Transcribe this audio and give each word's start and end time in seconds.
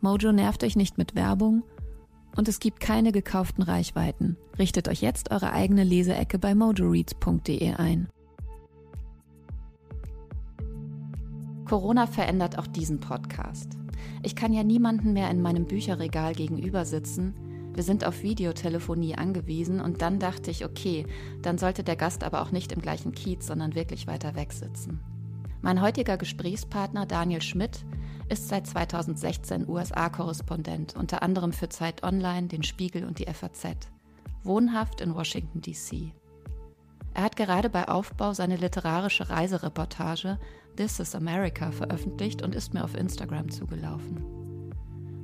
Mojo 0.00 0.32
nervt 0.32 0.62
euch 0.62 0.76
nicht 0.76 0.98
mit 0.98 1.14
Werbung 1.14 1.62
und 2.36 2.48
es 2.48 2.60
gibt 2.60 2.80
keine 2.80 3.12
gekauften 3.12 3.62
Reichweiten. 3.62 4.36
Richtet 4.58 4.88
euch 4.88 5.00
jetzt 5.00 5.30
eure 5.30 5.52
eigene 5.52 5.84
Leseecke 5.84 6.38
bei 6.38 6.54
mojoreads.de 6.54 7.74
ein. 7.74 8.08
Corona 11.64 12.06
verändert 12.06 12.58
auch 12.58 12.66
diesen 12.66 13.00
Podcast. 13.00 13.76
Ich 14.22 14.36
kann 14.36 14.52
ja 14.52 14.62
niemanden 14.62 15.12
mehr 15.12 15.30
in 15.30 15.42
meinem 15.42 15.66
Bücherregal 15.66 16.34
gegenüber 16.34 16.84
sitzen. 16.84 17.34
Wir 17.74 17.82
sind 17.82 18.06
auf 18.06 18.22
Videotelefonie 18.22 19.16
angewiesen 19.16 19.80
und 19.80 20.00
dann 20.00 20.18
dachte 20.18 20.50
ich, 20.50 20.64
okay, 20.64 21.06
dann 21.42 21.58
sollte 21.58 21.82
der 21.82 21.96
Gast 21.96 22.22
aber 22.22 22.42
auch 22.42 22.52
nicht 22.52 22.72
im 22.72 22.80
gleichen 22.80 23.12
Kiez, 23.12 23.46
sondern 23.46 23.74
wirklich 23.74 24.06
weiter 24.06 24.34
weg 24.34 24.52
sitzen. 24.52 25.00
Mein 25.62 25.80
heutiger 25.80 26.16
Gesprächspartner 26.16 27.06
Daniel 27.06 27.42
Schmidt 27.42 27.84
ist 28.28 28.48
seit 28.48 28.66
2016 28.66 29.68
USA-Korrespondent, 29.68 30.94
unter 30.96 31.22
anderem 31.22 31.52
für 31.52 31.68
Zeit 31.68 32.02
Online, 32.02 32.48
den 32.48 32.62
Spiegel 32.62 33.04
und 33.04 33.18
die 33.18 33.26
FAZ. 33.26 33.88
Wohnhaft 34.42 35.00
in 35.00 35.14
Washington, 35.14 35.60
D.C. 35.60 36.12
Er 37.14 37.22
hat 37.22 37.36
gerade 37.36 37.70
bei 37.70 37.88
Aufbau 37.88 38.34
seine 38.34 38.56
literarische 38.56 39.30
Reisereportage 39.30 40.38
This 40.76 41.00
is 41.00 41.14
America 41.14 41.70
veröffentlicht 41.70 42.42
und 42.42 42.54
ist 42.54 42.74
mir 42.74 42.84
auf 42.84 42.94
Instagram 42.94 43.50
zugelaufen. 43.50 44.36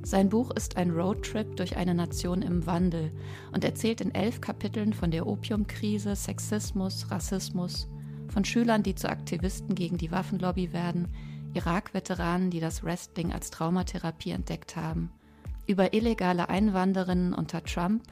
Sein 0.01 0.29
Buch 0.29 0.51
ist 0.51 0.75
ein 0.75 0.89
Roadtrip 0.89 1.55
durch 1.55 1.77
eine 1.77 1.93
Nation 1.93 2.41
im 2.41 2.65
Wandel 2.65 3.11
und 3.53 3.63
erzählt 3.63 4.01
in 4.01 4.13
elf 4.13 4.41
Kapiteln 4.41 4.91
von 4.91 5.11
der 5.11 5.27
Opiumkrise, 5.27 6.15
Sexismus, 6.15 7.09
Rassismus, 7.09 7.87
von 8.33 8.43
Schülern, 8.43 8.83
die 8.83 8.95
zu 8.95 9.09
Aktivisten 9.09 9.75
gegen 9.75 9.97
die 9.97 10.11
Waffenlobby 10.11 10.73
werden, 10.73 11.07
Irak-Veteranen, 11.53 12.49
die 12.49 12.59
das 12.59 12.83
Wrestling 12.83 13.31
als 13.31 13.51
Traumatherapie 13.51 14.31
entdeckt 14.31 14.75
haben, 14.75 15.11
über 15.67 15.93
illegale 15.93 16.49
Einwanderinnen 16.49 17.33
unter 17.33 17.63
Trump 17.63 18.03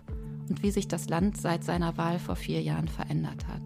und 0.48 0.62
wie 0.62 0.72
sich 0.72 0.88
das 0.88 1.10
Land 1.10 1.42
seit 1.42 1.64
seiner 1.64 1.98
Wahl 1.98 2.20
vor 2.20 2.36
vier 2.36 2.62
Jahren 2.62 2.88
verändert 2.88 3.48
hat. 3.48 3.64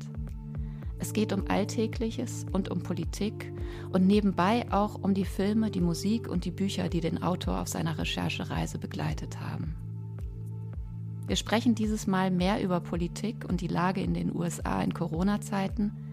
Es 0.97 1.11
geht 1.11 1.33
um 1.33 1.43
Alltägliches 1.49 2.45
und 2.53 2.71
um 2.71 2.81
Politik 2.81 3.51
und 3.91 4.07
nebenbei 4.07 4.65
auch 4.71 4.95
um 4.95 5.13
die 5.13 5.25
Filme, 5.25 5.69
die 5.69 5.81
Musik 5.81 6.29
und 6.29 6.45
die 6.45 6.51
Bücher, 6.51 6.87
die 6.87 7.01
den 7.01 7.21
Autor 7.21 7.61
auf 7.61 7.67
seiner 7.67 7.97
Recherchereise 7.97 8.79
begleitet 8.79 9.41
haben. 9.41 9.75
Wir 11.27 11.35
sprechen 11.35 11.75
dieses 11.75 12.07
Mal 12.07 12.31
mehr 12.31 12.63
über 12.63 12.79
Politik 12.79 13.45
und 13.49 13.59
die 13.59 13.67
Lage 13.67 14.01
in 14.01 14.13
den 14.13 14.33
USA 14.33 14.81
in 14.81 14.93
Corona-Zeiten, 14.93 16.04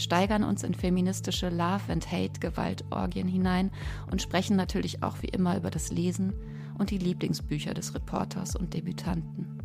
steigern 0.00 0.44
uns 0.44 0.62
in 0.62 0.74
feministische 0.74 1.48
Love 1.48 1.92
and 1.92 2.10
Hate 2.10 2.40
Gewaltorgien 2.40 3.28
hinein 3.28 3.70
und 4.10 4.22
sprechen 4.22 4.56
natürlich 4.56 5.02
auch 5.02 5.22
wie 5.22 5.28
immer 5.28 5.56
über 5.56 5.70
das 5.70 5.90
Lesen 5.90 6.32
und 6.78 6.90
die 6.90 6.98
Lieblingsbücher 6.98 7.74
des 7.74 7.94
Reporters 7.94 8.56
und 8.56 8.74
Debütanten. 8.74 9.60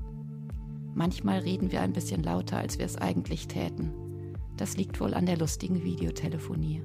Manchmal 0.94 1.40
reden 1.40 1.72
wir 1.72 1.82
ein 1.82 1.94
bisschen 1.94 2.24
lauter, 2.24 2.58
als 2.58 2.78
wir 2.78 2.86
es 2.86 2.98
eigentlich 2.98 3.48
täten. 3.48 3.94
Das 4.58 4.78
liegt 4.78 5.00
wohl 5.00 5.14
an 5.14 5.26
der 5.26 5.38
lustigen 5.38 5.84
Videotelefonie. 5.84 6.82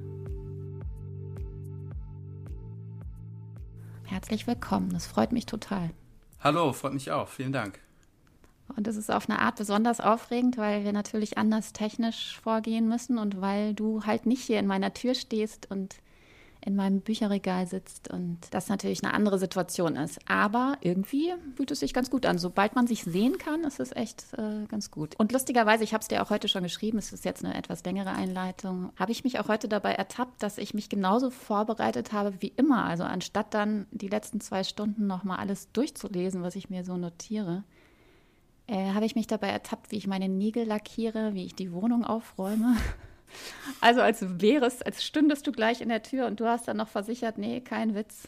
Herzlich 4.03 4.47
willkommen, 4.47 4.89
das 4.89 5.05
freut 5.05 5.31
mich 5.31 5.45
total. 5.45 5.91
Hallo, 6.41 6.73
freut 6.73 6.93
mich 6.93 7.11
auch, 7.11 7.29
vielen 7.29 7.53
Dank. 7.53 7.79
Und 8.75 8.87
es 8.87 8.97
ist 8.97 9.11
auf 9.11 9.29
eine 9.29 9.39
Art 9.39 9.57
besonders 9.57 9.99
aufregend, 9.99 10.57
weil 10.57 10.83
wir 10.83 10.93
natürlich 10.93 11.37
anders 11.37 11.73
technisch 11.73 12.39
vorgehen 12.41 12.87
müssen 12.87 13.17
und 13.17 13.41
weil 13.41 13.73
du 13.73 14.03
halt 14.03 14.25
nicht 14.25 14.43
hier 14.43 14.59
in 14.59 14.67
meiner 14.67 14.93
Tür 14.93 15.13
stehst 15.13 15.69
und 15.69 15.95
in 16.63 16.75
meinem 16.75 17.01
Bücherregal 17.01 17.65
sitzt 17.65 18.09
und 18.09 18.37
das 18.51 18.69
natürlich 18.69 19.03
eine 19.03 19.13
andere 19.13 19.39
Situation 19.39 19.95
ist. 19.95 20.19
Aber 20.27 20.77
irgendwie 20.81 21.33
fühlt 21.55 21.71
es 21.71 21.79
sich 21.79 21.93
ganz 21.93 22.09
gut 22.09 22.25
an. 22.25 22.37
Sobald 22.37 22.75
man 22.75 22.85
sich 22.85 23.03
sehen 23.03 23.37
kann, 23.39 23.63
ist 23.63 23.79
es 23.79 23.91
echt 23.95 24.25
äh, 24.37 24.65
ganz 24.67 24.91
gut. 24.91 25.15
Und 25.17 25.31
lustigerweise, 25.31 25.83
ich 25.83 25.93
habe 25.93 26.01
es 26.01 26.07
dir 26.07 26.21
auch 26.21 26.29
heute 26.29 26.47
schon 26.47 26.63
geschrieben, 26.63 26.99
es 26.99 27.11
ist 27.11 27.25
jetzt 27.25 27.43
eine 27.43 27.55
etwas 27.55 27.83
längere 27.83 28.11
Einleitung, 28.11 28.91
habe 28.95 29.11
ich 29.11 29.23
mich 29.23 29.39
auch 29.39 29.47
heute 29.47 29.67
dabei 29.67 29.93
ertappt, 29.93 30.43
dass 30.43 30.59
ich 30.59 30.73
mich 30.73 30.87
genauso 30.87 31.31
vorbereitet 31.31 32.13
habe 32.13 32.33
wie 32.39 32.53
immer. 32.55 32.85
Also 32.85 33.03
anstatt 33.03 33.53
dann 33.53 33.87
die 33.91 34.07
letzten 34.07 34.39
zwei 34.39 34.63
Stunden 34.63 35.07
nochmal 35.07 35.39
alles 35.39 35.71
durchzulesen, 35.71 36.43
was 36.43 36.55
ich 36.55 36.69
mir 36.69 36.83
so 36.83 36.95
notiere, 36.95 37.63
äh, 38.71 38.93
habe 38.93 39.05
ich 39.05 39.15
mich 39.15 39.27
dabei 39.27 39.49
ertappt, 39.49 39.91
wie 39.91 39.97
ich 39.97 40.07
meine 40.07 40.29
Nägel 40.29 40.65
lackiere, 40.65 41.33
wie 41.33 41.45
ich 41.45 41.55
die 41.55 41.71
Wohnung 41.71 42.03
aufräume. 42.03 42.77
Also 43.79 44.01
als 44.01 44.41
wärest, 44.41 44.85
als 44.85 45.05
stündest 45.05 45.47
du 45.47 45.53
gleich 45.53 45.79
in 45.79 45.87
der 45.87 46.03
Tür 46.03 46.27
und 46.27 46.41
du 46.41 46.47
hast 46.47 46.67
dann 46.67 46.75
noch 46.75 46.89
versichert, 46.89 47.37
nee, 47.37 47.61
kein 47.61 47.95
Witz. 47.95 48.27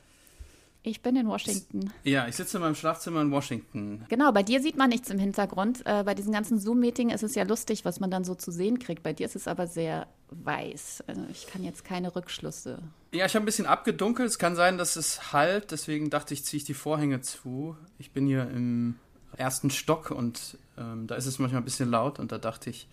Ich 0.82 1.02
bin 1.02 1.18
in 1.18 1.28
Washington. 1.28 1.92
Ja, 2.06 2.26
ich 2.26 2.38
sitze 2.38 2.56
in 2.56 2.64
meinem 2.64 2.76
Schlafzimmer 2.76 3.22
in 3.22 3.30
Washington. 3.30 4.06
Genau, 4.08 4.32
bei 4.32 4.44
dir 4.44 4.62
sieht 4.62 4.78
man 4.78 4.90
nichts 4.90 5.10
im 5.10 5.20
Hintergrund. 5.20 5.82
Äh, 5.86 6.06
bei 6.06 6.16
diesen 6.16 6.32
ganzen 6.32 6.58
Zoom-Meetings 6.58 7.14
ist 7.16 7.24
es 7.24 7.36
ja 7.36 7.44
lustig, 7.44 7.84
was 7.84 8.00
man 8.00 8.12
dann 8.12 8.24
so 8.24 8.34
zu 8.34 8.50
sehen 8.50 8.80
kriegt. 8.80 9.04
Bei 9.04 9.12
dir 9.12 9.26
ist 9.26 9.36
es 9.36 9.50
aber 9.50 9.68
sehr 9.68 10.08
weiß. 10.30 11.04
Also 11.08 11.22
ich 11.30 11.48
kann 11.48 11.66
jetzt 11.66 11.84
keine 11.84 12.16
Rückschlüsse. 12.16 12.80
Ja, 13.12 13.26
ich 13.26 13.36
habe 13.36 13.44
ein 13.44 13.46
bisschen 13.46 13.66
abgedunkelt. 13.66 14.30
Es 14.30 14.40
kann 14.40 14.56
sein, 14.56 14.78
dass 14.78 14.96
es 14.96 15.34
halt. 15.34 15.72
Deswegen 15.72 16.10
dachte 16.10 16.34
ich, 16.34 16.46
ziehe 16.46 16.60
ich 16.60 16.64
die 16.64 16.74
Vorhänge 16.74 17.20
zu. 17.20 17.76
Ich 17.98 18.12
bin 18.12 18.26
hier 18.26 18.50
im 18.50 18.96
ersten 19.38 19.70
Stock 19.70 20.12
und 20.12 20.58
ähm, 20.78 21.08
da 21.08 21.16
ist 21.16 21.26
es 21.26 21.40
manchmal 21.40 21.62
ein 21.62 21.66
bisschen 21.66 21.90
laut 21.90 22.20
und 22.20 22.32
da 22.32 22.38
dachte 22.38 22.70
ich, 22.70 22.88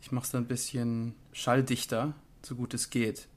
ich 0.00 0.12
mache 0.12 0.24
es 0.24 0.30
dann 0.30 0.44
ein 0.44 0.48
bisschen 0.48 1.14
schalldichter, 1.32 2.14
so 2.42 2.56
gut 2.56 2.74
es 2.74 2.90
geht. 2.90 3.28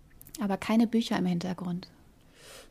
Aber 0.42 0.58
keine 0.58 0.88
Bücher 0.88 1.18
im 1.18 1.26
Hintergrund. 1.26 1.88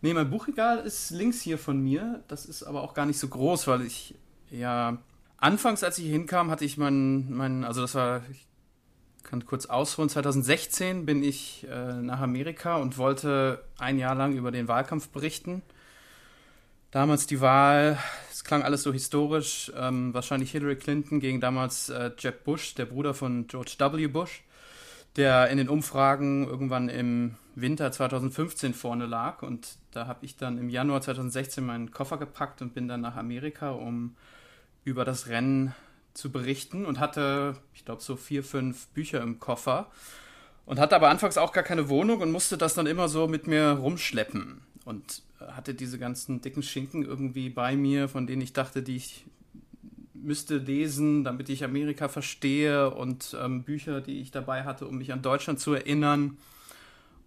Nee, 0.02 0.12
mein 0.12 0.28
Buchregal 0.28 0.80
ist 0.80 1.10
links 1.10 1.40
hier 1.40 1.58
von 1.58 1.80
mir. 1.80 2.22
Das 2.28 2.44
ist 2.44 2.62
aber 2.62 2.82
auch 2.82 2.92
gar 2.92 3.06
nicht 3.06 3.18
so 3.18 3.28
groß, 3.28 3.66
weil 3.66 3.82
ich 3.82 4.14
ja 4.50 4.98
anfangs, 5.38 5.82
als 5.82 5.98
ich 5.98 6.04
hier 6.04 6.12
hinkam, 6.12 6.50
hatte 6.50 6.64
ich 6.64 6.76
meinen, 6.76 7.34
mein, 7.34 7.64
also 7.64 7.80
das 7.80 7.94
war, 7.94 8.22
ich 8.30 8.46
kann 9.22 9.44
kurz 9.46 9.66
ausholen, 9.66 10.10
2016 10.10 11.06
bin 11.06 11.22
ich 11.22 11.66
äh, 11.70 11.94
nach 11.94 12.20
Amerika 12.20 12.76
und 12.76 12.98
wollte 12.98 13.64
ein 13.78 13.98
Jahr 13.98 14.14
lang 14.14 14.34
über 14.34 14.50
den 14.50 14.68
Wahlkampf 14.68 15.08
berichten. 15.08 15.62
Damals 16.94 17.26
die 17.26 17.40
Wahl 17.40 17.98
klang 18.44 18.62
alles 18.62 18.84
so 18.84 18.92
historisch. 18.92 19.72
Ähm, 19.76 20.14
wahrscheinlich 20.14 20.52
Hillary 20.52 20.76
Clinton 20.76 21.18
gegen 21.18 21.40
damals 21.40 21.88
äh, 21.88 22.12
Jeb 22.16 22.44
Bush, 22.44 22.76
der 22.76 22.84
Bruder 22.84 23.14
von 23.14 23.48
George 23.48 23.74
W. 23.80 24.06
Bush, 24.06 24.44
der 25.16 25.48
in 25.48 25.58
den 25.58 25.68
Umfragen 25.68 26.46
irgendwann 26.46 26.88
im 26.88 27.34
Winter 27.56 27.90
2015 27.90 28.74
vorne 28.74 29.06
lag. 29.06 29.42
Und 29.42 29.76
da 29.90 30.06
habe 30.06 30.24
ich 30.24 30.36
dann 30.36 30.56
im 30.56 30.68
Januar 30.68 31.00
2016 31.00 31.66
meinen 31.66 31.90
Koffer 31.90 32.16
gepackt 32.16 32.62
und 32.62 32.74
bin 32.74 32.86
dann 32.86 33.00
nach 33.00 33.16
Amerika, 33.16 33.70
um 33.70 34.14
über 34.84 35.04
das 35.04 35.26
Rennen 35.26 35.74
zu 36.12 36.30
berichten 36.30 36.86
und 36.86 37.00
hatte, 37.00 37.56
ich 37.74 37.84
glaube, 37.84 38.02
so 38.02 38.14
vier, 38.14 38.44
fünf 38.44 38.86
Bücher 38.90 39.20
im 39.20 39.40
Koffer 39.40 39.90
und 40.64 40.78
hatte 40.78 40.94
aber 40.94 41.08
anfangs 41.08 41.38
auch 41.38 41.52
gar 41.52 41.64
keine 41.64 41.88
Wohnung 41.88 42.20
und 42.20 42.30
musste 42.30 42.56
das 42.56 42.74
dann 42.74 42.86
immer 42.86 43.08
so 43.08 43.26
mit 43.26 43.48
mir 43.48 43.70
rumschleppen. 43.70 44.60
Und 44.84 45.22
hatte 45.40 45.74
diese 45.74 45.98
ganzen 45.98 46.40
dicken 46.40 46.62
Schinken 46.62 47.04
irgendwie 47.04 47.48
bei 47.48 47.76
mir, 47.76 48.08
von 48.08 48.26
denen 48.26 48.42
ich 48.42 48.52
dachte, 48.52 48.82
die 48.82 48.96
ich 48.96 49.24
müsste 50.12 50.56
lesen, 50.56 51.24
damit 51.24 51.48
ich 51.48 51.64
Amerika 51.64 52.08
verstehe 52.08 52.90
und 52.90 53.36
ähm, 53.40 53.62
Bücher, 53.62 54.00
die 54.00 54.20
ich 54.20 54.30
dabei 54.30 54.64
hatte, 54.64 54.86
um 54.86 54.98
mich 54.98 55.12
an 55.12 55.22
Deutschland 55.22 55.60
zu 55.60 55.74
erinnern. 55.74 56.38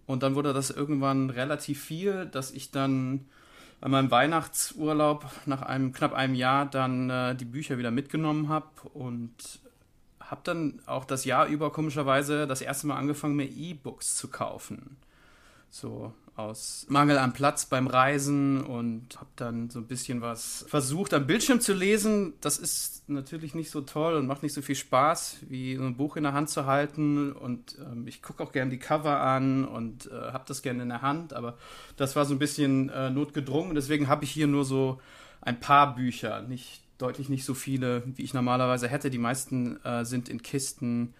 Und 0.06 0.22
dann 0.22 0.34
wurde 0.34 0.52
das 0.52 0.70
irgendwann 0.70 1.30
relativ 1.30 1.82
viel, 1.82 2.26
dass 2.26 2.50
ich 2.50 2.70
dann 2.70 3.26
bei 3.80 3.88
meinem 3.88 4.10
Weihnachtsurlaub 4.10 5.26
nach 5.46 5.62
einem 5.62 5.92
knapp 5.92 6.12
einem 6.12 6.34
Jahr 6.34 6.66
dann 6.66 7.10
äh, 7.10 7.36
die 7.36 7.44
Bücher 7.44 7.78
wieder 7.78 7.90
mitgenommen 7.90 8.48
habe 8.48 8.66
und 8.94 9.60
habe 10.20 10.40
dann 10.44 10.80
auch 10.86 11.04
das 11.04 11.24
Jahr 11.24 11.46
über 11.46 11.70
komischerweise 11.72 12.46
das 12.46 12.60
erste 12.60 12.86
Mal 12.86 12.96
angefangen, 12.96 13.36
mir 13.36 13.46
E-Books 13.46 14.16
zu 14.16 14.28
kaufen. 14.28 14.96
So 15.70 16.12
aus 16.38 16.86
Mangel 16.88 17.18
an 17.18 17.32
Platz 17.32 17.66
beim 17.66 17.88
Reisen 17.88 18.64
und 18.64 19.16
habe 19.16 19.30
dann 19.34 19.70
so 19.70 19.80
ein 19.80 19.88
bisschen 19.88 20.20
was 20.20 20.64
versucht 20.68 21.12
am 21.12 21.26
Bildschirm 21.26 21.60
zu 21.60 21.74
lesen. 21.74 22.34
Das 22.40 22.58
ist 22.58 23.08
natürlich 23.08 23.56
nicht 23.56 23.70
so 23.70 23.80
toll 23.80 24.14
und 24.14 24.28
macht 24.28 24.44
nicht 24.44 24.52
so 24.52 24.62
viel 24.62 24.76
Spaß, 24.76 25.38
wie 25.48 25.74
so 25.74 25.82
ein 25.82 25.96
Buch 25.96 26.16
in 26.16 26.22
der 26.22 26.34
Hand 26.34 26.48
zu 26.48 26.64
halten. 26.64 27.32
Und 27.32 27.76
ähm, 27.80 28.06
ich 28.06 28.22
gucke 28.22 28.42
auch 28.44 28.52
gerne 28.52 28.70
die 28.70 28.78
Cover 28.78 29.20
an 29.20 29.64
und 29.64 30.06
äh, 30.06 30.32
habe 30.32 30.44
das 30.46 30.62
gerne 30.62 30.84
in 30.84 30.90
der 30.90 31.02
Hand. 31.02 31.32
Aber 31.32 31.58
das 31.96 32.14
war 32.14 32.24
so 32.24 32.34
ein 32.34 32.38
bisschen 32.38 32.88
äh, 32.90 33.10
notgedrungen. 33.10 33.74
Deswegen 33.74 34.06
habe 34.06 34.22
ich 34.22 34.30
hier 34.30 34.46
nur 34.46 34.64
so 34.64 35.00
ein 35.40 35.58
paar 35.58 35.96
Bücher, 35.96 36.42
nicht 36.42 36.82
deutlich 36.98 37.28
nicht 37.28 37.44
so 37.44 37.54
viele, 37.54 38.04
wie 38.06 38.22
ich 38.22 38.32
normalerweise 38.32 38.86
hätte. 38.86 39.10
Die 39.10 39.18
meisten 39.18 39.84
äh, 39.84 40.04
sind 40.04 40.28
in 40.28 40.42
Kisten 40.42 41.14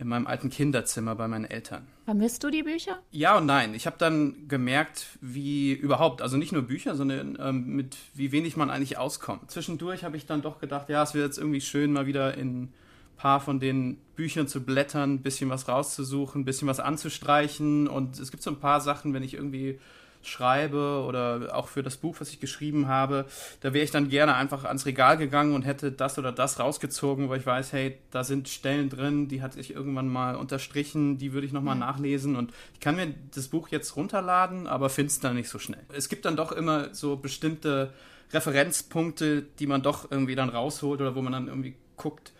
in 0.00 0.08
meinem 0.08 0.26
alten 0.26 0.50
Kinderzimmer 0.50 1.14
bei 1.14 1.28
meinen 1.28 1.44
Eltern. 1.44 1.86
Vermisst 2.06 2.42
du 2.42 2.50
die 2.50 2.62
Bücher? 2.62 3.02
Ja 3.10 3.36
und 3.36 3.46
nein. 3.46 3.74
Ich 3.74 3.86
habe 3.86 3.96
dann 3.98 4.48
gemerkt, 4.48 5.06
wie 5.20 5.72
überhaupt, 5.72 6.22
also 6.22 6.36
nicht 6.36 6.52
nur 6.52 6.62
Bücher, 6.62 6.94
sondern 6.94 7.38
ähm, 7.40 7.66
mit 7.76 7.96
wie 8.14 8.32
wenig 8.32 8.56
man 8.56 8.70
eigentlich 8.70 8.98
auskommt. 8.98 9.50
Zwischendurch 9.50 10.02
habe 10.02 10.16
ich 10.16 10.26
dann 10.26 10.42
doch 10.42 10.58
gedacht, 10.58 10.88
ja, 10.88 11.02
es 11.02 11.14
wäre 11.14 11.26
jetzt 11.26 11.38
irgendwie 11.38 11.60
schön, 11.60 11.92
mal 11.92 12.06
wieder 12.06 12.36
in 12.36 12.62
ein 12.62 12.72
paar 13.16 13.40
von 13.40 13.60
den 13.60 13.98
Büchern 14.16 14.48
zu 14.48 14.64
blättern, 14.64 15.14
ein 15.14 15.22
bisschen 15.22 15.50
was 15.50 15.68
rauszusuchen, 15.68 16.42
ein 16.42 16.44
bisschen 16.46 16.66
was 16.66 16.80
anzustreichen. 16.80 17.86
Und 17.86 18.18
es 18.18 18.30
gibt 18.30 18.42
so 18.42 18.50
ein 18.50 18.60
paar 18.60 18.80
Sachen, 18.80 19.12
wenn 19.12 19.22
ich 19.22 19.34
irgendwie 19.34 19.78
schreibe 20.22 21.04
oder 21.06 21.54
auch 21.54 21.68
für 21.68 21.82
das 21.82 21.96
Buch, 21.96 22.16
was 22.18 22.30
ich 22.30 22.40
geschrieben 22.40 22.88
habe, 22.88 23.26
da 23.60 23.72
wäre 23.72 23.84
ich 23.84 23.90
dann 23.90 24.08
gerne 24.08 24.34
einfach 24.34 24.64
ans 24.64 24.86
Regal 24.86 25.16
gegangen 25.16 25.54
und 25.54 25.62
hätte 25.62 25.92
das 25.92 26.18
oder 26.18 26.32
das 26.32 26.58
rausgezogen, 26.58 27.28
weil 27.28 27.40
ich 27.40 27.46
weiß, 27.46 27.72
hey, 27.72 27.98
da 28.10 28.24
sind 28.24 28.48
Stellen 28.48 28.90
drin, 28.90 29.28
die 29.28 29.42
hatte 29.42 29.60
ich 29.60 29.74
irgendwann 29.74 30.08
mal 30.08 30.36
unterstrichen, 30.36 31.18
die 31.18 31.32
würde 31.32 31.46
ich 31.46 31.52
nochmal 31.52 31.78
ja. 31.78 31.86
nachlesen 31.86 32.36
und 32.36 32.52
ich 32.74 32.80
kann 32.80 32.96
mir 32.96 33.14
das 33.34 33.48
Buch 33.48 33.68
jetzt 33.68 33.96
runterladen, 33.96 34.66
aber 34.66 34.90
finde 34.90 35.10
es 35.10 35.20
dann 35.20 35.36
nicht 35.36 35.48
so 35.48 35.58
schnell. 35.58 35.82
Es 35.92 36.08
gibt 36.08 36.24
dann 36.24 36.36
doch 36.36 36.52
immer 36.52 36.94
so 36.94 37.16
bestimmte 37.16 37.92
Referenzpunkte, 38.32 39.42
die 39.58 39.66
man 39.66 39.82
doch 39.82 40.10
irgendwie 40.10 40.34
dann 40.34 40.50
rausholt 40.50 41.00
oder 41.00 41.14
wo 41.14 41.22
man 41.22 41.32
dann 41.32 41.48
irgendwie 41.48 41.74
guckt, 41.96 42.32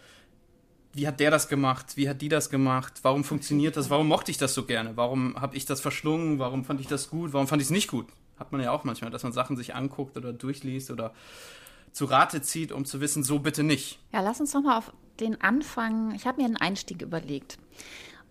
wie 0.92 1.06
hat 1.06 1.20
der 1.20 1.30
das 1.30 1.48
gemacht? 1.48 1.96
Wie 1.96 2.08
hat 2.08 2.20
die 2.20 2.28
das 2.28 2.50
gemacht? 2.50 2.94
Warum 3.02 3.24
funktioniert 3.24 3.76
das? 3.76 3.90
Warum 3.90 4.08
mochte 4.08 4.30
ich 4.30 4.38
das 4.38 4.54
so 4.54 4.64
gerne? 4.64 4.96
Warum 4.96 5.40
habe 5.40 5.56
ich 5.56 5.64
das 5.64 5.80
verschlungen? 5.80 6.38
Warum 6.38 6.64
fand 6.64 6.80
ich 6.80 6.86
das 6.86 7.10
gut? 7.10 7.32
Warum 7.32 7.46
fand 7.46 7.62
ich 7.62 7.66
es 7.66 7.72
nicht 7.72 7.88
gut? 7.88 8.06
Hat 8.38 8.52
man 8.52 8.60
ja 8.60 8.72
auch 8.72 8.84
manchmal, 8.84 9.10
dass 9.10 9.22
man 9.22 9.32
Sachen 9.32 9.56
sich 9.56 9.74
anguckt 9.74 10.16
oder 10.16 10.32
durchliest 10.32 10.90
oder 10.90 11.12
zu 11.92 12.06
Rate 12.06 12.42
zieht, 12.42 12.72
um 12.72 12.84
zu 12.84 13.00
wissen, 13.00 13.22
so 13.22 13.38
bitte 13.38 13.62
nicht. 13.62 13.98
Ja, 14.12 14.20
lass 14.20 14.40
uns 14.40 14.54
nochmal 14.54 14.78
auf 14.78 14.92
den 15.18 15.40
Anfang. 15.40 16.14
Ich 16.14 16.26
habe 16.26 16.40
mir 16.40 16.46
einen 16.46 16.56
Einstieg 16.56 17.02
überlegt. 17.02 17.58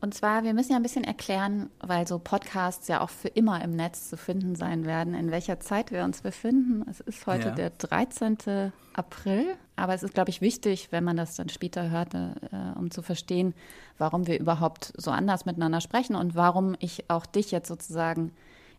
Und 0.01 0.13
zwar, 0.13 0.43
wir 0.43 0.53
müssen 0.53 0.71
ja 0.71 0.77
ein 0.77 0.83
bisschen 0.83 1.03
erklären, 1.03 1.69
weil 1.81 2.07
so 2.07 2.19
Podcasts 2.19 2.87
ja 2.87 3.01
auch 3.01 3.09
für 3.09 3.27
immer 3.27 3.61
im 3.61 3.75
Netz 3.75 4.09
zu 4.09 4.15
finden 4.15 4.55
sein 4.55 4.85
werden, 4.85 5.13
in 5.13 5.29
welcher 5.29 5.59
Zeit 5.59 5.91
wir 5.91 6.05
uns 6.05 6.21
befinden. 6.21 6.85
Es 6.89 7.01
ist 7.01 7.27
heute 7.27 7.49
ja. 7.49 7.55
der 7.55 7.69
13. 7.71 8.71
April, 8.93 9.55
aber 9.75 9.93
es 9.93 10.03
ist, 10.03 10.13
glaube 10.13 10.29
ich, 10.29 10.39
wichtig, 10.39 10.87
wenn 10.91 11.03
man 11.03 11.17
das 11.17 11.35
dann 11.35 11.49
später 11.49 11.89
hört, 11.89 12.13
äh, 12.13 12.29
um 12.75 12.91
zu 12.91 13.01
verstehen, 13.01 13.53
warum 13.97 14.25
wir 14.25 14.39
überhaupt 14.39 14.93
so 14.95 15.11
anders 15.11 15.45
miteinander 15.45 15.81
sprechen 15.81 16.15
und 16.15 16.33
warum 16.33 16.75
ich 16.79 17.09
auch 17.09 17.25
dich 17.25 17.51
jetzt 17.51 17.67
sozusagen 17.67 18.31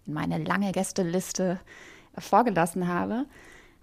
in 0.06 0.14
meine 0.14 0.38
lange 0.38 0.72
Gästeliste 0.72 1.60
vorgelassen 2.16 2.88
habe 2.88 3.26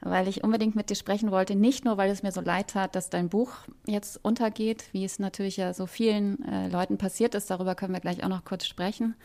weil 0.01 0.27
ich 0.27 0.43
unbedingt 0.43 0.75
mit 0.75 0.89
dir 0.89 0.95
sprechen 0.95 1.31
wollte. 1.31 1.55
Nicht 1.55 1.85
nur, 1.85 1.97
weil 1.97 2.09
es 2.09 2.23
mir 2.23 2.31
so 2.31 2.41
leid 2.41 2.69
tat, 2.69 2.95
dass 2.95 3.09
dein 3.09 3.29
Buch 3.29 3.51
jetzt 3.85 4.23
untergeht, 4.23 4.85
wie 4.91 5.03
es 5.03 5.19
natürlich 5.19 5.57
ja 5.57 5.73
so 5.73 5.85
vielen 5.85 6.43
äh, 6.43 6.69
Leuten 6.69 6.97
passiert 6.97 7.35
ist. 7.35 7.49
Darüber 7.49 7.75
können 7.75 7.93
wir 7.93 7.99
gleich 7.99 8.23
auch 8.23 8.29
noch 8.29 8.45
kurz 8.45 8.65
sprechen. 8.67 9.15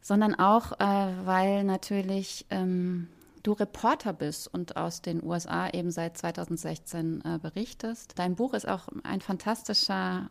Sondern 0.00 0.34
auch, 0.34 0.72
äh, 0.80 1.12
weil 1.24 1.64
natürlich 1.64 2.46
ähm, 2.50 3.08
du 3.42 3.52
Reporter 3.52 4.12
bist 4.12 4.52
und 4.52 4.76
aus 4.76 5.02
den 5.02 5.22
USA 5.22 5.68
eben 5.68 5.90
seit 5.90 6.16
2016 6.16 7.22
äh, 7.24 7.38
berichtest. 7.38 8.18
Dein 8.18 8.36
Buch 8.36 8.54
ist 8.54 8.68
auch 8.68 8.88
ein 9.02 9.20
fantastischer 9.20 10.30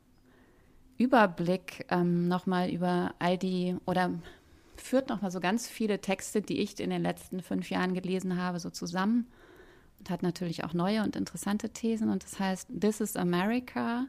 Überblick 0.97 1.85
ähm, 1.89 2.27
nochmal 2.27 2.69
über 2.69 3.13
all 3.19 3.37
die 3.37 3.75
oder 3.85 4.11
führt 4.75 5.09
nochmal 5.09 5.31
so 5.31 5.39
ganz 5.39 5.67
viele 5.67 5.99
Texte, 5.99 6.41
die 6.41 6.59
ich 6.59 6.79
in 6.79 6.89
den 6.89 7.03
letzten 7.03 7.41
fünf 7.41 7.69
Jahren 7.69 7.93
gelesen 7.93 8.41
habe, 8.41 8.59
so 8.59 8.69
zusammen 8.69 9.27
und 9.99 10.09
hat 10.09 10.23
natürlich 10.23 10.63
auch 10.63 10.73
neue 10.73 11.03
und 11.03 11.15
interessante 11.15 11.69
Thesen. 11.69 12.09
Und 12.09 12.23
das 12.23 12.39
heißt, 12.39 12.69
This 12.79 13.01
is 13.01 13.15
America, 13.15 14.07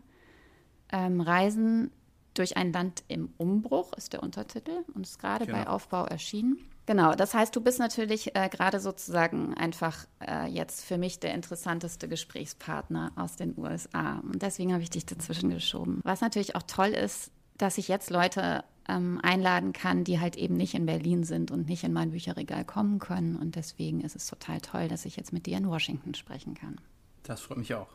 ähm, 0.93 1.21
Reisen 1.21 1.91
durch 2.35 2.57
ein 2.57 2.73
Land 2.73 3.03
im 3.09 3.33
Umbruch 3.37 3.93
ist 3.95 4.13
der 4.13 4.23
Untertitel 4.23 4.85
und 4.95 5.07
ist 5.07 5.19
gerade 5.19 5.47
genau. 5.47 5.59
bei 5.59 5.69
Aufbau 5.69 6.05
erschienen. 6.05 6.59
Genau, 6.87 7.15
das 7.15 7.35
heißt, 7.35 7.55
du 7.55 7.61
bist 7.61 7.79
natürlich 7.79 8.35
äh, 8.35 8.49
gerade 8.49 8.81
sozusagen 8.81 9.55
einfach 9.55 10.07
äh, 10.27 10.49
jetzt 10.49 10.85
für 10.85 10.99
mich 10.99 11.21
der 11.21 11.35
interessanteste 11.35 12.09
Gesprächspartner 12.09 13.13
aus 13.15 13.37
den 13.37 13.57
USA. 13.57 14.21
Und 14.21 14.43
deswegen 14.43 14.73
habe 14.73 14.83
ich 14.83 14.91
dich 14.91 15.07
dazwischen 15.07 15.51
geschoben. 15.51 16.01
Was 16.03 16.21
natürlich 16.21 16.57
auch 16.57 16.65
toll 16.65 16.89
ist, 16.89 17.31
dass 17.63 17.79
ich 17.79 17.89
jetzt 17.89 18.11
Leute 18.11 18.65
ähm, 18.89 19.21
einladen 19.23 19.73
kann, 19.73 20.05
die 20.05 20.21
halt 20.21 20.37
eben 20.37 20.57
nicht 20.57 20.75
in 20.75 20.87
Berlin 20.87 21.25
sind 21.25 21.51
und 21.51 21.69
nicht 21.69 21.85
in 21.85 21.93
mein 21.93 22.11
Bücherregal 22.11 22.65
kommen 22.65 22.99
können. 22.99 23.37
Und 23.37 23.57
deswegen 23.57 24.01
ist 24.01 24.17
es 24.17 24.27
total 24.27 24.61
toll, 24.61 24.89
dass 24.89 25.05
ich 25.05 25.17
jetzt 25.17 25.33
mit 25.33 25.47
dir 25.47 25.59
in 25.59 25.69
Washington 25.69 26.15
sprechen 26.15 26.55
kann. 26.55 26.81
Das 27.23 27.41
freut 27.41 27.59
mich 27.59 27.75
auch. 27.75 27.89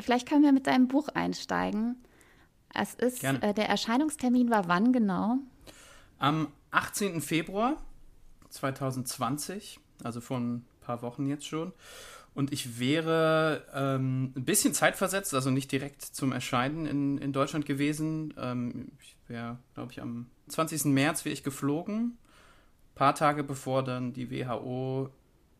Vielleicht 0.00 0.28
können 0.28 0.42
wir 0.42 0.52
mit 0.52 0.66
deinem 0.66 0.88
Buch 0.88 1.08
einsteigen. 1.08 1.96
Es 2.72 2.94
ist, 2.94 3.24
äh, 3.24 3.52
der 3.52 3.68
Erscheinungstermin 3.68 4.50
war 4.50 4.68
wann 4.68 4.92
genau? 4.92 5.38
Am 6.18 6.48
18. 6.70 7.20
Februar 7.20 7.76
2020, 8.50 9.80
also 10.04 10.20
vor 10.20 10.38
ein 10.38 10.64
paar 10.80 11.02
Wochen 11.02 11.26
jetzt 11.26 11.46
schon. 11.46 11.72
Und 12.34 12.52
ich 12.52 12.78
wäre 12.78 13.66
ähm, 13.74 14.32
ein 14.36 14.44
bisschen 14.44 14.72
zeitversetzt, 14.72 15.34
also 15.34 15.50
nicht 15.50 15.72
direkt 15.72 16.02
zum 16.02 16.32
Erscheinen 16.32 16.86
in, 16.86 17.18
in 17.18 17.32
Deutschland 17.32 17.66
gewesen. 17.66 18.34
Ähm, 18.38 18.92
ich 19.00 19.16
wäre, 19.26 19.58
glaube 19.74 19.92
ich, 19.92 20.00
am 20.00 20.26
20. 20.48 20.86
März 20.86 21.24
wäre 21.24 21.32
ich 21.32 21.42
geflogen. 21.42 22.02
Ein 22.02 22.94
paar 22.94 23.14
Tage 23.14 23.42
bevor 23.42 23.82
dann 23.82 24.12
die 24.12 24.30
WHO 24.30 25.10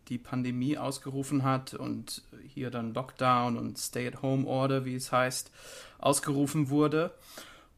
die 0.08 0.18
Pandemie 0.18 0.76
ausgerufen 0.76 1.44
hat 1.44 1.74
und 1.74 2.22
hier 2.48 2.70
dann 2.70 2.92
Lockdown 2.92 3.56
und 3.56 3.78
Stay-at-Home-Order, 3.78 4.84
wie 4.84 4.96
es 4.96 5.12
heißt, 5.12 5.52
ausgerufen 5.98 6.68
wurde. 6.68 7.12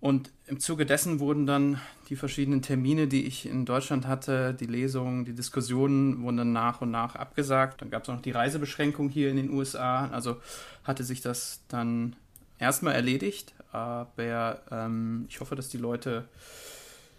Und 0.02 0.32
im 0.48 0.58
Zuge 0.58 0.84
dessen 0.84 1.20
wurden 1.20 1.46
dann 1.46 1.80
die 2.08 2.16
verschiedenen 2.16 2.60
Termine, 2.60 3.06
die 3.06 3.24
ich 3.24 3.46
in 3.46 3.64
Deutschland 3.64 4.04
hatte, 4.04 4.52
die 4.52 4.66
Lesungen, 4.66 5.24
die 5.24 5.32
Diskussionen, 5.32 6.24
wurden 6.24 6.38
dann 6.38 6.52
nach 6.52 6.80
und 6.80 6.90
nach 6.90 7.14
abgesagt. 7.14 7.80
Dann 7.80 7.90
gab 7.90 8.02
es 8.02 8.08
noch 8.08 8.20
die 8.20 8.32
Reisebeschränkung 8.32 9.10
hier 9.10 9.30
in 9.30 9.36
den 9.36 9.50
USA. 9.50 10.08
Also 10.08 10.38
hatte 10.82 11.04
sich 11.04 11.20
das 11.20 11.60
dann 11.68 12.16
erstmal 12.58 12.96
erledigt. 12.96 13.54
Aber 13.70 14.60
ähm, 14.72 15.26
ich 15.28 15.38
hoffe, 15.38 15.54
dass 15.54 15.68
die 15.68 15.78
Leute 15.78 16.24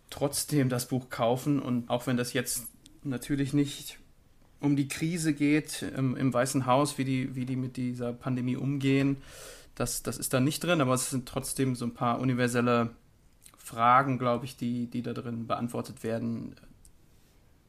trotzdem 0.09 0.67
das 0.67 0.89
Buch 0.89 1.09
kaufen. 1.09 1.61
Und 1.61 1.89
auch 1.89 2.05
wenn 2.05 2.17
das 2.17 2.33
jetzt 2.33 2.67
natürlich 3.01 3.53
nicht 3.53 3.97
um 4.59 4.75
die 4.75 4.89
Krise 4.89 5.33
geht 5.33 5.83
im, 5.95 6.17
im 6.17 6.33
Weißen 6.33 6.65
Haus, 6.65 6.97
wie 6.97 7.05
die, 7.05 7.33
wie 7.33 7.45
die 7.45 7.55
mit 7.55 7.77
dieser 7.77 8.11
Pandemie 8.11 8.57
umgehen, 8.57 9.21
das, 9.75 10.03
das 10.03 10.17
ist 10.17 10.33
da 10.33 10.39
nicht 10.39 10.63
drin, 10.63 10.81
aber 10.81 10.93
es 10.93 11.09
sind 11.09 11.27
trotzdem 11.27 11.75
so 11.75 11.85
ein 11.85 11.93
paar 11.93 12.19
universelle 12.19 12.91
Fragen, 13.57 14.19
glaube 14.19 14.45
ich, 14.45 14.57
die, 14.57 14.87
die 14.87 15.01
da 15.01 15.13
drin 15.13 15.47
beantwortet 15.47 16.03
werden, 16.03 16.55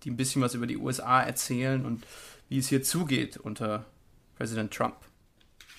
die 0.03 0.11
ein 0.11 0.17
bisschen 0.17 0.43
was 0.43 0.55
über 0.55 0.67
die 0.67 0.77
USA 0.77 1.23
erzählen 1.23 1.87
und 1.87 2.05
wie 2.49 2.59
es 2.59 2.69
hier 2.69 2.83
zugeht 2.83 3.37
unter 3.37 3.85
Präsident 4.37 4.73
Trump. 4.73 4.97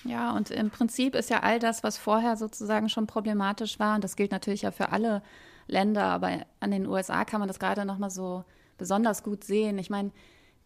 Ja, 0.04 0.32
und 0.32 0.50
im 0.50 0.70
Prinzip 0.70 1.14
ist 1.14 1.30
ja 1.30 1.40
all 1.40 1.58
das, 1.58 1.82
was 1.82 1.98
vorher 1.98 2.36
sozusagen 2.36 2.88
schon 2.88 3.06
problematisch 3.06 3.78
war, 3.78 3.96
und 3.96 4.04
das 4.04 4.16
gilt 4.16 4.32
natürlich 4.32 4.62
ja 4.62 4.70
für 4.70 4.92
alle 4.92 5.22
Länder, 5.66 6.04
aber 6.04 6.46
an 6.60 6.70
den 6.70 6.86
USA 6.86 7.24
kann 7.24 7.40
man 7.40 7.48
das 7.48 7.58
gerade 7.58 7.84
nochmal 7.84 8.10
so 8.10 8.44
besonders 8.78 9.22
gut 9.22 9.44
sehen. 9.44 9.78
Ich 9.78 9.90
meine, 9.90 10.12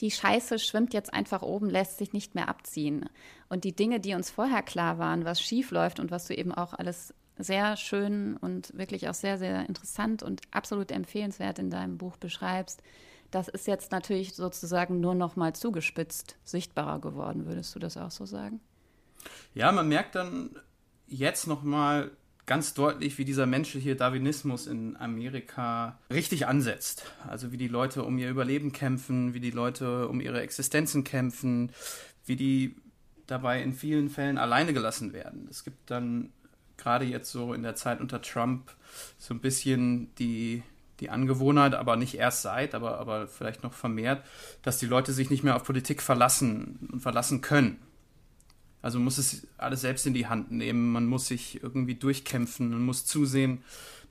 die 0.01 0.11
Scheiße 0.11 0.59
schwimmt 0.59 0.95
jetzt 0.95 1.13
einfach 1.13 1.43
oben, 1.43 1.69
lässt 1.69 1.99
sich 1.99 2.13
nicht 2.13 2.35
mehr 2.35 2.49
abziehen. 2.49 3.09
Und 3.49 3.65
die 3.65 3.75
Dinge, 3.75 4.01
die 4.01 4.15
uns 4.15 4.31
vorher 4.31 4.63
klar 4.63 4.99
waren, 4.99 5.25
was 5.25 5.41
schief 5.41 5.71
läuft 5.71 6.01
und 6.01 6.11
was 6.11 6.27
du 6.27 6.35
eben 6.35 6.53
auch 6.53 6.73
alles 6.73 7.15
sehr 7.37 7.77
schön 7.77 8.37
und 8.37 8.77
wirklich 8.77 9.09
auch 9.09 9.15
sehr, 9.15 9.39
sehr 9.39 9.69
interessant 9.69 10.23
und 10.23 10.43
absolut 10.51 10.91
empfehlenswert 10.91 11.59
in 11.59 11.71
deinem 11.71 11.99
Buch 11.99 12.17
beschreibst, 12.17 12.83
das 13.31 13.49
ist 13.49 13.67
jetzt 13.67 13.93
natürlich 13.93 14.35
sozusagen 14.35 15.01
nur 15.01 15.15
noch 15.15 15.37
mal 15.37 15.55
zugespitzt 15.55 16.37
sichtbarer 16.45 17.01
geworden. 17.01 17.47
Würdest 17.47 17.75
du 17.75 17.79
das 17.79 17.97
auch 17.97 18.11
so 18.11 18.27
sagen? 18.27 18.61
Ja, 19.55 19.71
man 19.71 19.89
merkt 19.89 20.15
dann 20.15 20.51
jetzt 21.07 21.47
noch 21.47 21.63
mal 21.63 22.11
ganz 22.51 22.75
deutlich, 22.75 23.17
wie 23.17 23.25
dieser 23.25 23.47
menschliche 23.47 23.95
Darwinismus 23.95 24.67
in 24.67 24.97
Amerika 24.97 26.01
richtig 26.13 26.49
ansetzt. 26.49 27.05
Also 27.29 27.53
wie 27.53 27.57
die 27.57 27.69
Leute 27.69 28.03
um 28.03 28.19
ihr 28.19 28.29
Überleben 28.29 28.73
kämpfen, 28.73 29.35
wie 29.35 29.39
die 29.39 29.53
Leute 29.53 30.09
um 30.09 30.21
ihre 30.21 30.41
Existenzen 30.41 31.05
kämpfen, 31.05 31.71
wie 32.27 32.35
die 32.35 32.75
dabei 33.29 33.63
in 33.63 33.73
vielen 33.73 34.11
Fällen 34.11 34.37
alleine 34.37 34.73
gelassen 34.73 35.13
werden. 35.13 35.47
Es 35.49 35.63
gibt 35.63 35.93
dann 35.93 36.33
gerade 36.77 37.05
jetzt 37.05 37.31
so 37.31 37.55
in 37.55 37.63
der 37.63 37.77
Zeit 37.77 38.01
unter 38.01 38.21
Trump 38.21 38.73
so 39.17 39.33
ein 39.33 39.39
bisschen 39.39 40.13
die, 40.17 40.65
die 40.99 41.09
Angewohnheit, 41.09 41.77
aber 41.77 41.95
nicht 41.95 42.17
erst 42.17 42.43
seit, 42.43 42.75
aber, 42.75 42.99
aber 42.99 43.29
vielleicht 43.29 43.63
noch 43.63 43.75
vermehrt, 43.75 44.27
dass 44.63 44.79
die 44.79 44.87
Leute 44.87 45.13
sich 45.13 45.31
nicht 45.31 45.45
mehr 45.45 45.55
auf 45.55 45.63
Politik 45.63 46.03
verlassen 46.03 46.89
und 46.91 46.99
verlassen 46.99 47.43
können. 47.43 47.81
Also 48.83 48.99
man 48.99 49.05
muss 49.05 49.19
es 49.19 49.47
alles 49.59 49.83
selbst 49.83 50.07
in 50.07 50.15
die 50.15 50.27
Hand 50.27 50.51
nehmen, 50.51 50.93
man 50.93 51.07
muss 51.07 51.27
sich 51.27 51.63
irgendwie 51.63 51.95
durchkämpfen, 51.95 52.71
man 52.71 52.83
muss 52.83 53.05
zusehen, 53.05 53.63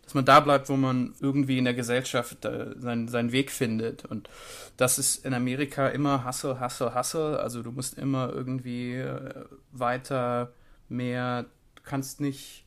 dass 0.04 0.16
man 0.16 0.26
da 0.26 0.40
bleibt, 0.40 0.70
wo 0.70 0.76
man 0.76 1.14
irgendwie 1.20 1.60
in 1.60 1.66
der 1.66 1.76
Gesellschaft 1.76 2.44
äh, 2.44 2.74
seinen, 2.80 3.08
seinen 3.08 3.32
Weg 3.32 3.52
findet. 3.52 4.06
Und 4.06 4.28
das 4.76 4.98
ist 4.98 5.24
in 5.24 5.36
Amerika 5.36 5.88
immer 5.88 6.26
Hustle, 6.26 6.60
Hustle, 6.60 6.96
Hustle. 6.96 7.40
Also 7.40 7.62
du 7.62 7.72
musst 7.72 7.98
immer 7.98 8.34
irgendwie 8.34 8.96
äh, 8.96 9.46
weiter, 9.72 10.52
mehr, 10.88 11.44
du 11.76 11.84
kannst 11.84 12.22
nicht 12.22 12.66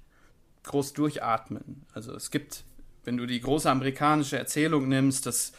groß 0.62 0.92
durchatmen. 0.92 1.84
Also 1.92 2.14
es 2.14 2.30
gibt, 2.30 2.62
wenn 3.04 3.16
du 3.16 3.26
die 3.26 3.40
große 3.40 3.68
amerikanische 3.68 4.38
Erzählung 4.38 4.88
nimmst, 4.88 5.26
das, 5.26 5.52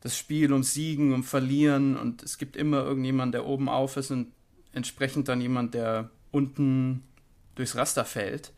das 0.00 0.18
Spiel 0.18 0.52
um 0.52 0.64
Siegen, 0.64 1.14
um 1.14 1.22
Verlieren 1.22 1.96
und 1.96 2.24
es 2.24 2.38
gibt 2.38 2.56
immer 2.56 2.82
irgendjemand, 2.82 3.34
der 3.34 3.46
oben 3.46 3.68
auf 3.68 3.96
ist 3.96 4.10
und 4.10 4.32
entsprechend 4.74 5.28
dann 5.28 5.40
jemand, 5.40 5.74
der 5.74 6.10
unten 6.30 7.04
durchs 7.54 7.76
Raster 7.76 8.04
fällt, 8.04 8.52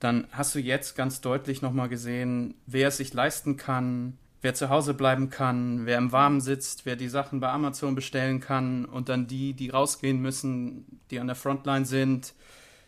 dann 0.00 0.26
hast 0.32 0.54
du 0.54 0.58
jetzt 0.58 0.96
ganz 0.96 1.20
deutlich 1.20 1.62
nochmal 1.62 1.88
gesehen, 1.88 2.54
wer 2.66 2.88
es 2.88 2.96
sich 2.96 3.14
leisten 3.14 3.56
kann, 3.56 4.18
wer 4.40 4.54
zu 4.54 4.68
Hause 4.68 4.94
bleiben 4.94 5.30
kann, 5.30 5.86
wer 5.86 5.98
im 5.98 6.10
Warmen 6.10 6.40
sitzt, 6.40 6.84
wer 6.84 6.96
die 6.96 7.08
Sachen 7.08 7.38
bei 7.38 7.48
Amazon 7.48 7.94
bestellen 7.94 8.40
kann 8.40 8.84
und 8.84 9.08
dann 9.08 9.28
die, 9.28 9.54
die 9.54 9.70
rausgehen 9.70 10.20
müssen, 10.20 11.00
die 11.10 11.20
an 11.20 11.28
der 11.28 11.36
Frontline 11.36 11.84
sind, 11.84 12.34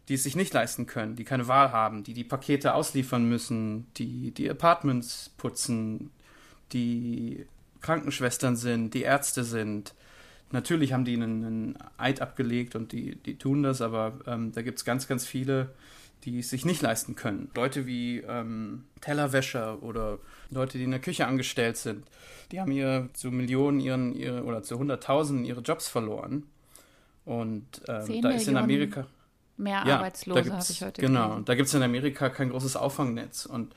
die 0.08 0.14
es 0.14 0.24
sich 0.24 0.34
nicht 0.34 0.52
leisten 0.52 0.86
können, 0.86 1.14
die 1.14 1.24
keine 1.24 1.46
Wahl 1.46 1.70
haben, 1.70 2.02
die 2.02 2.12
die 2.12 2.24
Pakete 2.24 2.74
ausliefern 2.74 3.28
müssen, 3.28 3.86
die 3.96 4.32
die 4.32 4.50
Apartments 4.50 5.30
putzen, 5.36 6.10
die 6.72 7.46
Krankenschwestern 7.80 8.56
sind, 8.56 8.92
die 8.92 9.02
Ärzte 9.02 9.44
sind, 9.44 9.94
Natürlich 10.50 10.92
haben 10.92 11.04
die 11.04 11.14
einen, 11.14 11.44
einen 11.44 11.78
Eid 11.96 12.20
abgelegt 12.20 12.76
und 12.76 12.92
die, 12.92 13.16
die 13.16 13.36
tun 13.36 13.62
das, 13.62 13.80
aber 13.80 14.18
ähm, 14.26 14.52
da 14.52 14.62
gibt 14.62 14.78
es 14.78 14.84
ganz, 14.84 15.08
ganz 15.08 15.26
viele, 15.26 15.70
die 16.24 16.38
es 16.38 16.50
sich 16.50 16.64
nicht 16.64 16.80
leisten 16.82 17.16
können. 17.16 17.50
Leute 17.54 17.86
wie 17.86 18.18
ähm, 18.20 18.84
Tellerwäscher 19.00 19.82
oder 19.82 20.18
Leute, 20.50 20.78
die 20.78 20.84
in 20.84 20.90
der 20.90 21.00
Küche 21.00 21.26
angestellt 21.26 21.76
sind, 21.76 22.06
die 22.52 22.60
haben 22.60 22.72
ihr 22.72 23.08
zu 23.14 23.30
Millionen 23.30 23.80
ihren, 23.80 24.14
ihre, 24.14 24.44
oder 24.44 24.62
zu 24.62 24.78
Hunderttausenden 24.78 25.44
ihre 25.44 25.60
Jobs 25.60 25.88
verloren. 25.88 26.44
Und 27.24 27.64
ähm, 27.88 28.22
da 28.22 28.30
ist 28.30 28.48
in 28.48 28.56
Amerika. 28.56 29.06
Mehr 29.56 29.82
ja, 29.86 29.96
Arbeitslose 29.98 30.52
habe 30.52 30.64
ich 30.68 30.82
heute 30.82 31.00
Genau, 31.00 31.28
gelesen. 31.28 31.44
da 31.46 31.54
gibt 31.54 31.68
es 31.68 31.74
in 31.74 31.82
Amerika 31.82 32.28
kein 32.28 32.50
großes 32.50 32.76
Auffangnetz. 32.76 33.46
Und 33.46 33.74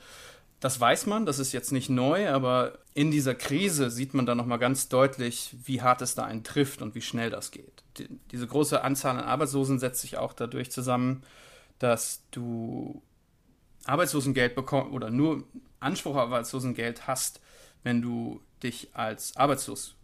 das 0.60 0.80
weiß 0.80 1.06
man, 1.06 1.24
das 1.24 1.38
ist 1.38 1.52
jetzt 1.52 1.70
nicht 1.70 1.88
neu, 1.88 2.28
aber 2.30 2.78
in 2.94 3.10
dieser 3.12 3.34
Krise 3.34 3.90
sieht 3.90 4.12
man 4.12 4.26
dann 4.26 4.38
nochmal 4.38 4.58
ganz 4.58 4.88
deutlich, 4.88 5.54
wie 5.64 5.82
hart 5.82 6.02
es 6.02 6.16
da 6.16 6.24
einen 6.24 6.42
trifft 6.42 6.82
und 6.82 6.96
wie 6.96 7.00
schnell 7.00 7.30
das 7.30 7.52
geht. 7.52 7.84
Die, 7.98 8.08
diese 8.32 8.46
große 8.46 8.82
Anzahl 8.82 9.16
an 9.16 9.24
Arbeitslosen 9.24 9.78
setzt 9.78 10.00
sich 10.00 10.18
auch 10.18 10.32
dadurch 10.32 10.72
zusammen, 10.72 11.22
dass 11.78 12.22
du 12.32 13.02
Arbeitslosengeld 13.84 14.56
bekommst 14.56 14.92
oder 14.92 15.10
nur 15.10 15.44
Anspruch 15.78 16.16
auf 16.16 16.22
Arbeitslosengeld 16.22 17.06
hast, 17.06 17.40
wenn 17.84 18.02
du 18.02 18.40
dich 18.64 18.88
als 18.94 19.36
arbeitslos 19.36 19.94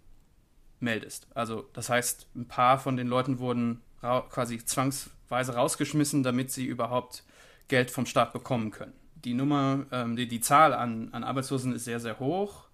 meldest. 0.78 1.26
Also 1.34 1.68
das 1.72 1.88
heißt, 1.88 2.28
ein 2.36 2.46
paar 2.46 2.78
von 2.78 2.96
den 2.96 3.08
Leuten 3.08 3.40
wurden 3.40 3.80
quasi 4.00 4.64
zwangsweise 4.64 5.54
rausgeschmissen, 5.54 6.22
damit 6.22 6.52
sie 6.52 6.66
überhaupt 6.66 7.24
Geld 7.66 7.90
vom 7.90 8.06
Staat 8.06 8.32
bekommen 8.32 8.70
können 8.70 8.92
die 9.24 9.34
Nummer, 9.34 9.86
ähm, 9.92 10.16
die, 10.16 10.28
die 10.28 10.40
Zahl 10.40 10.74
an, 10.74 11.08
an 11.12 11.24
Arbeitslosen 11.24 11.74
ist 11.74 11.84
sehr, 11.84 12.00
sehr 12.00 12.18
hoch. 12.18 12.64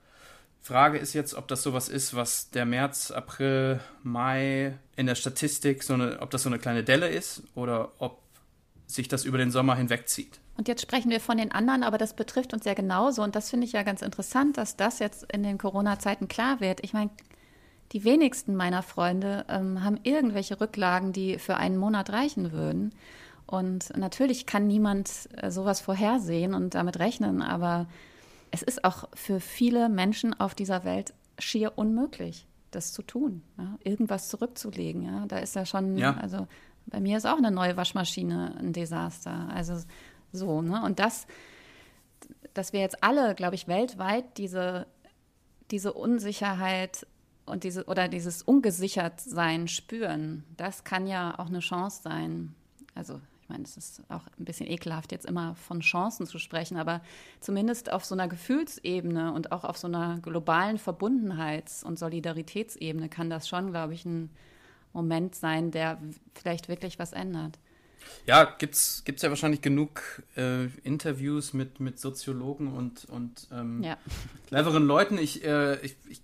Frage 0.60 0.98
ist 0.98 1.14
jetzt, 1.14 1.34
ob 1.34 1.48
das 1.48 1.62
sowas 1.62 1.88
ist, 1.88 2.14
was 2.14 2.50
der 2.50 2.66
März, 2.66 3.10
April, 3.10 3.80
Mai 4.02 4.78
in 4.96 5.06
der 5.06 5.14
Statistik, 5.14 5.82
so 5.82 5.94
eine, 5.94 6.20
ob 6.20 6.30
das 6.30 6.42
so 6.42 6.50
eine 6.50 6.58
kleine 6.58 6.84
Delle 6.84 7.08
ist 7.08 7.42
oder 7.54 7.92
ob 7.98 8.20
sich 8.86 9.08
das 9.08 9.24
über 9.24 9.38
den 9.38 9.50
Sommer 9.50 9.76
hinwegzieht. 9.76 10.38
Und 10.56 10.68
jetzt 10.68 10.82
sprechen 10.82 11.10
wir 11.10 11.20
von 11.20 11.38
den 11.38 11.52
anderen, 11.52 11.82
aber 11.82 11.96
das 11.96 12.14
betrifft 12.14 12.52
uns 12.52 12.66
ja 12.66 12.74
genauso. 12.74 13.22
Und 13.22 13.34
das 13.34 13.48
finde 13.48 13.66
ich 13.66 13.72
ja 13.72 13.82
ganz 13.82 14.02
interessant, 14.02 14.58
dass 14.58 14.76
das 14.76 14.98
jetzt 14.98 15.32
in 15.32 15.42
den 15.42 15.56
Corona-Zeiten 15.56 16.28
klar 16.28 16.60
wird. 16.60 16.80
Ich 16.84 16.92
meine, 16.92 17.10
die 17.92 18.04
wenigsten 18.04 18.54
meiner 18.54 18.82
Freunde 18.82 19.46
ähm, 19.48 19.82
haben 19.82 19.98
irgendwelche 20.02 20.60
Rücklagen, 20.60 21.12
die 21.12 21.38
für 21.38 21.56
einen 21.56 21.78
Monat 21.78 22.10
reichen 22.10 22.52
würden. 22.52 22.92
Und 23.50 23.96
natürlich 23.96 24.46
kann 24.46 24.68
niemand 24.68 25.28
äh, 25.36 25.50
sowas 25.50 25.80
vorhersehen 25.80 26.54
und 26.54 26.74
damit 26.76 27.00
rechnen, 27.00 27.42
aber 27.42 27.88
es 28.52 28.62
ist 28.62 28.84
auch 28.84 29.08
für 29.12 29.40
viele 29.40 29.88
Menschen 29.88 30.38
auf 30.38 30.54
dieser 30.54 30.84
Welt 30.84 31.14
schier 31.36 31.72
unmöglich, 31.76 32.46
das 32.70 32.92
zu 32.92 33.02
tun, 33.02 33.42
ja? 33.58 33.76
irgendwas 33.82 34.28
zurückzulegen. 34.28 35.02
Ja? 35.02 35.24
Da 35.26 35.38
ist 35.38 35.56
ja 35.56 35.66
schon, 35.66 35.98
ja. 35.98 36.16
also 36.16 36.46
bei 36.86 37.00
mir 37.00 37.16
ist 37.16 37.26
auch 37.26 37.38
eine 37.38 37.50
neue 37.50 37.76
Waschmaschine 37.76 38.54
ein 38.60 38.72
Desaster. 38.72 39.48
Also 39.52 39.74
so, 40.32 40.62
ne? 40.62 40.82
Und 40.84 41.00
das, 41.00 41.26
dass 42.54 42.72
wir 42.72 42.78
jetzt 42.78 43.02
alle, 43.02 43.34
glaube 43.34 43.56
ich, 43.56 43.66
weltweit 43.66 44.38
diese, 44.38 44.86
diese 45.72 45.92
Unsicherheit 45.92 47.04
und 47.46 47.64
diese 47.64 47.86
oder 47.86 48.06
dieses 48.06 48.42
Ungesichertsein 48.42 49.66
spüren, 49.66 50.44
das 50.56 50.84
kann 50.84 51.08
ja 51.08 51.36
auch 51.36 51.48
eine 51.48 51.58
Chance 51.58 52.02
sein. 52.04 52.54
Also 52.94 53.20
meine, 53.50 53.64
es 53.64 53.76
ist 53.76 54.02
auch 54.08 54.22
ein 54.38 54.44
bisschen 54.44 54.66
ekelhaft, 54.66 55.12
jetzt 55.12 55.26
immer 55.26 55.54
von 55.54 55.80
Chancen 55.80 56.26
zu 56.26 56.38
sprechen, 56.38 56.78
aber 56.78 57.02
zumindest 57.40 57.92
auf 57.92 58.04
so 58.04 58.14
einer 58.14 58.28
Gefühlsebene 58.28 59.32
und 59.32 59.52
auch 59.52 59.64
auf 59.64 59.76
so 59.76 59.86
einer 59.86 60.18
globalen 60.20 60.78
Verbundenheits- 60.78 61.84
und 61.84 61.98
Solidaritätsebene 61.98 63.08
kann 63.08 63.28
das 63.28 63.48
schon, 63.48 63.70
glaube 63.70 63.94
ich, 63.94 64.04
ein 64.04 64.30
Moment 64.92 65.34
sein, 65.34 65.70
der 65.70 65.98
vielleicht 66.34 66.68
wirklich 66.68 66.98
was 66.98 67.12
ändert. 67.12 67.58
Ja, 68.26 68.44
gibt 68.44 68.74
es 68.74 69.02
ja 69.04 69.28
wahrscheinlich 69.28 69.60
genug 69.60 70.22
äh, 70.36 70.66
Interviews 70.82 71.52
mit, 71.52 71.80
mit 71.80 71.98
Soziologen 71.98 72.72
und, 72.72 73.04
und 73.06 73.48
ähm, 73.52 73.82
ja. 73.82 73.98
cleveren 74.48 74.86
Leuten. 74.86 75.18
Ich, 75.18 75.44
äh, 75.44 75.78
ich, 75.80 75.96
ich 76.08 76.22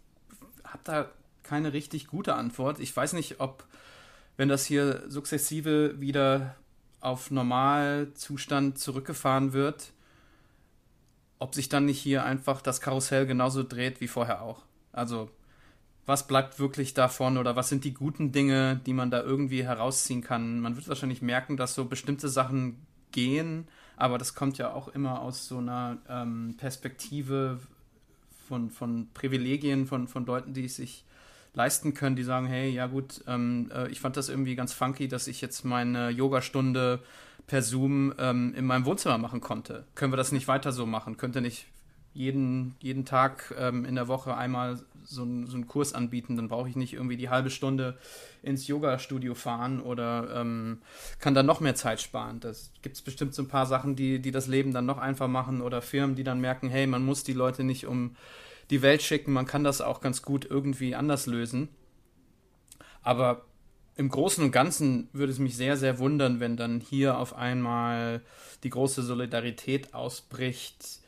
habe 0.65 0.81
da 0.85 1.11
keine 1.43 1.73
richtig 1.73 2.07
gute 2.07 2.35
Antwort. 2.35 2.81
Ich 2.81 2.95
weiß 2.97 3.13
nicht, 3.13 3.41
ob, 3.41 3.65
wenn 4.37 4.49
das 4.49 4.65
hier 4.67 5.05
sukzessive 5.09 6.01
wieder 6.01 6.57
auf 7.01 7.31
Normalzustand 7.31 8.79
zurückgefahren 8.79 9.53
wird, 9.53 9.93
ob 11.39 11.55
sich 11.55 11.69
dann 11.69 11.85
nicht 11.85 12.01
hier 12.01 12.25
einfach 12.25 12.63
das 12.63 12.81
Karussell 12.81 13.27
genauso 13.27 13.63
dreht 13.63 14.01
wie 14.01 14.09
vorher 14.09 14.43
auch. 14.43 14.63
Also, 14.93 15.31
was 16.07 16.27
bleibt 16.27 16.59
wirklich 16.59 16.95
davon 16.95 17.37
oder 17.37 17.57
was 17.57 17.69
sind 17.69 17.85
die 17.85 17.93
guten 17.93 18.33
Dinge, 18.33 18.81
die 18.87 18.93
man 18.93 19.11
da 19.11 19.23
irgendwie 19.23 19.65
herausziehen 19.65 20.23
kann? 20.23 20.61
Man 20.61 20.77
wird 20.77 20.89
wahrscheinlich 20.89 21.21
merken, 21.21 21.57
dass 21.57 21.75
so 21.75 21.85
bestimmte 21.85 22.29
Sachen 22.29 22.87
gehen, 23.11 23.69
aber 23.97 24.17
das 24.17 24.35
kommt 24.35 24.57
ja 24.59 24.73
auch 24.73 24.89
immer 24.89 25.21
aus 25.21 25.47
so 25.47 25.59
einer 25.59 25.99
ähm, 26.09 26.55
Perspektive 26.57 27.59
von, 28.47 28.71
von 28.71 29.09
Privilegien, 29.15 29.87
von, 29.87 30.07
von 30.07 30.25
Leuten, 30.27 30.55
die 30.55 30.69
sich 30.69 31.05
leisten 31.57 31.95
können, 31.95 32.15
die 32.15 32.23
sagen, 32.23 32.47
hey, 32.47 32.71
ja 32.71 32.87
gut, 32.87 33.25
ähm, 33.27 33.71
äh, 33.75 33.89
ich 33.89 33.99
fand 33.99 34.17
das 34.17 34.29
irgendwie 34.29 34.55
ganz 34.55 34.73
funky, 34.73 35.09
dass 35.09 35.27
ich 35.27 35.41
jetzt 35.41 35.65
meine 35.65 36.11
Yogastunde 36.11 37.01
per 37.47 37.63
Zoom 37.63 38.15
ähm, 38.19 38.55
in 38.55 38.67
meinem 38.67 38.85
Wohnzimmer 38.85 39.19
machen 39.19 39.41
konnte. 39.41 39.85
Können 39.95 40.13
wir 40.13 40.19
das 40.19 40.33
nicht 40.33 40.49
weiter 40.49 40.71
so 40.71 40.85
machen? 40.85 41.17
Könnte 41.17 41.41
nicht 41.41 41.67
jeden, 42.13 42.77
jeden 42.81 43.05
Tag 43.05 43.55
ähm, 43.59 43.85
in 43.85 43.95
der 43.95 44.07
Woche 44.07 44.37
einmal 44.37 44.79
so, 45.05 45.25
so 45.47 45.55
einen 45.55 45.67
Kurs 45.67 45.95
anbieten, 45.95 46.37
dann 46.37 46.49
brauche 46.49 46.69
ich 46.69 46.77
nicht 46.77 46.93
irgendwie 46.93 47.17
die 47.17 47.31
halbe 47.31 47.51
Stunde 47.51 47.97
ins 48.43 48.67
Yoga-Studio 48.67 49.35
fahren 49.35 49.81
oder 49.81 50.41
ähm, 50.41 50.83
kann 51.21 51.35
dann 51.35 51.47
noch 51.47 51.61
mehr 51.61 51.75
Zeit 51.75 52.01
sparen. 52.01 52.41
Das 52.41 52.71
gibt 52.83 52.97
es 52.97 53.03
bestimmt 53.03 53.35
so 53.35 53.43
ein 53.43 53.49
paar 53.49 53.67
Sachen, 53.67 53.97
die, 53.97 54.19
die 54.19 54.31
das 54.31 54.47
Leben 54.47 54.73
dann 54.73 54.85
noch 54.85 54.99
einfach 54.99 55.29
machen 55.29 55.63
oder 55.63 55.81
Firmen, 55.81 56.17
die 56.17 56.25
dann 56.25 56.41
merken, 56.41 56.69
hey, 56.69 56.87
man 56.87 57.05
muss 57.05 57.23
die 57.23 57.35
Leute 57.35 57.65
nicht 57.65 57.87
um 57.87 58.17
die 58.71 58.83
Welt 58.83 59.03
schicken. 59.03 59.33
Man 59.33 59.47
kann 59.47 59.65
das 59.65 59.81
auch 59.81 60.01
ganz 60.01 60.23
gut 60.23 60.45
irgendwie 60.45 60.95
anders 60.95 61.27
lösen. 61.27 61.69
Aber 63.03 63.45
im 63.95 64.09
Großen 64.09 64.45
und 64.45 64.51
Ganzen 64.53 65.09
würde 65.13 65.33
es 65.33 65.39
mich 65.39 65.57
sehr, 65.57 65.77
sehr 65.77 65.99
wundern, 65.99 66.41
wenn 66.41 66.57
dann 66.57 66.81
hier 66.81 67.19
auf 67.19 67.35
einmal 67.35 68.23
die 68.63 68.71
große 68.71 69.03
Solidarität 69.03 69.95
ausbricht. 69.95 71.01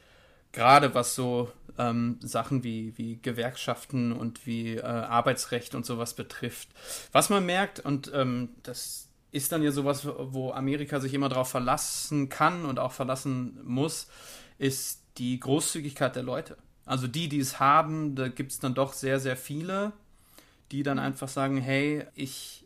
Gerade 0.53 0.95
was 0.95 1.15
so 1.15 1.53
ähm, 1.77 2.19
Sachen 2.21 2.65
wie, 2.65 2.97
wie 2.97 3.21
Gewerkschaften 3.21 4.13
und 4.13 4.47
wie 4.47 4.77
äh, 4.77 4.83
Arbeitsrecht 4.83 5.75
und 5.75 5.85
sowas 5.85 6.15
betrifft. 6.15 6.69
Was 7.13 7.29
man 7.29 7.45
merkt, 7.45 7.81
und 7.81 8.11
ähm, 8.15 8.51
das 8.63 9.09
ist 9.31 9.53
dann 9.53 9.63
ja 9.63 9.71
sowas, 9.71 10.07
wo 10.07 10.53
Amerika 10.53 11.01
sich 11.01 11.13
immer 11.13 11.29
darauf 11.29 11.51
verlassen 11.51 12.29
kann 12.29 12.65
und 12.65 12.79
auch 12.79 12.93
verlassen 12.93 13.61
muss, 13.65 14.09
ist 14.57 15.03
die 15.19 15.39
Großzügigkeit 15.39 16.17
der 16.17 16.23
Leute. 16.23 16.57
Also 16.89 17.07
die, 17.07 17.29
die 17.29 17.39
es 17.39 17.61
haben, 17.61 18.15
da 18.15 18.29
gibt 18.29 18.51
es 18.51 18.61
dann 18.61 18.75
doch 18.75 18.95
sehr, 18.95 19.21
sehr 19.21 19.37
viele, 19.37 19.93
die 20.73 20.83
dann 20.83 20.99
einfach 20.99 21.29
sagen, 21.29 21.59
hey, 21.59 22.07
ich 22.15 22.65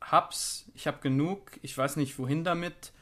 hab's, 0.00 0.64
ich 0.74 0.86
hab 0.86 1.02
genug, 1.02 1.58
ich 1.60 1.76
weiß 1.76 1.96
nicht 1.96 2.18
wohin 2.18 2.42
damit, 2.42 2.92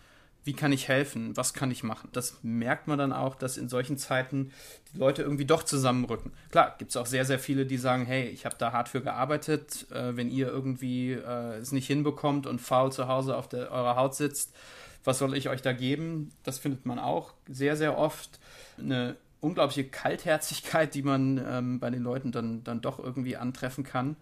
wie 0.42 0.54
kann 0.54 0.72
ich 0.72 0.88
helfen, 0.88 1.36
was 1.36 1.54
kann 1.54 1.70
ich 1.70 1.84
machen. 1.84 2.08
Das 2.12 2.38
merkt 2.42 2.88
man 2.88 2.98
dann 2.98 3.12
auch, 3.12 3.36
dass 3.36 3.56
in 3.56 3.68
solchen 3.68 3.98
Zeiten 3.98 4.50
die 4.92 4.98
Leute 4.98 5.22
irgendwie 5.22 5.44
doch 5.44 5.62
zusammenrücken. 5.62 6.32
Klar, 6.50 6.74
gibt 6.76 6.90
es 6.90 6.96
auch 6.96 7.06
sehr, 7.06 7.24
sehr 7.24 7.38
viele, 7.38 7.64
die 7.64 7.76
sagen, 7.76 8.04
hey, 8.04 8.26
ich 8.28 8.44
habe 8.44 8.56
da 8.58 8.72
hart 8.72 8.88
für 8.88 9.00
gearbeitet, 9.00 9.86
äh, 9.92 10.16
wenn 10.16 10.28
ihr 10.28 10.48
irgendwie 10.48 11.12
äh, 11.12 11.58
es 11.58 11.70
nicht 11.70 11.86
hinbekommt 11.86 12.48
und 12.48 12.60
faul 12.60 12.90
zu 12.90 13.06
Hause 13.06 13.36
auf 13.36 13.48
der, 13.48 13.70
eurer 13.70 13.94
Haut 13.94 14.16
sitzt, 14.16 14.56
was 15.04 15.18
soll 15.18 15.36
ich 15.36 15.48
euch 15.48 15.62
da 15.62 15.72
geben? 15.72 16.32
Das 16.42 16.58
findet 16.58 16.84
man 16.84 16.98
auch 16.98 17.34
sehr, 17.48 17.76
sehr 17.76 17.96
oft. 17.96 18.40
Eine 18.76 19.16
unglaubliche 19.40 19.88
Kaltherzigkeit, 19.88 20.94
die 20.94 21.02
man 21.02 21.44
ähm, 21.46 21.80
bei 21.80 21.90
den 21.90 22.02
Leuten 22.02 22.32
dann, 22.32 22.64
dann 22.64 22.80
doch 22.80 22.98
irgendwie 22.98 23.36
antreffen 23.36 23.84
kann, 23.84 24.16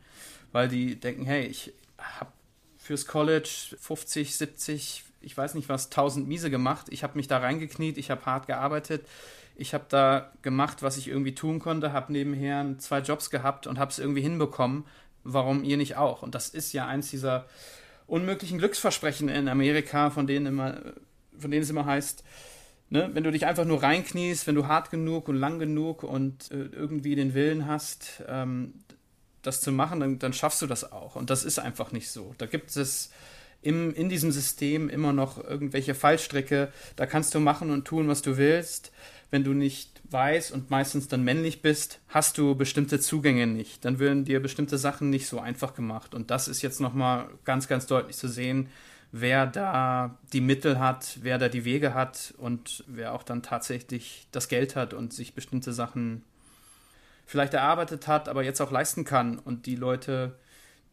weil 0.52 0.68
die 0.68 0.98
denken, 1.00 1.24
hey, 1.24 1.44
ich 1.44 1.72
habe 1.98 2.30
fürs 2.78 3.06
College 3.06 3.76
50, 3.80 4.36
70, 4.36 5.04
ich 5.20 5.36
weiß 5.36 5.54
nicht 5.54 5.68
was, 5.68 5.86
1000 5.86 6.28
Miese 6.28 6.50
gemacht. 6.50 6.86
Ich 6.90 7.02
habe 7.02 7.16
mich 7.16 7.26
da 7.26 7.38
reingekniet, 7.38 7.98
ich 7.98 8.10
habe 8.10 8.24
hart 8.26 8.46
gearbeitet. 8.46 9.06
Ich 9.56 9.72
habe 9.74 9.86
da 9.88 10.32
gemacht, 10.42 10.82
was 10.82 10.98
ich 10.98 11.08
irgendwie 11.08 11.34
tun 11.34 11.58
konnte, 11.58 11.92
habe 11.92 12.12
nebenher 12.12 12.76
zwei 12.78 13.00
Jobs 13.00 13.30
gehabt 13.30 13.66
und 13.66 13.78
habe 13.78 13.90
es 13.90 13.98
irgendwie 13.98 14.20
hinbekommen. 14.20 14.84
Warum 15.24 15.64
ihr 15.64 15.78
nicht 15.78 15.96
auch? 15.96 16.22
Und 16.22 16.34
das 16.34 16.50
ist 16.50 16.72
ja 16.72 16.86
eins 16.86 17.10
dieser 17.10 17.46
unmöglichen 18.06 18.58
Glücksversprechen 18.58 19.28
in 19.28 19.48
Amerika, 19.48 20.10
von 20.10 20.26
denen 20.26 20.46
immer, 20.46 20.76
von 21.36 21.50
denen 21.50 21.62
es 21.62 21.70
immer 21.70 21.86
heißt, 21.86 22.22
ne, 22.90 23.10
wenn 23.12 23.24
du 23.24 23.32
dich 23.32 23.46
einfach 23.46 23.64
nur 23.64 23.82
reinkniest, 23.82 24.46
wenn 24.46 24.54
du 24.54 24.66
hart 24.66 24.90
genug 24.90 25.28
und 25.28 25.36
lang 25.36 25.58
genug 25.58 26.02
und 26.02 26.50
äh, 26.50 26.66
irgendwie 26.72 27.14
den 27.14 27.34
Willen 27.34 27.66
hast, 27.66 28.22
ähm, 28.28 28.74
das 29.42 29.60
zu 29.60 29.72
machen, 29.72 30.00
dann, 30.00 30.18
dann 30.18 30.32
schaffst 30.32 30.60
du 30.62 30.66
das 30.66 30.90
auch. 30.92 31.16
Und 31.16 31.30
das 31.30 31.44
ist 31.44 31.58
einfach 31.58 31.92
nicht 31.92 32.10
so. 32.10 32.34
Da 32.38 32.46
gibt 32.46 32.76
es 32.76 33.10
im, 33.62 33.94
in 33.94 34.08
diesem 34.08 34.32
System 34.32 34.88
immer 34.88 35.12
noch 35.12 35.42
irgendwelche 35.42 35.94
Fallstricke. 35.94 36.72
Da 36.96 37.06
kannst 37.06 37.34
du 37.34 37.40
machen 37.40 37.70
und 37.70 37.84
tun, 37.84 38.08
was 38.08 38.22
du 38.22 38.36
willst. 38.36 38.92
Wenn 39.30 39.44
du 39.44 39.52
nicht 39.52 40.02
weiß 40.10 40.52
und 40.52 40.70
meistens 40.70 41.08
dann 41.08 41.24
männlich 41.24 41.62
bist, 41.62 42.00
hast 42.08 42.38
du 42.38 42.54
bestimmte 42.54 43.00
Zugänge 43.00 43.46
nicht. 43.46 43.84
Dann 43.84 43.98
würden 43.98 44.24
dir 44.24 44.40
bestimmte 44.40 44.78
Sachen 44.78 45.10
nicht 45.10 45.26
so 45.26 45.40
einfach 45.40 45.74
gemacht. 45.74 46.14
Und 46.14 46.30
das 46.30 46.48
ist 46.48 46.62
jetzt 46.62 46.80
nochmal 46.80 47.28
ganz, 47.44 47.66
ganz 47.66 47.86
deutlich 47.86 48.16
zu 48.16 48.28
sehen, 48.28 48.68
wer 49.20 49.46
da 49.46 50.18
die 50.32 50.40
Mittel 50.40 50.78
hat, 50.78 51.18
wer 51.22 51.38
da 51.38 51.48
die 51.48 51.64
Wege 51.64 51.94
hat 51.94 52.34
und 52.38 52.84
wer 52.86 53.14
auch 53.14 53.22
dann 53.22 53.42
tatsächlich 53.42 54.28
das 54.32 54.48
Geld 54.48 54.76
hat 54.76 54.94
und 54.94 55.12
sich 55.12 55.34
bestimmte 55.34 55.72
Sachen 55.72 56.22
vielleicht 57.24 57.54
erarbeitet 57.54 58.06
hat, 58.06 58.28
aber 58.28 58.42
jetzt 58.42 58.60
auch 58.60 58.70
leisten 58.70 59.04
kann. 59.04 59.38
Und 59.38 59.66
die 59.66 59.76
Leute, 59.76 60.38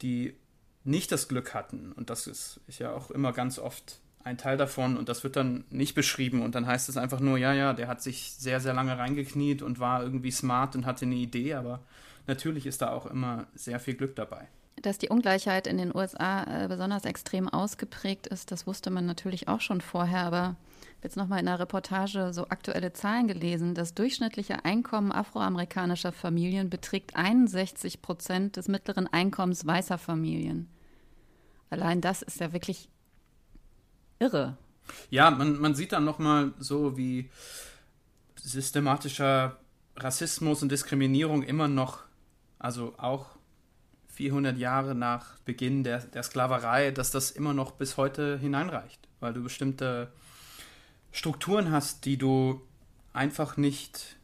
die 0.01 0.35
nicht 0.83 1.11
das 1.11 1.27
Glück 1.27 1.53
hatten, 1.53 1.91
und 1.93 2.09
das 2.09 2.27
ist, 2.27 2.59
ist 2.67 2.79
ja 2.79 2.91
auch 2.91 3.11
immer 3.11 3.31
ganz 3.31 3.59
oft 3.59 3.99
ein 4.23 4.37
Teil 4.37 4.57
davon, 4.57 4.97
und 4.97 5.09
das 5.09 5.23
wird 5.23 5.35
dann 5.35 5.65
nicht 5.69 5.95
beschrieben, 5.95 6.41
und 6.41 6.55
dann 6.55 6.65
heißt 6.65 6.89
es 6.89 6.97
einfach 6.97 7.19
nur, 7.19 7.37
ja, 7.37 7.53
ja, 7.53 7.73
der 7.73 7.87
hat 7.87 8.01
sich 8.01 8.33
sehr, 8.37 8.59
sehr 8.59 8.73
lange 8.73 8.97
reingekniet 8.97 9.61
und 9.61 9.79
war 9.79 10.01
irgendwie 10.01 10.31
smart 10.31 10.75
und 10.75 10.85
hatte 10.85 11.05
eine 11.05 11.15
Idee, 11.15 11.53
aber 11.53 11.81
natürlich 12.27 12.65
ist 12.65 12.81
da 12.81 12.91
auch 12.91 13.05
immer 13.05 13.47
sehr 13.53 13.79
viel 13.79 13.95
Glück 13.95 14.15
dabei. 14.15 14.47
Dass 14.81 14.97
die 14.97 15.09
Ungleichheit 15.09 15.67
in 15.67 15.77
den 15.77 15.95
USA 15.95 16.63
äh, 16.63 16.67
besonders 16.67 17.05
extrem 17.05 17.47
ausgeprägt 17.47 18.27
ist, 18.27 18.51
das 18.51 18.67
wusste 18.67 18.89
man 18.89 19.05
natürlich 19.05 19.47
auch 19.47 19.61
schon 19.61 19.81
vorher, 19.81 20.25
aber 20.25 20.55
jetzt 21.03 21.17
nochmal 21.17 21.39
in 21.39 21.45
der 21.45 21.59
Reportage 21.59 22.33
so 22.33 22.47
aktuelle 22.47 22.93
Zahlen 22.93 23.27
gelesen. 23.27 23.75
Das 23.75 23.93
durchschnittliche 23.93 24.65
Einkommen 24.65 25.11
afroamerikanischer 25.11 26.11
Familien 26.11 26.69
beträgt 26.69 27.15
61 27.15 28.01
Prozent 28.01 28.57
des 28.57 28.67
mittleren 28.67 29.07
Einkommens 29.07 29.65
weißer 29.65 29.97
Familien. 29.97 30.69
Allein 31.69 32.01
das 32.01 32.21
ist 32.21 32.39
ja 32.39 32.53
wirklich 32.53 32.89
irre. 34.19 34.57
Ja, 35.09 35.31
man, 35.31 35.59
man 35.59 35.75
sieht 35.75 35.91
dann 35.91 36.05
nochmal 36.05 36.53
so, 36.59 36.97
wie 36.97 37.29
systematischer 38.35 39.57
Rassismus 39.95 40.61
und 40.61 40.71
Diskriminierung 40.71 41.43
immer 41.43 41.67
noch, 41.67 41.99
also 42.59 42.93
auch 42.97 43.27
400 44.13 44.57
Jahre 44.57 44.95
nach 44.95 45.37
Beginn 45.39 45.83
der, 45.83 45.99
der 45.99 46.23
Sklaverei, 46.23 46.91
dass 46.91 47.11
das 47.11 47.31
immer 47.31 47.53
noch 47.53 47.71
bis 47.71 47.97
heute 47.97 48.37
hineinreicht, 48.37 49.07
weil 49.19 49.33
du 49.33 49.43
bestimmte 49.43 50.11
Strukturen 51.11 51.71
hast, 51.71 52.05
die 52.05 52.17
du 52.17 52.61
einfach 53.13 53.57
nicht 53.57 54.17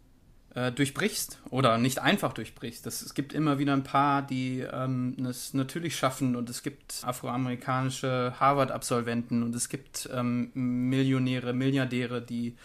äh, 0.56 0.72
durchbrichst 0.72 1.40
oder 1.50 1.78
nicht 1.78 2.00
einfach 2.00 2.34
durchbrichst. 2.34 2.86
Das, 2.86 3.02
es 3.02 3.14
gibt 3.14 3.34
immer 3.34 3.60
wieder 3.60 3.74
ein 3.74 3.84
paar, 3.84 4.22
die 4.22 4.60
ähm, 4.60 5.16
es 5.28 5.54
natürlich 5.54 5.96
schaffen 5.96 6.36
und 6.36 6.50
es 6.50 6.64
gibt 6.64 7.02
afroamerikanische 7.04 8.34
Harvard-Absolventen 8.40 9.44
und 9.44 9.56
es 9.56 9.70
gibt 9.70 10.10
ähm, 10.14 10.52
Millionäre, 10.54 11.54
Milliardäre, 11.54 12.22
die 12.22 12.56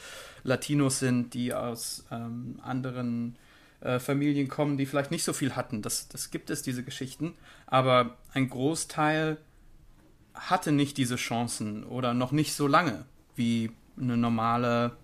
Latinos 0.42 0.98
sind, 0.98 1.34
die 1.34 1.54
aus 1.54 2.04
ähm, 2.10 2.58
anderen 2.62 3.37
äh, 3.84 4.00
Familien 4.00 4.48
kommen, 4.48 4.76
die 4.76 4.86
vielleicht 4.86 5.10
nicht 5.10 5.24
so 5.24 5.32
viel 5.32 5.54
hatten. 5.54 5.82
Das, 5.82 6.08
das 6.08 6.30
gibt 6.30 6.50
es, 6.50 6.62
diese 6.62 6.82
Geschichten. 6.82 7.34
Aber 7.66 8.16
ein 8.32 8.48
Großteil 8.48 9.36
hatte 10.32 10.72
nicht 10.72 10.96
diese 10.96 11.16
Chancen 11.16 11.84
oder 11.84 12.14
noch 12.14 12.32
nicht 12.32 12.54
so 12.54 12.66
lange 12.66 13.04
wie 13.36 13.70
eine 13.96 14.16
normale 14.16 14.96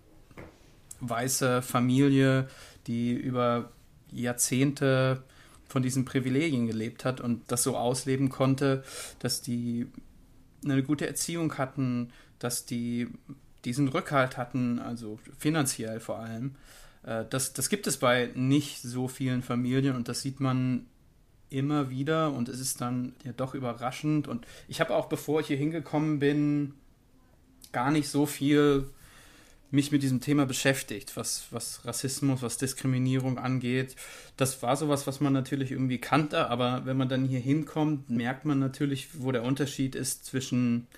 weiße 1.00 1.62
Familie, 1.62 2.48
die 2.86 3.12
über 3.12 3.70
Jahrzehnte 4.10 5.22
von 5.68 5.82
diesen 5.82 6.04
Privilegien 6.04 6.66
gelebt 6.66 7.04
hat 7.04 7.20
und 7.20 7.50
das 7.52 7.62
so 7.62 7.76
ausleben 7.76 8.28
konnte, 8.28 8.82
dass 9.20 9.40
die 9.40 9.86
eine 10.64 10.82
gute 10.82 11.06
Erziehung 11.06 11.56
hatten, 11.58 12.12
dass 12.38 12.66
die 12.66 13.08
diesen 13.64 13.88
Rückhalt 13.88 14.36
hatten, 14.36 14.78
also 14.78 15.18
finanziell 15.38 16.00
vor 16.00 16.18
allem. 16.18 16.56
Äh, 17.02 17.24
das, 17.30 17.52
das 17.52 17.68
gibt 17.68 17.86
es 17.86 17.98
bei 17.98 18.30
nicht 18.34 18.82
so 18.82 19.08
vielen 19.08 19.42
Familien 19.42 19.96
und 19.96 20.08
das 20.08 20.22
sieht 20.22 20.40
man 20.40 20.86
immer 21.50 21.90
wieder 21.90 22.32
und 22.32 22.48
es 22.48 22.60
ist 22.60 22.80
dann 22.80 23.14
ja 23.24 23.32
doch 23.32 23.54
überraschend. 23.54 24.28
Und 24.28 24.46
ich 24.68 24.80
habe 24.80 24.94
auch, 24.94 25.06
bevor 25.06 25.40
ich 25.40 25.48
hier 25.48 25.56
hingekommen 25.56 26.20
bin, 26.20 26.74
gar 27.72 27.90
nicht 27.90 28.08
so 28.08 28.26
viel 28.26 28.88
mich 29.72 29.92
mit 29.92 30.02
diesem 30.02 30.20
Thema 30.20 30.46
beschäftigt, 30.46 31.16
was, 31.16 31.46
was 31.50 31.84
Rassismus, 31.84 32.42
was 32.42 32.58
Diskriminierung 32.58 33.38
angeht. 33.38 33.94
Das 34.36 34.62
war 34.62 34.76
sowas, 34.76 35.06
was 35.06 35.20
man 35.20 35.32
natürlich 35.32 35.70
irgendwie 35.70 35.98
kannte, 35.98 36.48
aber 36.48 36.86
wenn 36.86 36.96
man 36.96 37.08
dann 37.08 37.24
hier 37.24 37.38
hinkommt, 37.38 38.10
merkt 38.10 38.44
man 38.44 38.58
natürlich, 38.58 39.08
wo 39.22 39.30
der 39.30 39.44
Unterschied 39.44 39.94
ist 39.94 40.24
zwischen, 40.24 40.88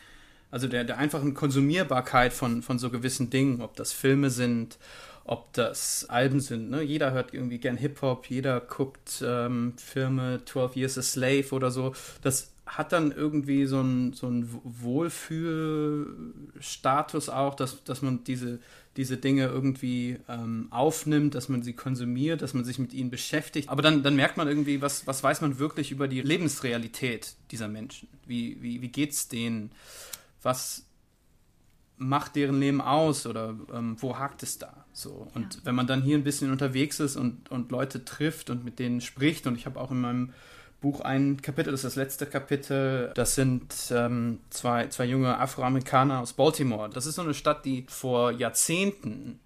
also 0.51 0.69
der, 0.69 0.85
der 0.85 0.99
einfachen 0.99 1.35
Konsumierbarkeit 1.35 2.33
von, 2.33 2.63
von 2.63 2.79
so 2.79 2.89
gewissen 2.89 3.29
Dingen, 3.29 3.61
ob 3.61 3.77
das 3.77 3.93
Filme 3.93 4.31
sind, 4.31 4.79
ob 5.25 5.53
das 5.53 6.07
Alben 6.09 6.41
sind. 6.41 6.71
Ne? 6.71 6.83
Jeder 6.83 7.13
hört 7.13 7.35
irgendwie 7.35 7.59
gern 7.59 7.77
Hip-Hop, 7.77 8.27
jeder 8.27 8.61
guckt 8.61 9.23
ähm, 9.25 9.75
Filme 9.77 10.41
12 10.45 10.77
Years 10.77 10.99
a 10.99 11.03
Slave 11.03 11.51
oder 11.53 11.71
so. 11.71 11.95
Das 12.23 12.53
hat 12.67 12.93
dann 12.93 13.13
irgendwie 13.13 13.67
so 13.67 13.81
einen 13.81 14.13
so 14.13 14.31
Wohlfühlstatus 14.65 17.29
auch, 17.29 17.55
dass, 17.55 17.85
dass 17.85 18.03
man 18.03 18.25
diese, 18.25 18.59
diese 18.97 19.19
Dinge 19.19 19.47
irgendwie 19.47 20.19
ähm, 20.29 20.69
aufnimmt, 20.71 21.35
dass 21.35 21.49
man 21.49 21.63
sie 21.63 21.75
konsumiert, 21.75 22.41
dass 22.41 22.55
man 22.55 22.65
sich 22.65 22.79
mit 22.79 22.95
ihnen 22.95 23.11
beschäftigt. 23.11 23.69
Aber 23.69 23.83
dann, 23.83 24.03
dann 24.03 24.17
merkt 24.17 24.37
man 24.37 24.49
irgendwie, 24.49 24.81
was, 24.81 25.07
was 25.07 25.23
weiß 25.23 25.43
man 25.43 25.59
wirklich 25.59 25.91
über 25.91 26.09
die 26.09 26.23
Lebensrealität 26.23 27.35
dieser 27.51 27.69
Menschen? 27.69 28.09
Wie, 28.27 28.63
wie, 28.63 28.81
wie 28.81 28.89
geht 28.89 29.11
es 29.11 29.29
denen? 29.29 29.73
Was 30.43 30.87
macht 31.99 32.37
deren 32.37 32.59
Leben 32.59 32.81
aus 32.81 33.27
oder 33.27 33.55
ähm, 33.73 33.97
wo 34.01 34.19
hakt 34.19 34.43
es 34.43 34.59
da? 34.59 34.82
So. 34.93 35.29
Und 35.35 35.55
ja. 35.55 35.61
wenn 35.65 35.75
man 35.75 35.87
dann 35.87 36.03
hier 36.03 36.17
ein 36.17 36.25
bisschen 36.25 36.51
unterwegs 36.51 37.01
ist 37.01 37.17
und, 37.17 37.51
und 37.51 37.71
Leute 37.71 38.05
trifft 38.05 38.51
und 38.51 38.65
mit 38.65 38.79
denen 38.79 39.01
spricht, 39.01 39.47
und 39.47 39.57
ich 39.57 39.67
habe 39.67 39.81
auch 39.81 39.91
in 39.91 40.01
meinem 40.01 40.33
Buch 40.81 41.01
ein 41.01 41.41
Kapitel, 41.41 41.71
das 41.71 41.85
ist 41.85 41.97
das 41.97 41.97
letzte 41.97 42.27
Kapitel. 42.27 43.13
Das 43.15 43.35
sind 43.35 43.73
ähm, 43.91 44.41
zwei, 44.51 44.89
zwei 44.89 45.05
junge 45.05 45.39
Afroamerikaner 45.39 46.21
aus 46.21 46.35
Baltimore. 46.35 46.91
Das 46.91 47.07
ist 47.07 47.15
so 47.15 47.23
eine 47.23 47.35
Stadt, 47.35 47.65
die 47.65 47.87
vor 47.89 48.33
Jahrzehnten 48.33 49.39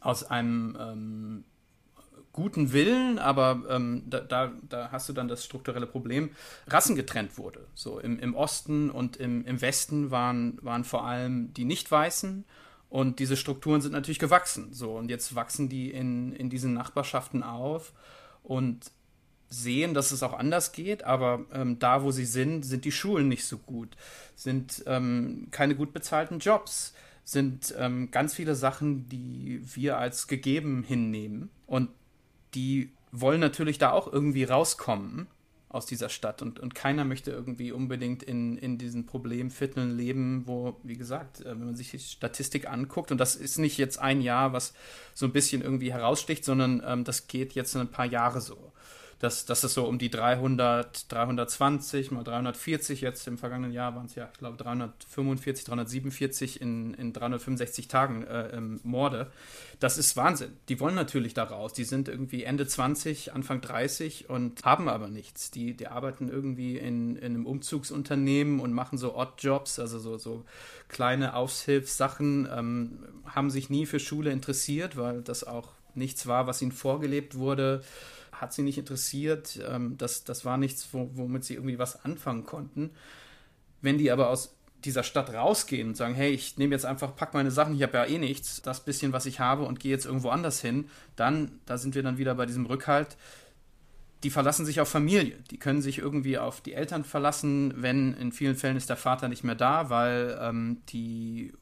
aus 0.00 0.24
einem 0.24 0.76
ähm, 0.80 1.44
guten 2.32 2.72
Willen, 2.72 3.18
aber 3.18 3.62
ähm, 3.68 4.04
da, 4.06 4.20
da, 4.20 4.52
da, 4.68 4.90
hast 4.90 5.08
du 5.08 5.12
dann 5.12 5.28
das 5.28 5.44
strukturelle 5.44 5.86
Problem, 5.86 6.30
Rassen 6.66 6.96
getrennt 6.96 7.38
wurde. 7.38 7.66
So 7.74 8.00
im, 8.00 8.18
im 8.18 8.34
Osten 8.34 8.90
und 8.90 9.16
im, 9.18 9.44
im 9.44 9.60
Westen 9.60 10.10
waren, 10.10 10.58
waren 10.62 10.84
vor 10.84 11.04
allem 11.06 11.52
die 11.54 11.64
Nicht-Weißen 11.64 12.44
und 12.92 13.20
diese 13.20 13.38
Strukturen 13.38 13.80
sind 13.80 13.92
natürlich 13.92 14.18
gewachsen. 14.18 14.74
So 14.74 14.92
und 14.92 15.08
jetzt 15.08 15.34
wachsen 15.34 15.70
die 15.70 15.90
in, 15.90 16.34
in 16.34 16.50
diesen 16.50 16.74
Nachbarschaften 16.74 17.42
auf 17.42 17.94
und 18.42 18.90
sehen, 19.48 19.94
dass 19.94 20.12
es 20.12 20.22
auch 20.22 20.34
anders 20.34 20.72
geht, 20.72 21.02
aber 21.02 21.46
ähm, 21.54 21.78
da, 21.78 22.02
wo 22.02 22.10
sie 22.10 22.26
sind, 22.26 22.66
sind 22.66 22.84
die 22.84 22.92
Schulen 22.92 23.28
nicht 23.28 23.46
so 23.46 23.56
gut, 23.56 23.96
sind 24.36 24.84
ähm, 24.86 25.48
keine 25.50 25.74
gut 25.74 25.94
bezahlten 25.94 26.38
Jobs, 26.38 26.92
sind 27.24 27.74
ähm, 27.78 28.10
ganz 28.10 28.34
viele 28.34 28.54
Sachen, 28.54 29.08
die 29.08 29.62
wir 29.74 29.96
als 29.96 30.26
gegeben 30.26 30.82
hinnehmen 30.82 31.48
und 31.66 31.88
die 32.52 32.92
wollen 33.10 33.40
natürlich 33.40 33.78
da 33.78 33.92
auch 33.92 34.12
irgendwie 34.12 34.44
rauskommen 34.44 35.28
aus 35.72 35.86
dieser 35.86 36.08
Stadt. 36.08 36.42
Und, 36.42 36.60
und 36.60 36.74
keiner 36.74 37.04
möchte 37.04 37.30
irgendwie 37.30 37.72
unbedingt 37.72 38.22
in, 38.22 38.56
in 38.58 38.78
diesen 38.78 39.06
Problemvierteln 39.06 39.96
leben, 39.96 40.42
wo, 40.46 40.78
wie 40.82 40.96
gesagt, 40.96 41.40
äh, 41.40 41.50
wenn 41.50 41.66
man 41.66 41.76
sich 41.76 41.90
die 41.90 41.98
Statistik 41.98 42.68
anguckt, 42.68 43.10
und 43.10 43.18
das 43.18 43.34
ist 43.34 43.58
nicht 43.58 43.78
jetzt 43.78 43.98
ein 43.98 44.20
Jahr, 44.20 44.52
was 44.52 44.74
so 45.14 45.26
ein 45.26 45.32
bisschen 45.32 45.62
irgendwie 45.62 45.92
heraussticht, 45.92 46.44
sondern 46.44 46.82
ähm, 46.86 47.04
das 47.04 47.26
geht 47.26 47.54
jetzt 47.54 47.74
ein 47.76 47.88
paar 47.88 48.06
Jahre 48.06 48.40
so 48.40 48.72
dass, 49.22 49.46
dass 49.46 49.62
es 49.62 49.72
so 49.72 49.84
um 49.84 50.00
die 50.00 50.10
300, 50.10 51.12
320 51.12 52.10
mal 52.10 52.24
340 52.24 53.00
jetzt 53.02 53.28
im 53.28 53.38
vergangenen 53.38 53.70
Jahr 53.70 53.94
waren 53.94 54.06
es 54.06 54.16
ja, 54.16 54.28
ich 54.32 54.38
glaube, 54.40 54.56
345, 54.56 55.64
347 55.64 56.60
in, 56.60 56.92
in 56.94 57.12
365 57.12 57.86
Tagen 57.86 58.24
äh, 58.24 58.60
Morde. 58.82 59.30
Das 59.78 59.96
ist 59.96 60.16
Wahnsinn. 60.16 60.50
Die 60.68 60.80
wollen 60.80 60.96
natürlich 60.96 61.34
da 61.34 61.44
raus. 61.44 61.72
Die 61.72 61.84
sind 61.84 62.08
irgendwie 62.08 62.42
Ende 62.42 62.66
20, 62.66 63.32
Anfang 63.32 63.60
30 63.60 64.28
und 64.28 64.64
haben 64.64 64.88
aber 64.88 65.06
nichts. 65.06 65.52
Die, 65.52 65.76
die 65.76 65.86
arbeiten 65.86 66.28
irgendwie 66.28 66.76
in, 66.76 67.14
in 67.14 67.36
einem 67.36 67.46
Umzugsunternehmen 67.46 68.58
und 68.58 68.72
machen 68.72 68.98
so 68.98 69.16
Oddjobs, 69.16 69.78
also 69.78 70.00
so, 70.00 70.18
so 70.18 70.44
kleine 70.88 71.36
Aushilfssachen, 71.36 72.48
ähm, 72.52 72.98
haben 73.26 73.50
sich 73.50 73.70
nie 73.70 73.86
für 73.86 74.00
Schule 74.00 74.32
interessiert, 74.32 74.96
weil 74.96 75.22
das 75.22 75.44
auch 75.44 75.68
nichts 75.94 76.26
war, 76.26 76.48
was 76.48 76.60
ihnen 76.60 76.72
vorgelebt 76.72 77.36
wurde 77.36 77.84
hat 78.42 78.52
sie 78.52 78.62
nicht 78.62 78.76
interessiert. 78.76 79.58
Ähm, 79.66 79.96
das, 79.96 80.24
das 80.24 80.44
war 80.44 80.58
nichts, 80.58 80.88
wo, 80.92 81.08
womit 81.14 81.44
sie 81.44 81.54
irgendwie 81.54 81.78
was 81.78 82.04
anfangen 82.04 82.44
konnten. 82.44 82.90
Wenn 83.80 83.96
die 83.96 84.10
aber 84.10 84.28
aus 84.28 84.56
dieser 84.84 85.04
Stadt 85.04 85.32
rausgehen 85.32 85.88
und 85.88 85.96
sagen, 85.96 86.14
hey, 86.14 86.32
ich 86.32 86.58
nehme 86.58 86.74
jetzt 86.74 86.84
einfach, 86.84 87.14
pack 87.14 87.34
meine 87.34 87.52
Sachen, 87.52 87.76
ich 87.76 87.82
habe 87.84 87.96
ja 87.96 88.04
eh 88.04 88.18
nichts, 88.18 88.60
das 88.62 88.84
bisschen, 88.84 89.12
was 89.12 89.26
ich 89.26 89.38
habe 89.38 89.62
und 89.62 89.78
gehe 89.78 89.92
jetzt 89.92 90.06
irgendwo 90.06 90.30
anders 90.30 90.60
hin, 90.60 90.88
dann, 91.14 91.60
da 91.66 91.78
sind 91.78 91.94
wir 91.94 92.02
dann 92.02 92.18
wieder 92.18 92.34
bei 92.34 92.46
diesem 92.46 92.66
Rückhalt, 92.66 93.16
die 94.24 94.30
verlassen 94.30 94.66
sich 94.66 94.80
auf 94.80 94.88
Familie. 94.88 95.36
Die 95.50 95.58
können 95.58 95.82
sich 95.82 95.98
irgendwie 95.98 96.38
auf 96.38 96.60
die 96.60 96.74
Eltern 96.74 97.04
verlassen, 97.04 97.74
wenn 97.76 98.14
in 98.14 98.32
vielen 98.32 98.56
Fällen 98.56 98.76
ist 98.76 98.90
der 98.90 98.96
Vater 98.96 99.28
nicht 99.28 99.44
mehr 99.44 99.54
da, 99.54 99.88
weil 99.88 100.38
ähm, 100.40 100.82
die 100.88 101.52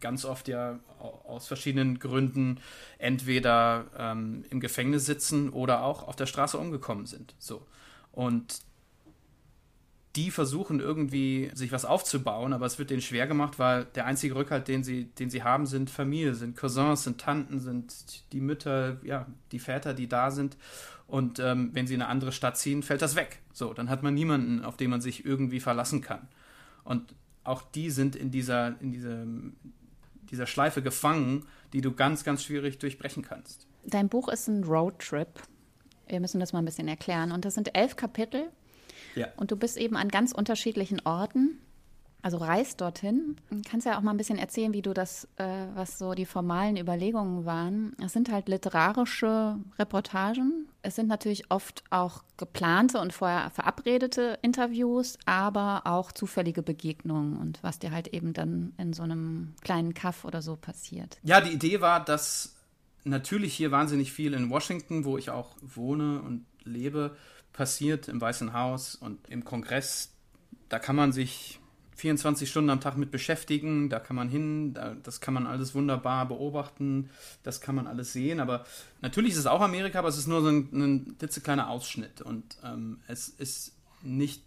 ganz 0.00 0.24
oft 0.24 0.48
ja 0.48 0.78
aus 0.98 1.46
verschiedenen 1.46 1.98
Gründen 1.98 2.60
entweder 2.98 3.86
ähm, 3.96 4.44
im 4.50 4.60
Gefängnis 4.60 5.06
sitzen 5.06 5.50
oder 5.50 5.82
auch 5.82 6.06
auf 6.06 6.16
der 6.16 6.26
Straße 6.26 6.58
umgekommen 6.58 7.06
sind. 7.06 7.34
So. 7.38 7.66
Und 8.12 8.62
die 10.16 10.30
versuchen 10.32 10.80
irgendwie 10.80 11.50
sich 11.54 11.70
was 11.70 11.84
aufzubauen, 11.84 12.52
aber 12.52 12.66
es 12.66 12.78
wird 12.78 12.90
denen 12.90 13.00
schwer 13.00 13.28
gemacht, 13.28 13.58
weil 13.60 13.84
der 13.94 14.06
einzige 14.06 14.34
Rückhalt, 14.34 14.66
den 14.66 14.82
sie, 14.82 15.04
den 15.04 15.30
sie 15.30 15.44
haben, 15.44 15.66
sind 15.66 15.88
Familie, 15.88 16.34
sind 16.34 16.56
Cousins, 16.56 17.04
sind 17.04 17.20
Tanten, 17.20 17.60
sind 17.60 18.32
die 18.32 18.40
Mütter, 18.40 18.96
ja, 19.04 19.26
die 19.52 19.60
Väter, 19.60 19.94
die 19.94 20.08
da 20.08 20.32
sind. 20.32 20.56
Und 21.06 21.38
ähm, 21.38 21.70
wenn 21.74 21.86
sie 21.86 21.94
in 21.94 22.02
eine 22.02 22.10
andere 22.10 22.32
Stadt 22.32 22.56
ziehen, 22.56 22.82
fällt 22.82 23.02
das 23.02 23.14
weg. 23.14 23.40
So, 23.52 23.72
dann 23.72 23.88
hat 23.88 24.02
man 24.02 24.14
niemanden, 24.14 24.64
auf 24.64 24.76
den 24.76 24.90
man 24.90 25.00
sich 25.00 25.24
irgendwie 25.24 25.60
verlassen 25.60 26.00
kann. 26.00 26.26
Und 26.82 27.14
auch 27.44 27.62
die 27.62 27.90
sind 27.90 28.16
in 28.16 28.30
dieser, 28.30 28.80
in 28.80 28.92
diesem 28.92 29.56
dieser 30.30 30.46
Schleife 30.46 30.82
gefangen, 30.82 31.46
die 31.72 31.80
du 31.80 31.92
ganz, 31.92 32.24
ganz 32.24 32.44
schwierig 32.44 32.78
durchbrechen 32.78 33.22
kannst. 33.22 33.66
Dein 33.84 34.08
Buch 34.08 34.28
ist 34.28 34.48
ein 34.48 34.64
Roadtrip. 34.64 35.28
Wir 36.08 36.20
müssen 36.20 36.40
das 36.40 36.52
mal 36.52 36.60
ein 36.60 36.64
bisschen 36.64 36.88
erklären. 36.88 37.32
Und 37.32 37.44
das 37.44 37.54
sind 37.54 37.76
elf 37.76 37.96
Kapitel. 37.96 38.48
Ja. 39.14 39.28
Und 39.36 39.50
du 39.50 39.56
bist 39.56 39.76
eben 39.76 39.96
an 39.96 40.08
ganz 40.08 40.32
unterschiedlichen 40.32 41.00
Orten. 41.04 41.58
Also 42.22 42.36
reist 42.36 42.80
dorthin. 42.80 43.36
Kannst 43.68 43.86
ja 43.86 43.96
auch 43.96 44.02
mal 44.02 44.10
ein 44.10 44.16
bisschen 44.18 44.38
erzählen, 44.38 44.74
wie 44.74 44.82
du 44.82 44.92
das, 44.92 45.26
äh, 45.36 45.66
was 45.74 45.98
so 45.98 46.12
die 46.14 46.26
formalen 46.26 46.76
Überlegungen 46.76 47.46
waren. 47.46 47.96
Es 48.04 48.12
sind 48.12 48.30
halt 48.30 48.48
literarische 48.48 49.56
Reportagen. 49.78 50.68
Es 50.82 50.96
sind 50.96 51.08
natürlich 51.08 51.50
oft 51.50 51.84
auch 51.90 52.22
geplante 52.36 53.00
und 53.00 53.12
vorher 53.12 53.50
verabredete 53.50 54.38
Interviews, 54.42 55.18
aber 55.26 55.82
auch 55.84 56.12
zufällige 56.12 56.62
Begegnungen 56.62 57.36
und 57.36 57.62
was 57.62 57.78
dir 57.78 57.90
halt 57.90 58.08
eben 58.08 58.32
dann 58.32 58.72
in 58.78 58.92
so 58.92 59.02
einem 59.02 59.54
kleinen 59.60 59.94
Kaff 59.94 60.24
oder 60.24 60.40
so 60.42 60.56
passiert. 60.56 61.18
Ja, 61.22 61.40
die 61.40 61.52
Idee 61.52 61.80
war, 61.80 62.04
dass 62.04 62.56
natürlich 63.04 63.54
hier 63.54 63.70
wahnsinnig 63.70 64.12
viel 64.12 64.34
in 64.34 64.50
Washington, 64.50 65.04
wo 65.04 65.18
ich 65.18 65.30
auch 65.30 65.56
wohne 65.60 66.22
und 66.22 66.46
lebe, 66.64 67.16
passiert 67.52 68.08
im 68.08 68.20
Weißen 68.20 68.52
Haus 68.52 68.94
und 68.94 69.28
im 69.28 69.44
Kongress. 69.44 70.12
Da 70.68 70.78
kann 70.78 70.96
man 70.96 71.12
sich 71.12 71.59
24 72.00 72.48
Stunden 72.50 72.70
am 72.70 72.80
Tag 72.80 72.96
mit 72.96 73.10
beschäftigen, 73.10 73.88
da 73.90 74.00
kann 74.00 74.16
man 74.16 74.28
hin, 74.28 74.74
da, 74.74 74.96
das 75.02 75.20
kann 75.20 75.34
man 75.34 75.46
alles 75.46 75.74
wunderbar 75.74 76.26
beobachten, 76.26 77.10
das 77.42 77.60
kann 77.60 77.74
man 77.74 77.86
alles 77.86 78.12
sehen, 78.12 78.40
aber 78.40 78.64
natürlich 79.02 79.32
ist 79.32 79.38
es 79.38 79.46
auch 79.46 79.60
Amerika, 79.60 79.98
aber 80.00 80.08
es 80.08 80.18
ist 80.18 80.26
nur 80.26 80.42
so 80.42 80.48
ein, 80.48 80.68
ein 80.72 81.18
klitzekleiner 81.18 81.68
Ausschnitt. 81.68 82.22
Und 82.22 82.56
ähm, 82.64 83.00
es 83.06 83.28
ist 83.28 83.76
nicht 84.02 84.42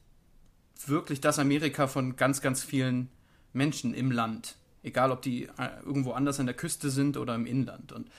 wirklich 0.86 1.22
das 1.22 1.40
Amerika 1.40 1.88
von 1.88 2.16
ganz, 2.16 2.42
ganz 2.42 2.64
vielen 2.64 3.10
Menschen 3.54 3.94
im 3.94 4.12
Land, 4.12 4.56
egal 4.82 5.12
ob 5.12 5.22
die 5.22 5.46
äh, 5.46 5.70
irgendwo 5.86 6.12
anders 6.12 6.40
an 6.40 6.48
der 6.48 6.56
Küste 6.56 6.90
sind 6.90 7.18
oder 7.18 7.36
im 7.36 7.46
Inland. 7.46 7.92
Und 7.92 8.10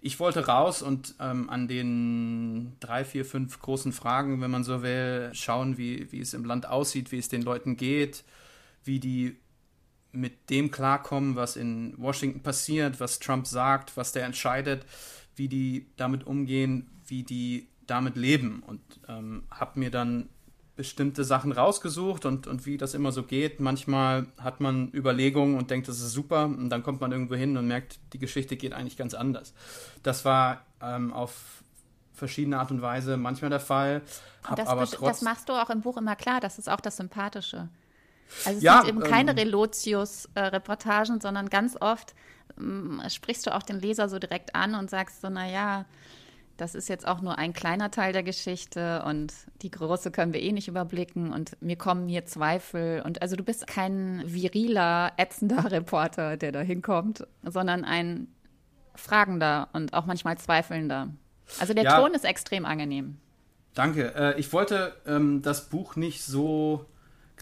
ich 0.00 0.18
wollte 0.18 0.46
raus 0.46 0.82
und 0.82 1.14
ähm, 1.20 1.48
an 1.48 1.68
den 1.68 2.72
drei, 2.80 3.04
vier, 3.04 3.24
fünf 3.24 3.60
großen 3.60 3.92
Fragen, 3.92 4.40
wenn 4.40 4.50
man 4.50 4.64
so 4.64 4.82
will, 4.82 5.30
schauen, 5.32 5.78
wie, 5.78 6.10
wie 6.10 6.20
es 6.20 6.34
im 6.34 6.44
Land 6.44 6.66
aussieht, 6.66 7.12
wie 7.12 7.18
es 7.18 7.28
den 7.28 7.42
Leuten 7.42 7.76
geht, 7.76 8.24
wie 8.84 9.00
die 9.00 9.36
mit 10.12 10.50
dem 10.50 10.70
klarkommen, 10.70 11.36
was 11.36 11.56
in 11.56 11.94
Washington 11.96 12.42
passiert, 12.42 13.00
was 13.00 13.18
Trump 13.18 13.46
sagt, 13.46 13.96
was 13.96 14.12
der 14.12 14.24
entscheidet, 14.24 14.84
wie 15.36 15.48
die 15.48 15.86
damit 15.96 16.26
umgehen, 16.26 16.90
wie 17.06 17.22
die 17.22 17.68
damit 17.86 18.16
leben. 18.16 18.62
Und 18.66 18.80
ähm, 19.08 19.44
habe 19.50 19.78
mir 19.80 19.90
dann 19.90 20.28
bestimmte 20.76 21.24
Sachen 21.24 21.52
rausgesucht 21.52 22.24
und, 22.24 22.46
und 22.46 22.64
wie 22.66 22.78
das 22.78 22.94
immer 22.94 23.12
so 23.12 23.22
geht. 23.22 23.60
Manchmal 23.60 24.26
hat 24.38 24.60
man 24.60 24.90
Überlegungen 24.92 25.56
und 25.56 25.70
denkt, 25.70 25.88
das 25.88 26.00
ist 26.00 26.12
super 26.12 26.44
und 26.44 26.70
dann 26.70 26.82
kommt 26.82 27.00
man 27.00 27.12
irgendwo 27.12 27.34
hin 27.34 27.56
und 27.56 27.66
merkt, 27.66 27.98
die 28.12 28.18
Geschichte 28.18 28.56
geht 28.56 28.72
eigentlich 28.72 28.96
ganz 28.96 29.14
anders. 29.14 29.52
Das 30.02 30.24
war 30.24 30.64
ähm, 30.80 31.12
auf 31.12 31.62
verschiedene 32.12 32.58
Art 32.58 32.70
und 32.70 32.80
Weise 32.80 33.16
manchmal 33.16 33.50
der 33.50 33.60
Fall. 33.60 34.02
Das, 34.56 34.90
das, 34.98 35.22
machst 35.22 35.48
du 35.48 35.52
auch 35.52 35.70
im 35.70 35.82
Buch 35.82 35.96
immer 35.98 36.16
klar, 36.16 36.40
das 36.40 36.58
ist 36.58 36.68
auch 36.68 36.80
das 36.80 36.96
Sympathische. 36.96 37.68
Also 38.44 38.58
es 38.58 38.62
ja, 38.62 38.80
sind 38.80 38.88
eben 38.88 39.00
keine 39.00 39.32
ähm, 39.32 39.38
Relotius-Reportagen, 39.38 41.20
sondern 41.20 41.48
ganz 41.48 41.76
oft 41.80 42.14
ähm, 42.58 43.02
sprichst 43.08 43.46
du 43.46 43.54
auch 43.54 43.62
den 43.62 43.80
Leser 43.80 44.08
so 44.08 44.18
direkt 44.18 44.54
an 44.54 44.74
und 44.74 44.90
sagst 44.90 45.20
so, 45.20 45.28
naja, 45.28 45.86
das 46.56 46.74
ist 46.74 46.88
jetzt 46.88 47.06
auch 47.06 47.22
nur 47.22 47.38
ein 47.38 47.52
kleiner 47.52 47.90
Teil 47.90 48.12
der 48.12 48.22
Geschichte 48.22 49.02
und 49.06 49.32
die 49.62 49.70
große 49.70 50.10
können 50.10 50.32
wir 50.32 50.40
eh 50.40 50.52
nicht 50.52 50.68
überblicken 50.68 51.32
und 51.32 51.60
mir 51.60 51.76
kommen 51.76 52.08
hier 52.08 52.24
Zweifel 52.26 53.02
und 53.02 53.22
also 53.22 53.36
du 53.36 53.42
bist 53.42 53.66
kein 53.66 54.22
viriler, 54.26 55.12
ätzender 55.16 55.70
Reporter, 55.70 56.36
der 56.36 56.52
da 56.52 56.60
hinkommt, 56.60 57.26
sondern 57.42 57.84
ein 57.84 58.28
fragender 58.94 59.68
und 59.72 59.94
auch 59.94 60.06
manchmal 60.06 60.36
zweifelnder. 60.38 61.08
Also 61.58 61.74
der 61.74 61.84
ja, 61.84 62.00
Ton 62.00 62.14
ist 62.14 62.24
extrem 62.24 62.64
angenehm. 62.64 63.18
Danke. 63.74 64.14
Äh, 64.14 64.38
ich 64.38 64.52
wollte 64.52 64.94
ähm, 65.06 65.42
das 65.42 65.68
Buch 65.68 65.96
nicht 65.96 66.22
so 66.22 66.86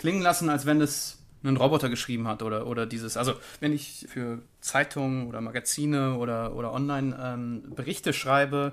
klingen 0.00 0.22
lassen, 0.22 0.48
als 0.48 0.64
wenn 0.64 0.80
es 0.80 1.18
ein 1.44 1.58
Roboter 1.58 1.90
geschrieben 1.90 2.26
hat 2.26 2.42
oder, 2.42 2.66
oder 2.66 2.86
dieses. 2.86 3.18
Also, 3.18 3.34
wenn 3.60 3.74
ich 3.74 4.06
für 4.08 4.40
Zeitungen 4.60 5.26
oder 5.28 5.42
Magazine 5.42 6.16
oder, 6.16 6.56
oder 6.56 6.72
online 6.72 7.16
ähm, 7.22 7.74
Berichte 7.74 8.14
schreibe, 8.14 8.72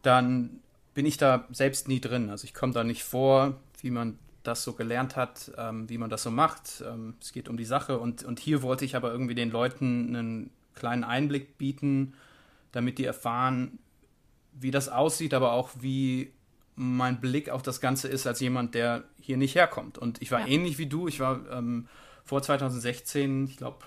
dann 0.00 0.60
bin 0.94 1.04
ich 1.04 1.18
da 1.18 1.44
selbst 1.50 1.88
nie 1.88 2.00
drin. 2.00 2.30
Also, 2.30 2.44
ich 2.44 2.54
komme 2.54 2.72
da 2.72 2.84
nicht 2.84 3.04
vor, 3.04 3.54
wie 3.82 3.90
man 3.90 4.18
das 4.44 4.62
so 4.62 4.72
gelernt 4.72 5.14
hat, 5.14 5.52
ähm, 5.58 5.90
wie 5.90 5.98
man 5.98 6.08
das 6.08 6.22
so 6.22 6.30
macht. 6.30 6.82
Ähm, 6.86 7.14
es 7.20 7.32
geht 7.32 7.50
um 7.50 7.58
die 7.58 7.64
Sache 7.66 7.98
und, 7.98 8.24
und 8.24 8.40
hier 8.40 8.62
wollte 8.62 8.86
ich 8.86 8.96
aber 8.96 9.12
irgendwie 9.12 9.34
den 9.34 9.50
Leuten 9.50 10.16
einen 10.16 10.50
kleinen 10.74 11.04
Einblick 11.04 11.58
bieten, 11.58 12.14
damit 12.72 12.96
die 12.96 13.04
erfahren, 13.04 13.78
wie 14.52 14.70
das 14.70 14.88
aussieht, 14.88 15.34
aber 15.34 15.52
auch 15.52 15.70
wie 15.80 16.32
mein 16.76 17.20
Blick 17.20 17.48
auf 17.48 17.62
das 17.62 17.80
Ganze 17.80 18.06
ist 18.08 18.26
als 18.26 18.40
jemand, 18.40 18.74
der 18.74 19.04
hier 19.18 19.38
nicht 19.38 19.54
herkommt. 19.54 19.98
Und 19.98 20.22
ich 20.22 20.30
war 20.30 20.40
ja. 20.40 20.46
ähnlich 20.46 20.78
wie 20.78 20.86
du. 20.86 21.08
Ich 21.08 21.20
war 21.20 21.40
ähm, 21.50 21.88
vor 22.24 22.42
2016, 22.42 23.46
ich 23.46 23.56
glaube, 23.56 23.78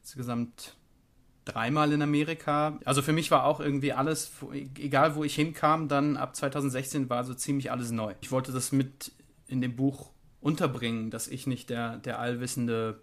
insgesamt 0.00 0.74
dreimal 1.44 1.92
in 1.92 2.02
Amerika. 2.02 2.78
Also 2.84 3.02
für 3.02 3.12
mich 3.12 3.30
war 3.30 3.44
auch 3.44 3.60
irgendwie 3.60 3.92
alles, 3.92 4.32
egal 4.78 5.16
wo 5.16 5.24
ich 5.24 5.34
hinkam, 5.34 5.88
dann 5.88 6.16
ab 6.16 6.34
2016 6.34 7.10
war 7.10 7.24
so 7.24 7.34
ziemlich 7.34 7.70
alles 7.70 7.90
neu. 7.90 8.14
Ich 8.20 8.30
wollte 8.30 8.52
das 8.52 8.72
mit 8.72 9.12
in 9.46 9.60
dem 9.60 9.76
Buch 9.76 10.10
unterbringen, 10.40 11.10
dass 11.10 11.28
ich 11.28 11.46
nicht 11.46 11.68
der, 11.68 11.98
der 11.98 12.18
allwissende 12.18 13.00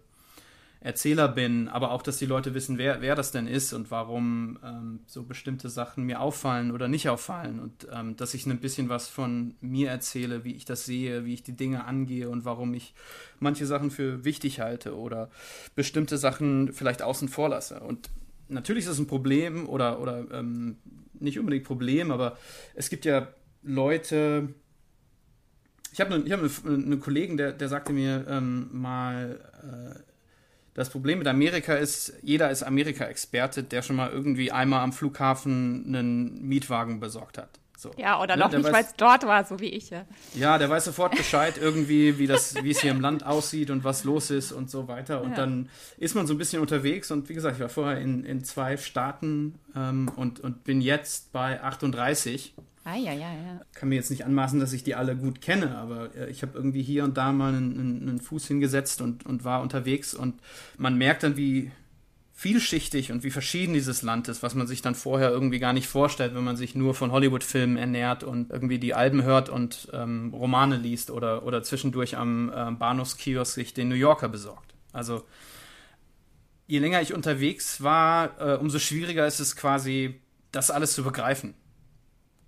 Erzähler 0.82 1.28
bin, 1.28 1.68
aber 1.68 1.90
auch, 1.90 2.00
dass 2.00 2.16
die 2.16 2.26
Leute 2.26 2.54
wissen, 2.54 2.78
wer, 2.78 3.02
wer 3.02 3.14
das 3.14 3.32
denn 3.32 3.46
ist 3.46 3.74
und 3.74 3.90
warum 3.90 4.58
ähm, 4.64 5.00
so 5.06 5.24
bestimmte 5.24 5.68
Sachen 5.68 6.04
mir 6.04 6.22
auffallen 6.22 6.70
oder 6.70 6.88
nicht 6.88 7.10
auffallen 7.10 7.60
und 7.60 7.86
ähm, 7.92 8.16
dass 8.16 8.32
ich 8.32 8.46
ein 8.46 8.60
bisschen 8.60 8.88
was 8.88 9.06
von 9.06 9.54
mir 9.60 9.90
erzähle, 9.90 10.42
wie 10.42 10.54
ich 10.54 10.64
das 10.64 10.86
sehe, 10.86 11.26
wie 11.26 11.34
ich 11.34 11.42
die 11.42 11.54
Dinge 11.54 11.84
angehe 11.84 12.30
und 12.30 12.46
warum 12.46 12.72
ich 12.72 12.94
manche 13.40 13.66
Sachen 13.66 13.90
für 13.90 14.24
wichtig 14.24 14.60
halte 14.60 14.96
oder 14.96 15.28
bestimmte 15.74 16.16
Sachen 16.16 16.72
vielleicht 16.72 17.02
außen 17.02 17.28
vor 17.28 17.50
lasse. 17.50 17.80
Und 17.80 18.08
natürlich 18.48 18.84
ist 18.84 18.92
es 18.92 18.98
ein 18.98 19.06
Problem 19.06 19.68
oder, 19.68 20.00
oder 20.00 20.24
ähm, 20.32 20.78
nicht 21.12 21.38
unbedingt 21.38 21.64
Problem, 21.64 22.10
aber 22.10 22.38
es 22.74 22.88
gibt 22.88 23.04
ja 23.04 23.28
Leute, 23.62 24.54
ich 25.92 26.00
habe 26.00 26.18
ne, 26.18 26.32
hab 26.32 26.64
einen 26.64 26.88
ne 26.88 26.96
Kollegen, 26.96 27.36
der, 27.36 27.52
der 27.52 27.68
sagte 27.68 27.92
mir 27.92 28.24
ähm, 28.30 28.70
mal, 28.72 29.40
äh, 29.62 30.09
das 30.74 30.90
Problem 30.90 31.18
mit 31.18 31.28
Amerika 31.28 31.74
ist, 31.74 32.12
jeder 32.22 32.50
ist 32.50 32.62
Amerika-Experte, 32.62 33.62
der 33.62 33.82
schon 33.82 33.96
mal 33.96 34.10
irgendwie 34.10 34.52
einmal 34.52 34.80
am 34.80 34.92
Flughafen 34.92 35.84
einen 35.86 36.42
Mietwagen 36.46 37.00
besorgt 37.00 37.38
hat. 37.38 37.60
So. 37.80 37.92
Ja, 37.96 38.20
oder 38.20 38.36
ne, 38.36 38.42
noch 38.42 38.52
nicht, 38.52 38.72
weil 38.72 38.84
es 38.84 38.94
dort 38.94 39.26
war, 39.26 39.42
so 39.44 39.58
wie 39.58 39.70
ich. 39.70 39.88
Ja. 39.88 40.04
ja, 40.34 40.58
der 40.58 40.68
weiß 40.68 40.84
sofort 40.84 41.16
Bescheid 41.16 41.54
irgendwie, 41.58 42.18
wie 42.18 42.26
das, 42.26 42.62
wie 42.62 42.72
es 42.72 42.82
hier 42.82 42.90
im 42.90 43.00
Land 43.00 43.24
aussieht 43.24 43.70
und 43.70 43.84
was 43.84 44.04
los 44.04 44.30
ist 44.30 44.52
und 44.52 44.70
so 44.70 44.86
weiter. 44.86 45.22
Und 45.22 45.30
ja. 45.30 45.36
dann 45.36 45.70
ist 45.96 46.14
man 46.14 46.26
so 46.26 46.34
ein 46.34 46.38
bisschen 46.38 46.60
unterwegs 46.60 47.10
und 47.10 47.30
wie 47.30 47.34
gesagt, 47.34 47.56
ich 47.56 47.62
war 47.62 47.70
vorher 47.70 47.98
in, 47.98 48.22
in 48.24 48.44
zwei 48.44 48.76
Staaten 48.76 49.58
ähm, 49.74 50.10
und, 50.14 50.40
und 50.40 50.62
bin 50.64 50.82
jetzt 50.82 51.32
bei 51.32 51.62
38 51.62 52.54
Ah, 52.90 52.96
ja, 52.96 53.12
ja, 53.12 53.32
ja. 53.32 53.60
Kann 53.72 53.88
mir 53.88 53.94
jetzt 53.94 54.10
nicht 54.10 54.24
anmaßen, 54.24 54.58
dass 54.58 54.72
ich 54.72 54.82
die 54.82 54.96
alle 54.96 55.14
gut 55.14 55.40
kenne, 55.40 55.76
aber 55.76 56.14
äh, 56.16 56.28
ich 56.28 56.42
habe 56.42 56.58
irgendwie 56.58 56.82
hier 56.82 57.04
und 57.04 57.16
da 57.16 57.30
mal 57.30 57.54
einen, 57.54 58.02
einen, 58.02 58.20
Fuß 58.20 58.48
hingesetzt 58.48 59.00
und, 59.00 59.24
und 59.26 59.44
war 59.44 59.62
unterwegs 59.62 60.12
und 60.12 60.40
man 60.76 60.98
merkt 60.98 61.22
dann, 61.22 61.36
wie 61.36 61.70
vielschichtig 62.32 63.12
und 63.12 63.22
wie 63.22 63.30
verschieden 63.30 63.74
dieses 63.74 64.02
Land 64.02 64.26
ist, 64.26 64.42
was 64.42 64.56
man 64.56 64.66
sich 64.66 64.82
dann 64.82 64.96
vorher 64.96 65.30
irgendwie 65.30 65.60
gar 65.60 65.72
nicht 65.72 65.86
vorstellt, 65.86 66.34
wenn 66.34 66.42
man 66.42 66.56
sich 66.56 66.74
nur 66.74 66.94
von 66.94 67.12
Hollywood-Filmen 67.12 67.76
ernährt 67.76 68.24
und 68.24 68.50
irgendwie 68.50 68.80
die 68.80 68.94
Alben 68.94 69.22
hört 69.22 69.50
und 69.50 69.88
ähm, 69.92 70.34
Romane 70.34 70.76
liest 70.76 71.12
oder, 71.12 71.44
oder 71.44 71.62
zwischendurch 71.62 72.16
am 72.16 72.50
äh, 72.50 72.72
Bahnhofskiosk 72.72 73.54
sich 73.54 73.72
den 73.72 73.88
New 73.88 73.94
Yorker 73.94 74.28
besorgt. 74.28 74.74
Also 74.92 75.24
je 76.66 76.80
länger 76.80 77.02
ich 77.02 77.14
unterwegs 77.14 77.82
war, 77.82 78.40
äh, 78.40 78.56
umso 78.56 78.80
schwieriger 78.80 79.28
ist 79.28 79.38
es 79.38 79.54
quasi, 79.54 80.18
das 80.50 80.72
alles 80.72 80.94
zu 80.94 81.04
begreifen 81.04 81.54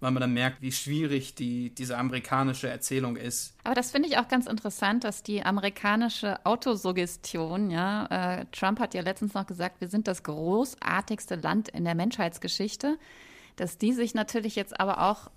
weil 0.02 0.10
man 0.10 0.20
dann 0.20 0.34
merkt, 0.34 0.60
wie 0.60 0.72
schwierig 0.72 1.36
die, 1.36 1.70
diese 1.70 1.96
amerikanische 1.96 2.68
Erzählung 2.68 3.16
ist. 3.16 3.54
Aber 3.62 3.76
das 3.76 3.92
finde 3.92 4.08
ich 4.08 4.18
auch 4.18 4.26
ganz 4.26 4.46
interessant, 4.46 5.04
dass 5.04 5.22
die 5.22 5.44
amerikanische 5.44 6.44
Autosuggestion, 6.44 7.70
ja, 7.70 8.40
äh, 8.40 8.46
Trump 8.50 8.80
hat 8.80 8.94
ja 8.94 9.02
letztens 9.02 9.32
noch 9.34 9.46
gesagt, 9.46 9.80
wir 9.80 9.86
sind 9.86 10.08
das 10.08 10.24
großartigste 10.24 11.36
Land 11.36 11.68
in 11.68 11.84
der 11.84 11.94
Menschheitsgeschichte, 11.94 12.98
dass 13.54 13.78
die 13.78 13.92
sich 13.92 14.12
natürlich 14.12 14.56
jetzt 14.56 14.78
aber 14.80 15.02
auch 15.02 15.30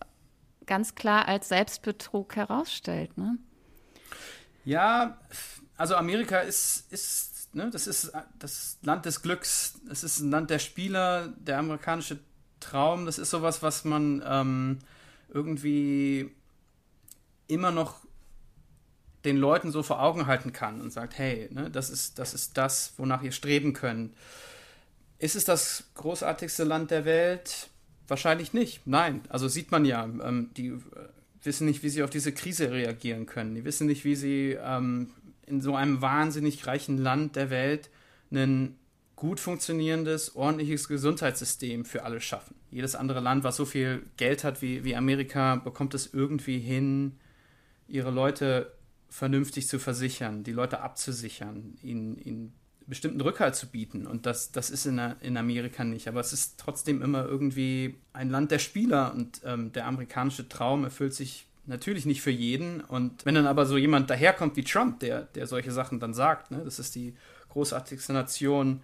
ganz 0.66 0.96
klar 0.96 1.28
als 1.28 1.48
Selbstbetrug 1.50 2.36
herausstellt, 2.36 3.16
ne? 3.20 3.38
Ja, 4.64 5.20
also 5.78 5.96
Amerika 5.96 6.40
ist, 6.40 6.92
ist 6.92 7.54
ne, 7.54 7.70
das 7.70 7.86
ist 7.86 8.12
das 8.40 8.80
Land 8.82 9.06
des 9.06 9.22
Glücks, 9.22 9.80
es 9.92 10.04
ist 10.04 10.22
ein 10.22 10.32
Land 10.32 10.50
der 10.50 10.58
Spieler, 10.58 11.28
der 11.38 11.60
amerikanische 11.60 12.18
Traum, 12.66 13.06
das 13.06 13.20
ist 13.20 13.30
sowas, 13.30 13.62
was 13.62 13.86
man 13.86 14.24
ähm, 14.26 14.80
irgendwie 15.30 16.32
immer 17.48 17.72
noch 17.72 18.00
den 19.24 19.38
Leuten 19.38 19.72
so 19.72 19.84
vor 19.84 20.02
Augen 20.02 20.28
halten 20.28 20.52
kann 20.52 20.82
und 20.82 20.92
sagt, 20.92 21.18
hey, 21.18 21.50
ne, 21.52 21.70
das 21.70 21.90
ist 21.90 22.20
das 22.20 22.34
ist 22.34 22.58
das, 22.58 22.94
wonach 22.98 23.24
ihr 23.24 23.32
streben 23.32 23.74
könnt. 23.74 24.14
Ist 25.18 25.36
es 25.36 25.46
das 25.46 25.86
großartigste 25.96 26.64
Land 26.64 26.92
der 26.92 27.06
Welt? 27.06 27.70
Wahrscheinlich 28.08 28.54
nicht. 28.54 28.86
Nein. 28.86 29.22
Also 29.30 29.48
sieht 29.48 29.72
man 29.72 29.86
ja, 29.86 30.04
ähm, 30.04 30.52
die 30.56 30.68
äh, 30.68 30.80
wissen 31.44 31.66
nicht, 31.66 31.84
wie 31.84 31.90
sie 31.90 32.04
auf 32.04 32.10
diese 32.10 32.34
Krise 32.34 32.72
reagieren 32.72 33.26
können. 33.26 33.56
Die 33.56 33.66
wissen 33.66 33.88
nicht, 33.88 34.06
wie 34.06 34.16
sie 34.16 34.58
ähm, 34.62 35.12
in 35.46 35.62
so 35.62 35.76
einem 35.76 36.02
wahnsinnig 36.02 36.66
reichen 36.68 36.98
Land 36.98 37.36
der 37.36 37.50
Welt 37.50 37.90
einen 38.32 38.78
gut 39.16 39.40
funktionierendes, 39.40 40.36
ordentliches 40.36 40.88
Gesundheitssystem 40.88 41.86
für 41.86 42.04
alle 42.04 42.20
schaffen. 42.20 42.56
Jedes 42.70 42.96
andere 42.96 43.22
Land, 43.22 43.44
was 43.44 43.56
so 43.56 43.66
viel 43.66 44.04
Geld 44.18 44.44
hat 44.44 44.62
wie, 44.62 44.84
wie 44.84 44.96
Amerika, 44.96 45.56
bekommt 45.56 45.94
es 45.94 46.14
irgendwie 46.14 46.60
hin, 46.60 47.18
ihre 47.88 48.12
Leute 48.12 48.74
vernünftig 49.10 49.68
zu 49.68 49.80
versichern, 49.80 50.44
die 50.44 50.52
Leute 50.52 50.82
abzusichern, 50.82 51.78
ihnen, 51.82 52.18
ihnen 52.18 52.54
bestimmten 52.88 53.22
Rückhalt 53.22 53.56
zu 53.56 53.68
bieten. 53.68 54.06
Und 54.06 54.26
das, 54.26 54.52
das 54.52 54.70
ist 54.70 54.86
in, 54.86 55.00
in 55.22 55.38
Amerika 55.38 55.84
nicht. 55.84 56.08
Aber 56.08 56.20
es 56.20 56.34
ist 56.34 56.60
trotzdem 56.60 57.02
immer 57.02 57.26
irgendwie 57.26 57.96
ein 58.14 58.30
Land 58.30 58.52
der 58.52 58.60
Spieler 58.60 59.14
und 59.14 59.42
ähm, 59.46 59.72
der 59.72 59.88
amerikanische 59.88 60.50
Traum 60.50 60.84
erfüllt 60.84 61.14
sich 61.14 61.48
natürlich 61.66 62.06
nicht 62.06 62.22
für 62.22 62.32
jeden. 62.32 62.82
Und 62.82 63.26
wenn 63.26 63.36
dann 63.36 63.48
aber 63.48 63.66
so 63.66 63.78
jemand 63.78 64.10
daherkommt 64.10 64.56
wie 64.56 64.64
Trump, 64.64 65.00
der, 65.00 65.22
der 65.22 65.48
solche 65.48 65.72
Sachen 65.72 66.00
dann 66.00 66.14
sagt, 66.14 66.52
ne, 66.52 66.62
das 66.64 66.80
ist 66.80 66.96
die 66.96 67.16
großartigste 67.50 68.14
Nation 68.14 68.82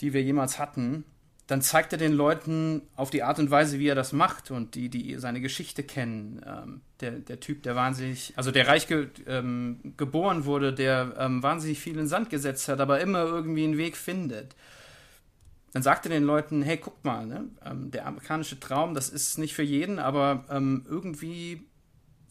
die 0.00 0.12
wir 0.12 0.22
jemals 0.22 0.58
hatten, 0.58 1.04
dann 1.50 1.62
zeigt 1.62 1.92
er 1.92 1.98
den 1.98 2.12
Leuten 2.12 2.82
auf 2.94 3.10
die 3.10 3.24
Art 3.24 3.40
und 3.40 3.50
Weise, 3.50 3.80
wie 3.80 3.88
er 3.88 3.96
das 3.96 4.12
macht 4.12 4.52
und 4.52 4.76
die, 4.76 4.88
die 4.88 5.16
seine 5.18 5.40
Geschichte 5.40 5.82
kennen. 5.82 6.40
Ähm, 6.46 6.80
der, 7.00 7.10
der 7.10 7.40
Typ, 7.40 7.64
der 7.64 7.74
wahnsinnig, 7.74 8.32
also 8.36 8.52
der 8.52 8.68
reich 8.68 8.86
ge, 8.86 9.08
ähm, 9.26 9.80
geboren 9.96 10.44
wurde, 10.44 10.72
der 10.72 11.16
ähm, 11.18 11.42
wahnsinnig 11.42 11.80
viel 11.80 11.98
in 11.98 12.06
Sand 12.06 12.30
gesetzt 12.30 12.68
hat, 12.68 12.80
aber 12.80 13.00
immer 13.00 13.24
irgendwie 13.24 13.64
einen 13.64 13.78
Weg 13.78 13.96
findet. 13.96 14.54
Dann 15.72 15.82
sagt 15.82 16.06
er 16.06 16.10
den 16.10 16.22
Leuten, 16.22 16.62
hey, 16.62 16.76
guckt 16.76 17.04
mal, 17.04 17.26
ne? 17.26 17.48
Ähm, 17.64 17.90
der 17.90 18.06
amerikanische 18.06 18.60
Traum, 18.60 18.94
das 18.94 19.08
ist 19.08 19.36
nicht 19.38 19.54
für 19.54 19.64
jeden, 19.64 19.98
aber 19.98 20.44
ähm, 20.50 20.86
irgendwie 20.88 21.64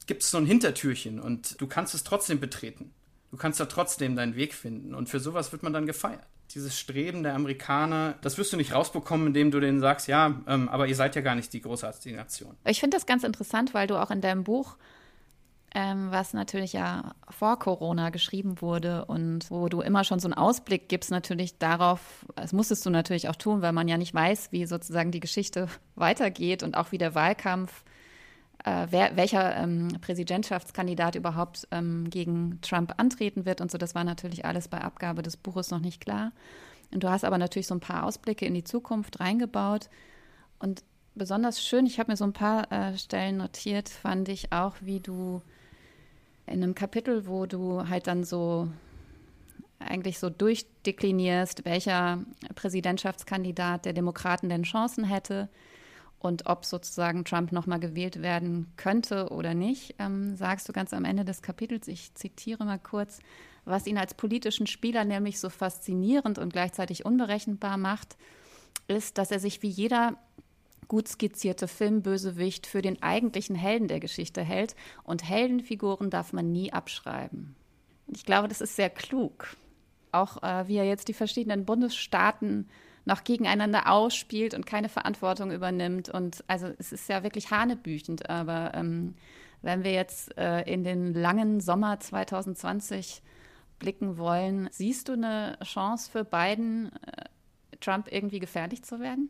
gibt 0.07 0.23
es 0.23 0.31
so 0.31 0.37
ein 0.37 0.45
Hintertürchen 0.45 1.19
und 1.19 1.59
du 1.59 1.67
kannst 1.67 1.93
es 1.93 2.05
trotzdem 2.05 2.39
betreten. 2.39 2.93
Du 3.31 3.37
kannst 3.37 3.59
da 3.59 3.65
trotzdem 3.65 4.15
deinen 4.15 4.37
Weg 4.37 4.53
finden 4.53 4.95
und 4.95 5.09
für 5.09 5.19
sowas 5.19 5.51
wird 5.51 5.61
man 5.61 5.73
dann 5.73 5.85
gefeiert 5.85 6.25
dieses 6.53 6.77
Streben 6.79 7.23
der 7.23 7.35
Amerikaner, 7.35 8.15
das 8.21 8.37
wirst 8.37 8.51
du 8.53 8.57
nicht 8.57 8.73
rausbekommen, 8.73 9.27
indem 9.27 9.51
du 9.51 9.59
denen 9.59 9.79
sagst, 9.79 10.07
ja, 10.07 10.41
ähm, 10.47 10.67
aber 10.69 10.87
ihr 10.87 10.95
seid 10.95 11.15
ja 11.15 11.21
gar 11.21 11.35
nicht 11.35 11.53
die 11.53 11.61
großartige 11.61 12.15
Nation. 12.15 12.55
Ich 12.65 12.79
finde 12.79 12.97
das 12.97 13.05
ganz 13.05 13.23
interessant, 13.23 13.73
weil 13.73 13.87
du 13.87 14.01
auch 14.01 14.11
in 14.11 14.21
deinem 14.21 14.43
Buch, 14.43 14.77
ähm, 15.75 16.07
was 16.09 16.33
natürlich 16.33 16.73
ja 16.73 17.13
vor 17.29 17.59
Corona 17.59 18.09
geschrieben 18.09 18.61
wurde 18.61 19.05
und 19.05 19.51
wo 19.51 19.69
du 19.69 19.81
immer 19.81 20.03
schon 20.03 20.19
so 20.19 20.27
einen 20.27 20.33
Ausblick 20.33 20.89
gibst, 20.89 21.11
natürlich 21.11 21.59
darauf, 21.59 22.25
das 22.35 22.53
musstest 22.53 22.85
du 22.85 22.89
natürlich 22.89 23.29
auch 23.29 23.35
tun, 23.35 23.61
weil 23.61 23.73
man 23.73 23.87
ja 23.87 23.97
nicht 23.97 24.13
weiß, 24.13 24.51
wie 24.51 24.65
sozusagen 24.65 25.11
die 25.11 25.19
Geschichte 25.19 25.67
weitergeht 25.95 26.63
und 26.63 26.75
auch 26.75 26.91
wie 26.91 26.97
der 26.97 27.13
Wahlkampf 27.13 27.83
äh, 28.65 28.87
wer, 28.89 29.15
welcher 29.15 29.55
ähm, 29.55 29.89
Präsidentschaftskandidat 30.01 31.15
überhaupt 31.15 31.67
ähm, 31.71 32.09
gegen 32.09 32.59
Trump 32.61 32.93
antreten 32.97 33.45
wird 33.45 33.61
und 33.61 33.71
so. 33.71 33.77
Das 33.77 33.95
war 33.95 34.03
natürlich 34.03 34.45
alles 34.45 34.67
bei 34.67 34.81
Abgabe 34.81 35.21
des 35.21 35.37
Buches 35.37 35.71
noch 35.71 35.79
nicht 35.79 36.01
klar. 36.01 36.31
Und 36.91 37.03
du 37.03 37.09
hast 37.09 37.23
aber 37.23 37.37
natürlich 37.37 37.67
so 37.67 37.75
ein 37.75 37.79
paar 37.79 38.03
Ausblicke 38.03 38.45
in 38.45 38.53
die 38.53 38.63
Zukunft 38.63 39.19
reingebaut. 39.19 39.89
Und 40.59 40.83
besonders 41.15 41.63
schön, 41.63 41.85
ich 41.85 41.99
habe 41.99 42.11
mir 42.11 42.17
so 42.17 42.25
ein 42.25 42.33
paar 42.33 42.71
äh, 42.71 42.97
Stellen 42.97 43.37
notiert, 43.37 43.87
fand 43.87 44.27
ich 44.29 44.51
auch, 44.51 44.75
wie 44.81 44.99
du 44.99 45.41
in 46.47 46.63
einem 46.63 46.75
Kapitel, 46.75 47.27
wo 47.27 47.45
du 47.45 47.87
halt 47.87 48.07
dann 48.07 48.23
so 48.23 48.67
eigentlich 49.77 50.19
so 50.19 50.29
durchdeklinierst, 50.29 51.63
welcher 51.63 52.19
Präsidentschaftskandidat 52.55 53.85
der 53.85 53.93
Demokraten 53.93 54.49
denn 54.49 54.63
Chancen 54.63 55.05
hätte 55.05 55.47
und 56.19 56.45
ob 56.45 56.65
sozusagen 56.65 57.23
Trump 57.25 57.51
nochmal 57.51 57.79
gewählt 57.79 58.21
werden 58.21 58.71
könnte 58.75 59.29
oder 59.29 59.53
nicht, 59.53 59.95
ähm, 59.99 60.35
sagst 60.35 60.67
du 60.67 60.73
ganz 60.73 60.93
am 60.93 61.05
Ende 61.05 61.25
des 61.25 61.41
Kapitels, 61.41 61.87
ich 61.87 62.13
zitiere 62.15 62.65
mal 62.65 62.79
kurz, 62.79 63.19
was 63.65 63.87
ihn 63.87 63.97
als 63.97 64.13
politischen 64.13 64.67
Spieler 64.67 65.05
nämlich 65.05 65.39
so 65.39 65.49
faszinierend 65.49 66.37
und 66.37 66.51
gleichzeitig 66.51 67.05
unberechenbar 67.05 67.77
macht, 67.77 68.17
ist, 68.87 69.17
dass 69.17 69.31
er 69.31 69.39
sich 69.39 69.61
wie 69.61 69.69
jeder 69.69 70.17
gut 70.87 71.07
skizzierte 71.07 71.67
Filmbösewicht 71.67 72.65
für 72.65 72.81
den 72.81 73.01
eigentlichen 73.01 73.55
Helden 73.55 73.87
der 73.87 73.99
Geschichte 73.99 74.41
hält 74.41 74.75
und 75.03 75.23
Heldenfiguren 75.23 76.09
darf 76.09 76.33
man 76.33 76.51
nie 76.51 76.73
abschreiben. 76.73 77.55
Ich 78.07 78.25
glaube, 78.25 78.47
das 78.47 78.59
ist 78.59 78.75
sehr 78.75 78.89
klug. 78.89 79.55
Auch 80.11 80.41
äh, 80.41 80.67
wie 80.67 80.77
er 80.77 80.85
jetzt 80.85 81.07
die 81.07 81.13
verschiedenen 81.13 81.63
Bundesstaaten 81.63 82.67
noch 83.09 83.25
gegeneinander 83.25 83.91
ausspielt 83.91 84.53
und 84.53 84.65
keine 84.65 84.87
Verantwortung 84.87 85.51
übernimmt. 85.51 86.07
Und 86.07 86.43
also 86.47 86.71
es 86.77 86.93
ist 86.93 87.09
ja 87.09 87.23
wirklich 87.23 87.51
hanebüchend. 87.51 88.29
Aber 88.29 88.71
ähm, 88.73 89.15
wenn 89.61 89.83
wir 89.83 89.91
jetzt 89.91 90.37
äh, 90.37 90.61
in 90.61 90.85
den 90.85 91.13
langen 91.13 91.59
Sommer 91.59 91.99
2020 91.99 93.21
blicken 93.79 94.17
wollen, 94.17 94.69
siehst 94.71 95.09
du 95.09 95.13
eine 95.13 95.57
Chance 95.63 96.09
für 96.09 96.23
Biden, 96.23 96.91
äh, 97.05 97.25
Trump 97.81 98.07
irgendwie 98.11 98.39
gefährlich 98.39 98.83
zu 98.83 98.99
werden? 98.99 99.29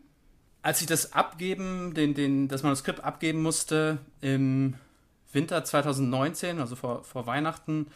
Als 0.61 0.81
ich 0.81 0.87
das 0.87 1.13
abgeben, 1.13 1.93
den, 1.93 2.13
den, 2.13 2.47
das 2.47 2.63
Manuskript 2.63 3.03
abgeben 3.03 3.41
musste 3.41 3.99
im 4.21 4.75
Winter 5.31 5.63
2019, 5.63 6.59
also 6.59 6.75
vor, 6.75 7.03
vor 7.03 7.25
Weihnachten, 7.27 7.87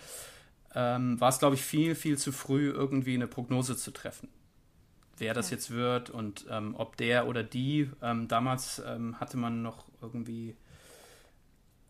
ähm, 0.74 1.20
war 1.20 1.30
es, 1.30 1.40
glaube 1.40 1.56
ich, 1.56 1.62
viel, 1.62 1.94
viel 1.94 2.18
zu 2.18 2.32
früh, 2.32 2.70
irgendwie 2.70 3.16
eine 3.16 3.28
Prognose 3.28 3.76
zu 3.76 3.92
treffen. 3.92 4.30
Wer 5.18 5.34
das 5.34 5.50
ja. 5.50 5.56
jetzt 5.56 5.72
wird 5.72 6.10
und 6.10 6.46
ähm, 6.50 6.76
ob 6.78 6.98
der 6.98 7.28
oder 7.28 7.44
die, 7.44 7.90
ähm, 8.02 8.28
damals 8.28 8.82
ähm, 8.86 9.20
hatte 9.20 9.38
man 9.38 9.62
noch 9.62 9.86
irgendwie 10.02 10.56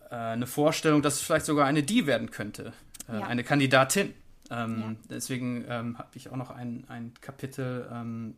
äh, 0.09 0.15
eine 0.15 0.45
Vorstellung, 0.45 1.01
dass 1.01 1.15
es 1.15 1.21
vielleicht 1.21 1.45
sogar 1.45 1.65
eine 1.65 1.83
die 1.83 2.05
werden 2.05 2.31
könnte, 2.31 2.73
äh, 3.07 3.19
ja. 3.19 3.25
eine 3.25 3.43
Kandidatin. 3.43 4.13
Ähm, 4.51 4.79
ja. 4.79 4.95
Deswegen 5.09 5.63
ähm, 5.69 5.97
habe 5.97 6.09
ich 6.15 6.29
auch 6.29 6.36
noch 6.36 6.51
ein, 6.51 6.83
ein 6.89 7.13
Kapitel, 7.21 7.88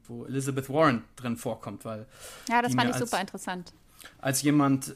wo 0.08 0.26
Elizabeth 0.26 0.70
Warren 0.70 1.04
drin 1.16 1.36
vorkommt, 1.36 1.84
weil. 1.84 2.06
Ja, 2.48 2.62
das 2.62 2.76
fand 2.76 2.90
ich 2.90 2.96
als, 2.96 3.10
super 3.10 3.20
interessant. 3.20 3.74
Als 4.20 4.44
jemand 4.44 4.94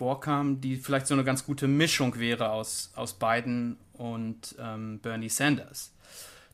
vorkam, 0.00 0.62
die 0.62 0.76
vielleicht 0.76 1.06
so 1.06 1.12
eine 1.12 1.24
ganz 1.24 1.44
gute 1.44 1.68
Mischung 1.68 2.18
wäre 2.18 2.52
aus, 2.52 2.90
aus 2.96 3.12
Biden 3.12 3.76
und 3.92 4.54
ähm, 4.58 4.98
Bernie 5.00 5.28
Sanders. 5.28 5.92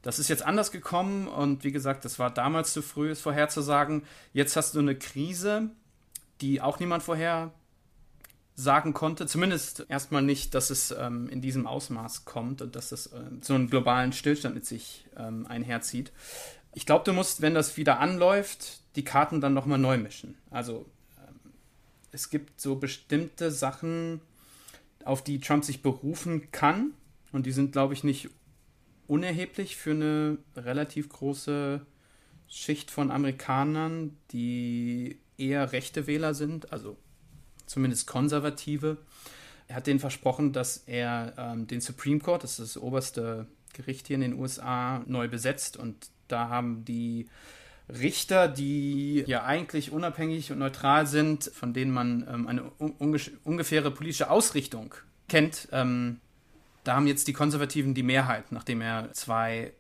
Das 0.06 0.20
ist 0.20 0.28
jetzt 0.28 0.46
anders 0.46 0.70
gekommen 0.70 1.26
und 1.26 1.64
wie 1.64 1.72
gesagt, 1.72 2.04
das 2.04 2.20
war 2.20 2.32
damals 2.32 2.72
zu 2.72 2.80
früh, 2.80 3.10
es 3.10 3.20
vorherzusagen. 3.20 4.04
Jetzt 4.32 4.54
hast 4.54 4.76
du 4.76 4.78
eine 4.78 4.94
Krise, 4.94 5.70
die 6.40 6.60
auch 6.60 6.78
niemand 6.78 7.02
vorher 7.02 7.52
sagen 8.54 8.94
konnte. 8.94 9.26
Zumindest 9.26 9.84
erstmal 9.88 10.22
nicht, 10.22 10.54
dass 10.54 10.70
es 10.70 10.92
ähm, 10.92 11.28
in 11.28 11.40
diesem 11.40 11.66
Ausmaß 11.66 12.24
kommt 12.24 12.62
und 12.62 12.76
dass 12.76 12.90
das 12.90 13.08
äh, 13.08 13.20
so 13.40 13.54
einen 13.54 13.68
globalen 13.68 14.12
Stillstand 14.12 14.54
mit 14.54 14.64
sich 14.64 15.08
ähm, 15.16 15.44
einherzieht. 15.48 16.12
Ich 16.72 16.86
glaube, 16.86 17.04
du 17.04 17.12
musst, 17.12 17.42
wenn 17.42 17.54
das 17.54 17.76
wieder 17.76 17.98
anläuft, 17.98 18.82
die 18.94 19.02
Karten 19.02 19.40
dann 19.40 19.54
nochmal 19.54 19.78
neu 19.78 19.98
mischen. 19.98 20.38
Also 20.52 20.86
ähm, 21.18 21.50
es 22.12 22.30
gibt 22.30 22.60
so 22.60 22.76
bestimmte 22.76 23.50
Sachen, 23.50 24.20
auf 25.04 25.24
die 25.24 25.40
Trump 25.40 25.64
sich 25.64 25.82
berufen 25.82 26.52
kann. 26.52 26.92
Und 27.32 27.44
die 27.44 27.50
sind, 27.50 27.72
glaube 27.72 27.92
ich, 27.92 28.04
nicht 28.04 28.30
unerheblich 29.06 29.76
für 29.76 29.92
eine 29.92 30.38
relativ 30.56 31.08
große 31.08 31.80
Schicht 32.48 32.90
von 32.90 33.10
Amerikanern, 33.10 34.16
die 34.32 35.18
eher 35.38 35.72
rechte 35.72 36.06
Wähler 36.06 36.34
sind, 36.34 36.72
also 36.72 36.96
zumindest 37.66 38.06
Konservative. 38.06 38.98
Er 39.68 39.76
hat 39.76 39.86
denen 39.86 40.00
versprochen, 40.00 40.52
dass 40.52 40.78
er 40.86 41.34
ähm, 41.36 41.66
den 41.66 41.80
Supreme 41.80 42.20
Court, 42.20 42.44
das 42.44 42.58
ist 42.58 42.76
das 42.76 42.82
oberste 42.82 43.46
Gericht 43.72 44.06
hier 44.06 44.14
in 44.14 44.22
den 44.22 44.34
USA, 44.34 45.02
neu 45.06 45.28
besetzt. 45.28 45.76
Und 45.76 46.08
da 46.28 46.48
haben 46.48 46.84
die 46.84 47.28
Richter, 47.88 48.48
die 48.48 49.24
ja 49.26 49.44
eigentlich 49.44 49.92
unabhängig 49.92 50.52
und 50.52 50.58
neutral 50.58 51.06
sind, 51.06 51.44
von 51.44 51.72
denen 51.72 51.92
man 51.92 52.26
ähm, 52.32 52.46
eine 52.48 52.70
un 52.78 52.94
ungefähre 53.44 53.90
politische 53.90 54.30
Ausrichtung 54.30 54.94
kennt, 55.28 55.68
ähm, 55.72 56.20
da 56.87 56.96
haben 56.96 57.07
jetzt 57.07 57.29
die 57.29 57.33
Konservativen 57.33 57.94
die 57.94 58.03
Mehrheit, 58.03 58.53
nachdem 58.53 58.81
er 58.81 59.12
zwei 59.12 59.72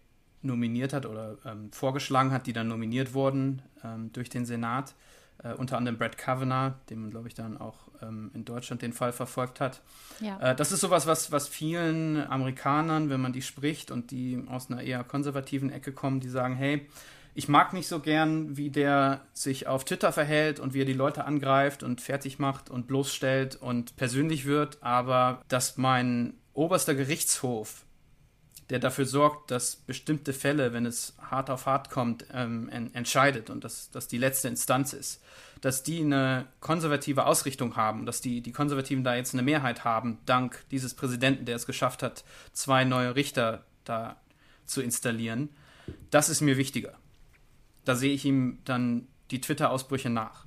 nominiert 0.42 0.92
hat 0.92 1.06
oder 1.06 1.38
ähm, 1.44 1.70
vorgeschlagen 1.72 2.30
hat, 2.30 2.46
die 2.46 2.52
dann 2.52 2.68
nominiert 2.68 3.14
wurden 3.14 3.62
ähm, 3.84 4.12
durch 4.12 4.28
den 4.28 4.46
Senat 4.46 4.94
äh, 5.42 5.52
unter 5.52 5.76
anderem 5.76 5.98
Brett 5.98 6.18
Kavanaugh, 6.18 6.74
dem 6.90 7.02
man, 7.02 7.10
glaube 7.10 7.28
ich, 7.28 7.34
dann 7.34 7.58
auch 7.58 7.88
ähm, 8.02 8.30
in 8.34 8.44
Deutschland 8.44 8.82
den 8.82 8.92
Fall 8.92 9.12
verfolgt 9.12 9.60
hat. 9.60 9.82
Ja. 10.20 10.38
Äh, 10.40 10.56
das 10.56 10.72
ist 10.72 10.80
sowas, 10.80 11.06
was, 11.06 11.32
was 11.32 11.48
vielen 11.48 12.26
Amerikanern, 12.28 13.10
wenn 13.10 13.20
man 13.20 13.32
die 13.32 13.42
spricht 13.42 13.90
und 13.90 14.10
die 14.10 14.42
aus 14.48 14.70
einer 14.70 14.82
eher 14.82 15.04
konservativen 15.04 15.70
Ecke 15.70 15.92
kommen, 15.92 16.20
die 16.20 16.28
sagen, 16.28 16.54
hey, 16.54 16.86
ich 17.34 17.48
mag 17.48 17.74
nicht 17.74 17.86
so 17.86 18.00
gern, 18.00 18.56
wie 18.56 18.70
der 18.70 19.20
sich 19.34 19.66
auf 19.66 19.84
Twitter 19.84 20.10
verhält 20.10 20.58
und 20.58 20.72
wie 20.72 20.80
er 20.80 20.86
die 20.86 20.94
Leute 20.94 21.26
angreift 21.26 21.82
und 21.82 22.00
fertig 22.00 22.38
macht 22.38 22.70
und 22.70 22.86
bloßstellt 22.86 23.56
und 23.56 23.96
persönlich 23.96 24.46
wird, 24.46 24.82
aber 24.82 25.42
dass 25.48 25.76
mein 25.76 26.32
oberster 26.56 26.94
Gerichtshof 26.94 27.86
der 28.70 28.78
dafür 28.80 29.06
sorgt, 29.06 29.50
dass 29.50 29.76
bestimmte 29.76 30.32
Fälle, 30.32 30.72
wenn 30.72 30.86
es 30.86 31.14
hart 31.20 31.50
auf 31.50 31.66
hart 31.66 31.90
kommt, 31.90 32.26
ähm, 32.32 32.68
en 32.68 32.92
entscheidet 32.94 33.48
und 33.48 33.62
dass 33.62 33.90
das 33.90 34.08
die 34.08 34.18
letzte 34.18 34.48
Instanz 34.48 34.92
ist, 34.92 35.22
dass 35.60 35.82
die 35.82 36.00
eine 36.00 36.46
konservative 36.60 37.26
Ausrichtung 37.26 37.76
haben, 37.76 38.06
dass 38.06 38.20
die, 38.20 38.40
die 38.40 38.52
Konservativen 38.52 39.04
da 39.04 39.14
jetzt 39.14 39.34
eine 39.34 39.42
Mehrheit 39.42 39.84
haben, 39.84 40.18
dank 40.26 40.64
dieses 40.70 40.94
Präsidenten, 40.94 41.44
der 41.44 41.56
es 41.56 41.66
geschafft 41.66 42.02
hat, 42.02 42.24
zwei 42.52 42.84
neue 42.84 43.14
Richter 43.14 43.64
da 43.84 44.16
zu 44.64 44.82
installieren, 44.82 45.50
das 46.10 46.28
ist 46.28 46.40
mir 46.40 46.56
wichtiger. 46.56 46.94
Da 47.84 47.94
sehe 47.94 48.12
ich 48.12 48.24
ihm 48.24 48.58
dann 48.64 49.06
die 49.30 49.40
Twitter-Ausbrüche 49.40 50.10
nach. 50.10 50.44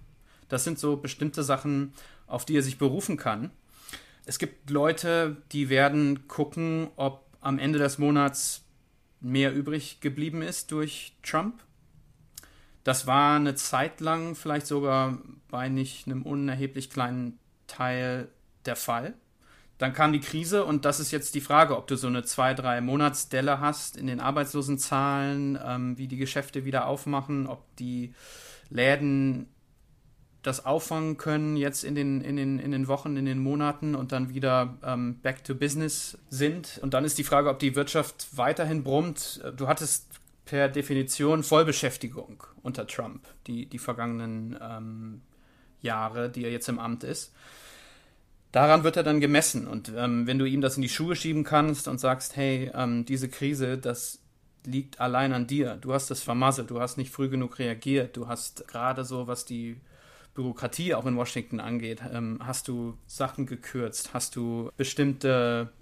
Das 0.49 0.65
sind 0.65 0.77
so 0.77 0.97
bestimmte 0.97 1.43
Sachen, 1.43 1.93
auf 2.27 2.43
die 2.43 2.57
er 2.57 2.63
sich 2.63 2.77
berufen 2.77 3.15
kann. 3.15 3.51
Es 4.29 4.37
gibt 4.37 4.69
Leute, 4.69 5.37
die 5.51 5.69
werden 5.69 6.27
gucken, 6.27 6.89
ob 6.97 7.25
am 7.41 7.57
Ende 7.57 7.79
des 7.79 7.97
Monats 7.97 8.63
mehr 9.21 9.51
übrig 9.51 10.01
geblieben 10.01 10.43
ist 10.43 10.71
durch 10.71 11.13
Trump. 11.23 11.63
Das 12.83 13.07
war 13.07 13.37
eine 13.37 13.55
Zeit 13.55 14.01
lang 14.01 14.35
vielleicht 14.35 14.67
sogar 14.67 15.17
bei 15.49 15.67
nicht 15.67 16.05
einem 16.05 16.21
unerheblich 16.21 16.91
kleinen 16.91 17.39
Teil 17.65 18.27
der 18.67 18.75
Fall. 18.75 19.15
Dann 19.79 19.93
kam 19.93 20.13
die 20.13 20.19
Krise 20.19 20.63
und 20.63 20.85
das 20.85 20.99
ist 20.99 21.09
jetzt 21.09 21.33
die 21.33 21.41
Frage, 21.41 21.75
ob 21.75 21.87
du 21.87 21.95
so 21.95 22.05
eine 22.05 22.21
zwei, 22.21 22.53
drei 22.53 22.81
Monatsdelle 22.81 23.59
hast 23.59 23.97
in 23.97 24.05
den 24.05 24.19
Arbeitslosenzahlen, 24.19 25.57
ähm, 25.65 25.97
wie 25.97 26.07
die 26.07 26.17
Geschäfte 26.17 26.65
wieder 26.65 26.85
aufmachen, 26.85 27.47
ob 27.47 27.63
die 27.77 28.13
Läden 28.69 29.47
das 30.41 30.65
auffangen 30.65 31.17
können 31.17 31.57
jetzt 31.57 31.83
in 31.83 31.95
den, 31.95 32.21
in 32.21 32.37
den, 32.37 32.59
in 32.59 32.71
den 32.71 32.87
Wochen, 32.87 33.17
in 33.17 33.25
den 33.25 33.39
Monaten 33.39 33.93
und 33.95 34.11
dann 34.11 34.33
wieder 34.33 34.77
ähm, 34.83 35.19
back 35.21 35.43
to 35.43 35.53
business 35.53 36.17
sind. 36.29 36.79
Und 36.81 36.93
dann 36.93 37.03
ist 37.03 37.17
die 37.17 37.23
Frage, 37.23 37.49
ob 37.49 37.59
die 37.59 37.75
Wirtschaft 37.75 38.37
weiterhin 38.37 38.83
brummt. 38.83 39.41
Du 39.57 39.67
hattest 39.67 40.07
per 40.45 40.69
Definition 40.69 41.43
Vollbeschäftigung 41.43 42.43
unter 42.63 42.87
Trump, 42.87 43.27
die, 43.47 43.65
die 43.65 43.79
vergangenen 43.79 44.57
ähm, 44.61 45.21
Jahre, 45.81 46.29
die 46.29 46.45
er 46.45 46.51
jetzt 46.51 46.69
im 46.69 46.79
Amt 46.79 47.03
ist. 47.03 47.33
Daran 48.51 48.83
wird 48.83 48.97
er 48.97 49.03
dann 49.03 49.19
gemessen. 49.19 49.67
Und 49.67 49.91
ähm, 49.95 50.25
wenn 50.25 50.39
du 50.39 50.45
ihm 50.45 50.61
das 50.61 50.77
in 50.77 50.81
die 50.81 50.89
Schuhe 50.89 51.15
schieben 51.15 51.43
kannst 51.43 51.87
und 51.87 51.99
sagst, 51.99 52.35
hey, 52.35 52.71
ähm, 52.73 53.05
diese 53.05 53.29
Krise, 53.29 53.77
das 53.77 54.19
liegt 54.65 54.99
allein 54.99 55.33
an 55.33 55.47
dir. 55.47 55.75
Du 55.75 55.93
hast 55.93 56.09
das 56.09 56.23
vermasselt, 56.23 56.71
du 56.71 56.79
hast 56.79 56.97
nicht 56.97 57.11
früh 57.11 57.29
genug 57.29 57.59
reagiert, 57.59 58.17
du 58.17 58.27
hast 58.27 58.67
gerade 58.67 59.03
so, 59.05 59.27
was 59.27 59.45
die 59.45 59.77
Bürokratie 60.39 60.93
auch 60.93 61.05
in 61.05 61.17
Washington 61.17 61.59
angeht. 61.59 62.01
Ähm, 62.13 62.39
hast 62.41 62.69
du 62.69 62.97
Sachen 63.07 63.45
gekürzt? 63.45 64.13
Hast 64.13 64.37
du 64.37 64.71
bestimmte 64.77 65.73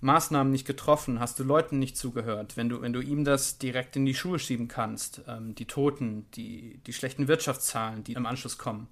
Maßnahmen 0.00 0.50
nicht 0.50 0.66
getroffen? 0.66 1.20
Hast 1.20 1.38
du 1.38 1.44
Leuten 1.44 1.78
nicht 1.78 1.98
zugehört? 1.98 2.56
Wenn 2.56 2.70
du, 2.70 2.80
wenn 2.80 2.94
du 2.94 3.02
ihm 3.02 3.24
das 3.24 3.58
direkt 3.58 3.96
in 3.96 4.06
die 4.06 4.14
Schuhe 4.14 4.38
schieben 4.38 4.66
kannst, 4.66 5.20
ähm, 5.28 5.54
die 5.54 5.66
Toten, 5.66 6.24
die, 6.32 6.80
die 6.86 6.94
schlechten 6.94 7.28
Wirtschaftszahlen, 7.28 8.02
die 8.02 8.14
im 8.14 8.24
Anschluss 8.24 8.56
kommen. 8.56 8.88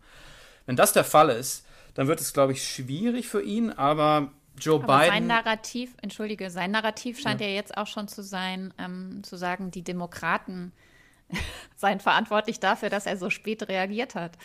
Wenn 0.66 0.76
das 0.76 0.92
der 0.92 1.04
Fall 1.04 1.30
ist, 1.30 1.64
dann 1.94 2.08
wird 2.08 2.20
es, 2.20 2.34
glaube 2.34 2.52
ich, 2.52 2.68
schwierig 2.68 3.26
für 3.26 3.40
ihn, 3.40 3.70
aber 3.70 4.32
Joe 4.58 4.82
aber 4.82 4.98
Biden. 4.98 5.12
Sein 5.14 5.26
Narrativ, 5.28 5.94
entschuldige, 6.02 6.50
sein 6.50 6.72
Narrativ 6.72 7.18
scheint 7.18 7.40
ja, 7.40 7.46
ja 7.46 7.54
jetzt 7.54 7.74
auch 7.74 7.86
schon 7.86 8.06
zu 8.06 8.22
sein, 8.22 8.74
ähm, 8.76 9.22
zu 9.22 9.36
sagen, 9.36 9.70
die 9.70 9.82
Demokraten 9.82 10.72
seien 11.76 12.00
verantwortlich 12.00 12.60
dafür, 12.60 12.90
dass 12.90 13.06
er 13.06 13.16
so 13.16 13.30
spät 13.30 13.66
reagiert 13.66 14.14
hat 14.14 14.36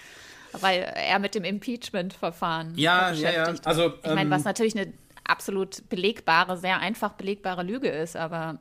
weil 0.60 0.82
er 0.82 1.20
mit 1.20 1.36
dem 1.36 1.44
Impeachment-Verfahren 1.44 2.74
ja, 2.76 3.12
ja, 3.12 3.32
ja. 3.32 3.54
Also, 3.66 3.94
ich 4.04 4.14
meine, 4.14 4.30
was 4.30 4.42
ähm, 4.42 4.46
natürlich 4.46 4.78
eine 4.78 4.94
absolut 5.24 5.88
belegbare, 5.90 6.58
sehr 6.58 6.80
einfach 6.80 7.14
belegbare 7.14 7.64
Lüge 7.64 7.90
ist, 7.90 8.16
aber 8.16 8.60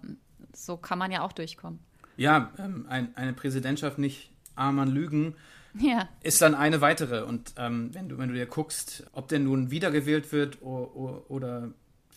so 0.55 0.77
kann 0.77 0.99
man 0.99 1.11
ja 1.11 1.23
auch 1.23 1.33
durchkommen. 1.33 1.81
Ja, 2.17 2.53
ähm, 2.59 2.87
ein, 2.89 3.17
eine 3.17 3.33
Präsidentschaft 3.33 3.99
nicht 3.99 4.31
arm 4.55 4.79
an 4.79 4.89
Lügen 4.89 5.35
ja. 5.79 6.09
ist 6.23 6.43
dann 6.43 6.55
eine 6.55 6.81
weitere. 6.81 7.23
Und 7.23 7.55
ähm, 7.57 7.95
wenn, 7.95 8.09
du, 8.09 8.19
wenn 8.19 8.29
du 8.29 8.35
dir 8.35 8.47
guckst, 8.47 9.05
ob 9.13 9.29
der 9.29 9.39
nun 9.39 9.71
wiedergewählt 9.71 10.33
wird 10.33 10.63
oder, 10.63 11.31
oder 11.31 11.71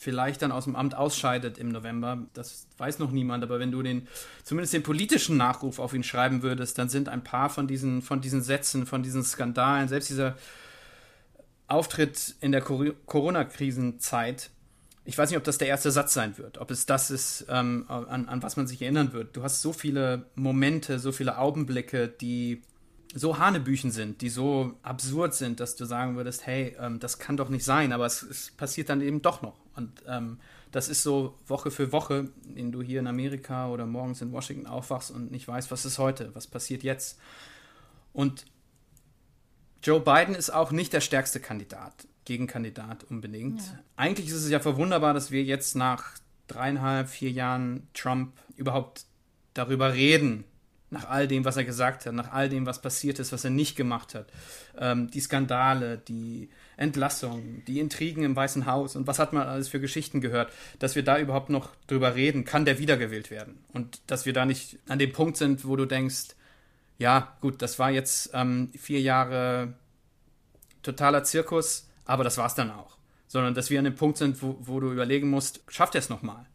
vielleicht 0.04 0.42
dann 0.42 0.52
aus 0.52 0.66
dem 0.66 0.76
Amt 0.76 0.96
ausscheidet 0.96 1.58
im 1.58 1.70
November. 1.70 2.20
Das 2.34 2.68
weiß 2.78 3.00
noch 3.00 3.12
niemand, 3.12 3.44
aber 3.44 3.60
wenn 3.60 3.72
du 3.72 3.82
den, 3.82 4.08
zumindest 4.44 4.74
den 4.74 4.84
politischen 4.84 5.38
Nachruf 5.38 5.80
auf 5.80 5.94
ihn 5.94 6.04
schreiben 6.04 6.44
würdest, 6.44 6.78
dann 6.78 6.90
sind 6.90 7.10
ein 7.10 7.24
paar 7.24 7.50
von 7.50 7.68
diesen, 7.68 8.02
von 8.02 8.22
diesen 8.22 8.42
Sätzen, 8.42 8.86
von 8.86 9.02
diesen 9.02 9.24
Skandalen, 9.24 9.88
selbst 9.88 10.10
dieser 10.10 10.36
Auftritt 11.68 12.36
in 12.42 12.52
der 12.52 12.62
Corona-Krisenzeit, 12.62 14.52
ich 15.06 15.18
weiß 15.18 15.30
nicht, 15.30 15.38
ob 15.38 15.44
das 15.44 15.58
der 15.58 15.68
erste 15.68 15.92
Satz 15.92 16.14
sein 16.14 16.38
wird, 16.38 16.60
ob 16.60 16.72
es 16.72 16.86
das 16.86 17.12
ist, 17.12 17.46
ähm, 17.50 17.86
an, 17.88 18.28
an 18.28 18.44
was 18.44 18.56
man 18.56 18.68
sich 18.68 18.82
erinnern 18.82 19.12
wird. 19.12 19.36
Du 19.36 19.44
hast 19.44 19.62
so 19.62 19.74
viele 19.74 20.28
Momente, 20.36 21.00
so 21.00 21.12
viele 21.12 21.38
Augenblicke, 21.38 22.08
die 22.08 22.62
so 23.14 23.38
Hanebüchen 23.38 23.92
sind, 23.92 24.22
die 24.22 24.30
so 24.30 24.74
absurd 24.82 25.34
sind, 25.34 25.60
dass 25.60 25.76
du 25.76 25.86
sagen 25.86 26.16
würdest, 26.16 26.46
hey, 26.46 26.76
ähm, 26.80 27.00
das 27.00 27.20
kann 27.20 27.38
doch 27.38 27.50
nicht 27.50 27.66
sein, 27.66 27.92
aber 27.92 28.06
es, 28.06 28.24
es 28.24 28.52
passiert 28.52 28.90
dann 28.90 29.02
eben 29.02 29.22
doch 29.22 29.42
noch. 29.42 29.63
Und 29.76 30.04
ähm, 30.08 30.40
das 30.72 30.90
ist 30.90 31.04
so 31.04 31.38
Woche 31.48 31.72
für 31.72 31.92
Woche, 31.92 32.30
in 32.56 32.72
du 32.72 32.82
hier 32.82 33.00
in 33.00 33.08
Amerika 33.08 33.70
oder 33.70 33.86
morgens 33.86 34.22
in 34.22 34.32
Washington 34.32 34.68
aufwachst 34.68 35.12
und 35.12 35.32
nicht 35.32 35.48
weißt, 35.48 35.72
was 35.72 35.86
ist 35.86 36.00
heute, 36.00 36.34
was 36.34 36.48
passiert 36.48 36.84
jetzt. 36.84 37.20
Und 38.12 38.46
Joe 39.84 40.00
Biden 40.00 40.36
ist 40.36 40.50
auch 40.50 40.72
nicht 40.72 40.94
der 40.94 41.02
stärkste 41.02 41.40
Kandidat, 41.40 42.08
Gegenkandidat 42.26 43.04
unbedingt. 43.04 43.62
Ja. 43.62 43.80
Eigentlich 43.98 44.28
ist 44.28 44.36
es 44.36 44.50
ja 44.50 44.60
verwunderbar, 44.60 45.14
dass 45.14 45.32
wir 45.32 45.44
jetzt 45.44 45.76
nach 45.76 46.14
dreieinhalb, 46.48 47.10
vier 47.10 47.32
Jahren 47.32 47.88
Trump 47.94 48.34
überhaupt 48.56 49.06
darüber 49.54 49.94
reden, 49.94 50.46
nach 50.90 51.10
all 51.10 51.28
dem, 51.28 51.44
was 51.44 51.58
er 51.58 51.66
gesagt 51.66 52.06
hat, 52.06 52.14
nach 52.14 52.32
all 52.32 52.50
dem, 52.50 52.66
was 52.66 52.82
passiert 52.82 53.20
ist, 53.20 53.32
was 53.32 53.44
er 53.44 53.50
nicht 53.50 53.76
gemacht 53.76 54.16
hat. 54.16 54.28
Ähm, 54.78 55.10
die 55.10 55.20
Skandale, 55.20 55.98
die 55.98 56.50
Entlassungen, 56.78 57.64
die 57.68 57.80
Intrigen 57.80 58.24
im 58.24 58.36
Weißen 58.36 58.66
Haus 58.66 58.96
und 58.96 59.08
was 59.08 59.20
hat 59.20 59.34
man 59.34 59.48
alles 59.48 59.68
für 59.68 59.80
Geschichten 59.80 60.22
gehört, 60.22 60.52
dass 60.80 60.96
wir 60.96 61.04
da 61.04 61.20
überhaupt 61.20 61.50
noch 61.50 61.70
drüber 61.88 62.16
reden, 62.16 62.46
kann 62.46 62.66
der 62.66 62.80
wiedergewählt 62.80 63.32
werden. 63.32 63.64
Und 63.74 64.02
dass 64.08 64.26
wir 64.26 64.34
da 64.34 64.46
nicht 64.46 64.80
an 64.88 65.00
dem 65.00 65.12
Punkt 65.12 65.38
sind, 65.38 65.66
wo 65.68 65.76
du 65.76 65.86
denkst, 65.86 66.36
ja, 66.98 67.36
gut, 67.42 67.62
das 67.62 67.80
war 67.80 67.92
jetzt 67.92 68.32
ähm, 68.34 68.72
vier 68.78 69.02
Jahre 69.02 69.74
totaler 70.84 71.24
Zirkus, 71.24 71.90
aber 72.06 72.24
das 72.24 72.38
war's 72.38 72.56
dann 72.56 72.72
auch. 72.72 72.98
Sondern 73.28 73.56
dass 73.56 73.70
wir 73.70 73.80
an 73.80 73.86
dem 73.86 73.96
Punkt 73.96 74.18
sind, 74.18 74.42
wo, 74.42 74.58
wo 74.60 74.80
du 74.80 74.92
überlegen 74.92 75.30
musst, 75.30 75.62
schafft 75.68 75.96
er 75.96 76.00
es 76.00 76.10
nochmal? 76.10 76.46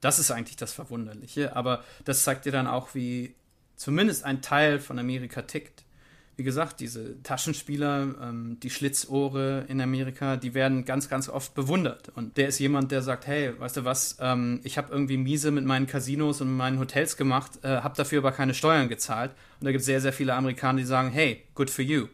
Das 0.00 0.18
ist 0.18 0.30
eigentlich 0.30 0.56
das 0.56 0.72
Verwunderliche, 0.72 1.56
aber 1.56 1.82
das 2.04 2.22
zeigt 2.22 2.44
dir 2.44 2.52
dann 2.52 2.68
auch, 2.68 2.94
wie 2.94 3.34
zumindest 3.76 4.24
ein 4.24 4.42
Teil 4.42 4.78
von 4.78 4.98
Amerika 4.98 5.42
tickt. 5.42 5.84
Wie 6.38 6.44
gesagt, 6.44 6.78
diese 6.78 7.20
Taschenspieler, 7.24 8.14
ähm, 8.22 8.60
die 8.62 8.70
Schlitzohre 8.70 9.64
in 9.66 9.80
Amerika, 9.80 10.36
die 10.36 10.54
werden 10.54 10.84
ganz, 10.84 11.08
ganz 11.08 11.28
oft 11.28 11.52
bewundert. 11.56 12.10
Und 12.10 12.36
der 12.36 12.46
ist 12.46 12.60
jemand, 12.60 12.92
der 12.92 13.02
sagt, 13.02 13.26
hey, 13.26 13.58
weißt 13.58 13.78
du 13.78 13.84
was, 13.84 14.18
ähm, 14.20 14.60
ich 14.62 14.78
habe 14.78 14.92
irgendwie 14.92 15.16
miese 15.16 15.50
mit 15.50 15.64
meinen 15.64 15.88
Casinos 15.88 16.40
und 16.40 16.56
meinen 16.56 16.78
Hotels 16.78 17.16
gemacht, 17.16 17.58
äh, 17.64 17.80
habe 17.80 17.96
dafür 17.96 18.18
aber 18.20 18.30
keine 18.30 18.54
Steuern 18.54 18.88
gezahlt. 18.88 19.32
Und 19.58 19.64
da 19.64 19.72
gibt 19.72 19.80
es 19.80 19.86
sehr, 19.86 20.00
sehr 20.00 20.12
viele 20.12 20.34
Amerikaner, 20.34 20.78
die 20.78 20.84
sagen, 20.84 21.10
hey, 21.10 21.42
good 21.56 21.70
for 21.70 21.84
you. 21.84 22.06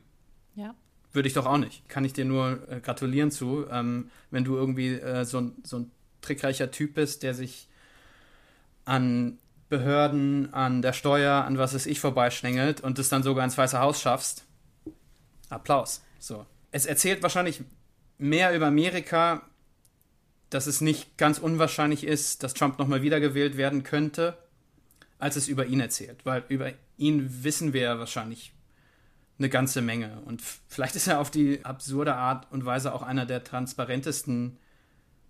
Ja. 0.55 0.75
Würde 1.13 1.29
ich 1.29 1.35
doch 1.35 1.45
auch 1.45 1.59
nicht. 1.59 1.87
Kann 1.91 2.07
ich 2.07 2.15
dir 2.15 2.25
nur 2.25 2.67
äh, 2.71 2.81
gratulieren 2.81 3.31
zu, 3.31 3.67
ähm, 3.71 4.11
wenn 4.31 4.45
du 4.45 4.57
irgendwie 4.57 4.95
äh, 4.95 5.27
so, 5.27 5.53
so 5.65 5.81
ein 5.81 5.91
trickreicher 6.23 6.71
Typ 6.71 6.95
bist, 6.95 7.25
der 7.25 7.35
sich 7.35 7.69
an 8.87 9.37
Behörden, 9.79 10.55
an 10.55 10.83
der 10.83 10.93
Steuer, 10.93 11.45
an 11.45 11.59
was 11.59 11.75
es 11.75 11.87
ich 11.87 11.99
vorbeischlängelt 11.99 12.81
und 12.81 12.97
es 13.01 13.09
dann 13.09 13.25
sogar 13.25 13.45
ins 13.45 13.59
Weiße 13.59 13.81
Haus 13.81 14.01
schaffst. 14.01 14.45
Applaus. 15.49 16.01
So. 16.21 16.47
Es 16.71 16.87
erzählt 16.87 17.25
wahrscheinlich 17.25 17.63
mehr 18.19 18.55
über 18.55 18.69
Amerika, 18.69 19.43
dass 20.51 20.69
es 20.69 20.81
nicht 20.81 21.19
ganz 21.19 21.39
unwahrscheinlich 21.39 22.05
ist, 22.05 22.45
dass 22.45 22.55
Trump 22.55 22.79
nochmal 22.79 23.03
wiedergewählt 23.03 23.57
werden 23.57 23.83
könnte, 23.83 24.39
als 25.19 25.35
es 25.35 25.49
über 25.49 25.67
ihn 25.67 25.81
erzählt. 25.81 26.25
Weil 26.25 26.45
über 26.49 26.71
ihn 26.97 27.43
wissen 27.43 27.73
wir 27.73 27.81
ja 27.81 27.99
wahrscheinlich 27.99 28.53
eine 29.41 29.49
ganze 29.49 29.83
Menge. 29.83 30.21
Und 30.25 30.41
vielleicht 30.69 30.95
ist 30.95 31.09
er 31.09 31.19
auf 31.19 31.33
die 31.33 31.65
absurde 31.65 32.15
Art 32.15 32.47
und 32.53 32.65
Weise 32.65 32.95
auch 32.95 33.03
einer 33.03 33.27
der 33.27 33.43
transparentesten 33.43 34.57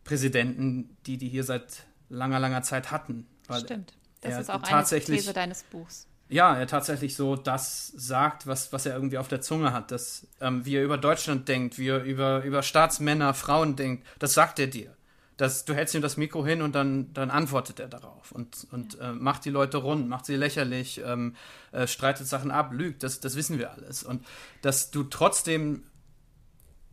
Präsidenten, 0.04 0.98
die 1.06 1.16
die 1.16 1.30
hier 1.30 1.44
seit 1.44 1.86
langer, 2.10 2.40
langer 2.40 2.62
Zeit 2.62 2.90
hatten. 2.90 3.26
Stimmt. 3.50 3.94
Das 4.24 4.34
er 4.34 4.40
ist 4.40 4.50
auch 4.50 4.62
tatsächlich, 4.62 5.18
eine 5.18 5.22
These 5.22 5.32
deines 5.32 5.62
Buchs. 5.64 6.06
Ja, 6.28 6.56
er 6.56 6.66
tatsächlich 6.66 7.16
so 7.16 7.36
das 7.36 7.88
sagt, 7.88 8.46
was, 8.46 8.72
was 8.72 8.86
er 8.86 8.94
irgendwie 8.94 9.18
auf 9.18 9.28
der 9.28 9.40
Zunge 9.40 9.72
hat. 9.72 9.90
Dass, 9.90 10.26
ähm, 10.40 10.64
wie 10.64 10.76
er 10.76 10.84
über 10.84 10.98
Deutschland 10.98 11.48
denkt, 11.48 11.78
wie 11.78 11.88
er 11.88 12.02
über, 12.02 12.42
über 12.42 12.62
Staatsmänner, 12.62 13.34
Frauen 13.34 13.76
denkt, 13.76 14.06
das 14.18 14.34
sagt 14.34 14.58
er 14.58 14.66
dir. 14.66 14.96
Das, 15.36 15.64
du 15.64 15.74
hältst 15.74 15.94
ihm 15.94 16.02
das 16.02 16.16
Mikro 16.16 16.46
hin 16.46 16.62
und 16.62 16.74
dann, 16.74 17.12
dann 17.12 17.30
antwortet 17.30 17.80
er 17.80 17.88
darauf 17.88 18.30
und, 18.30 18.68
und 18.70 18.94
ja. 18.94 19.10
äh, 19.10 19.12
macht 19.12 19.44
die 19.44 19.50
Leute 19.50 19.78
rund, 19.78 20.08
macht 20.08 20.26
sie 20.26 20.36
lächerlich, 20.36 21.00
ähm, 21.04 21.34
äh, 21.72 21.88
streitet 21.88 22.28
Sachen 22.28 22.52
ab, 22.52 22.70
lügt, 22.72 23.02
das, 23.02 23.18
das 23.18 23.34
wissen 23.34 23.58
wir 23.58 23.72
alles. 23.72 24.04
Und 24.04 24.24
dass 24.62 24.92
du 24.92 25.02
trotzdem 25.02 25.82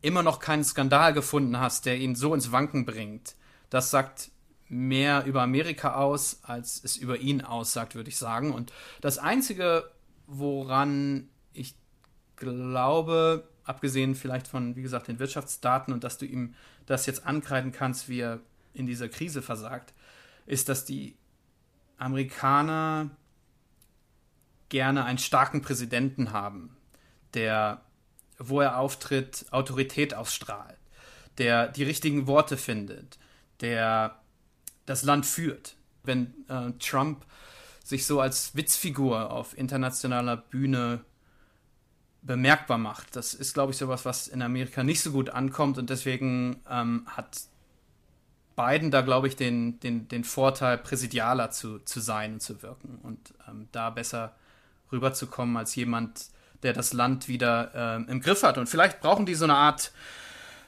immer 0.02 0.24
noch 0.24 0.40
keinen 0.40 0.64
Skandal 0.64 1.14
gefunden 1.14 1.60
hast, 1.60 1.86
der 1.86 1.98
ihn 1.98 2.16
so 2.16 2.34
ins 2.34 2.52
Wanken 2.52 2.86
bringt, 2.86 3.36
das 3.70 3.92
sagt 3.92 4.32
mehr 4.72 5.26
über 5.26 5.42
Amerika 5.42 5.96
aus, 5.96 6.40
als 6.44 6.82
es 6.82 6.96
über 6.96 7.18
ihn 7.18 7.42
aussagt, 7.42 7.94
würde 7.94 8.10
ich 8.10 8.18
sagen. 8.18 8.54
Und 8.54 8.72
das 9.02 9.18
Einzige, 9.18 9.92
woran 10.28 11.28
ich 11.52 11.76
glaube, 12.38 13.50
abgesehen 13.66 14.16
vielleicht 14.16 14.48
von, 14.48 14.78
wie 14.78 14.82
gesagt, 14.82 15.10
den 15.10 15.20
Wirtschaftsdaten 15.20 15.94
und 15.94 16.06
dass 16.06 16.18
du 16.18 16.26
ihm 16.26 16.56
das 16.86 17.06
jetzt 17.06 17.28
ankreiden 17.28 17.74
kannst, 17.74 18.08
wie 18.08 18.22
er 18.22 18.40
in 18.74 18.88
dieser 18.88 19.10
Krise 19.10 19.42
versagt, 19.42 19.94
ist, 20.46 20.70
dass 20.70 20.86
die 20.86 21.18
Amerikaner 21.98 23.12
gerne 24.70 25.04
einen 25.04 25.18
starken 25.18 25.62
Präsidenten 25.62 26.32
haben, 26.32 26.78
der, 27.34 27.82
wo 28.40 28.62
er 28.62 28.78
auftritt, 28.78 29.48
Autorität 29.52 30.14
ausstrahlt, 30.14 30.80
der 31.38 31.68
die 31.68 31.84
richtigen 31.84 32.26
Worte 32.26 32.56
findet, 32.56 33.20
der 33.60 34.21
das 34.92 35.04
Land 35.04 35.26
führt. 35.26 35.76
Wenn 36.04 36.34
äh, 36.48 36.72
Trump 36.80 37.26
sich 37.84 38.06
so 38.06 38.20
als 38.20 38.56
Witzfigur 38.56 39.32
auf 39.32 39.58
internationaler 39.58 40.38
Bühne 40.38 41.02
bemerkbar 42.22 42.78
macht. 42.78 43.16
Das 43.16 43.34
ist, 43.34 43.54
glaube 43.54 43.72
ich, 43.72 43.78
sowas, 43.78 44.06
was 44.06 44.28
in 44.28 44.42
Amerika 44.42 44.84
nicht 44.84 45.02
so 45.02 45.12
gut 45.12 45.32
ankommt 45.32 45.78
und 45.78 45.90
deswegen 45.90 46.62
ähm, 46.70 47.08
hat 47.08 47.42
Biden 48.56 48.92
da, 48.92 49.02
glaube 49.02 49.28
ich, 49.28 49.36
den, 49.36 49.80
den, 49.80 50.08
den 50.08 50.24
Vorteil, 50.24 50.78
präsidialer 50.78 51.50
zu, 51.50 51.80
zu 51.80 52.00
sein 52.00 52.34
und 52.34 52.42
zu 52.42 52.62
wirken 52.62 53.00
und 53.02 53.34
ähm, 53.48 53.68
da 53.72 53.90
besser 53.90 54.36
rüberzukommen 54.92 55.58
als 55.58 55.74
jemand, 55.76 56.28
der 56.62 56.74
das 56.74 56.94
Land 56.94 57.28
wieder 57.28 57.72
ähm, 57.74 58.08
im 58.08 58.22
Griff 58.22 58.44
hat. 58.44 58.60
Und 58.60 58.68
vielleicht 58.68 59.00
brauchen 59.00 59.26
die 59.26 59.36
so 59.36 59.46
eine 59.46 59.56
Art 59.56 59.92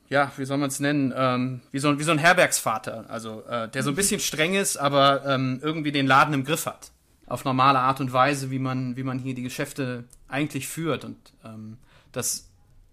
ja, 0.09 0.31
wie 0.37 0.45
soll 0.45 0.57
man 0.57 0.69
es 0.69 0.79
nennen, 0.79 1.13
ähm, 1.15 1.61
wie, 1.71 1.79
so, 1.79 1.97
wie 1.97 2.03
so 2.03 2.11
ein 2.11 2.17
Herbergsvater, 2.17 3.05
also 3.09 3.43
äh, 3.47 3.69
der 3.69 3.83
so 3.83 3.89
ein 3.89 3.95
bisschen 3.95 4.19
streng 4.19 4.53
ist, 4.53 4.77
aber 4.77 5.25
ähm, 5.25 5.59
irgendwie 5.61 5.91
den 5.91 6.07
Laden 6.07 6.33
im 6.33 6.43
Griff 6.43 6.65
hat. 6.65 6.91
Auf 7.25 7.45
normale 7.45 7.79
Art 7.79 8.01
und 8.01 8.11
Weise, 8.11 8.51
wie 8.51 8.59
man, 8.59 8.97
wie 8.97 9.03
man 9.03 9.17
hier 9.17 9.33
die 9.33 9.43
Geschäfte 9.43 10.03
eigentlich 10.27 10.67
führt. 10.67 11.05
Und 11.05 11.17
ähm, 11.45 11.77
das 12.11 12.49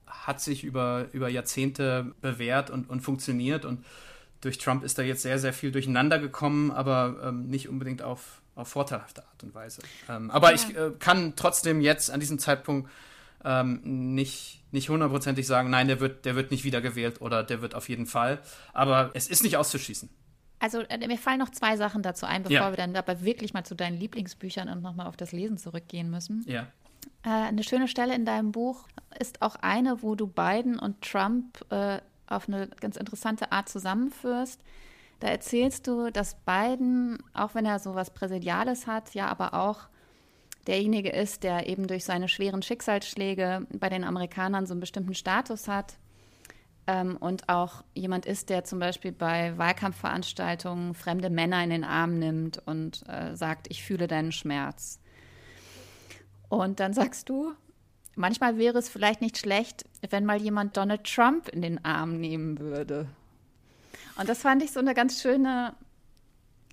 hat 0.07 0.41
sich 0.41 0.65
über, 0.65 1.07
über 1.13 1.29
Jahrzehnte 1.29 2.13
bewährt 2.21 2.71
und, 2.71 2.89
und 2.89 3.01
funktioniert. 3.01 3.65
Und 3.65 3.85
durch 4.41 4.59
Trump 4.59 4.85
ist 4.85 4.99
da 4.99 5.03
jetzt 5.03 5.23
sehr, 5.23 5.39
sehr 5.39 5.53
viel 5.53 5.73
durcheinander 5.73 6.19
gekommen, 6.19 6.71
aber 6.71 7.17
ähm, 7.25 7.49
nicht 7.49 7.69
unbedingt 7.69 8.03
auf, 8.03 8.41
auf 8.55 8.69
vorteilhafte 8.69 9.23
Art 9.23 9.43
und 9.43 9.55
Weise. 9.55 9.83
Ähm, 10.09 10.31
aber 10.31 10.51
ja. 10.51 10.55
ich 10.55 10.77
äh, 10.77 10.91
kann 10.99 11.35
trotzdem 11.37 11.81
jetzt 11.81 12.11
an 12.11 12.21
diesem 12.21 12.39
Zeitpunkt 12.39 12.89
ähm, 13.45 14.15
nicht, 14.15 14.63
nicht 14.73 14.89
hundertprozentig 14.89 15.47
sagen, 15.47 15.71
nein, 15.71 15.89
der 15.89 16.01
wird, 16.01 16.25
der 16.25 16.37
wird 16.37 16.51
nicht 16.51 16.65
wiedergewählt 16.65 17.21
oder 17.21 17.43
der 17.43 17.63
wird 17.63 17.75
auf 17.75 17.89
jeden 17.89 18.07
Fall. 18.07 18.41
Aber 18.73 19.11
es 19.15 19.29
ist 19.29 19.43
nicht 19.43 19.57
auszuschließen. 19.57 20.09
Also 20.59 20.81
äh, 20.81 21.07
mir 21.07 21.19
fallen 21.19 21.39
noch 21.39 21.51
zwei 21.51 21.77
Sachen 21.77 22.03
dazu 22.03 22.27
ein, 22.27 22.43
bevor 22.43 22.57
ja. 22.57 22.71
wir 22.71 22.77
dann 22.77 22.95
aber 22.95 23.23
wirklich 23.23 23.55
mal 23.55 23.65
zu 23.65 23.75
deinen 23.75 23.99
Lieblingsbüchern 23.99 24.69
und 24.69 24.83
nochmal 24.83 25.07
auf 25.07 25.17
das 25.17 25.33
Lesen 25.33 25.57
zurückgehen 25.57 26.11
müssen. 26.11 26.45
Ja. 26.47 26.67
Äh, 27.25 27.31
eine 27.31 27.65
schöne 27.65 27.89
Stelle 27.89 28.15
in 28.15 28.27
deinem 28.27 28.53
Buch 28.53 28.87
ist 29.19 29.41
auch 29.41 29.57
eine, 29.57 30.03
wo 30.03 30.15
du 30.15 30.27
Biden 30.27 30.79
und 30.79 31.01
Trump 31.01 31.65
äh, 31.71 31.99
auf 32.27 32.47
eine 32.47 32.69
ganz 32.81 32.97
interessante 32.97 33.53
Art 33.53 33.69
zusammenführst. 33.71 34.61
Da 35.21 35.29
erzählst 35.29 35.87
du, 35.87 36.11
dass 36.11 36.35
Biden, 36.35 37.19
auch 37.35 37.55
wenn 37.55 37.67
er 37.67 37.79
so 37.79 37.95
was 37.95 38.11
Präsidiales 38.11 38.87
hat, 38.87 39.15
ja 39.15 39.29
aber 39.29 39.55
auch 39.55 39.89
derjenige 40.67 41.11
ist, 41.11 41.43
der 41.43 41.69
eben 41.69 41.87
durch 41.87 42.05
seine 42.05 42.29
schweren 42.29 42.63
Schicksalsschläge 42.63 43.67
bei 43.73 43.89
den 43.89 44.05
Amerikanern 44.05 44.67
so 44.67 44.75
einen 44.75 44.81
bestimmten 44.81 45.15
Status 45.15 45.69
hat 45.69 45.97
ähm, 46.87 47.17
und 47.19 47.49
auch 47.49 47.85
jemand 47.95 48.27
ist, 48.27 48.51
der 48.51 48.65
zum 48.65 48.79
Beispiel 48.79 49.13
bei 49.13 49.57
Wahlkampfveranstaltungen 49.57 50.95
fremde 50.95 51.31
Männer 51.31 51.63
in 51.63 51.71
den 51.71 51.85
Arm 51.85 52.19
nimmt 52.19 52.59
und 52.67 53.03
äh, 53.09 53.37
sagt, 53.37 53.67
ich 53.71 53.83
fühle 53.83 54.07
deinen 54.07 54.33
Schmerz. 54.33 55.01
Und 56.49 56.81
dann 56.81 56.93
sagst 56.93 57.29
du, 57.29 57.53
manchmal 58.17 58.59
wäre 58.59 58.79
es 58.79 58.89
vielleicht 58.89 59.21
nicht 59.21 59.39
schlecht, 59.39 59.85
wenn 60.09 60.25
mal 60.25 60.41
jemand 60.41 60.77
Donald 60.77 61.05
Trump 61.05 61.49
in 61.49 61.63
den 61.63 61.85
Arm 61.85 62.19
nehmen 62.19 62.59
würde. 62.59 63.09
Und 64.19 64.29
das 64.29 64.41
fand 64.41 64.63
ich 64.63 64.73
so 64.73 64.81
eine 64.81 64.95
ganz 64.95 65.23
schöne 65.23 65.75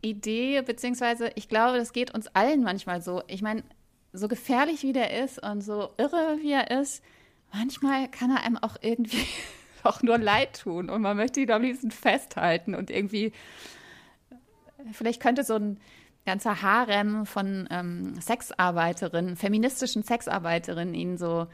Idee, 0.02 0.62
beziehungsweise 0.62 1.32
ich 1.36 1.48
glaube, 1.48 1.78
das 1.78 1.94
geht 1.94 2.14
uns 2.14 2.28
allen 2.28 2.64
manchmal 2.64 3.02
so. 3.02 3.22
Ich 3.28 3.42
meine, 3.42 3.64
so 4.18 4.28
gefährlich 4.28 4.84
wie 4.84 4.94
der 4.94 5.24
ist 5.24 5.42
und 5.44 5.62
so 5.62 5.90
irre 5.98 6.38
wie 6.42 6.52
er 6.52 6.72
ist, 6.82 7.04
manchmal 7.54 8.10
kann 8.10 8.32
er 8.32 8.44
einem 8.44 8.58
auch 8.58 8.76
irgendwie 8.82 9.26
auch 9.84 10.02
nur 10.02 10.18
leid 10.18 10.62
tun 10.62 10.90
und 10.90 11.02
man 11.02 11.18
möchte 11.18 11.40
ihn 11.40 11.52
am 11.52 11.62
liebsten 11.62 11.92
festhalten 11.92 12.76
und 12.76 12.90
irgendwie, 12.90 13.32
vielleicht 14.92 15.22
könnte 15.22 15.44
so 15.44 15.56
ein 15.56 15.80
ganzer 16.26 16.62
Harem 16.62 17.26
von 17.26 17.68
ähm, 17.72 18.20
Sexarbeiterinnen, 18.20 19.38
feministischen 19.38 20.04
Sexarbeiterinnen 20.04 20.94
ihn 20.94 21.18
so 21.18 21.48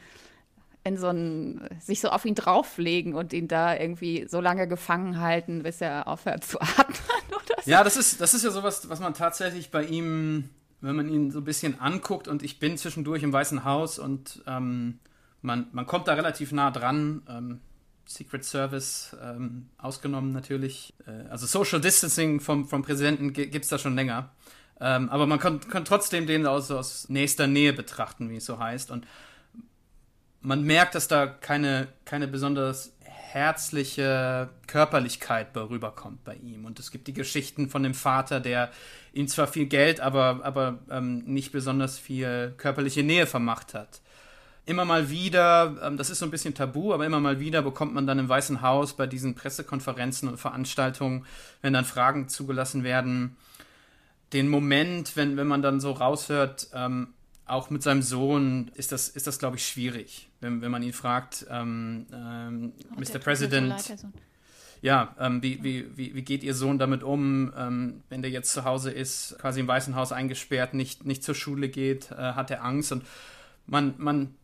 in 0.83 0.97
so 0.97 1.07
ein, 1.07 1.61
sich 1.79 2.01
so 2.01 2.09
auf 2.09 2.25
ihn 2.25 2.35
drauflegen 2.35 3.13
und 3.13 3.31
ihn 3.31 3.47
da 3.47 3.75
irgendwie 3.75 4.25
so 4.27 4.41
lange 4.41 4.67
gefangen 4.67 5.19
halten, 5.21 5.63
bis 5.63 5.79
er 5.79 6.07
aufhört 6.07 6.43
zu 6.43 6.59
atmen 6.59 6.97
oder 7.29 7.61
so. 7.63 7.71
Ja, 7.71 7.83
das 7.83 7.95
ist, 7.95 8.19
das 8.19 8.33
ist 8.33 8.43
ja 8.43 8.51
sowas, 8.51 8.89
was 8.89 8.99
man 8.99 9.13
tatsächlich 9.13 9.71
bei 9.71 9.85
ihm 9.85 10.49
wenn 10.83 10.95
man 10.95 11.09
ihn 11.09 11.31
so 11.31 11.39
ein 11.39 11.45
bisschen 11.45 11.79
anguckt 11.79 12.27
und 12.27 12.43
ich 12.43 12.59
bin 12.59 12.77
zwischendurch 12.77 13.23
im 13.23 13.31
Weißen 13.31 13.63
Haus 13.63 13.99
und 13.99 14.43
ähm, 14.45 14.99
man, 15.41 15.67
man 15.71 15.85
kommt 15.85 16.07
da 16.07 16.13
relativ 16.13 16.51
nah 16.51 16.71
dran. 16.71 17.23
Ähm, 17.27 17.59
Secret 18.05 18.43
Service 18.43 19.15
ähm, 19.23 19.69
ausgenommen 19.77 20.33
natürlich. 20.33 20.93
Äh, 21.07 21.29
also 21.29 21.45
Social 21.45 21.79
Distancing 21.79 22.41
vom, 22.41 22.67
vom 22.67 22.81
Präsidenten 22.83 23.31
gibt 23.31 23.63
es 23.63 23.69
da 23.69 23.77
schon 23.77 23.95
länger. 23.95 24.31
Ähm, 24.81 25.09
aber 25.09 25.25
man 25.25 25.39
kann, 25.39 25.61
kann 25.61 25.85
trotzdem 25.85 26.27
den 26.27 26.45
aus, 26.45 26.69
aus 26.69 27.07
nächster 27.07 27.47
Nähe 27.47 27.71
betrachten, 27.71 28.29
wie 28.29 28.37
es 28.37 28.45
so 28.45 28.59
heißt. 28.59 28.91
Und 28.91 29.07
man 30.41 30.63
merkt, 30.63 30.95
dass 30.95 31.07
da 31.07 31.27
keine, 31.27 31.87
keine 32.03 32.27
besonders 32.27 32.92
herzliche 33.33 34.49
Körperlichkeit 34.67 35.57
rüberkommt 35.57 36.23
bei 36.23 36.35
ihm. 36.35 36.65
Und 36.65 36.79
es 36.79 36.91
gibt 36.91 37.07
die 37.07 37.13
Geschichten 37.13 37.67
von 37.67 37.81
dem 37.81 37.95
Vater, 37.95 38.39
der 38.39 38.71
ihm 39.11 39.27
zwar 39.27 39.47
viel 39.47 39.65
Geld, 39.65 39.99
aber, 40.01 40.41
aber 40.43 40.79
ähm, 40.91 41.23
nicht 41.25 41.51
besonders 41.51 41.97
viel 41.97 42.53
körperliche 42.57 43.01
Nähe 43.01 43.25
vermacht 43.25 43.73
hat. 43.73 44.01
Immer 44.65 44.85
mal 44.85 45.09
wieder, 45.09 45.75
ähm, 45.83 45.97
das 45.97 46.11
ist 46.11 46.19
so 46.19 46.25
ein 46.25 46.31
bisschen 46.31 46.53
tabu, 46.53 46.93
aber 46.93 47.07
immer 47.07 47.19
mal 47.19 47.39
wieder 47.39 47.63
bekommt 47.63 47.95
man 47.95 48.05
dann 48.05 48.19
im 48.19 48.29
Weißen 48.29 48.61
Haus 48.61 48.95
bei 48.95 49.07
diesen 49.07 49.33
Pressekonferenzen 49.33 50.29
und 50.29 50.37
Veranstaltungen, 50.37 51.25
wenn 51.61 51.73
dann 51.73 51.85
Fragen 51.85 52.29
zugelassen 52.29 52.83
werden, 52.83 53.35
den 54.31 54.47
Moment, 54.47 55.15
wenn, 55.15 55.37
wenn 55.37 55.47
man 55.47 55.63
dann 55.63 55.79
so 55.79 55.91
raushört, 55.91 56.67
ähm, 56.73 57.09
auch 57.45 57.69
mit 57.69 57.83
seinem 57.83 58.03
Sohn 58.03 58.71
ist 58.75 58.91
das, 58.91 59.09
ist 59.09 59.27
das 59.27 59.39
glaube 59.39 59.57
ich, 59.57 59.67
schwierig, 59.67 60.29
wenn, 60.43 60.61
wenn 60.61 60.69
man 60.69 60.83
ihn 60.83 60.93
fragt, 60.93 61.47
ähm, 61.49 62.05
ähm, 62.13 62.73
Mr. 62.97 63.19
President, 63.19 63.73
ja, 64.81 65.15
ähm, 65.17 65.41
wie, 65.41 65.63
wie, 65.63 65.97
wie, 65.97 66.13
wie 66.13 66.21
geht 66.21 66.43
Ihr 66.43 66.53
Sohn 66.53 66.77
damit 66.77 67.03
um, 67.03 67.53
ähm, 67.57 68.03
wenn 68.09 68.21
der 68.21 68.29
jetzt 68.29 68.51
zu 68.51 68.65
Hause 68.65 68.91
ist, 68.91 69.37
quasi 69.39 69.61
im 69.61 69.67
Weißen 69.67 69.95
Haus 69.95 70.11
eingesperrt, 70.11 70.73
nicht, 70.73 71.05
nicht 71.05 71.23
zur 71.23 71.35
Schule 71.35 71.69
geht, 71.69 72.11
äh, 72.11 72.15
hat 72.15 72.51
er 72.51 72.63
Angst 72.63 72.91
und 72.91 73.03
man, 73.65 73.95
man 73.97 74.35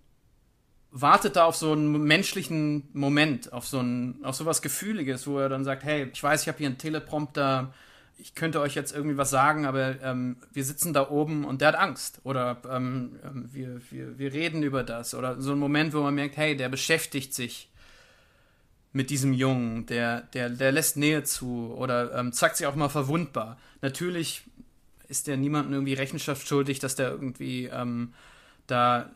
wartet 0.91 1.35
da 1.35 1.43
auf 1.43 1.55
so 1.55 1.73
einen 1.73 2.03
menschlichen 2.03 2.87
Moment, 2.93 3.53
auf 3.53 3.67
so 3.67 3.79
ein, 3.79 4.23
auf 4.23 4.35
sowas 4.35 4.61
Gefühliges, 4.61 5.27
wo 5.27 5.37
er 5.39 5.49
dann 5.49 5.65
sagt, 5.65 5.83
hey, 5.83 6.09
ich 6.11 6.23
weiß, 6.23 6.41
ich 6.41 6.47
habe 6.47 6.57
hier 6.57 6.67
einen 6.67 6.77
Teleprompter, 6.77 7.73
ich 8.19 8.35
könnte 8.35 8.59
euch 8.59 8.75
jetzt 8.75 8.93
irgendwie 8.93 9.17
was 9.17 9.29
sagen, 9.29 9.65
aber 9.65 10.01
ähm, 10.01 10.37
wir 10.51 10.63
sitzen 10.63 10.93
da 10.93 11.09
oben 11.09 11.45
und 11.45 11.61
der 11.61 11.69
hat 11.69 11.75
Angst. 11.75 12.19
Oder 12.23 12.61
ähm, 12.69 13.17
ähm, 13.23 13.49
wir, 13.51 13.81
wir, 13.89 14.19
wir 14.19 14.33
reden 14.33 14.61
über 14.61 14.83
das. 14.83 15.15
Oder 15.15 15.41
so 15.41 15.53
ein 15.53 15.59
Moment, 15.59 15.93
wo 15.93 16.01
man 16.01 16.15
merkt, 16.15 16.37
hey, 16.37 16.55
der 16.55 16.69
beschäftigt 16.69 17.33
sich 17.33 17.69
mit 18.91 19.09
diesem 19.09 19.33
Jungen, 19.33 19.85
der, 19.85 20.21
der, 20.33 20.49
der 20.49 20.71
lässt 20.71 20.97
Nähe 20.97 21.23
zu 21.23 21.73
oder 21.77 22.13
ähm, 22.15 22.33
zeigt 22.33 22.57
sich 22.57 22.67
auch 22.67 22.75
mal 22.75 22.89
verwundbar. 22.89 23.57
Natürlich 23.81 24.43
ist 25.07 25.27
der 25.27 25.37
niemandem 25.37 25.73
irgendwie 25.73 25.93
Rechenschaft 25.93 26.47
schuldig, 26.47 26.79
dass 26.79 26.95
der 26.95 27.09
irgendwie 27.09 27.65
ähm, 27.65 28.13
da 28.67 29.09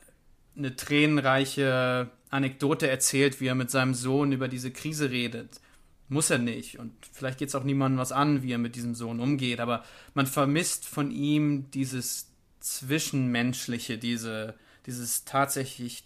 eine 0.56 0.76
tränenreiche 0.76 2.10
Anekdote 2.30 2.88
erzählt, 2.88 3.42
wie 3.42 3.48
er 3.48 3.56
mit 3.56 3.72
seinem 3.72 3.94
Sohn 3.96 4.32
über 4.32 4.48
diese 4.48 4.72
Krise 4.72 5.10
redet. 5.10 5.60
Muss 6.14 6.30
er 6.30 6.38
nicht. 6.38 6.78
Und 6.78 6.94
vielleicht 7.12 7.40
geht 7.40 7.50
es 7.50 7.56
auch 7.56 7.64
niemandem 7.64 7.98
was 7.98 8.12
an, 8.12 8.44
wie 8.44 8.52
er 8.52 8.60
mit 8.60 8.76
diesem 8.76 8.94
Sohn 8.94 9.20
umgeht. 9.20 9.60
Aber 9.60 9.84
man 10.14 10.28
vermisst 10.28 10.86
von 10.86 11.10
ihm 11.10 11.72
dieses 11.72 12.30
Zwischenmenschliche, 12.60 13.98
diese, 13.98 14.54
dieses 14.86 15.26
tatsächlich 15.26 16.04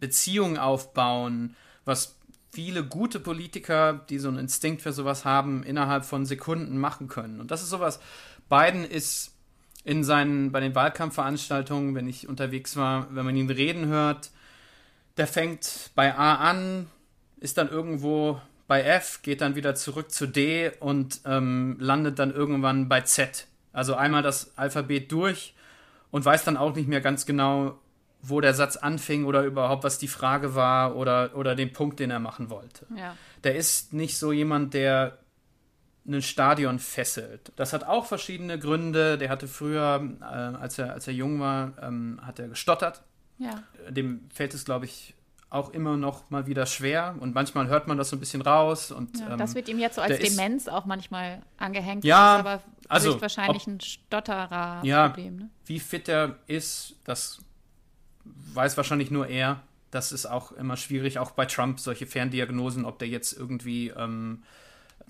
Beziehungen 0.00 0.58
aufbauen, 0.58 1.54
was 1.84 2.16
viele 2.52 2.84
gute 2.84 3.20
Politiker, 3.20 4.04
die 4.10 4.18
so 4.18 4.26
einen 4.26 4.38
Instinkt 4.38 4.82
für 4.82 4.92
sowas 4.92 5.24
haben, 5.24 5.62
innerhalb 5.62 6.04
von 6.04 6.26
Sekunden 6.26 6.78
machen 6.78 7.06
können. 7.06 7.40
Und 7.40 7.52
das 7.52 7.62
ist 7.62 7.70
sowas. 7.70 8.00
Biden 8.48 8.84
ist 8.84 9.36
in 9.84 10.02
seinen, 10.02 10.50
bei 10.50 10.58
den 10.58 10.74
Wahlkampfveranstaltungen, 10.74 11.94
wenn 11.94 12.08
ich 12.08 12.28
unterwegs 12.28 12.76
war, 12.76 13.06
wenn 13.14 13.24
man 13.24 13.36
ihn 13.36 13.48
reden 13.48 13.86
hört, 13.86 14.30
der 15.16 15.28
fängt 15.28 15.90
bei 15.94 16.12
A 16.12 16.34
an, 16.34 16.88
ist 17.38 17.56
dann 17.56 17.68
irgendwo 17.68 18.40
bei 18.72 18.84
F, 18.84 19.20
geht 19.20 19.42
dann 19.42 19.54
wieder 19.54 19.74
zurück 19.74 20.10
zu 20.10 20.26
D 20.26 20.70
und 20.80 21.20
ähm, 21.26 21.76
landet 21.78 22.18
dann 22.18 22.32
irgendwann 22.32 22.88
bei 22.88 23.02
Z. 23.02 23.46
Also 23.74 23.96
einmal 23.96 24.22
das 24.22 24.56
Alphabet 24.56 25.12
durch 25.12 25.54
und 26.10 26.24
weiß 26.24 26.44
dann 26.44 26.56
auch 26.56 26.74
nicht 26.74 26.88
mehr 26.88 27.02
ganz 27.02 27.26
genau, 27.26 27.78
wo 28.22 28.40
der 28.40 28.54
Satz 28.54 28.76
anfing 28.78 29.26
oder 29.26 29.44
überhaupt, 29.44 29.84
was 29.84 29.98
die 29.98 30.08
Frage 30.08 30.54
war 30.54 30.96
oder, 30.96 31.36
oder 31.36 31.54
den 31.54 31.74
Punkt, 31.74 32.00
den 32.00 32.10
er 32.10 32.18
machen 32.18 32.48
wollte. 32.48 32.86
Ja. 32.96 33.14
Der 33.44 33.56
ist 33.56 33.92
nicht 33.92 34.16
so 34.16 34.32
jemand, 34.32 34.72
der 34.72 35.18
ein 36.06 36.22
Stadion 36.22 36.78
fesselt. 36.78 37.52
Das 37.56 37.74
hat 37.74 37.84
auch 37.84 38.06
verschiedene 38.06 38.58
Gründe. 38.58 39.18
Der 39.18 39.28
hatte 39.28 39.48
früher, 39.48 40.16
äh, 40.22 40.24
als, 40.24 40.78
er, 40.78 40.94
als 40.94 41.06
er 41.06 41.12
jung 41.12 41.40
war, 41.40 41.72
ähm, 41.82 42.20
hat 42.22 42.38
er 42.38 42.48
gestottert. 42.48 43.02
Ja. 43.36 43.64
Dem 43.90 44.30
fällt 44.32 44.54
es, 44.54 44.64
glaube 44.64 44.86
ich, 44.86 45.14
auch 45.52 45.70
immer 45.70 45.98
noch 45.98 46.30
mal 46.30 46.46
wieder 46.46 46.64
schwer 46.64 47.14
und 47.20 47.34
manchmal 47.34 47.66
hört 47.66 47.86
man 47.86 47.98
das 47.98 48.08
so 48.08 48.16
ein 48.16 48.20
bisschen 48.20 48.40
raus. 48.40 48.90
Und, 48.90 49.18
ja, 49.20 49.36
das 49.36 49.50
ähm, 49.50 49.56
wird 49.56 49.68
ihm 49.68 49.78
jetzt 49.78 49.96
so 49.96 50.00
als 50.00 50.18
Demenz 50.18 50.66
auch 50.66 50.86
manchmal 50.86 51.42
angehängt. 51.58 52.04
Ja, 52.04 52.42
das 52.42 52.62
ist 52.62 52.64
aber 52.64 52.72
also 52.88 53.20
wahrscheinlich 53.20 53.62
ob, 53.62 53.68
ein 53.68 53.80
Stotterer 53.80 54.80
ja. 54.82 55.08
Ne? 55.08 55.50
Wie 55.66 55.78
fit 55.78 56.08
er 56.08 56.36
ist, 56.46 56.96
das 57.04 57.42
weiß 58.24 58.76
wahrscheinlich 58.78 59.10
nur 59.10 59.28
er. 59.28 59.60
Das 59.90 60.10
ist 60.10 60.24
auch 60.24 60.52
immer 60.52 60.78
schwierig, 60.78 61.18
auch 61.18 61.32
bei 61.32 61.44
Trump, 61.44 61.78
solche 61.78 62.06
Ferndiagnosen, 62.06 62.86
ob 62.86 62.98
der 62.98 63.08
jetzt 63.08 63.34
irgendwie 63.34 63.88
ähm, 63.88 64.42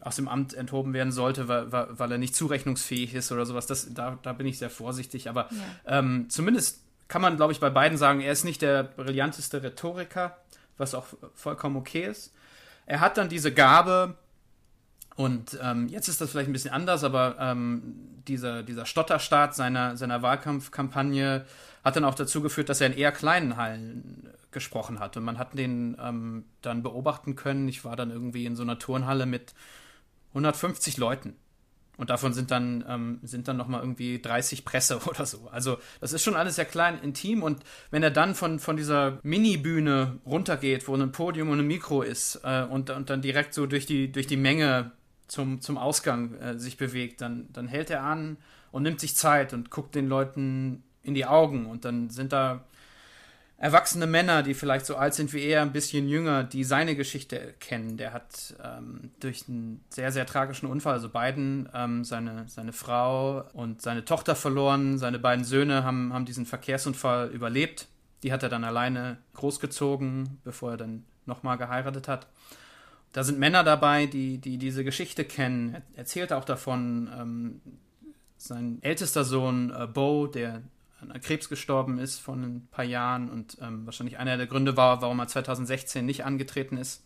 aus 0.00 0.16
dem 0.16 0.26
Amt 0.26 0.54
enthoben 0.54 0.92
werden 0.92 1.12
sollte, 1.12 1.46
weil, 1.46 1.70
weil, 1.70 2.10
er 2.10 2.18
nicht 2.18 2.34
zurechnungsfähig 2.34 3.14
ist 3.14 3.30
oder 3.30 3.46
sowas. 3.46 3.66
Das, 3.66 3.94
da, 3.94 4.18
da 4.22 4.32
bin 4.32 4.48
ich 4.48 4.58
sehr 4.58 4.70
vorsichtig. 4.70 5.28
Aber 5.28 5.48
ja. 5.52 5.98
ähm, 6.00 6.26
zumindest 6.28 6.81
kann 7.12 7.20
man, 7.20 7.36
glaube 7.36 7.52
ich, 7.52 7.60
bei 7.60 7.68
beiden 7.68 7.98
sagen, 7.98 8.22
er 8.22 8.32
ist 8.32 8.42
nicht 8.42 8.62
der 8.62 8.84
brillanteste 8.84 9.62
Rhetoriker, 9.62 10.38
was 10.78 10.94
auch 10.94 11.04
vollkommen 11.34 11.76
okay 11.76 12.06
ist. 12.06 12.32
Er 12.86 13.00
hat 13.00 13.18
dann 13.18 13.28
diese 13.28 13.52
Gabe, 13.52 14.16
und 15.16 15.58
ähm, 15.62 15.88
jetzt 15.88 16.08
ist 16.08 16.22
das 16.22 16.30
vielleicht 16.30 16.48
ein 16.48 16.54
bisschen 16.54 16.72
anders, 16.72 17.04
aber 17.04 17.36
ähm, 17.38 18.22
dieser, 18.26 18.62
dieser 18.62 18.86
Stotterstart 18.86 19.54
seiner, 19.54 19.94
seiner 19.98 20.22
Wahlkampfkampagne 20.22 21.44
hat 21.84 21.96
dann 21.96 22.06
auch 22.06 22.14
dazu 22.14 22.40
geführt, 22.40 22.70
dass 22.70 22.80
er 22.80 22.86
in 22.86 22.96
eher 22.96 23.12
kleinen 23.12 23.58
Hallen 23.58 24.30
gesprochen 24.50 24.98
hat. 24.98 25.14
Und 25.18 25.24
man 25.24 25.36
hat 25.36 25.52
den 25.52 25.98
ähm, 26.02 26.46
dann 26.62 26.82
beobachten 26.82 27.36
können. 27.36 27.68
Ich 27.68 27.84
war 27.84 27.94
dann 27.94 28.10
irgendwie 28.10 28.46
in 28.46 28.56
so 28.56 28.62
einer 28.62 28.78
Turnhalle 28.78 29.26
mit 29.26 29.52
150 30.30 30.96
Leuten. 30.96 31.36
Und 32.02 32.10
davon 32.10 32.32
sind 32.32 32.50
dann, 32.50 32.84
ähm, 32.88 33.20
sind 33.22 33.46
dann 33.46 33.56
nochmal 33.56 33.80
irgendwie 33.80 34.20
30 34.20 34.64
Presse 34.64 34.98
oder 35.06 35.24
so. 35.24 35.48
Also 35.52 35.78
das 36.00 36.12
ist 36.12 36.24
schon 36.24 36.34
alles 36.34 36.56
sehr 36.56 36.64
klein, 36.64 36.98
intim. 37.00 37.44
Und 37.44 37.62
wenn 37.92 38.02
er 38.02 38.10
dann 38.10 38.34
von, 38.34 38.58
von 38.58 38.76
dieser 38.76 39.20
Mini-Bühne 39.22 40.18
runtergeht, 40.26 40.88
wo 40.88 40.96
ein 40.96 41.12
Podium 41.12 41.50
und 41.50 41.60
ein 41.60 41.66
Mikro 41.68 42.02
ist 42.02 42.40
äh, 42.42 42.64
und, 42.64 42.90
und 42.90 43.08
dann 43.08 43.22
direkt 43.22 43.54
so 43.54 43.66
durch 43.66 43.86
die, 43.86 44.10
durch 44.10 44.26
die 44.26 44.36
Menge 44.36 44.90
zum, 45.28 45.60
zum 45.60 45.78
Ausgang 45.78 46.34
äh, 46.40 46.58
sich 46.58 46.76
bewegt, 46.76 47.20
dann, 47.20 47.46
dann 47.52 47.68
hält 47.68 47.88
er 47.88 48.02
an 48.02 48.36
und 48.72 48.82
nimmt 48.82 48.98
sich 48.98 49.14
Zeit 49.14 49.52
und 49.52 49.70
guckt 49.70 49.94
den 49.94 50.08
Leuten 50.08 50.82
in 51.04 51.14
die 51.14 51.26
Augen. 51.26 51.66
Und 51.66 51.84
dann 51.84 52.10
sind 52.10 52.32
da 52.32 52.64
erwachsene 53.62 54.08
Männer, 54.08 54.42
die 54.42 54.54
vielleicht 54.54 54.86
so 54.86 54.96
alt 54.96 55.14
sind 55.14 55.32
wie 55.32 55.44
er, 55.44 55.62
ein 55.62 55.72
bisschen 55.72 56.08
jünger, 56.08 56.42
die 56.42 56.64
seine 56.64 56.96
Geschichte 56.96 57.54
kennen. 57.60 57.96
Der 57.96 58.12
hat 58.12 58.56
ähm, 58.60 59.12
durch 59.20 59.48
einen 59.48 59.84
sehr, 59.88 60.10
sehr 60.10 60.26
tragischen 60.26 60.66
Unfall, 60.66 60.94
also 60.94 61.08
beiden, 61.08 61.68
ähm, 61.72 62.02
seine, 62.02 62.48
seine 62.48 62.72
Frau 62.72 63.44
und 63.52 63.80
seine 63.80 64.04
Tochter 64.04 64.34
verloren. 64.34 64.98
Seine 64.98 65.20
beiden 65.20 65.44
Söhne 65.44 65.84
haben, 65.84 66.12
haben 66.12 66.24
diesen 66.24 66.44
Verkehrsunfall 66.44 67.30
überlebt. 67.30 67.86
Die 68.24 68.32
hat 68.32 68.42
er 68.42 68.48
dann 68.48 68.64
alleine 68.64 69.18
großgezogen, 69.34 70.40
bevor 70.42 70.72
er 70.72 70.76
dann 70.78 71.04
nochmal 71.24 71.56
geheiratet 71.56 72.08
hat. 72.08 72.26
Da 73.12 73.22
sind 73.22 73.38
Männer 73.38 73.62
dabei, 73.62 74.06
die, 74.06 74.38
die 74.38 74.58
diese 74.58 74.82
Geschichte 74.82 75.24
kennen. 75.24 75.74
Er 75.74 75.82
erzählt 75.98 76.32
auch 76.32 76.44
davon, 76.44 77.08
ähm, 77.16 77.60
sein 78.38 78.78
ältester 78.82 79.22
Sohn 79.22 79.70
äh, 79.70 79.86
Bo, 79.86 80.26
der 80.26 80.62
an 81.10 81.20
Krebs 81.20 81.48
gestorben 81.48 81.98
ist 81.98 82.18
vor 82.18 82.34
ein 82.34 82.68
paar 82.70 82.84
Jahren 82.84 83.28
und 83.28 83.58
ähm, 83.60 83.84
wahrscheinlich 83.86 84.18
einer 84.18 84.36
der 84.36 84.46
Gründe 84.46 84.76
war, 84.76 85.02
warum 85.02 85.18
er 85.18 85.28
2016 85.28 86.04
nicht 86.04 86.24
angetreten 86.24 86.76
ist. 86.76 87.04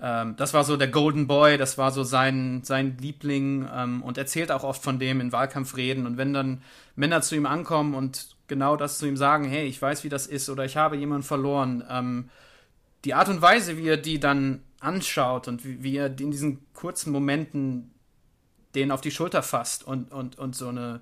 Ähm, 0.00 0.36
das 0.36 0.54
war 0.54 0.64
so 0.64 0.76
der 0.76 0.88
Golden 0.88 1.26
Boy, 1.26 1.56
das 1.58 1.78
war 1.78 1.90
so 1.90 2.02
sein, 2.02 2.62
sein 2.64 2.96
Liebling 2.98 3.68
ähm, 3.72 4.02
und 4.02 4.18
erzählt 4.18 4.50
auch 4.50 4.64
oft 4.64 4.82
von 4.82 4.98
dem 4.98 5.20
in 5.20 5.32
Wahlkampfreden. 5.32 6.06
Und 6.06 6.16
wenn 6.16 6.32
dann 6.32 6.62
Männer 6.96 7.22
zu 7.22 7.34
ihm 7.34 7.46
ankommen 7.46 7.94
und 7.94 8.36
genau 8.48 8.76
das 8.76 8.98
zu 8.98 9.06
ihm 9.06 9.16
sagen, 9.16 9.44
hey, 9.44 9.66
ich 9.66 9.80
weiß, 9.80 10.04
wie 10.04 10.08
das 10.08 10.26
ist 10.26 10.48
oder 10.48 10.64
ich 10.64 10.76
habe 10.76 10.96
jemanden 10.96 11.24
verloren, 11.24 11.84
ähm, 11.88 12.30
die 13.04 13.14
Art 13.14 13.28
und 13.28 13.42
Weise, 13.42 13.76
wie 13.76 13.88
er 13.88 13.96
die 13.96 14.18
dann 14.18 14.62
anschaut 14.80 15.48
und 15.48 15.64
wie, 15.64 15.82
wie 15.82 15.96
er 15.96 16.06
in 16.06 16.30
diesen 16.30 16.72
kurzen 16.72 17.12
Momenten 17.12 17.90
den 18.74 18.90
auf 18.90 19.00
die 19.00 19.10
Schulter 19.10 19.42
fasst 19.42 19.84
und, 19.84 20.10
und, 20.10 20.38
und 20.38 20.56
so 20.56 20.68
eine 20.68 21.00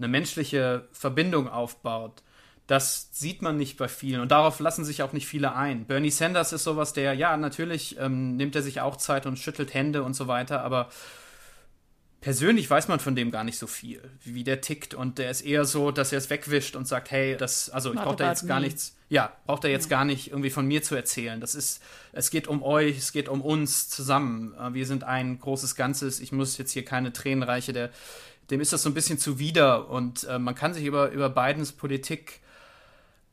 eine 0.00 0.08
menschliche 0.08 0.88
Verbindung 0.92 1.48
aufbaut. 1.48 2.22
Das 2.66 3.08
sieht 3.12 3.42
man 3.42 3.56
nicht 3.56 3.76
bei 3.76 3.88
vielen 3.88 4.20
und 4.20 4.30
darauf 4.30 4.60
lassen 4.60 4.84
sich 4.84 5.02
auch 5.02 5.12
nicht 5.12 5.26
viele 5.26 5.54
ein. 5.54 5.86
Bernie 5.86 6.10
Sanders 6.10 6.52
ist 6.52 6.64
sowas, 6.64 6.92
der, 6.92 7.14
ja, 7.14 7.36
natürlich 7.36 7.98
ähm, 7.98 8.36
nimmt 8.36 8.54
er 8.54 8.62
sich 8.62 8.80
auch 8.80 8.96
Zeit 8.96 9.26
und 9.26 9.38
schüttelt 9.38 9.74
Hände 9.74 10.04
und 10.04 10.14
so 10.14 10.28
weiter, 10.28 10.62
aber 10.62 10.88
persönlich 12.20 12.68
weiß 12.68 12.88
man 12.88 13.00
von 13.00 13.16
dem 13.16 13.30
gar 13.30 13.44
nicht 13.44 13.58
so 13.58 13.66
viel, 13.66 14.02
wie 14.22 14.44
der 14.44 14.60
tickt 14.60 14.94
und 14.94 15.18
der 15.18 15.30
ist 15.30 15.40
eher 15.40 15.64
so, 15.64 15.90
dass 15.90 16.12
er 16.12 16.18
es 16.18 16.30
wegwischt 16.30 16.76
und 16.76 16.86
sagt, 16.86 17.10
hey, 17.10 17.36
das, 17.36 17.70
also 17.70 17.92
ich 17.92 17.98
brauche 17.98 18.16
da 18.16 18.28
jetzt 18.28 18.46
gar 18.46 18.60
nichts. 18.60 18.94
ja, 19.08 19.32
braucht 19.46 19.64
er 19.64 19.70
jetzt 19.70 19.88
gar 19.88 20.04
nicht 20.04 20.30
irgendwie 20.30 20.50
von 20.50 20.66
mir 20.66 20.82
zu 20.82 20.94
erzählen. 20.94 21.40
Das 21.40 21.54
ist, 21.54 21.82
es 22.12 22.30
geht 22.30 22.46
um 22.46 22.62
euch, 22.62 22.98
es 22.98 23.12
geht 23.12 23.28
um 23.28 23.40
uns 23.40 23.88
zusammen. 23.88 24.54
Äh, 24.54 24.74
wir 24.74 24.86
sind 24.86 25.02
ein 25.04 25.38
großes 25.38 25.74
Ganzes. 25.74 26.20
Ich 26.20 26.30
muss 26.30 26.58
jetzt 26.58 26.72
hier 26.72 26.84
keine 26.84 27.12
Tränen 27.12 27.42
reiche, 27.42 27.72
der, 27.72 27.90
dem 28.50 28.60
ist 28.60 28.72
das 28.72 28.82
so 28.82 28.90
ein 28.90 28.94
bisschen 28.94 29.18
zuwider 29.18 29.88
und 29.88 30.24
äh, 30.24 30.38
man 30.38 30.54
kann 30.54 30.74
sich 30.74 30.84
über, 30.84 31.10
über 31.10 31.30
Bidens 31.30 31.72
Politik 31.72 32.40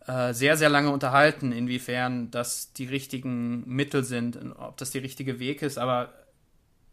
äh, 0.06 0.34
sehr, 0.34 0.58
sehr 0.58 0.70
lange 0.70 0.92
unterhalten, 0.92 1.52
inwiefern 1.52 2.32
das 2.32 2.74
die 2.74 2.86
richtigen 2.86 3.68
Mittel 3.68 4.04
sind, 4.04 4.38
ob 4.58 4.78
das 4.78 4.92
der 4.92 5.04
richtige 5.04 5.40
Weg 5.40 5.62
ist, 5.62 5.78
aber 5.78 6.14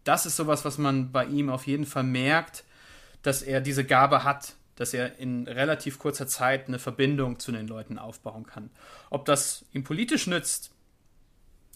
das 0.04 0.26
ist 0.26 0.36
sowas, 0.36 0.64
was 0.64 0.78
man 0.78 1.12
bei 1.12 1.24
ihm 1.24 1.48
auf 1.48 1.66
jeden 1.66 1.86
Fall 1.86 2.04
merkt, 2.04 2.64
dass 3.22 3.42
er 3.42 3.60
diese 3.60 3.84
Gabe 3.84 4.24
hat, 4.24 4.54
dass 4.76 4.92
er 4.92 5.18
in 5.18 5.46
relativ 5.46 5.98
kurzer 5.98 6.26
Zeit 6.26 6.68
eine 6.68 6.78
Verbindung 6.78 7.38
zu 7.38 7.52
den 7.52 7.66
Leuten 7.66 7.98
aufbauen 7.98 8.44
kann. 8.44 8.70
Ob 9.08 9.24
das 9.24 9.64
ihm 9.72 9.84
politisch 9.84 10.26
nützt, 10.26 10.73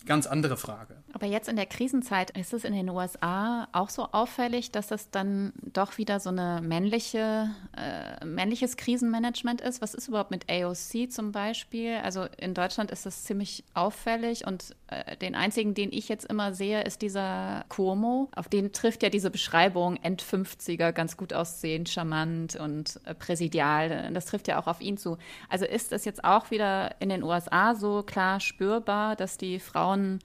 ganz 0.06 0.26
andere 0.26 0.56
Frage. 0.56 0.96
Aber 1.12 1.26
jetzt 1.26 1.48
in 1.48 1.56
der 1.56 1.66
Krisenzeit 1.66 2.30
ist 2.36 2.52
es 2.52 2.64
in 2.64 2.72
den 2.72 2.88
USA 2.88 3.68
auch 3.72 3.90
so 3.90 4.04
auffällig, 4.12 4.70
dass 4.70 4.88
das 4.88 5.10
dann 5.10 5.52
doch 5.72 5.98
wieder 5.98 6.20
so 6.20 6.30
eine 6.30 6.60
männliche, 6.62 7.50
äh, 7.76 8.24
männliches 8.24 8.76
Krisenmanagement 8.76 9.60
ist. 9.60 9.80
Was 9.82 9.94
ist 9.94 10.08
überhaupt 10.08 10.30
mit 10.30 10.50
AOC 10.50 11.10
zum 11.10 11.32
Beispiel? 11.32 11.96
Also 12.02 12.26
in 12.38 12.54
Deutschland 12.54 12.90
ist 12.90 13.06
das 13.06 13.24
ziemlich 13.24 13.64
auffällig 13.74 14.46
und 14.46 14.74
den 15.20 15.34
einzigen, 15.34 15.74
den 15.74 15.92
ich 15.92 16.08
jetzt 16.08 16.24
immer 16.24 16.54
sehe, 16.54 16.82
ist 16.82 17.02
dieser 17.02 17.64
Cuomo. 17.68 18.30
Auf 18.34 18.48
den 18.48 18.72
trifft 18.72 19.02
ja 19.02 19.10
diese 19.10 19.30
Beschreibung 19.30 19.96
End-50er 19.96 20.92
ganz 20.92 21.16
gut 21.16 21.32
aussehend, 21.32 21.88
charmant 21.88 22.56
und 22.56 23.00
äh, 23.04 23.14
präsidial. 23.14 24.10
Das 24.12 24.26
trifft 24.26 24.48
ja 24.48 24.60
auch 24.60 24.66
auf 24.66 24.80
ihn 24.80 24.96
zu. 24.96 25.18
Also 25.48 25.64
ist 25.66 25.92
es 25.92 26.04
jetzt 26.04 26.24
auch 26.24 26.50
wieder 26.50 27.00
in 27.00 27.08
den 27.08 27.22
USA 27.22 27.74
so 27.74 28.02
klar 28.02 28.40
spürbar, 28.40 29.16
dass 29.16 29.36
die 29.36 29.58
Frauen 29.60 29.78
Frauen 29.78 30.18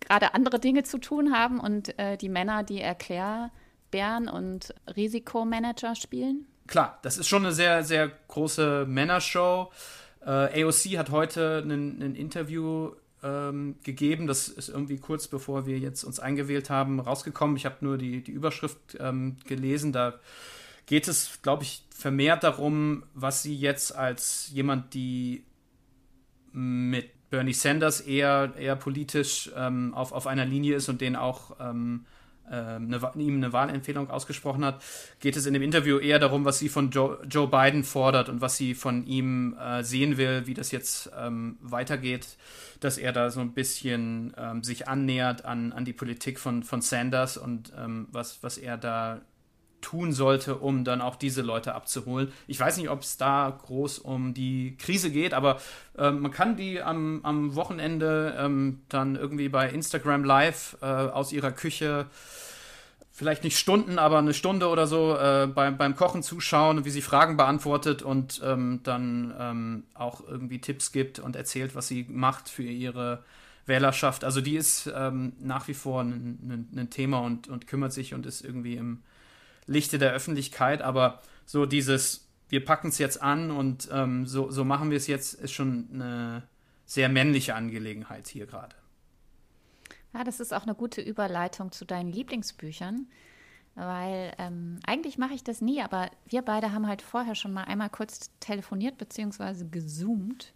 gerade 0.00 0.34
andere 0.34 0.58
Dinge 0.58 0.82
zu 0.82 0.98
tun 0.98 1.32
haben 1.32 1.60
und 1.60 1.98
äh, 1.98 2.16
die 2.16 2.28
Männer, 2.28 2.62
die 2.62 2.80
Erklärbären 2.80 4.28
und 4.28 4.74
Risikomanager 4.96 5.94
spielen? 5.94 6.46
Klar, 6.66 6.98
das 7.02 7.18
ist 7.18 7.28
schon 7.28 7.44
eine 7.44 7.52
sehr, 7.52 7.84
sehr 7.84 8.10
große 8.28 8.86
Männershow. 8.88 9.70
Äh, 10.24 10.64
AOC 10.64 10.96
hat 10.96 11.10
heute 11.10 11.62
ein 11.64 12.16
Interview 12.16 12.92
ähm, 13.24 13.76
gegeben. 13.82 14.26
Das 14.26 14.48
ist 14.48 14.68
irgendwie 14.68 14.98
kurz 14.98 15.26
bevor 15.26 15.66
wir 15.66 15.78
jetzt 15.78 16.04
uns 16.04 16.20
eingewählt 16.20 16.70
haben, 16.70 17.00
rausgekommen. 17.00 17.56
Ich 17.56 17.64
habe 17.64 17.76
nur 17.80 17.98
die, 17.98 18.22
die 18.22 18.32
Überschrift 18.32 18.96
ähm, 19.00 19.36
gelesen. 19.46 19.92
Da 19.92 20.20
geht 20.86 21.08
es, 21.08 21.40
glaube 21.42 21.62
ich, 21.62 21.82
vermehrt 21.94 22.44
darum, 22.44 23.04
was 23.14 23.42
sie 23.42 23.56
jetzt 23.56 23.96
als 23.96 24.50
jemand, 24.52 24.94
die 24.94 25.44
mit 26.52 27.10
Bernie 27.30 27.54
Sanders 27.54 28.00
eher, 28.00 28.52
eher 28.56 28.76
politisch 28.76 29.50
ähm, 29.56 29.94
auf, 29.94 30.12
auf 30.12 30.26
einer 30.26 30.44
Linie 30.44 30.76
ist 30.76 30.88
und 30.88 31.00
den 31.00 31.16
auch 31.16 31.56
ähm, 31.58 32.04
äh, 32.06 32.13
eine, 32.52 33.00
ihm 33.16 33.36
eine 33.36 33.52
Wahlempfehlung 33.52 34.10
ausgesprochen 34.10 34.64
hat, 34.64 34.82
geht 35.20 35.36
es 35.36 35.46
in 35.46 35.54
dem 35.54 35.62
Interview 35.62 35.98
eher 35.98 36.18
darum, 36.18 36.44
was 36.44 36.58
sie 36.58 36.68
von 36.68 36.90
Joe, 36.90 37.18
Joe 37.28 37.48
Biden 37.48 37.84
fordert 37.84 38.28
und 38.28 38.40
was 38.40 38.56
sie 38.56 38.74
von 38.74 39.06
ihm 39.06 39.56
äh, 39.58 39.82
sehen 39.82 40.16
will, 40.16 40.46
wie 40.46 40.54
das 40.54 40.70
jetzt 40.70 41.10
ähm, 41.18 41.58
weitergeht, 41.60 42.36
dass 42.80 42.98
er 42.98 43.12
da 43.12 43.30
so 43.30 43.40
ein 43.40 43.52
bisschen 43.52 44.34
ähm, 44.36 44.62
sich 44.62 44.88
annähert 44.88 45.44
an, 45.44 45.72
an 45.72 45.84
die 45.84 45.92
Politik 45.92 46.38
von, 46.38 46.62
von 46.62 46.82
Sanders 46.82 47.36
und 47.36 47.72
ähm, 47.78 48.08
was, 48.10 48.42
was 48.42 48.58
er 48.58 48.76
da 48.76 49.20
tun 49.84 50.12
sollte, 50.12 50.56
um 50.56 50.82
dann 50.82 51.00
auch 51.00 51.16
diese 51.16 51.42
Leute 51.42 51.74
abzuholen. 51.74 52.32
Ich 52.46 52.58
weiß 52.58 52.78
nicht, 52.78 52.88
ob 52.88 53.02
es 53.02 53.18
da 53.18 53.56
groß 53.64 53.98
um 53.98 54.32
die 54.32 54.76
Krise 54.78 55.10
geht, 55.10 55.34
aber 55.34 55.60
äh, 55.98 56.10
man 56.10 56.30
kann 56.30 56.56
die 56.56 56.80
am, 56.80 57.20
am 57.22 57.54
Wochenende 57.54 58.34
ähm, 58.38 58.80
dann 58.88 59.14
irgendwie 59.14 59.50
bei 59.50 59.68
Instagram 59.68 60.24
Live 60.24 60.78
äh, 60.80 60.86
aus 60.86 61.32
ihrer 61.32 61.52
Küche 61.52 62.06
vielleicht 63.12 63.44
nicht 63.44 63.58
Stunden, 63.58 63.98
aber 63.98 64.18
eine 64.18 64.34
Stunde 64.34 64.68
oder 64.68 64.88
so 64.88 65.16
äh, 65.16 65.46
beim, 65.46 65.76
beim 65.76 65.94
Kochen 65.94 66.22
zuschauen, 66.22 66.84
wie 66.84 66.90
sie 66.90 67.02
Fragen 67.02 67.36
beantwortet 67.36 68.02
und 68.02 68.40
ähm, 68.44 68.80
dann 68.82 69.32
ähm, 69.38 69.84
auch 69.94 70.26
irgendwie 70.26 70.60
Tipps 70.60 70.90
gibt 70.90 71.20
und 71.20 71.36
erzählt, 71.36 71.76
was 71.76 71.86
sie 71.86 72.06
macht 72.08 72.48
für 72.48 72.64
ihre 72.64 73.22
Wählerschaft. 73.66 74.24
Also 74.24 74.40
die 74.40 74.56
ist 74.56 74.90
ähm, 74.94 75.34
nach 75.38 75.68
wie 75.68 75.74
vor 75.74 76.00
ein, 76.00 76.38
ein, 76.42 76.68
ein 76.76 76.90
Thema 76.90 77.20
und, 77.20 77.48
und 77.48 77.66
kümmert 77.66 77.92
sich 77.92 78.14
und 78.14 78.26
ist 78.26 78.42
irgendwie 78.44 78.74
im, 78.76 79.02
Lichte 79.66 79.98
der 79.98 80.12
Öffentlichkeit, 80.12 80.82
aber 80.82 81.20
so 81.46 81.66
dieses, 81.66 82.28
wir 82.48 82.64
packen 82.64 82.88
es 82.88 82.98
jetzt 82.98 83.20
an 83.22 83.50
und 83.50 83.88
ähm, 83.92 84.26
so, 84.26 84.50
so 84.50 84.64
machen 84.64 84.90
wir 84.90 84.96
es 84.96 85.06
jetzt, 85.06 85.34
ist 85.34 85.52
schon 85.52 85.88
eine 85.92 86.42
sehr 86.86 87.08
männliche 87.08 87.54
Angelegenheit 87.54 88.28
hier 88.28 88.46
gerade. 88.46 88.76
Ja, 90.12 90.22
das 90.22 90.40
ist 90.40 90.54
auch 90.54 90.62
eine 90.62 90.74
gute 90.74 91.00
Überleitung 91.00 91.72
zu 91.72 91.84
deinen 91.84 92.12
Lieblingsbüchern, 92.12 93.08
weil 93.74 94.32
ähm, 94.38 94.78
eigentlich 94.86 95.18
mache 95.18 95.34
ich 95.34 95.42
das 95.42 95.60
nie, 95.60 95.82
aber 95.82 96.10
wir 96.26 96.42
beide 96.42 96.72
haben 96.72 96.86
halt 96.86 97.02
vorher 97.02 97.34
schon 97.34 97.52
mal 97.52 97.64
einmal 97.64 97.90
kurz 97.90 98.30
telefoniert 98.38 98.98
bzw. 98.98 99.64
gezoomt. 99.70 100.52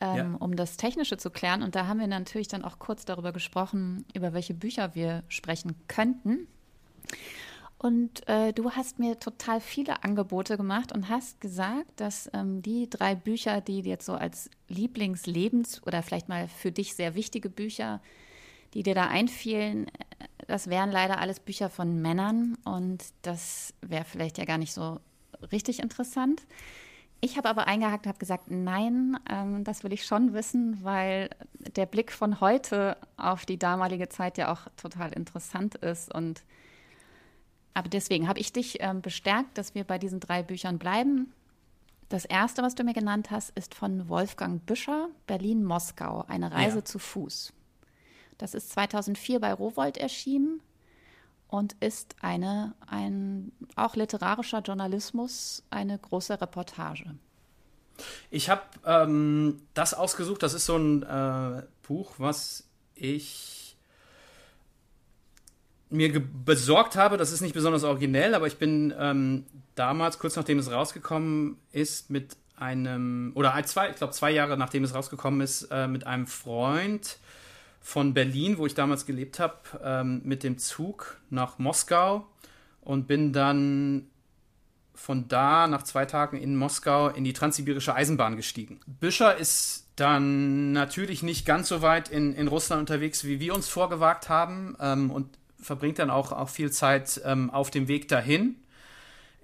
Ähm, 0.00 0.16
ja. 0.16 0.36
um 0.40 0.56
das 0.56 0.76
Technische 0.76 1.16
zu 1.16 1.30
klären. 1.30 1.62
Und 1.62 1.76
da 1.76 1.86
haben 1.86 2.00
wir 2.00 2.08
natürlich 2.08 2.48
dann 2.48 2.64
auch 2.64 2.80
kurz 2.80 3.04
darüber 3.04 3.30
gesprochen, 3.30 4.04
über 4.14 4.32
welche 4.32 4.52
Bücher 4.52 4.96
wir 4.96 5.22
sprechen 5.28 5.76
könnten. 5.86 6.48
Und 7.82 8.28
äh, 8.28 8.52
du 8.52 8.70
hast 8.70 9.00
mir 9.00 9.18
total 9.18 9.60
viele 9.60 10.04
Angebote 10.04 10.56
gemacht 10.56 10.92
und 10.92 11.08
hast 11.08 11.40
gesagt, 11.40 11.88
dass 11.96 12.30
ähm, 12.32 12.62
die 12.62 12.88
drei 12.88 13.16
Bücher, 13.16 13.60
die 13.60 13.80
jetzt 13.80 14.06
so 14.06 14.12
als 14.12 14.48
Lieblingslebens- 14.70 15.82
oder 15.84 16.04
vielleicht 16.04 16.28
mal 16.28 16.46
für 16.46 16.70
dich 16.70 16.94
sehr 16.94 17.16
wichtige 17.16 17.50
Bücher, 17.50 18.00
die 18.72 18.84
dir 18.84 18.94
da 18.94 19.08
einfielen, 19.08 19.88
äh, 19.88 19.90
das 20.46 20.68
wären 20.70 20.92
leider 20.92 21.18
alles 21.18 21.40
Bücher 21.40 21.68
von 21.68 22.00
Männern 22.00 22.56
und 22.64 23.02
das 23.22 23.74
wäre 23.80 24.04
vielleicht 24.04 24.38
ja 24.38 24.44
gar 24.44 24.58
nicht 24.58 24.72
so 24.72 25.00
richtig 25.50 25.80
interessant. 25.80 26.46
Ich 27.20 27.36
habe 27.36 27.48
aber 27.48 27.66
eingehakt 27.66 28.06
und 28.06 28.10
habe 28.10 28.18
gesagt, 28.20 28.48
nein, 28.48 29.18
ähm, 29.28 29.64
das 29.64 29.82
will 29.82 29.92
ich 29.92 30.06
schon 30.06 30.34
wissen, 30.34 30.84
weil 30.84 31.30
der 31.74 31.86
Blick 31.86 32.12
von 32.12 32.40
heute 32.40 32.96
auf 33.16 33.44
die 33.44 33.58
damalige 33.58 34.08
Zeit 34.08 34.38
ja 34.38 34.52
auch 34.52 34.68
total 34.76 35.12
interessant 35.14 35.74
ist 35.74 36.14
und 36.14 36.44
aber 37.74 37.88
deswegen 37.88 38.28
habe 38.28 38.40
ich 38.40 38.52
dich 38.52 38.78
ähm, 38.80 39.00
bestärkt, 39.00 39.56
dass 39.58 39.74
wir 39.74 39.84
bei 39.84 39.98
diesen 39.98 40.20
drei 40.20 40.42
Büchern 40.42 40.78
bleiben. 40.78 41.32
Das 42.08 42.24
erste, 42.24 42.62
was 42.62 42.74
du 42.74 42.84
mir 42.84 42.92
genannt 42.92 43.30
hast, 43.30 43.50
ist 43.56 43.74
von 43.74 44.08
Wolfgang 44.08 44.64
Büscher, 44.66 45.08
Berlin-Moskau, 45.26 46.24
eine 46.28 46.52
Reise 46.52 46.78
ja. 46.78 46.84
zu 46.84 46.98
Fuß. 46.98 47.52
Das 48.36 48.54
ist 48.54 48.70
2004 48.72 49.40
bei 49.40 49.52
Rowold 49.52 49.96
erschienen 49.96 50.60
und 51.48 51.74
ist 51.80 52.16
eine, 52.20 52.74
ein 52.86 53.52
auch 53.76 53.94
literarischer 53.96 54.60
Journalismus, 54.60 55.62
eine 55.70 55.98
große 55.98 56.40
Reportage. 56.40 57.14
Ich 58.30 58.50
habe 58.50 58.62
ähm, 58.84 59.62
das 59.74 59.94
ausgesucht. 59.94 60.42
Das 60.42 60.54
ist 60.54 60.66
so 60.66 60.76
ein 60.76 61.02
äh, 61.02 61.62
Buch, 61.86 62.14
was 62.18 62.64
ich 62.94 63.61
mir 65.92 66.20
besorgt 66.20 66.96
habe, 66.96 67.16
das 67.16 67.32
ist 67.32 67.40
nicht 67.40 67.54
besonders 67.54 67.84
originell, 67.84 68.34
aber 68.34 68.46
ich 68.46 68.58
bin 68.58 68.92
ähm, 68.98 69.46
damals, 69.74 70.18
kurz 70.18 70.36
nachdem 70.36 70.58
es 70.58 70.70
rausgekommen 70.70 71.58
ist, 71.70 72.10
mit 72.10 72.36
einem, 72.56 73.32
oder 73.34 73.60
zwei, 73.64 73.90
ich 73.90 73.96
glaube 73.96 74.12
zwei 74.12 74.30
Jahre 74.30 74.56
nachdem 74.56 74.84
es 74.84 74.94
rausgekommen 74.94 75.40
ist, 75.40 75.68
äh, 75.70 75.88
mit 75.88 76.06
einem 76.06 76.26
Freund 76.26 77.18
von 77.80 78.14
Berlin, 78.14 78.58
wo 78.58 78.66
ich 78.66 78.74
damals 78.74 79.06
gelebt 79.06 79.40
habe, 79.40 79.58
ähm, 79.82 80.22
mit 80.24 80.44
dem 80.44 80.58
Zug 80.58 81.20
nach 81.30 81.58
Moskau 81.58 82.26
und 82.80 83.06
bin 83.06 83.32
dann 83.32 84.06
von 84.94 85.26
da 85.26 85.66
nach 85.66 85.82
zwei 85.82 86.06
Tagen 86.06 86.36
in 86.36 86.56
Moskau 86.56 87.08
in 87.08 87.24
die 87.24 87.32
transsibirische 87.32 87.94
Eisenbahn 87.94 88.36
gestiegen. 88.36 88.80
Büscher 88.86 89.36
ist 89.36 89.88
dann 89.96 90.72
natürlich 90.72 91.22
nicht 91.22 91.44
ganz 91.44 91.68
so 91.68 91.82
weit 91.82 92.08
in, 92.08 92.34
in 92.34 92.46
Russland 92.46 92.80
unterwegs, 92.80 93.24
wie 93.24 93.40
wir 93.40 93.54
uns 93.54 93.68
vorgewagt 93.68 94.28
haben 94.28 94.76
ähm, 94.80 95.10
und 95.10 95.26
verbringt 95.62 95.98
dann 95.98 96.10
auch, 96.10 96.32
auch 96.32 96.48
viel 96.48 96.70
Zeit 96.70 97.20
ähm, 97.24 97.50
auf 97.50 97.70
dem 97.70 97.88
Weg 97.88 98.08
dahin. 98.08 98.56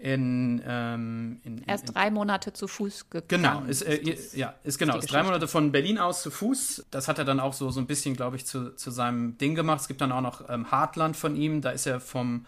In, 0.01 0.62
ähm, 0.64 1.41
in, 1.43 1.66
er 1.66 1.75
ist 1.75 1.87
drei 1.87 2.11
Monate 2.11 2.53
zu 2.53 2.69
Fuß 2.69 3.11
gegangen. 3.11 3.27
Genau, 3.29 3.62
ist, 3.64 3.83
äh, 3.83 3.97
ist 3.97 4.37
ja, 4.37 4.55
ist 4.62 4.79
genau, 4.79 4.97
ist 4.97 5.11
drei 5.11 5.25
Monate 5.25 5.49
von 5.49 5.73
Berlin 5.73 5.99
aus 5.99 6.23
zu 6.23 6.31
Fuß. 6.31 6.87
Das 6.93 7.09
hat 7.09 7.19
er 7.19 7.25
dann 7.25 7.41
auch 7.41 7.53
so, 7.53 7.71
so 7.71 7.81
ein 7.81 7.89
bisschen, 7.89 8.14
glaube 8.14 8.37
ich, 8.37 8.47
zu, 8.47 8.77
zu 8.77 8.93
seinem 8.93 9.37
Ding 9.39 9.57
gemacht. 9.57 9.81
Es 9.81 9.89
gibt 9.89 10.01
dann 10.01 10.12
auch 10.12 10.21
noch 10.21 10.49
ähm, 10.49 10.71
Hartland 10.71 11.16
von 11.16 11.35
ihm. 11.35 11.62
Da 11.62 11.71
ist 11.71 11.87
er 11.87 11.99
vom, 11.99 12.47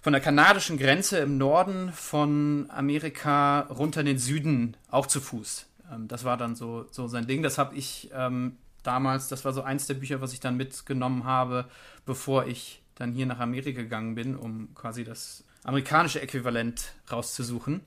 von 0.00 0.12
der 0.12 0.20
kanadischen 0.20 0.76
Grenze 0.76 1.18
im 1.18 1.38
Norden 1.38 1.92
von 1.92 2.66
Amerika 2.68 3.60
runter 3.60 4.00
in 4.00 4.06
den 4.06 4.18
Süden 4.18 4.76
auch 4.90 5.06
zu 5.06 5.20
Fuß. 5.20 5.66
Ähm, 5.92 6.08
das 6.08 6.24
war 6.24 6.36
dann 6.36 6.56
so, 6.56 6.86
so 6.90 7.06
sein 7.06 7.28
Ding. 7.28 7.44
Das 7.44 7.58
habe 7.58 7.76
ich 7.76 8.10
ähm, 8.12 8.56
damals, 8.82 9.28
das 9.28 9.44
war 9.44 9.52
so 9.52 9.62
eins 9.62 9.86
der 9.86 9.94
Bücher, 9.94 10.20
was 10.20 10.32
ich 10.32 10.40
dann 10.40 10.56
mitgenommen 10.56 11.22
habe, 11.22 11.66
bevor 12.06 12.46
ich 12.46 12.81
dann 13.02 13.12
hier 13.12 13.26
nach 13.26 13.40
Amerika 13.40 13.82
gegangen 13.82 14.14
bin, 14.14 14.36
um 14.36 14.74
quasi 14.74 15.04
das 15.04 15.44
amerikanische 15.64 16.22
Äquivalent 16.22 16.92
rauszusuchen. 17.10 17.82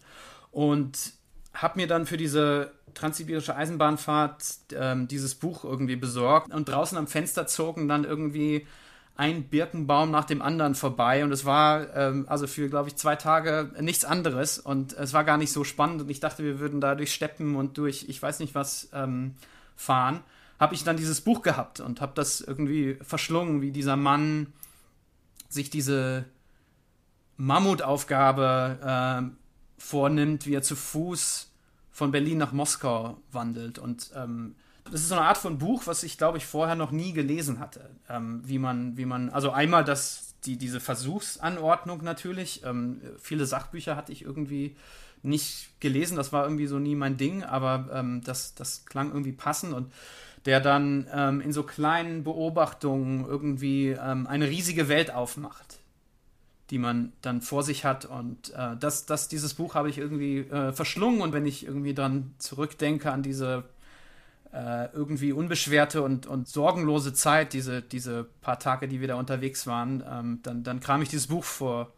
Und 0.51 1.13
habe 1.53 1.79
mir 1.79 1.87
dann 1.87 2.05
für 2.05 2.17
diese 2.17 2.71
transsibirische 2.93 3.55
Eisenbahnfahrt 3.55 4.43
ähm, 4.73 5.07
dieses 5.07 5.35
Buch 5.35 5.63
irgendwie 5.63 5.95
besorgt 5.95 6.53
und 6.53 6.69
draußen 6.69 6.97
am 6.97 7.07
Fenster 7.07 7.47
zogen 7.47 7.87
dann 7.87 8.03
irgendwie 8.03 8.67
ein 9.17 9.43
Birkenbaum 9.43 10.11
nach 10.11 10.25
dem 10.25 10.41
anderen 10.41 10.75
vorbei 10.75 11.23
und 11.23 11.31
es 11.31 11.45
war 11.45 11.95
ähm, 11.95 12.25
also 12.27 12.47
für, 12.47 12.67
glaube 12.69 12.89
ich, 12.89 12.97
zwei 12.97 13.15
Tage 13.15 13.71
nichts 13.79 14.03
anderes 14.03 14.59
und 14.59 14.93
es 14.93 15.13
war 15.13 15.23
gar 15.23 15.37
nicht 15.37 15.53
so 15.53 15.63
spannend 15.63 16.01
und 16.01 16.11
ich 16.11 16.19
dachte, 16.19 16.43
wir 16.43 16.59
würden 16.59 16.81
da 16.81 16.95
durch 16.95 17.13
Steppen 17.13 17.55
und 17.55 17.77
durch, 17.77 18.05
ich 18.09 18.21
weiß 18.21 18.39
nicht 18.39 18.55
was, 18.55 18.89
ähm, 18.93 19.35
fahren. 19.77 20.21
Habe 20.59 20.73
ich 20.73 20.83
dann 20.83 20.97
dieses 20.97 21.21
Buch 21.21 21.41
gehabt 21.41 21.79
und 21.79 22.01
habe 22.01 22.13
das 22.15 22.39
irgendwie 22.41 22.97
verschlungen, 23.01 23.61
wie 23.61 23.71
dieser 23.71 23.97
Mann 23.97 24.47
sich 25.55 25.71
diese 25.71 26.25
Mammutaufgabe 27.37 28.79
äh, 28.81 29.81
vornimmt, 29.81 30.45
wie 30.45 30.53
er 30.53 30.61
zu 30.61 30.75
Fuß 30.75 31.51
von 31.91 32.11
Berlin 32.11 32.37
nach 32.37 32.51
Moskau 32.51 33.17
wandelt 33.31 33.79
und 33.79 34.11
ähm, 34.15 34.55
das 34.91 35.01
ist 35.01 35.09
so 35.09 35.15
eine 35.15 35.25
Art 35.25 35.37
von 35.37 35.57
Buch, 35.57 35.87
was 35.87 36.03
ich, 36.03 36.17
glaube 36.17 36.37
ich, 36.37 36.45
vorher 36.45 36.75
noch 36.75 36.91
nie 36.91 37.11
gelesen 37.11 37.59
hatte. 37.59 37.89
Ähm, 38.07 38.41
wie 38.45 38.59
man, 38.59 38.97
wie 38.97 39.05
man, 39.05 39.31
also 39.31 39.49
einmal 39.49 39.83
das, 39.83 40.35
die, 40.45 40.57
diese 40.57 40.79
Versuchsanordnung 40.79 42.03
natürlich. 42.03 42.63
Ähm, 42.63 43.01
viele 43.19 43.47
Sachbücher 43.47 43.95
hatte 43.95 44.11
ich 44.11 44.21
irgendwie 44.21 44.75
nicht 45.23 45.79
gelesen, 45.79 46.17
das 46.17 46.31
war 46.31 46.43
irgendwie 46.43 46.67
so 46.67 46.77
nie 46.77 46.93
mein 46.93 47.17
Ding, 47.17 47.43
aber 47.43 47.89
ähm, 47.91 48.21
das, 48.23 48.53
das 48.53 48.85
klang 48.85 49.09
irgendwie 49.09 49.31
passend 49.31 49.73
und 49.73 49.91
der 50.45 50.59
dann 50.59 51.07
ähm, 51.11 51.41
in 51.41 51.51
so 51.51 51.63
kleinen 51.63 52.23
Beobachtungen 52.23 53.25
irgendwie 53.25 53.89
ähm, 53.89 54.27
eine 54.27 54.47
riesige 54.47 54.87
Welt 54.87 55.11
aufmacht, 55.11 55.79
die 56.69 56.77
man 56.77 57.13
dann 57.21 57.41
vor 57.41 57.63
sich 57.63 57.83
hat. 57.83 58.05
Und 58.05 58.53
äh, 58.53 58.75
das, 58.79 59.05
das, 59.05 59.27
dieses 59.27 59.55
Buch 59.55 59.73
habe 59.73 59.89
ich 59.89 59.97
irgendwie 59.97 60.39
äh, 60.39 60.71
verschlungen 60.71 61.21
und 61.21 61.33
wenn 61.33 61.45
ich 61.45 61.65
irgendwie 61.65 61.93
dann 61.93 62.35
zurückdenke 62.37 63.11
an 63.11 63.23
diese 63.23 63.63
äh, 64.53 64.85
irgendwie 64.93 65.33
unbeschwerte 65.33 66.01
und, 66.01 66.27
und 66.27 66.47
sorgenlose 66.47 67.13
Zeit, 67.13 67.53
diese, 67.53 67.81
diese 67.81 68.25
paar 68.41 68.59
Tage, 68.59 68.87
die 68.87 69.01
wir 69.01 69.07
da 69.07 69.15
unterwegs 69.15 69.65
waren, 69.65 70.03
ähm, 70.09 70.39
dann, 70.43 70.63
dann 70.63 70.79
kram 70.79 71.01
ich 71.01 71.09
dieses 71.09 71.27
Buch 71.27 71.43
vor 71.43 71.91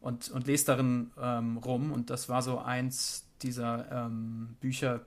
und, 0.00 0.30
und 0.30 0.46
lese 0.46 0.66
darin 0.66 1.10
ähm, 1.20 1.58
rum. 1.58 1.92
Und 1.92 2.10
das 2.10 2.28
war 2.28 2.42
so 2.42 2.58
eins 2.58 3.26
dieser 3.42 3.90
ähm, 3.90 4.56
Bücher, 4.60 5.00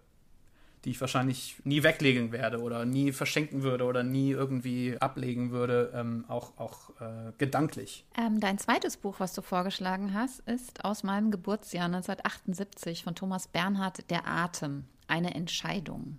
die 0.85 0.91
ich 0.91 1.01
wahrscheinlich 1.01 1.57
nie 1.63 1.83
weglegen 1.83 2.31
werde 2.31 2.59
oder 2.59 2.85
nie 2.85 3.11
verschenken 3.11 3.61
würde 3.61 3.85
oder 3.85 4.03
nie 4.03 4.31
irgendwie 4.31 4.97
ablegen 4.99 5.51
würde, 5.51 5.91
ähm, 5.93 6.25
auch, 6.27 6.57
auch 6.57 6.89
äh, 6.99 7.31
gedanklich. 7.37 8.05
Ähm, 8.17 8.39
dein 8.39 8.57
zweites 8.57 8.97
Buch, 8.97 9.19
was 9.19 9.33
du 9.33 9.41
vorgeschlagen 9.41 10.13
hast, 10.13 10.39
ist 10.41 10.83
aus 10.83 11.03
meinem 11.03 11.29
Geburtsjahr 11.29 11.85
1978 11.85 13.03
von 13.03 13.13
Thomas 13.13 13.47
Bernhard, 13.47 14.09
Der 14.09 14.27
Atem, 14.27 14.85
eine 15.07 15.35
Entscheidung. 15.35 16.17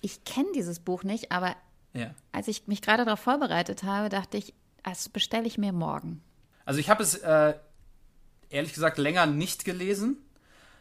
Ich 0.00 0.24
kenne 0.24 0.48
dieses 0.54 0.80
Buch 0.80 1.04
nicht, 1.04 1.30
aber 1.30 1.54
ja. 1.92 2.14
als 2.32 2.48
ich 2.48 2.66
mich 2.66 2.80
gerade 2.80 3.04
darauf 3.04 3.20
vorbereitet 3.20 3.82
habe, 3.82 4.08
dachte 4.08 4.38
ich, 4.38 4.54
das 4.82 5.08
bestelle 5.08 5.46
ich 5.46 5.58
mir 5.58 5.72
morgen. 5.72 6.22
Also 6.64 6.80
ich 6.80 6.88
habe 6.88 7.02
es 7.02 7.14
äh, 7.16 7.54
ehrlich 8.48 8.72
gesagt 8.72 8.98
länger 8.98 9.26
nicht 9.26 9.64
gelesen, 9.64 10.16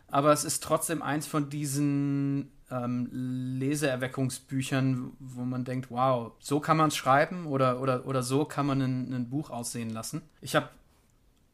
aber 0.07 0.31
es 0.31 0.43
ist 0.43 0.63
trotzdem 0.63 1.01
eins 1.01 1.27
von 1.27 1.49
diesen 1.49 2.51
ähm, 2.71 3.09
Leseerweckungsbüchern, 3.59 5.11
wo 5.19 5.43
man 5.43 5.65
denkt, 5.65 5.91
wow, 5.91 6.31
so 6.39 6.59
kann 6.59 6.77
man 6.77 6.87
es 6.87 6.95
schreiben 6.95 7.45
oder, 7.45 7.81
oder, 7.81 8.05
oder 8.05 8.23
so 8.23 8.45
kann 8.45 8.65
man 8.65 8.81
ein, 8.81 9.29
Buch 9.29 9.49
aussehen 9.49 9.89
lassen. 9.89 10.21
Ich 10.39 10.55
habe 10.55 10.69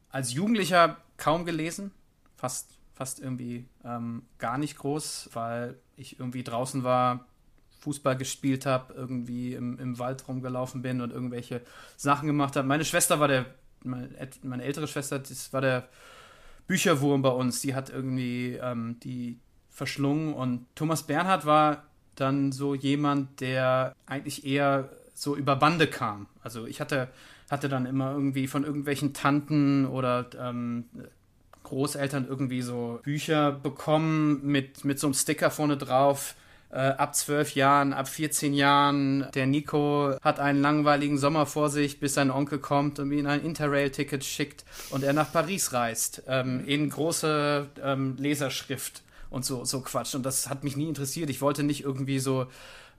als 0.09 0.33
Jugendlicher 0.33 0.97
kaum 1.17 1.45
gelesen, 1.45 1.91
fast, 2.35 2.77
fast 2.93 3.19
irgendwie 3.19 3.65
ähm, 3.83 4.23
gar 4.37 4.57
nicht 4.57 4.77
groß, 4.77 5.31
weil 5.33 5.75
ich 5.95 6.19
irgendwie 6.19 6.43
draußen 6.43 6.83
war, 6.83 7.25
Fußball 7.79 8.17
gespielt 8.17 8.65
habe, 8.65 8.93
irgendwie 8.93 9.53
im, 9.53 9.79
im 9.79 9.99
Wald 9.99 10.27
rumgelaufen 10.27 10.81
bin 10.81 11.01
und 11.01 11.11
irgendwelche 11.11 11.61
Sachen 11.95 12.27
gemacht 12.27 12.55
habe. 12.55 12.67
Meine 12.67 12.85
Schwester 12.85 13.19
war 13.19 13.27
der, 13.27 13.45
meine, 13.83 14.09
meine, 14.43 14.63
ältere 14.63 14.87
Schwester, 14.87 15.19
das 15.19 15.53
war 15.53 15.61
der 15.61 15.87
Bücherwurm 16.67 17.21
bei 17.21 17.29
uns, 17.29 17.61
die 17.61 17.75
hat 17.75 17.89
irgendwie 17.89 18.59
ähm, 18.61 18.99
die 19.01 19.39
verschlungen 19.77 20.33
und 20.33 20.65
Thomas 20.73 21.03
Bernhard 21.03 21.45
war 21.45 21.83
dann 22.15 22.51
so 22.51 22.73
jemand, 22.73 23.41
der 23.41 23.95
eigentlich 24.07 24.43
eher 24.43 24.89
so 25.13 25.35
über 25.35 25.55
Bande 25.55 25.85
kam. 25.85 26.25
Also 26.41 26.65
ich 26.65 26.81
hatte, 26.81 27.09
hatte 27.51 27.69
dann 27.69 27.85
immer 27.85 28.11
irgendwie 28.11 28.47
von 28.47 28.63
irgendwelchen 28.63 29.13
Tanten 29.13 29.85
oder 29.85 30.25
ähm, 30.39 30.85
Großeltern 31.61 32.25
irgendwie 32.27 32.63
so 32.63 32.99
Bücher 33.03 33.51
bekommen 33.51 34.41
mit, 34.43 34.83
mit 34.83 34.99
so 34.99 35.05
einem 35.05 35.13
Sticker 35.13 35.51
vorne 35.51 35.77
drauf 35.77 36.33
äh, 36.71 36.77
ab 36.79 37.13
zwölf 37.15 37.53
Jahren, 37.53 37.93
ab 37.93 38.07
14 38.07 38.55
Jahren. 38.55 39.27
Der 39.35 39.45
Nico 39.45 40.15
hat 40.23 40.39
einen 40.39 40.59
langweiligen 40.59 41.19
Sommer 41.19 41.45
vor 41.45 41.69
sich, 41.69 41.99
bis 41.99 42.15
sein 42.15 42.31
Onkel 42.31 42.57
kommt 42.57 42.97
und 42.97 43.11
ihm 43.11 43.27
ein 43.27 43.45
Interrail-Ticket 43.45 44.25
schickt 44.25 44.65
und 44.89 45.03
er 45.03 45.13
nach 45.13 45.31
Paris 45.31 45.71
reist. 45.71 46.23
Ähm, 46.27 46.63
in 46.65 46.89
große 46.89 47.67
ähm, 47.83 48.15
Leserschrift 48.17 49.03
und 49.29 49.45
so, 49.45 49.65
so 49.65 49.81
Quatsch. 49.81 50.15
Und 50.15 50.25
das 50.25 50.49
hat 50.49 50.63
mich 50.63 50.77
nie 50.77 50.87
interessiert. 50.87 51.29
Ich 51.29 51.41
wollte 51.41 51.63
nicht 51.63 51.83
irgendwie 51.83 52.19
so 52.19 52.47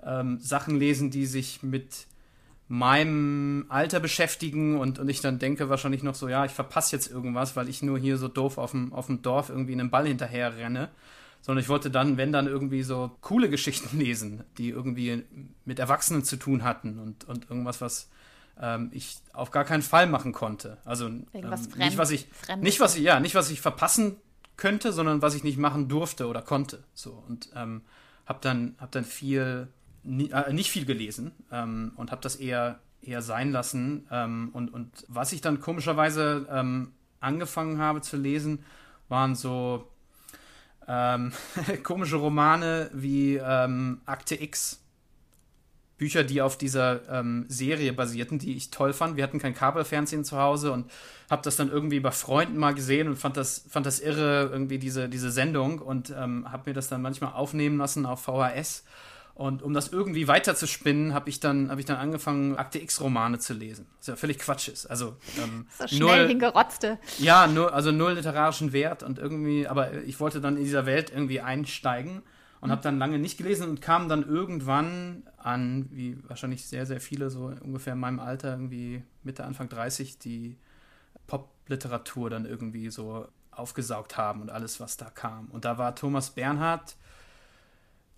ähm, 0.04 0.38
Sachen 0.40 0.78
lesen, 0.78 1.10
die 1.10 1.26
sich 1.26 1.62
mit 1.62 2.06
meinem 2.68 3.64
Alter 3.70 3.98
beschäftigen 3.98 4.78
und, 4.78 4.98
und 4.98 5.08
ich 5.08 5.22
dann 5.22 5.38
denke 5.38 5.70
wahrscheinlich 5.70 6.02
noch 6.02 6.14
so, 6.14 6.28
ja, 6.28 6.44
ich 6.44 6.52
verpasse 6.52 6.94
jetzt 6.94 7.10
irgendwas, 7.10 7.56
weil 7.56 7.68
ich 7.68 7.82
nur 7.82 7.98
hier 7.98 8.18
so 8.18 8.28
doof 8.28 8.58
auf 8.58 8.72
dem, 8.72 8.92
auf 8.92 9.06
dem 9.06 9.22
Dorf 9.22 9.48
irgendwie 9.48 9.72
einen 9.72 9.90
Ball 9.90 10.06
hinterher 10.06 10.56
renne 10.56 10.90
sondern 11.40 11.62
ich 11.62 11.68
wollte 11.68 11.90
dann, 11.90 12.16
wenn 12.16 12.32
dann 12.32 12.46
irgendwie 12.46 12.82
so 12.82 13.10
coole 13.20 13.48
Geschichten 13.48 13.98
lesen, 13.98 14.44
die 14.58 14.70
irgendwie 14.70 15.24
mit 15.64 15.78
Erwachsenen 15.78 16.24
zu 16.24 16.36
tun 16.36 16.64
hatten 16.64 16.98
und, 16.98 17.24
und 17.24 17.48
irgendwas, 17.48 17.80
was 17.80 18.08
ähm, 18.60 18.90
ich 18.92 19.18
auf 19.32 19.50
gar 19.50 19.64
keinen 19.64 19.82
Fall 19.82 20.06
machen 20.06 20.32
konnte. 20.32 20.78
Also 20.84 21.06
ähm, 21.06 21.26
nicht, 21.32 21.98
was 21.98 22.10
ich, 22.10 22.28
nicht 22.60 22.80
was 22.80 22.96
ich, 22.96 23.02
ja, 23.02 23.20
nicht 23.20 23.34
was 23.34 23.50
ich 23.50 23.60
verpassen 23.60 24.16
könnte, 24.58 24.92
sondern 24.92 25.22
was 25.22 25.34
ich 25.34 25.44
nicht 25.44 25.56
machen 25.56 25.88
durfte 25.88 26.26
oder 26.26 26.42
konnte. 26.42 26.84
So 26.92 27.22
und 27.26 27.48
ähm, 27.54 27.80
habe 28.26 28.40
dann, 28.42 28.76
hab 28.78 28.92
dann 28.92 29.04
viel, 29.04 29.68
äh, 30.04 30.52
nicht 30.52 30.70
viel 30.70 30.84
gelesen 30.84 31.32
ähm, 31.50 31.92
und 31.96 32.10
habe 32.10 32.20
das 32.20 32.36
eher 32.36 32.80
eher 33.00 33.22
sein 33.22 33.50
lassen. 33.52 34.06
Ähm, 34.10 34.50
und, 34.52 34.72
und 34.72 35.04
was 35.08 35.32
ich 35.32 35.40
dann 35.40 35.60
komischerweise 35.60 36.46
ähm, 36.50 36.92
angefangen 37.20 37.78
habe 37.78 38.00
zu 38.00 38.16
lesen, 38.16 38.64
waren 39.08 39.34
so 39.34 39.88
ähm, 40.86 41.32
komische 41.82 42.16
Romane 42.16 42.90
wie 42.92 43.36
ähm, 43.36 44.00
Akte 44.06 44.40
X. 44.40 44.84
Bücher, 45.98 46.24
die 46.24 46.40
auf 46.40 46.56
dieser 46.56 47.00
ähm, 47.10 47.44
Serie 47.48 47.92
basierten, 47.92 48.38
die 48.38 48.56
ich 48.56 48.70
toll 48.70 48.92
fand. 48.92 49.16
Wir 49.16 49.24
hatten 49.24 49.40
kein 49.40 49.54
Kabelfernsehen 49.54 50.24
zu 50.24 50.38
Hause 50.38 50.72
und 50.72 50.90
habe 51.28 51.42
das 51.42 51.56
dann 51.56 51.70
irgendwie 51.70 52.00
bei 52.00 52.12
Freunden 52.12 52.56
mal 52.56 52.72
gesehen 52.72 53.08
und 53.08 53.16
fand 53.16 53.36
das, 53.36 53.64
fand 53.68 53.84
das 53.84 54.00
irre, 54.00 54.48
irgendwie 54.50 54.78
diese, 54.78 55.08
diese 55.08 55.30
Sendung 55.30 55.80
und 55.80 56.10
ähm, 56.10 56.50
habe 56.50 56.70
mir 56.70 56.74
das 56.74 56.88
dann 56.88 57.02
manchmal 57.02 57.32
aufnehmen 57.32 57.78
lassen 57.78 58.06
auf 58.06 58.22
VHS 58.22 58.84
und 59.38 59.62
um 59.62 59.72
das 59.72 59.88
irgendwie 59.88 60.26
weiter 60.26 60.56
zu 60.56 60.66
spinnen, 60.66 61.14
habe 61.14 61.30
ich, 61.30 61.38
dann, 61.38 61.70
hab 61.70 61.78
ich 61.78 61.84
dann 61.84 61.96
angefangen, 61.96 62.56
Akte 62.56 62.80
X-Romane 62.80 63.38
zu 63.38 63.54
lesen. 63.54 63.86
Was 63.98 64.08
ja 64.08 64.16
völlig 64.16 64.40
Quatsch 64.40 64.66
ist. 64.66 64.86
Also, 64.86 65.16
ähm, 65.40 65.68
so 65.78 65.86
schnell 65.86 66.00
null, 66.00 66.26
hingerotzte. 66.26 66.98
Ja, 67.18 67.46
nur, 67.46 67.72
also 67.72 67.92
null 67.92 68.14
literarischen 68.14 68.72
Wert 68.72 69.04
und 69.04 69.20
irgendwie, 69.20 69.68
aber 69.68 69.94
ich 70.02 70.18
wollte 70.18 70.40
dann 70.40 70.56
in 70.56 70.64
dieser 70.64 70.86
Welt 70.86 71.12
irgendwie 71.14 71.40
einsteigen 71.40 72.22
und 72.60 72.68
mhm. 72.68 72.72
habe 72.72 72.82
dann 72.82 72.98
lange 72.98 73.18
nicht 73.18 73.38
gelesen 73.38 73.68
und 73.68 73.80
kam 73.80 74.08
dann 74.08 74.26
irgendwann 74.26 75.22
an, 75.36 75.88
wie 75.90 76.18
wahrscheinlich 76.28 76.66
sehr, 76.66 76.86
sehr 76.86 77.00
viele, 77.00 77.30
so 77.30 77.52
ungefähr 77.62 77.92
in 77.92 78.00
meinem 78.00 78.20
Alter, 78.20 78.50
irgendwie 78.50 79.02
Mitte, 79.22 79.44
Anfang 79.44 79.68
30, 79.68 80.18
die 80.18 80.56
Pop-Literatur 81.26 82.30
dann 82.30 82.46
irgendwie 82.46 82.90
so 82.90 83.28
aufgesaugt 83.50 84.16
haben 84.16 84.40
und 84.40 84.50
alles, 84.50 84.80
was 84.80 84.96
da 84.96 85.10
kam. 85.10 85.46
Und 85.46 85.64
da 85.64 85.78
war 85.78 85.94
Thomas 85.94 86.30
Bernhard 86.30 86.96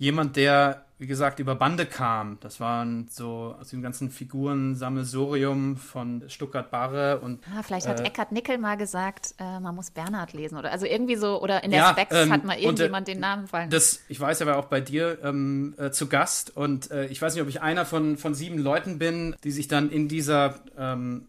jemand, 0.01 0.37
der, 0.37 0.87
wie 0.99 1.07
gesagt, 1.07 1.41
über 1.41 1.55
Bande 1.55 1.85
kam. 1.85 2.39
Das 2.41 2.59
waren 2.59 3.07
so 3.11 3.55
aus 3.61 3.69
dem 3.69 3.83
ganzen 3.83 4.11
Figurensammelsurium 4.11 5.77
von 5.77 6.25
Stuttgart 6.29 6.71
Barre 6.71 7.21
und. 7.21 7.41
Ah, 7.55 7.63
vielleicht 7.63 7.87
hat 7.87 8.01
äh, 8.01 8.05
Eckhard 8.05 8.33
Nickel 8.33 8.57
mal 8.57 8.79
gesagt, 8.79 9.35
äh, 9.39 9.61
man 9.61 9.77
muss 9.77 9.91
Bernhard 9.91 10.33
lesen 10.33 10.57
oder 10.57 10.73
also 10.73 10.87
irgendwie 10.87 11.17
so, 11.17 11.41
oder 11.41 11.63
in 11.63 11.71
der 11.71 11.81
ja, 11.81 11.91
Specs 11.93 12.17
ähm, 12.17 12.33
hat 12.33 12.45
mal 12.45 12.59
irgendjemand 12.59 13.07
und, 13.07 13.15
den 13.15 13.21
Namen 13.21 13.47
fallen. 13.47 13.69
Das, 13.69 14.01
ich 14.09 14.19
weiß, 14.19 14.41
er 14.41 14.47
war 14.47 14.57
auch 14.57 14.65
bei 14.65 14.81
dir 14.81 15.19
ähm, 15.23 15.75
äh, 15.77 15.91
zu 15.91 16.09
Gast 16.09 16.57
und 16.57 16.91
äh, 16.91 17.07
ich 17.07 17.21
weiß 17.21 17.35
nicht, 17.35 17.43
ob 17.43 17.49
ich 17.49 17.61
einer 17.61 17.85
von, 17.85 18.17
von 18.17 18.35
sieben 18.35 18.59
Leuten 18.59 18.99
bin, 18.99 19.37
die 19.45 19.51
sich 19.53 19.69
dann 19.69 19.91
in 19.91 20.09
dieser 20.09 20.55
ähm, 20.79 21.27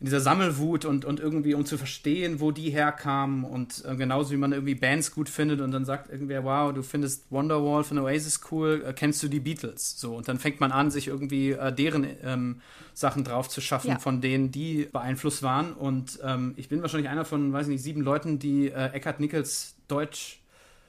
in 0.00 0.04
dieser 0.04 0.20
Sammelwut 0.20 0.84
und, 0.84 1.04
und 1.04 1.18
irgendwie, 1.18 1.54
um 1.54 1.66
zu 1.66 1.76
verstehen, 1.76 2.38
wo 2.38 2.52
die 2.52 2.70
herkamen 2.70 3.42
und 3.42 3.84
äh, 3.84 3.96
genauso 3.96 4.30
wie 4.30 4.36
man 4.36 4.52
irgendwie 4.52 4.76
Bands 4.76 5.12
gut 5.12 5.28
findet 5.28 5.60
und 5.60 5.72
dann 5.72 5.84
sagt 5.84 6.08
irgendwer, 6.08 6.44
wow, 6.44 6.72
du 6.72 6.82
findest 6.82 7.30
Wonderwall 7.30 7.82
von 7.82 7.98
Oasis 7.98 8.40
cool, 8.52 8.84
äh, 8.86 8.92
kennst 8.92 9.22
du 9.24 9.28
die 9.28 9.40
Beatles? 9.40 9.98
So, 9.98 10.16
und 10.16 10.28
dann 10.28 10.38
fängt 10.38 10.60
man 10.60 10.70
an, 10.70 10.92
sich 10.92 11.08
irgendwie 11.08 11.50
äh, 11.50 11.72
deren 11.72 12.06
ähm, 12.22 12.60
Sachen 12.94 13.24
drauf 13.24 13.48
zu 13.48 13.60
schaffen, 13.60 13.90
ja. 13.90 13.98
von 13.98 14.20
denen 14.20 14.52
die 14.52 14.84
beeinflusst 14.84 15.42
waren 15.42 15.72
und 15.72 16.20
ähm, 16.22 16.54
ich 16.56 16.68
bin 16.68 16.80
wahrscheinlich 16.80 17.10
einer 17.10 17.24
von, 17.24 17.52
weiß 17.52 17.66
ich 17.66 17.72
nicht, 17.72 17.82
sieben 17.82 18.02
Leuten, 18.02 18.38
die 18.38 18.68
äh, 18.68 18.92
Eckhard 18.92 19.18
Nichols 19.18 19.74
Deutsch 19.88 20.37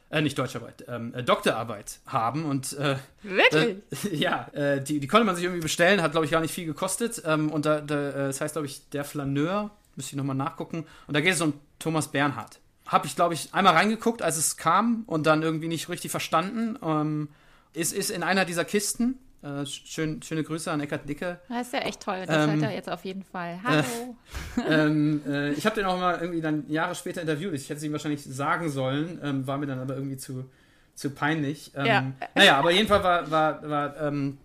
äh, 0.10 0.22
nicht 0.22 0.38
Deutscharbeit, 0.38 0.86
ähm, 0.88 1.14
äh, 1.14 1.24
Doktorarbeit 1.24 1.99
haben 2.05 2.45
und 2.45 2.74
äh, 2.74 2.97
Wirklich? 3.22 3.78
Äh, 4.12 4.16
ja, 4.16 4.47
äh, 4.53 4.82
die, 4.82 4.99
die 4.99 5.07
konnte 5.07 5.26
man 5.26 5.36
sich 5.36 5.43
irgendwie 5.43 5.62
bestellen, 5.62 6.01
hat 6.01 6.12
glaube 6.12 6.26
ich 6.26 6.32
gar 6.32 6.41
nicht 6.41 6.53
viel 6.53 6.66
gekostet 6.66 7.22
ähm, 7.26 7.51
und 7.51 7.66
da, 7.66 7.82
da, 7.82 8.10
äh, 8.10 8.14
das 8.28 8.41
heißt 8.41 8.55
glaube 8.55 8.68
ich 8.68 8.89
der 8.89 9.03
Flaneur, 9.03 9.72
müsste 9.95 10.12
ich 10.12 10.18
nochmal 10.18 10.36
nachgucken 10.36 10.86
und 11.07 11.14
da 11.14 11.22
geht 11.22 11.34
es 11.34 11.41
um 11.41 11.53
Thomas 11.78 12.10
Bernhard. 12.10 12.60
Habe 12.88 13.05
ich 13.07 13.16
glaube 13.16 13.34
ich 13.34 13.53
einmal 13.53 13.74
reingeguckt, 13.74 14.22
als 14.22 14.38
es 14.38 14.57
kam 14.57 15.03
und 15.05 15.26
dann 15.26 15.43
irgendwie 15.43 15.68
nicht 15.68 15.89
richtig 15.89 16.12
verstanden. 16.12 16.78
Ähm, 16.84 17.30
ist, 17.74 17.93
ist 17.93 18.10
in 18.10 18.24
einer 18.24 18.45
dieser 18.45 18.66
Kisten 18.66 19.20
äh, 19.41 19.65
schön, 19.65 20.21
schöne 20.21 20.43
Grüße 20.43 20.69
an 20.69 20.81
Eckhard 20.81 21.07
Dicke. 21.07 21.39
Das 21.47 21.67
ist 21.67 21.73
ja 21.73 21.79
echt 21.79 22.01
toll. 22.01 22.25
Das 22.27 22.43
ähm, 22.43 22.51
hört 22.51 22.63
er 22.63 22.73
jetzt 22.73 22.89
auf 22.89 23.05
jeden 23.05 23.23
Fall. 23.23 23.53
Äh, 23.53 23.57
Hallo. 23.63 24.15
Äh, 24.57 24.61
ähm, 24.85 25.21
äh, 25.25 25.51
ich 25.51 25.65
habe 25.65 25.75
den 25.75 25.85
auch 25.85 25.97
mal 25.97 26.19
irgendwie 26.19 26.41
dann 26.41 26.69
Jahre 26.69 26.93
später 26.93 27.21
interviewt. 27.21 27.53
Ich 27.53 27.69
hätte 27.69 27.77
es 27.77 27.83
ihm 27.83 27.93
wahrscheinlich 27.93 28.23
sagen 28.23 28.69
sollen, 28.69 29.19
ähm, 29.23 29.47
war 29.47 29.57
mir 29.57 29.67
dann 29.67 29.79
aber 29.79 29.95
irgendwie 29.95 30.17
zu, 30.17 30.49
zu 30.93 31.11
peinlich. 31.11 31.71
Ähm, 31.73 31.85
ja. 31.85 32.11
Naja, 32.35 32.57
aber 32.57 32.71
jedenfalls 32.71 33.03
war, 33.03 33.31
war, 33.31 33.69
war 33.69 34.01
ähm, 34.01 34.39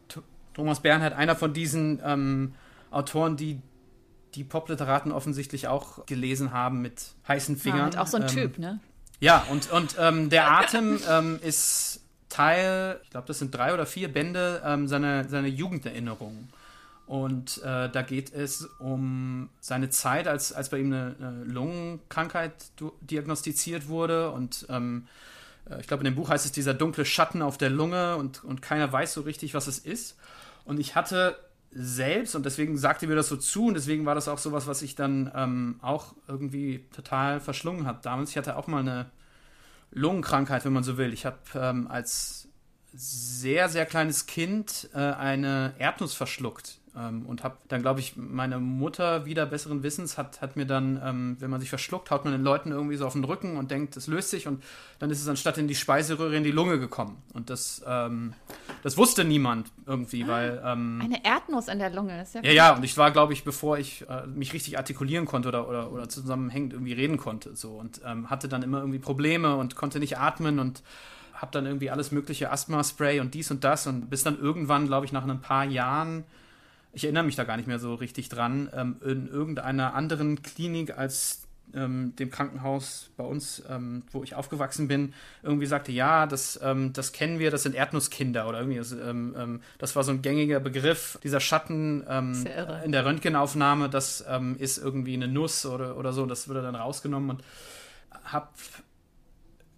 Thomas 0.52 0.78
Bernhard 0.78 1.14
einer 1.14 1.34
von 1.34 1.52
diesen 1.52 2.00
ähm, 2.04 2.54
Autoren, 2.92 3.36
die 3.36 3.60
die 4.36 4.44
Popliteraten 4.44 5.10
offensichtlich 5.10 5.66
auch 5.66 6.06
gelesen 6.06 6.52
haben 6.52 6.82
mit 6.82 7.14
heißen 7.26 7.56
Fingern. 7.56 7.92
Ja, 7.92 8.00
auch 8.00 8.06
so 8.06 8.16
ein 8.16 8.26
Typ, 8.26 8.58
ne? 8.58 8.80
Ja, 9.20 9.44
und, 9.48 9.70
und 9.70 9.96
der 9.96 10.50
Atem 10.50 10.98
ist 11.40 12.03
Teil, 12.34 13.00
ich 13.04 13.10
glaube, 13.10 13.28
das 13.28 13.38
sind 13.38 13.54
drei 13.54 13.72
oder 13.72 13.86
vier 13.86 14.12
Bände, 14.12 14.60
ähm, 14.64 14.88
seine, 14.88 15.28
seine 15.28 15.46
Jugenderinnerungen. 15.46 16.48
Und 17.06 17.58
äh, 17.62 17.88
da 17.90 18.02
geht 18.02 18.32
es 18.32 18.64
um 18.80 19.50
seine 19.60 19.90
Zeit, 19.90 20.26
als, 20.26 20.52
als 20.52 20.70
bei 20.70 20.78
ihm 20.78 20.92
eine, 20.92 21.14
eine 21.20 21.44
Lungenkrankheit 21.44 22.52
diagnostiziert 23.02 23.86
wurde. 23.86 24.32
Und 24.32 24.66
ähm, 24.68 25.06
äh, 25.70 25.80
ich 25.80 25.86
glaube, 25.86 26.00
in 26.00 26.06
dem 26.06 26.16
Buch 26.16 26.30
heißt 26.30 26.44
es 26.44 26.50
dieser 26.50 26.74
dunkle 26.74 27.04
Schatten 27.04 27.40
auf 27.40 27.56
der 27.56 27.70
Lunge 27.70 28.16
und, 28.16 28.42
und 28.42 28.62
keiner 28.62 28.90
weiß 28.90 29.14
so 29.14 29.20
richtig, 29.20 29.54
was 29.54 29.68
es 29.68 29.78
ist. 29.78 30.16
Und 30.64 30.80
ich 30.80 30.96
hatte 30.96 31.36
selbst, 31.70 32.34
und 32.34 32.46
deswegen 32.46 32.76
sagte 32.78 33.06
mir 33.06 33.16
das 33.16 33.28
so 33.28 33.36
zu, 33.36 33.66
und 33.66 33.74
deswegen 33.74 34.06
war 34.06 34.16
das 34.16 34.26
auch 34.26 34.38
sowas, 34.38 34.66
was 34.66 34.82
ich 34.82 34.96
dann 34.96 35.30
ähm, 35.36 35.76
auch 35.82 36.14
irgendwie 36.26 36.84
total 36.96 37.38
verschlungen 37.38 37.86
habe 37.86 38.00
damals. 38.02 38.30
Ich 38.30 38.36
hatte 38.38 38.56
auch 38.56 38.66
mal 38.66 38.80
eine 38.80 39.06
Lungenkrankheit, 39.94 40.64
wenn 40.64 40.72
man 40.72 40.84
so 40.84 40.98
will. 40.98 41.12
Ich 41.12 41.24
habe 41.24 41.38
ähm, 41.54 41.88
als 41.88 42.48
sehr, 42.92 43.68
sehr 43.68 43.86
kleines 43.86 44.26
Kind 44.26 44.90
äh, 44.94 44.98
eine 44.98 45.74
Erdnuss 45.78 46.14
verschluckt 46.14 46.78
ähm, 46.96 47.26
und 47.26 47.42
habe 47.42 47.56
dann, 47.68 47.82
glaube 47.82 48.00
ich, 48.00 48.16
meine 48.16 48.58
Mutter 48.58 49.26
wieder 49.26 49.46
besseren 49.46 49.82
Wissens 49.82 50.16
hat, 50.16 50.40
hat 50.40 50.56
mir 50.56 50.66
dann, 50.66 51.00
ähm, 51.04 51.36
wenn 51.40 51.50
man 51.50 51.60
sich 51.60 51.68
verschluckt, 51.68 52.10
haut 52.10 52.24
man 52.24 52.32
den 52.32 52.44
Leuten 52.44 52.70
irgendwie 52.70 52.96
so 52.96 53.06
auf 53.06 53.14
den 53.14 53.24
Rücken 53.24 53.56
und 53.56 53.70
denkt, 53.70 53.96
das 53.96 54.06
löst 54.06 54.30
sich 54.30 54.46
und 54.46 54.62
dann 55.00 55.10
ist 55.10 55.20
es 55.20 55.28
anstatt 55.28 55.58
in 55.58 55.66
die 55.66 55.74
Speiseröhre 55.74 56.36
in 56.36 56.44
die 56.44 56.52
Lunge 56.52 56.78
gekommen. 56.78 57.22
Und 57.32 57.50
das, 57.50 57.82
ähm, 57.86 58.34
das 58.82 58.96
wusste 58.96 59.24
niemand 59.24 59.72
irgendwie, 59.86 60.24
ah, 60.24 60.28
weil. 60.28 60.62
Ähm, 60.64 61.00
Eine 61.02 61.24
Erdnuss 61.24 61.68
in 61.68 61.80
der 61.80 61.90
Lunge, 61.90 62.22
ist 62.22 62.34
ja 62.34 62.42
Ja, 62.42 62.52
ja, 62.52 62.76
und 62.76 62.84
ich 62.84 62.96
war, 62.96 63.10
glaube 63.10 63.32
ich, 63.32 63.44
bevor 63.44 63.76
ich 63.78 64.08
äh, 64.08 64.26
mich 64.26 64.52
richtig 64.52 64.78
artikulieren 64.78 65.26
konnte 65.26 65.48
oder, 65.48 65.68
oder, 65.68 65.92
oder 65.92 66.08
zusammenhängend 66.08 66.74
irgendwie 66.74 66.92
reden 66.92 67.16
konnte, 67.16 67.56
so 67.56 67.72
und 67.72 68.00
ähm, 68.04 68.30
hatte 68.30 68.48
dann 68.48 68.62
immer 68.62 68.78
irgendwie 68.78 69.00
Probleme 69.00 69.56
und 69.56 69.74
konnte 69.74 69.98
nicht 69.98 70.18
atmen 70.18 70.60
und 70.60 70.82
habe 71.34 71.50
dann 71.50 71.66
irgendwie 71.66 71.90
alles 71.90 72.12
mögliche 72.12 72.52
Asthma-Spray 72.52 73.18
und 73.18 73.34
dies 73.34 73.50
und 73.50 73.64
das 73.64 73.88
und 73.88 74.08
bis 74.08 74.22
dann 74.22 74.38
irgendwann, 74.38 74.86
glaube 74.86 75.06
ich, 75.06 75.12
nach 75.12 75.26
ein 75.26 75.40
paar 75.40 75.64
Jahren 75.64 76.24
ich 76.94 77.04
erinnere 77.04 77.24
mich 77.24 77.36
da 77.36 77.44
gar 77.44 77.56
nicht 77.56 77.66
mehr 77.66 77.78
so 77.78 77.94
richtig 77.94 78.28
dran, 78.28 78.68
ähm, 78.74 78.96
in 79.04 79.28
irgendeiner 79.28 79.94
anderen 79.94 80.42
Klinik 80.42 80.96
als 80.96 81.42
ähm, 81.74 82.14
dem 82.16 82.30
Krankenhaus 82.30 83.10
bei 83.16 83.24
uns, 83.24 83.62
ähm, 83.68 84.04
wo 84.12 84.22
ich 84.22 84.34
aufgewachsen 84.36 84.86
bin, 84.86 85.12
irgendwie 85.42 85.66
sagte, 85.66 85.90
ja, 85.90 86.26
das, 86.26 86.60
ähm, 86.62 86.92
das 86.92 87.12
kennen 87.12 87.40
wir, 87.40 87.50
das 87.50 87.64
sind 87.64 87.74
Erdnusskinder 87.74 88.48
oder 88.48 88.60
irgendwie. 88.60 88.78
Das, 88.78 88.92
ähm, 88.92 89.34
ähm, 89.36 89.60
das 89.78 89.96
war 89.96 90.04
so 90.04 90.12
ein 90.12 90.22
gängiger 90.22 90.60
Begriff. 90.60 91.18
Dieser 91.24 91.40
Schatten 91.40 92.02
in 92.84 92.92
der 92.92 93.04
Röntgenaufnahme, 93.04 93.88
das 93.88 94.24
ist 94.58 94.78
irgendwie 94.78 95.14
eine 95.14 95.28
Nuss 95.28 95.66
oder, 95.66 95.96
oder 95.96 96.12
so. 96.12 96.26
Das 96.26 96.48
wurde 96.48 96.62
dann 96.62 96.74
rausgenommen 96.74 97.30
und 97.30 97.44
habe 98.24 98.48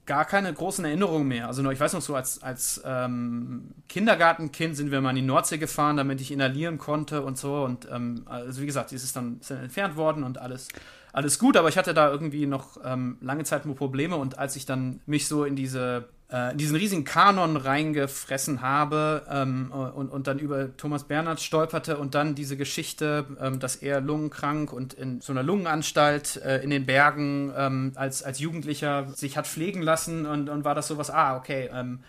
gar 0.06 0.24
keine 0.24 0.52
großen 0.52 0.84
Erinnerungen 0.84 1.26
mehr. 1.26 1.48
Also 1.48 1.68
ich 1.70 1.80
weiß 1.80 1.92
noch 1.92 2.00
so, 2.00 2.14
als, 2.14 2.42
als 2.42 2.80
ähm, 2.84 3.72
Kindergartenkind 3.88 4.76
sind 4.76 4.90
wir 4.90 5.00
mal 5.00 5.10
in 5.10 5.16
die 5.16 5.22
Nordsee 5.22 5.58
gefahren, 5.58 5.96
damit 5.96 6.20
ich 6.20 6.30
inhalieren 6.30 6.78
konnte 6.78 7.22
und 7.22 7.36
so. 7.36 7.64
Und 7.64 7.88
ähm, 7.92 8.22
also 8.26 8.62
wie 8.62 8.66
gesagt, 8.66 8.92
es 8.92 9.02
ist 9.02 9.16
dann, 9.16 9.38
ist 9.40 9.50
entfernt 9.50 9.96
worden 9.96 10.22
und 10.22 10.38
alles, 10.38 10.68
alles 11.12 11.38
gut, 11.38 11.56
aber 11.56 11.68
ich 11.68 11.76
hatte 11.76 11.92
da 11.92 12.10
irgendwie 12.10 12.46
noch 12.46 12.78
ähm, 12.84 13.18
lange 13.20 13.44
Zeit 13.44 13.66
nur 13.66 13.74
Probleme 13.74 14.16
und 14.16 14.38
als 14.38 14.54
ich 14.54 14.64
dann 14.64 15.00
mich 15.06 15.26
so 15.26 15.44
in 15.44 15.56
diese 15.56 16.08
äh, 16.30 16.52
in 16.52 16.58
diesen 16.58 16.76
riesigen 16.76 17.04
Kanon 17.04 17.56
reingefressen 17.56 18.60
habe 18.60 19.24
ähm, 19.30 19.70
und, 19.70 20.08
und 20.08 20.26
dann 20.26 20.38
über 20.38 20.76
Thomas 20.76 21.04
Bernhard 21.04 21.40
stolperte 21.40 21.98
und 21.98 22.14
dann 22.14 22.34
diese 22.34 22.56
Geschichte, 22.56 23.26
ähm, 23.40 23.60
dass 23.60 23.76
er 23.76 24.00
lungenkrank 24.00 24.72
und 24.72 24.94
in 24.94 25.20
so 25.20 25.32
einer 25.32 25.42
Lungenanstalt 25.42 26.36
äh, 26.44 26.62
in 26.62 26.70
den 26.70 26.84
Bergen 26.84 27.52
ähm, 27.56 27.92
als, 27.94 28.22
als 28.22 28.40
Jugendlicher 28.40 29.08
sich 29.14 29.36
hat 29.36 29.46
pflegen 29.46 29.82
lassen 29.82 30.26
und, 30.26 30.48
und 30.48 30.64
war 30.64 30.74
das 30.74 30.88
sowas, 30.88 31.10
ah, 31.10 31.36
okay, 31.36 31.70
ähm, 31.72 32.00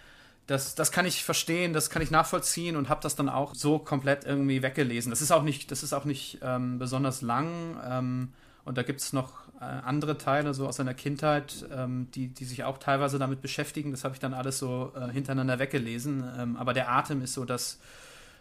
das, 0.47 0.75
das 0.75 0.91
kann 0.91 1.05
ich 1.05 1.23
verstehen, 1.23 1.73
das 1.73 1.89
kann 1.89 2.01
ich 2.01 2.09
nachvollziehen 2.09 2.77
und 2.77 2.89
habe 2.89 3.01
das 3.03 3.15
dann 3.15 3.27
auch 3.27 3.53
so 3.53 3.79
komplett 3.79 4.23
irgendwie 4.23 4.63
weggelesen. 4.63 5.09
Das 5.09 5.21
ist 5.21 5.31
auch 5.31 5.43
nicht, 5.43 5.71
das 5.71 5.83
ist 5.83 5.93
auch 5.93 6.05
nicht 6.05 6.39
ähm, 6.41 6.79
besonders 6.79 7.21
lang 7.21 7.77
ähm, 7.87 8.29
und 8.63 8.77
da 8.77 8.83
gibt 8.83 9.01
es 9.01 9.13
noch 9.13 9.46
äh, 9.46 9.46
andere 9.63 10.17
Teile 10.17 10.53
so 10.53 10.67
aus 10.67 10.77
seiner 10.77 10.93
Kindheit, 10.93 11.65
ähm, 11.71 12.07
die, 12.13 12.27
die 12.27 12.45
sich 12.45 12.63
auch 12.63 12.77
teilweise 12.77 13.17
damit 13.17 13.41
beschäftigen. 13.41 13.91
Das 13.91 14.03
habe 14.03 14.13
ich 14.13 14.19
dann 14.19 14.33
alles 14.33 14.59
so 14.59 14.93
äh, 14.95 15.11
hintereinander 15.11 15.59
weggelesen. 15.59 16.23
Ähm, 16.37 16.57
aber 16.57 16.73
der 16.73 16.91
Atem 16.91 17.21
ist 17.21 17.33
so 17.33 17.43
das, 17.45 17.79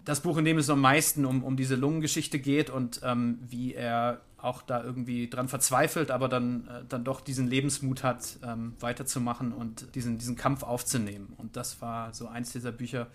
das 0.04 0.20
Buch, 0.20 0.36
in 0.36 0.44
dem 0.44 0.58
es 0.58 0.68
am 0.68 0.80
meisten 0.80 1.24
um, 1.24 1.42
um 1.42 1.56
diese 1.56 1.74
Lungengeschichte 1.74 2.38
geht 2.38 2.70
und 2.70 3.00
ähm, 3.02 3.38
wie 3.48 3.74
er 3.74 4.20
auch 4.36 4.62
da 4.62 4.82
irgendwie 4.82 5.28
dran 5.28 5.48
verzweifelt, 5.48 6.10
aber 6.10 6.28
dann, 6.28 6.68
äh, 6.68 6.84
dann 6.88 7.04
doch 7.04 7.20
diesen 7.20 7.46
Lebensmut 7.48 8.02
hat, 8.02 8.38
ähm, 8.44 8.74
weiterzumachen 8.80 9.52
und 9.52 9.94
diesen, 9.94 10.18
diesen 10.18 10.36
Kampf 10.36 10.62
aufzunehmen. 10.62 11.32
Und 11.38 11.56
das 11.56 11.80
war 11.80 12.12
so 12.12 12.28
eins 12.28 12.52
dieser 12.52 12.72
Bücher, 12.72 13.08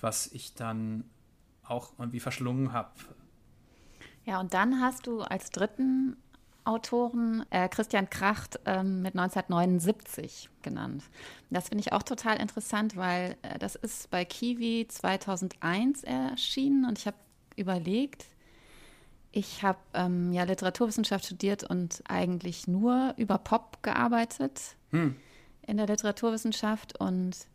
was 0.00 0.28
ich 0.32 0.54
dann 0.54 1.04
auch 1.64 1.92
irgendwie 1.98 2.20
verschlungen 2.20 2.72
habe. 2.72 2.90
Ja, 4.24 4.40
und 4.40 4.54
dann 4.54 4.80
hast 4.80 5.06
du 5.06 5.22
als 5.22 5.50
dritten 5.50 6.16
Autoren 6.68 7.46
äh, 7.48 7.68
Christian 7.68 8.10
Kracht 8.10 8.60
ähm, 8.66 9.00
mit 9.00 9.16
1979 9.18 10.50
genannt. 10.60 11.02
Das 11.48 11.70
finde 11.70 11.80
ich 11.80 11.92
auch 11.94 12.02
total 12.02 12.38
interessant, 12.38 12.94
weil 12.94 13.36
äh, 13.40 13.58
das 13.58 13.74
ist 13.74 14.10
bei 14.10 14.26
Kiwi 14.26 14.86
2001 14.86 16.04
erschienen 16.04 16.84
und 16.84 16.98
ich 16.98 17.06
habe 17.06 17.16
überlegt, 17.56 18.26
ich 19.32 19.62
habe 19.62 19.78
ähm, 19.94 20.32
ja 20.32 20.44
Literaturwissenschaft 20.44 21.24
studiert 21.24 21.64
und 21.64 22.02
eigentlich 22.06 22.68
nur 22.68 23.14
über 23.16 23.38
Pop 23.38 23.82
gearbeitet 23.82 24.76
hm. 24.90 25.16
in 25.66 25.78
der 25.78 25.86
Literaturwissenschaft 25.86 27.00
und 27.00 27.48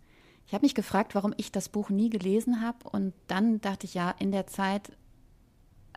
ich 0.48 0.54
habe 0.54 0.66
mich 0.66 0.74
gefragt, 0.74 1.14
warum 1.14 1.36
ich 1.38 1.52
das 1.52 1.70
Buch 1.70 1.90
nie 1.90 2.10
gelesen 2.10 2.62
habe 2.62 2.90
und 2.90 3.14
dann 3.28 3.62
dachte 3.62 3.86
ich 3.86 3.94
ja, 3.94 4.16
in 4.18 4.32
der 4.32 4.48
Zeit 4.48 4.92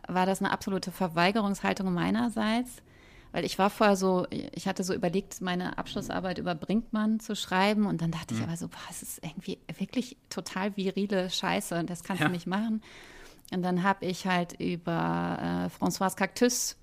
war 0.07 0.27
das 0.27 0.39
eine 0.39 0.51
absolute 0.51 0.91
Verweigerungshaltung 0.91 1.91
meinerseits 1.91 2.83
weil 3.31 3.45
ich 3.45 3.59
war 3.59 3.69
vorher 3.69 3.95
so, 3.95 4.25
ich 4.29 4.67
hatte 4.67 4.83
so 4.83 4.93
überlegt, 4.93 5.41
meine 5.41 5.77
Abschlussarbeit 5.77 6.37
über 6.37 6.55
Brinkmann 6.55 7.19
zu 7.19 7.35
schreiben 7.35 7.85
und 7.85 8.01
dann 8.01 8.11
dachte 8.11 8.33
mhm. 8.33 8.39
ich 8.39 8.47
aber 8.47 8.57
so, 8.57 8.67
boah, 8.67 8.77
es 8.89 9.01
ist 9.01 9.23
irgendwie 9.23 9.59
wirklich 9.77 10.17
total 10.29 10.75
virile 10.77 11.29
Scheiße 11.29 11.77
und 11.79 11.89
das 11.89 12.03
kannst 12.03 12.21
ja. 12.21 12.27
du 12.27 12.33
nicht 12.33 12.47
machen. 12.47 12.81
Und 13.53 13.61
dann 13.61 13.83
habe 13.83 14.05
ich 14.05 14.27
halt 14.27 14.59
über 14.59 15.69
äh, 15.71 15.83
Françoise 15.83 16.15
Cactus 16.15 16.75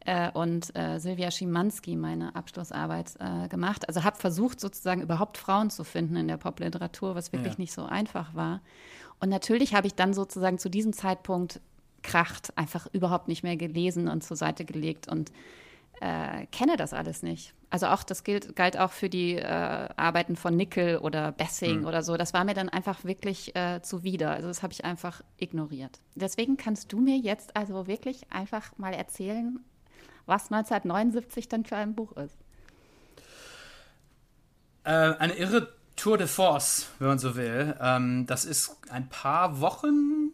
äh, 0.00 0.30
und 0.30 0.74
äh, 0.76 0.98
Silvia 0.98 1.30
Schimanski 1.30 1.96
meine 1.96 2.34
Abschlussarbeit 2.36 3.14
äh, 3.18 3.48
gemacht. 3.48 3.88
Also 3.88 4.04
habe 4.04 4.16
versucht, 4.16 4.60
sozusagen 4.60 5.02
überhaupt 5.02 5.36
Frauen 5.36 5.70
zu 5.70 5.84
finden 5.84 6.16
in 6.16 6.28
der 6.28 6.36
Popliteratur, 6.36 7.14
was 7.14 7.32
wirklich 7.32 7.54
ja. 7.54 7.60
nicht 7.60 7.72
so 7.72 7.84
einfach 7.84 8.34
war. 8.34 8.60
Und 9.20 9.28
natürlich 9.28 9.74
habe 9.74 9.86
ich 9.86 9.94
dann 9.94 10.14
sozusagen 10.14 10.58
zu 10.58 10.70
diesem 10.70 10.92
Zeitpunkt 10.92 11.60
Kracht 12.02 12.56
einfach 12.56 12.86
überhaupt 12.92 13.28
nicht 13.28 13.42
mehr 13.42 13.56
gelesen 13.56 14.08
und 14.08 14.22
zur 14.22 14.36
Seite 14.36 14.64
gelegt 14.64 15.08
und 15.08 15.30
äh, 16.00 16.46
kenne 16.46 16.76
das 16.76 16.92
alles 16.92 17.22
nicht. 17.22 17.54
Also 17.68 17.86
auch 17.86 18.02
das 18.02 18.24
gilt, 18.24 18.56
galt 18.56 18.78
auch 18.78 18.90
für 18.90 19.08
die 19.08 19.36
äh, 19.36 19.44
Arbeiten 19.44 20.34
von 20.34 20.56
Nickel 20.56 20.98
oder 20.98 21.30
Bessing 21.30 21.80
mhm. 21.80 21.86
oder 21.86 22.02
so. 22.02 22.16
Das 22.16 22.34
war 22.34 22.44
mir 22.44 22.54
dann 22.54 22.68
einfach 22.68 23.04
wirklich 23.04 23.54
äh, 23.54 23.80
zuwider. 23.82 24.30
Also 24.30 24.48
das 24.48 24.62
habe 24.62 24.72
ich 24.72 24.84
einfach 24.84 25.22
ignoriert. 25.36 26.00
Deswegen 26.14 26.56
kannst 26.56 26.92
du 26.92 26.98
mir 26.98 27.16
jetzt 27.16 27.54
also 27.56 27.86
wirklich 27.86 28.22
einfach 28.30 28.76
mal 28.76 28.92
erzählen, 28.92 29.60
was 30.26 30.50
1979 30.50 31.48
dann 31.48 31.64
für 31.64 31.76
ein 31.76 31.94
Buch 31.94 32.16
ist. 32.16 32.36
Äh, 34.84 34.90
eine 34.90 35.34
irre 35.34 35.72
Tour 35.96 36.16
de 36.16 36.26
Force, 36.26 36.88
wenn 36.98 37.08
man 37.08 37.18
so 37.18 37.36
will. 37.36 37.76
Ähm, 37.78 38.26
das 38.26 38.46
ist 38.46 38.78
ein 38.90 39.08
paar 39.10 39.60
Wochen 39.60 40.32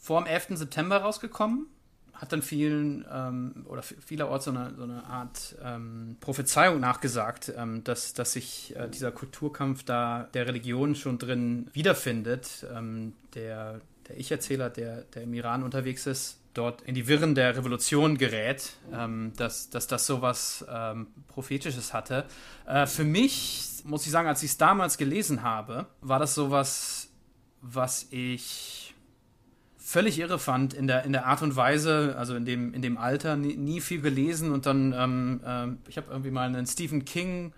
vor 0.00 0.20
dem 0.20 0.26
11. 0.26 0.58
September 0.58 0.98
rausgekommen 0.98 1.66
hat 2.14 2.32
dann 2.32 2.42
vielen 2.42 3.06
ähm, 3.10 3.64
oder 3.66 3.82
vielerorts 3.82 4.44
so 4.44 4.50
eine, 4.50 4.74
so 4.76 4.82
eine 4.82 5.06
Art 5.06 5.56
ähm, 5.64 6.18
Prophezeiung 6.20 6.78
nachgesagt, 6.78 7.50
ähm, 7.56 7.82
dass, 7.82 8.12
dass 8.12 8.34
sich 8.34 8.76
äh, 8.76 8.88
dieser 8.90 9.10
Kulturkampf 9.10 9.84
da 9.84 10.28
der 10.34 10.46
Religion 10.46 10.94
schon 10.94 11.16
drin 11.16 11.70
wiederfindet. 11.72 12.66
Ähm, 12.74 13.14
der 13.34 13.80
der 14.10 14.18
Ich-Erzähler, 14.18 14.70
der, 14.70 15.02
der 15.02 15.22
im 15.22 15.32
Iran 15.34 15.62
unterwegs 15.62 16.06
ist, 16.06 16.40
dort 16.52 16.82
in 16.82 16.94
die 16.94 17.06
Wirren 17.06 17.34
der 17.34 17.56
Revolution 17.56 18.18
gerät, 18.18 18.72
ähm, 18.92 19.32
dass, 19.36 19.70
dass 19.70 19.86
das 19.86 20.06
so 20.06 20.20
was 20.20 20.64
ähm, 20.68 21.06
Prophetisches 21.28 21.94
hatte. 21.94 22.26
Äh, 22.66 22.86
für 22.86 23.04
mich, 23.04 23.82
muss 23.84 24.04
ich 24.04 24.10
sagen, 24.10 24.28
als 24.28 24.42
ich 24.42 24.50
es 24.50 24.58
damals 24.58 24.98
gelesen 24.98 25.42
habe, 25.42 25.86
war 26.00 26.18
das 26.18 26.34
so 26.34 26.50
was, 26.50 27.08
was 27.62 28.08
ich 28.10 28.89
völlig 29.90 30.20
irre 30.20 30.38
fand 30.38 30.72
in 30.72 30.86
der, 30.86 31.04
in 31.04 31.10
der 31.10 31.26
Art 31.26 31.42
und 31.42 31.56
Weise, 31.56 32.14
also 32.16 32.36
in 32.36 32.44
dem, 32.44 32.72
in 32.74 32.80
dem 32.80 32.96
Alter, 32.96 33.34
nie, 33.34 33.56
nie 33.56 33.80
viel 33.80 34.00
gelesen 34.00 34.52
und 34.52 34.64
dann, 34.64 34.94
ähm, 34.96 35.40
äh, 35.44 35.90
ich 35.90 35.96
habe 35.96 36.06
irgendwie 36.10 36.30
mal 36.30 36.46
einen 36.46 36.64
Stephen 36.66 37.04
King, 37.04 37.52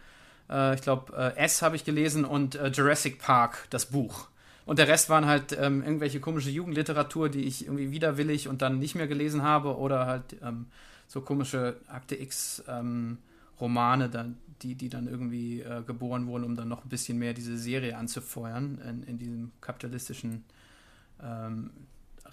äh, 0.48 0.74
ich 0.74 0.80
glaube, 0.80 1.12
äh, 1.14 1.36
S 1.36 1.60
habe 1.60 1.76
ich 1.76 1.84
gelesen 1.84 2.24
und 2.24 2.54
äh, 2.54 2.68
Jurassic 2.68 3.18
Park, 3.18 3.66
das 3.68 3.86
Buch. 3.86 4.28
Und 4.64 4.78
der 4.78 4.88
Rest 4.88 5.10
waren 5.10 5.26
halt 5.26 5.52
ähm, 5.60 5.82
irgendwelche 5.82 6.20
komische 6.20 6.48
Jugendliteratur, 6.48 7.28
die 7.28 7.42
ich 7.42 7.66
irgendwie 7.66 7.90
widerwillig 7.90 8.48
und 8.48 8.62
dann 8.62 8.78
nicht 8.78 8.94
mehr 8.94 9.08
gelesen 9.08 9.42
habe 9.42 9.76
oder 9.76 10.06
halt 10.06 10.36
ähm, 10.42 10.66
so 11.08 11.20
komische 11.20 11.76
Akte 11.86 12.18
X 12.18 12.64
ähm, 12.66 13.18
Romane, 13.60 14.08
dann, 14.08 14.38
die, 14.62 14.74
die 14.74 14.88
dann 14.88 15.06
irgendwie 15.06 15.60
äh, 15.60 15.82
geboren 15.86 16.26
wurden, 16.26 16.44
um 16.44 16.56
dann 16.56 16.68
noch 16.68 16.82
ein 16.82 16.88
bisschen 16.88 17.18
mehr 17.18 17.34
diese 17.34 17.58
Serie 17.58 17.98
anzufeuern 17.98 18.80
in, 18.88 19.02
in 19.02 19.18
diesem 19.18 19.50
kapitalistischen 19.60 20.44
ähm, 21.22 21.70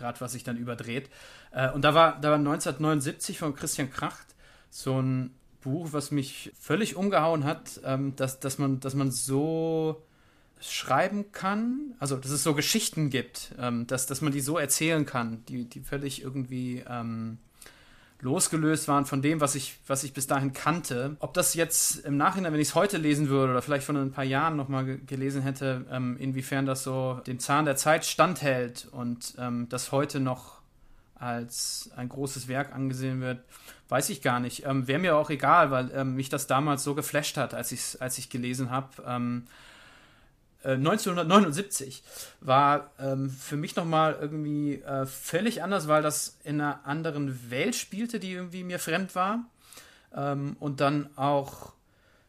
Rad, 0.02 0.22
was 0.22 0.32
sich 0.32 0.44
dann 0.44 0.58
überdreht. 0.58 1.10
Äh, 1.52 1.72
und 1.72 1.84
da 1.84 1.94
war, 1.94 2.20
da 2.20 2.30
war 2.30 2.38
1979 2.38 3.40
von 3.40 3.56
Christian 3.56 3.92
Kracht 3.92 4.36
so 4.70 5.02
ein 5.02 5.36
Buch, 5.62 5.90
was 5.92 6.12
mich 6.12 6.52
völlig 6.60 6.96
umgehauen 6.96 7.44
hat, 7.44 7.82
ähm, 7.84 8.16
dass, 8.16 8.40
dass, 8.40 8.58
man, 8.58 8.80
dass 8.80 8.94
man 8.94 9.12
so 9.12 10.04
schreiben 10.62 11.32
kann, 11.32 11.96
also 12.00 12.18
dass 12.18 12.32
es 12.32 12.44
so 12.44 12.54
Geschichten 12.54 13.10
gibt, 13.10 13.54
ähm, 13.60 13.88
dass, 13.88 14.08
dass 14.08 14.22
man 14.22 14.34
die 14.34 14.42
so 14.42 14.58
erzählen 14.58 15.06
kann, 15.06 15.44
die, 15.46 15.66
die 15.66 15.80
völlig 15.80 16.22
irgendwie 16.22 16.84
ähm, 16.88 17.40
losgelöst 18.22 18.88
waren 18.88 19.06
von 19.06 19.22
dem, 19.22 19.42
was 19.42 19.56
ich, 19.56 19.78
was 19.88 20.04
ich 20.04 20.14
bis 20.14 20.28
dahin 20.28 20.54
kannte. 20.54 21.16
Ob 21.20 21.34
das 21.34 21.54
jetzt 21.54 22.06
im 22.06 22.18
Nachhinein, 22.18 22.52
wenn 22.54 22.60
ich 22.60 22.70
es 22.70 22.76
heute 22.76 22.98
lesen 22.98 23.30
würde 23.30 23.54
oder 23.54 23.62
vielleicht 23.62 23.86
von 23.86 23.96
ein 23.98 24.12
paar 24.12 24.24
Jahren 24.24 24.56
nochmal 24.56 24.98
gelesen 24.98 25.42
hätte, 25.42 25.86
ähm, 25.90 26.18
inwiefern 26.18 26.66
das 26.66 26.84
so 26.84 27.22
dem 27.26 27.40
Zahn 27.40 27.66
der 27.66 27.76
Zeit 27.76 28.06
standhält 28.06 28.88
und 28.92 29.36
ähm, 29.38 29.68
das 29.70 29.92
heute 29.92 30.20
noch 30.20 30.60
als 31.16 31.92
ein 31.96 32.10
großes 32.10 32.48
Werk 32.48 32.74
angesehen 32.74 33.22
wird, 33.22 33.44
weiß 33.90 34.10
ich 34.10 34.22
gar 34.22 34.40
nicht. 34.40 34.66
Ähm, 34.66 34.88
Wäre 34.88 35.00
mir 35.00 35.16
auch 35.16 35.30
egal, 35.30 35.72
weil 35.72 35.92
ähm, 35.94 36.16
mich 36.16 36.30
das 36.30 36.48
damals 36.48 36.84
so 36.84 36.96
geflasht 36.96 37.38
hat, 37.38 37.54
als 37.54 37.72
ich 37.72 37.80
es 37.80 37.96
als 38.02 38.18
ich 38.18 38.30
gelesen 38.30 38.70
habe. 38.70 38.88
Ähm, 40.64 40.80
1979 40.80 42.04
äh, 42.04 42.46
war 42.46 42.92
ähm, 43.00 43.30
für 43.30 43.58
mich 43.58 43.76
nochmal 43.76 44.18
irgendwie 44.20 44.82
äh, 44.82 45.06
völlig 45.06 45.64
anders, 45.64 45.88
weil 45.88 46.02
das 46.02 46.38
in 46.44 46.60
einer 46.60 46.86
anderen 46.86 47.50
Welt 47.50 47.76
spielte, 47.76 48.20
die 48.20 48.34
irgendwie 48.34 48.64
mir 48.64 48.80
fremd 48.80 49.16
war. 49.16 49.46
Ähm, 50.14 50.58
und 50.60 50.82
dann 50.82 51.10
auch 51.16 51.74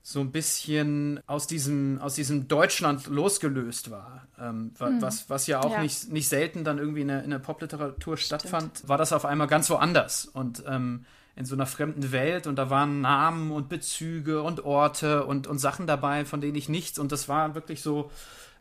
so 0.03 0.21
ein 0.21 0.33
bisschen 0.33 1.21
aus 1.27 1.47
diesem, 1.47 2.01
aus 2.01 2.15
diesem 2.15 2.49
Deutschland 2.49 3.07
losgelöst 3.07 3.91
war. 3.91 4.27
Ähm, 4.39 4.73
mhm. 4.79 5.03
was, 5.03 5.29
was 5.29 5.47
ja 5.47 5.61
auch 5.61 5.73
ja. 5.73 5.83
Nicht, 5.83 6.11
nicht 6.11 6.29
selten 6.29 6.65
dann 6.65 6.79
irgendwie 6.79 7.03
in 7.03 7.09
der, 7.09 7.23
in 7.23 7.31
der 7.31 7.39
Popliteratur 7.39 8.17
stattfand, 8.17 8.89
war 8.89 8.99
das 8.99 9.13
auf 9.13 9.25
einmal 9.25 9.47
ganz 9.47 9.69
woanders. 9.71 10.25
Und 10.25 10.63
ähm, 10.67 11.05
in 11.41 11.47
so 11.47 11.55
einer 11.55 11.65
fremden 11.65 12.13
Welt 12.13 12.47
und 12.47 12.57
da 12.57 12.69
waren 12.69 13.01
Namen 13.01 13.51
und 13.51 13.71
Bezüge 13.71 14.43
und 14.43 14.63
Orte 14.63 15.25
und, 15.25 15.47
und 15.47 15.59
Sachen 15.59 15.87
dabei, 15.87 16.27
von 16.27 16.43
denen 16.43 16.55
ich 16.55 16.69
nichts 16.69 16.99
und 16.99 17.13
das 17.13 17.31
war 17.31 17.55
wirklich 17.55 17.81
so. 17.81 18.11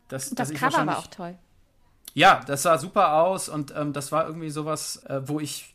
Dass, 0.08 0.30
das 0.30 0.48
dass 0.48 0.58
Cover 0.58 0.86
war 0.86 0.98
auch 0.98 1.06
toll. 1.06 1.36
Ja, 2.14 2.40
das 2.46 2.62
sah 2.62 2.78
super 2.78 3.12
aus 3.12 3.50
und 3.50 3.74
ähm, 3.76 3.92
das 3.92 4.12
war 4.12 4.26
irgendwie 4.26 4.48
sowas, 4.48 5.04
äh, 5.04 5.20
wo 5.26 5.40
ich 5.40 5.74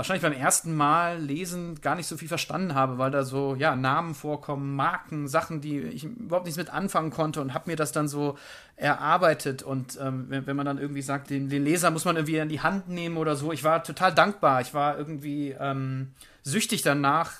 wahrscheinlich 0.00 0.22
beim 0.22 0.32
ersten 0.32 0.74
Mal 0.74 1.20
lesen 1.20 1.78
gar 1.82 1.94
nicht 1.94 2.06
so 2.06 2.16
viel 2.16 2.26
verstanden 2.26 2.74
habe, 2.74 2.96
weil 2.96 3.10
da 3.10 3.22
so 3.22 3.54
ja 3.54 3.76
Namen 3.76 4.14
vorkommen, 4.14 4.74
Marken, 4.74 5.28
Sachen, 5.28 5.60
die 5.60 5.78
ich 5.78 6.04
überhaupt 6.04 6.46
nichts 6.46 6.56
mit 6.56 6.70
anfangen 6.70 7.10
konnte 7.10 7.42
und 7.42 7.52
habe 7.52 7.68
mir 7.68 7.76
das 7.76 7.92
dann 7.92 8.08
so 8.08 8.38
erarbeitet. 8.76 9.62
Und 9.62 9.98
ähm, 10.00 10.24
wenn, 10.30 10.46
wenn, 10.46 10.56
man 10.56 10.64
dann 10.64 10.78
irgendwie 10.78 11.02
sagt, 11.02 11.28
den, 11.28 11.50
den, 11.50 11.62
Leser 11.62 11.90
muss 11.90 12.06
man 12.06 12.16
irgendwie 12.16 12.38
in 12.38 12.48
die 12.48 12.62
Hand 12.62 12.88
nehmen 12.88 13.18
oder 13.18 13.36
so, 13.36 13.52
ich 13.52 13.62
war 13.62 13.84
total 13.84 14.14
dankbar, 14.14 14.62
ich 14.62 14.72
war 14.72 14.96
irgendwie 14.96 15.54
ähm, 15.60 16.12
süchtig 16.44 16.80
danach, 16.80 17.32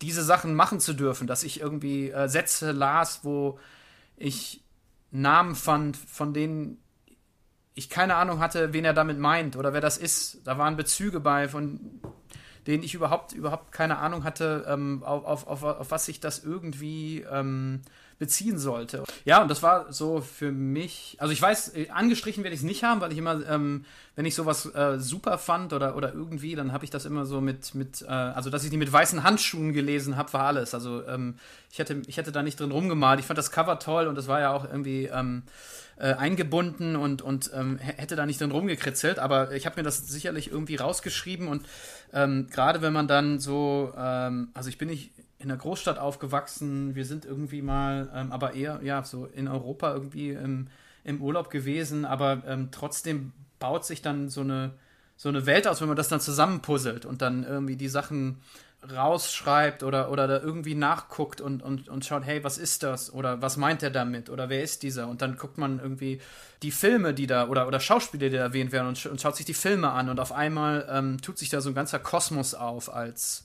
diese 0.00 0.24
Sachen 0.24 0.54
machen 0.54 0.80
zu 0.80 0.94
dürfen, 0.94 1.26
dass 1.26 1.42
ich 1.42 1.60
irgendwie 1.60 2.10
äh, 2.10 2.26
Sätze 2.26 2.72
las, 2.72 3.20
wo 3.22 3.58
ich 4.16 4.64
Namen 5.10 5.56
fand, 5.56 5.94
von 5.94 6.32
denen 6.32 6.81
ich 7.74 7.88
keine 7.88 8.16
Ahnung 8.16 8.40
hatte, 8.40 8.72
wen 8.72 8.84
er 8.84 8.92
damit 8.92 9.18
meint 9.18 9.56
oder 9.56 9.72
wer 9.72 9.80
das 9.80 9.98
ist. 9.98 10.40
Da 10.44 10.58
waren 10.58 10.76
Bezüge 10.76 11.20
bei, 11.20 11.48
von 11.48 11.80
denen 12.66 12.82
ich 12.82 12.94
überhaupt, 12.94 13.32
überhaupt 13.32 13.72
keine 13.72 13.98
Ahnung 13.98 14.24
hatte, 14.24 14.64
ähm, 14.68 15.02
auf, 15.04 15.24
auf, 15.24 15.46
auf, 15.46 15.62
auf, 15.62 15.90
was 15.90 16.06
sich 16.06 16.20
das 16.20 16.44
irgendwie 16.44 17.24
ähm, 17.30 17.80
beziehen 18.18 18.56
sollte. 18.56 19.02
Ja, 19.24 19.42
und 19.42 19.48
das 19.48 19.64
war 19.64 19.92
so 19.92 20.20
für 20.20 20.52
mich, 20.52 21.16
also 21.18 21.32
ich 21.32 21.42
weiß, 21.42 21.74
äh, 21.74 21.88
angestrichen 21.90 22.44
werde 22.44 22.54
ich 22.54 22.60
es 22.60 22.66
nicht 22.66 22.84
haben, 22.84 23.00
weil 23.00 23.10
ich 23.10 23.18
immer, 23.18 23.44
ähm, 23.48 23.84
wenn 24.14 24.26
ich 24.26 24.36
sowas 24.36 24.66
äh, 24.66 25.00
super 25.00 25.38
fand 25.38 25.72
oder, 25.72 25.96
oder 25.96 26.14
irgendwie, 26.14 26.54
dann 26.54 26.72
habe 26.72 26.84
ich 26.84 26.90
das 26.90 27.04
immer 27.04 27.26
so 27.26 27.40
mit, 27.40 27.74
mit 27.74 28.02
äh, 28.02 28.06
also 28.06 28.48
dass 28.48 28.62
ich 28.62 28.70
die 28.70 28.76
mit 28.76 28.92
weißen 28.92 29.24
Handschuhen 29.24 29.72
gelesen 29.72 30.16
habe, 30.16 30.32
war 30.34 30.44
alles. 30.44 30.72
Also 30.72 31.04
ähm, 31.08 31.34
ich, 31.72 31.80
hätte, 31.80 32.02
ich 32.06 32.16
hätte 32.16 32.30
da 32.30 32.44
nicht 32.44 32.60
drin 32.60 32.70
rumgemalt. 32.70 33.18
Ich 33.18 33.26
fand 33.26 33.38
das 33.38 33.50
Cover 33.50 33.80
toll 33.80 34.06
und 34.06 34.14
das 34.14 34.28
war 34.28 34.38
ja 34.38 34.52
auch 34.52 34.64
irgendwie 34.64 35.06
ähm, 35.06 35.42
äh, 35.96 36.14
eingebunden 36.14 36.96
und, 36.96 37.22
und 37.22 37.50
ähm, 37.54 37.78
hätte 37.78 38.16
da 38.16 38.26
nicht 38.26 38.40
drin 38.40 38.50
rumgekritzelt, 38.50 39.18
aber 39.18 39.52
ich 39.52 39.66
habe 39.66 39.76
mir 39.76 39.82
das 39.82 40.08
sicherlich 40.08 40.50
irgendwie 40.50 40.76
rausgeschrieben 40.76 41.48
und 41.48 41.66
ähm, 42.12 42.48
gerade 42.50 42.82
wenn 42.82 42.92
man 42.92 43.08
dann 43.08 43.38
so, 43.38 43.92
ähm, 43.96 44.48
also 44.54 44.68
ich 44.68 44.78
bin 44.78 44.88
nicht 44.88 45.12
in 45.42 45.50
einer 45.50 45.58
Großstadt 45.58 45.98
aufgewachsen. 45.98 46.94
Wir 46.94 47.04
sind 47.04 47.24
irgendwie 47.24 47.62
mal, 47.62 48.10
ähm, 48.14 48.32
aber 48.32 48.54
eher, 48.54 48.80
ja, 48.82 49.02
so 49.02 49.26
in 49.26 49.48
Europa 49.48 49.92
irgendwie 49.92 50.30
im, 50.30 50.68
im 51.04 51.20
Urlaub 51.20 51.50
gewesen. 51.50 52.04
Aber 52.04 52.42
ähm, 52.46 52.68
trotzdem 52.70 53.32
baut 53.58 53.84
sich 53.84 54.02
dann 54.02 54.28
so 54.28 54.42
eine, 54.42 54.72
so 55.16 55.28
eine 55.28 55.44
Welt 55.46 55.66
aus, 55.66 55.80
wenn 55.80 55.88
man 55.88 55.96
das 55.96 56.08
dann 56.08 56.20
zusammenpuzzelt 56.20 57.04
und 57.04 57.22
dann 57.22 57.44
irgendwie 57.44 57.76
die 57.76 57.88
Sachen 57.88 58.40
rausschreibt 58.90 59.84
oder, 59.84 60.10
oder 60.10 60.26
da 60.26 60.40
irgendwie 60.40 60.74
nachguckt 60.74 61.40
und, 61.40 61.62
und, 61.62 61.88
und 61.88 62.04
schaut, 62.04 62.24
hey, 62.24 62.42
was 62.42 62.58
ist 62.58 62.82
das? 62.82 63.12
Oder 63.12 63.40
was 63.40 63.56
meint 63.56 63.82
er 63.82 63.90
damit? 63.90 64.28
Oder 64.28 64.48
wer 64.48 64.62
ist 64.62 64.82
dieser? 64.82 65.06
Und 65.08 65.22
dann 65.22 65.36
guckt 65.36 65.56
man 65.56 65.78
irgendwie 65.78 66.20
die 66.62 66.72
Filme, 66.72 67.14
die 67.14 67.26
da, 67.26 67.48
oder, 67.48 67.68
oder 67.68 67.78
Schauspieler, 67.78 68.28
die 68.28 68.36
da 68.36 68.42
erwähnt 68.42 68.72
werden 68.72 68.88
und, 68.88 69.06
und 69.06 69.20
schaut 69.20 69.36
sich 69.36 69.46
die 69.46 69.54
Filme 69.54 69.90
an 69.90 70.08
und 70.08 70.18
auf 70.18 70.32
einmal 70.32 70.86
ähm, 70.90 71.20
tut 71.20 71.38
sich 71.38 71.48
da 71.48 71.60
so 71.60 71.70
ein 71.70 71.74
ganzer 71.74 72.00
Kosmos 72.00 72.54
auf 72.54 72.92
als, 72.92 73.44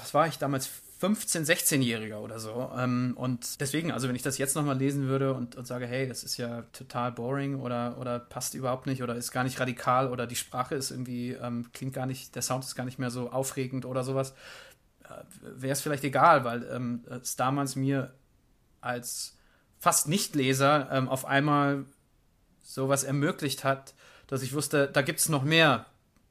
was 0.00 0.14
war 0.14 0.28
ich 0.28 0.38
damals, 0.38 0.70
15-, 1.00 1.44
16-Jähriger 1.44 2.18
oder 2.18 2.40
so. 2.40 2.70
Ähm, 2.76 3.14
und 3.16 3.60
deswegen, 3.60 3.92
also 3.92 4.08
wenn 4.08 4.16
ich 4.16 4.22
das 4.22 4.38
jetzt 4.38 4.56
nochmal 4.56 4.76
lesen 4.76 5.06
würde 5.06 5.32
und, 5.34 5.54
und 5.54 5.66
sage, 5.66 5.86
hey, 5.86 6.08
das 6.08 6.24
ist 6.24 6.36
ja 6.36 6.62
total 6.72 7.12
boring 7.12 7.60
oder, 7.60 7.96
oder 7.98 8.18
passt 8.18 8.54
überhaupt 8.54 8.86
nicht 8.86 9.02
oder 9.02 9.14
ist 9.14 9.30
gar 9.30 9.44
nicht 9.44 9.60
radikal 9.60 10.10
oder 10.10 10.26
die 10.26 10.36
Sprache 10.36 10.74
ist 10.74 10.90
irgendwie, 10.90 11.32
ähm, 11.32 11.70
klingt 11.72 11.94
gar 11.94 12.06
nicht, 12.06 12.34
der 12.34 12.42
Sound 12.42 12.64
ist 12.64 12.74
gar 12.74 12.84
nicht 12.84 12.98
mehr 12.98 13.10
so 13.10 13.30
aufregend 13.30 13.84
oder 13.84 14.02
sowas, 14.02 14.34
äh, 15.04 15.22
wäre 15.40 15.72
es 15.72 15.80
vielleicht 15.80 16.04
egal, 16.04 16.44
weil 16.44 16.68
ähm, 16.72 17.04
es 17.08 17.36
damals 17.36 17.76
mir 17.76 18.12
als 18.80 19.38
fast 19.78 20.08
Nichtleser 20.08 20.88
ähm, 20.90 21.08
auf 21.08 21.24
einmal 21.24 21.84
sowas 22.60 23.04
ermöglicht 23.04 23.62
hat, 23.62 23.94
dass 24.26 24.42
ich 24.42 24.52
wusste, 24.52 24.88
da 24.92 25.02
gibt 25.02 25.20
es 25.20 25.28
noch 25.28 25.44
mehr, 25.44 25.86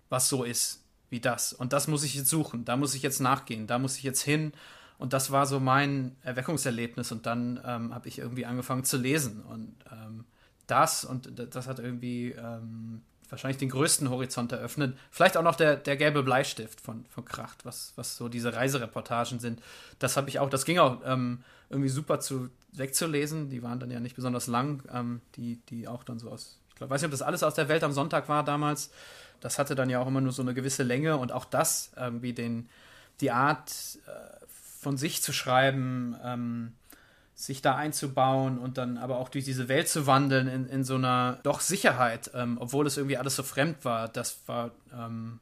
was 0.09 0.27
so 0.27 0.43
ist 0.43 0.86
wie 1.09 1.19
das. 1.19 1.53
Und 1.53 1.73
das 1.73 1.87
muss 1.87 2.03
ich 2.03 2.15
jetzt 2.15 2.29
suchen, 2.29 2.65
da 2.65 2.77
muss 2.77 2.93
ich 2.93 3.01
jetzt 3.01 3.19
nachgehen, 3.19 3.67
da 3.67 3.79
muss 3.79 3.97
ich 3.97 4.03
jetzt 4.03 4.21
hin. 4.21 4.51
Und 4.97 5.13
das 5.13 5.31
war 5.31 5.45
so 5.45 5.59
mein 5.59 6.15
Erweckungserlebnis. 6.23 7.11
Und 7.11 7.25
dann 7.25 7.59
ähm, 7.63 7.93
habe 7.93 8.07
ich 8.07 8.17
irgendwie 8.17 8.45
angefangen 8.45 8.83
zu 8.83 8.97
lesen. 8.97 9.41
Und 9.43 9.75
ähm, 9.91 10.25
das, 10.65 11.05
und 11.05 11.31
das 11.53 11.67
hat 11.67 11.79
irgendwie 11.79 12.31
ähm, 12.31 13.01
wahrscheinlich 13.29 13.57
den 13.57 13.69
größten 13.69 14.09
Horizont 14.09 14.51
eröffnet. 14.51 14.97
Vielleicht 15.11 15.37
auch 15.37 15.43
noch 15.43 15.55
der, 15.55 15.75
der 15.75 15.97
gelbe 15.97 16.23
Bleistift 16.23 16.81
von, 16.81 17.05
von 17.09 17.25
Kracht, 17.25 17.65
was, 17.65 17.93
was 17.95 18.17
so 18.17 18.27
diese 18.27 18.53
Reisereportagen 18.53 19.39
sind. 19.39 19.61
Das 19.99 20.17
habe 20.17 20.29
ich 20.29 20.39
auch, 20.39 20.49
das 20.49 20.65
ging 20.65 20.79
auch 20.79 21.01
ähm, 21.05 21.43
irgendwie 21.69 21.89
super 21.89 22.19
zu, 22.19 22.49
wegzulesen. 22.73 23.49
Die 23.49 23.63
waren 23.63 23.79
dann 23.79 23.91
ja 23.91 23.99
nicht 23.99 24.15
besonders 24.15 24.47
lang, 24.47 24.83
ähm, 24.91 25.21
die, 25.35 25.57
die 25.69 25.87
auch 25.87 26.03
dann 26.03 26.19
so 26.19 26.29
aus, 26.29 26.59
ich 26.69 26.75
glaube, 26.75 26.91
weiß 26.91 27.01
nicht, 27.01 27.07
ob 27.07 27.11
das 27.11 27.21
alles 27.21 27.43
aus 27.43 27.53
der 27.55 27.69
Welt 27.69 27.83
am 27.83 27.91
Sonntag 27.91 28.29
war 28.29 28.43
damals 28.43 28.91
das 29.39 29.59
hatte 29.59 29.75
dann 29.75 29.89
ja 29.89 29.99
auch 29.99 30.07
immer 30.07 30.21
nur 30.21 30.31
so 30.31 30.41
eine 30.41 30.53
gewisse 30.53 30.83
Länge 30.83 31.17
und 31.17 31.31
auch 31.31 31.45
das 31.45 31.91
irgendwie 31.95 32.33
den, 32.33 32.69
die 33.21 33.31
Art 33.31 33.71
äh, 34.07 34.45
von 34.79 34.97
sich 34.97 35.21
zu 35.21 35.33
schreiben, 35.33 36.15
ähm, 36.23 36.73
sich 37.35 37.61
da 37.61 37.75
einzubauen 37.75 38.57
und 38.57 38.77
dann 38.77 38.97
aber 38.97 39.17
auch 39.17 39.29
durch 39.29 39.45
diese 39.45 39.67
Welt 39.67 39.87
zu 39.87 40.07
wandeln 40.07 40.47
in, 40.47 40.65
in 40.67 40.83
so 40.83 40.95
einer 40.95 41.39
doch 41.43 41.61
Sicherheit, 41.61 42.31
ähm, 42.33 42.57
obwohl 42.59 42.87
es 42.87 42.97
irgendwie 42.97 43.17
alles 43.17 43.35
so 43.35 43.43
fremd 43.43 43.85
war, 43.85 44.07
das 44.07 44.39
war 44.47 44.71
ähm, 44.91 45.39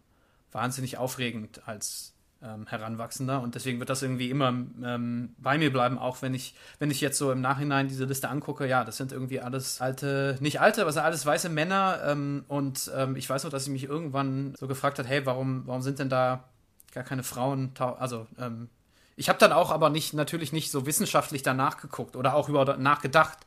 wahnsinnig 0.52 0.98
aufregend 0.98 1.62
als 1.68 2.15
ähm, 2.46 2.68
Heranwachsender 2.68 3.42
und 3.42 3.56
deswegen 3.56 3.80
wird 3.80 3.90
das 3.90 4.02
irgendwie 4.02 4.30
immer 4.30 4.50
ähm, 4.50 5.36
bei 5.38 5.58
mir 5.58 5.72
bleiben, 5.72 5.98
auch 5.98 6.22
wenn 6.22 6.34
ich, 6.34 6.54
wenn 6.80 6.92
ich 6.92 7.02
jetzt 7.02 7.18
so 7.18 7.32
im 7.32 7.42
Nachhinein 7.42 7.88
diese 7.88 8.06
Liste 8.06 8.30
angucke, 8.30 8.68
ja, 8.68 8.84
das 8.84 8.98
sind 8.98 9.12
irgendwie 9.12 9.42
alles 9.42 9.82
alte, 9.82 10.38
nicht 10.40 10.62
alte, 10.62 10.82
aber 10.82 10.92
sind 10.92 11.04
alles 11.04 11.26
weiße 11.26 11.50
Männer 11.50 12.00
ähm, 12.06 12.46
und 12.48 12.92
ähm, 12.96 13.16
ich 13.16 13.30
weiß 13.30 13.44
noch, 13.44 13.52
dass 13.52 13.64
ich 13.64 13.70
mich 13.70 13.86
irgendwann 13.86 14.54
so 14.58 14.68
gefragt 14.68 15.00
hat, 15.00 15.08
hey, 15.08 15.26
warum, 15.26 15.64
warum 15.66 15.82
sind 15.82 16.00
denn 16.00 16.10
da 16.10 16.46
gar 16.94 17.04
keine 17.04 17.24
Frauen, 17.24 17.72
also 17.78 18.28
ähm, 18.40 18.70
ich 19.18 19.30
habe 19.30 19.40
dann 19.40 19.54
auch 19.54 19.72
aber 19.72 19.90
nicht, 19.90 20.14
natürlich 20.14 20.52
nicht 20.52 20.72
so 20.72 20.86
wissenschaftlich 20.86 21.42
danach 21.42 21.78
geguckt 21.78 22.16
oder 22.16 22.36
auch 22.36 22.50
über 22.50 22.78
nachgedacht. 22.78 23.40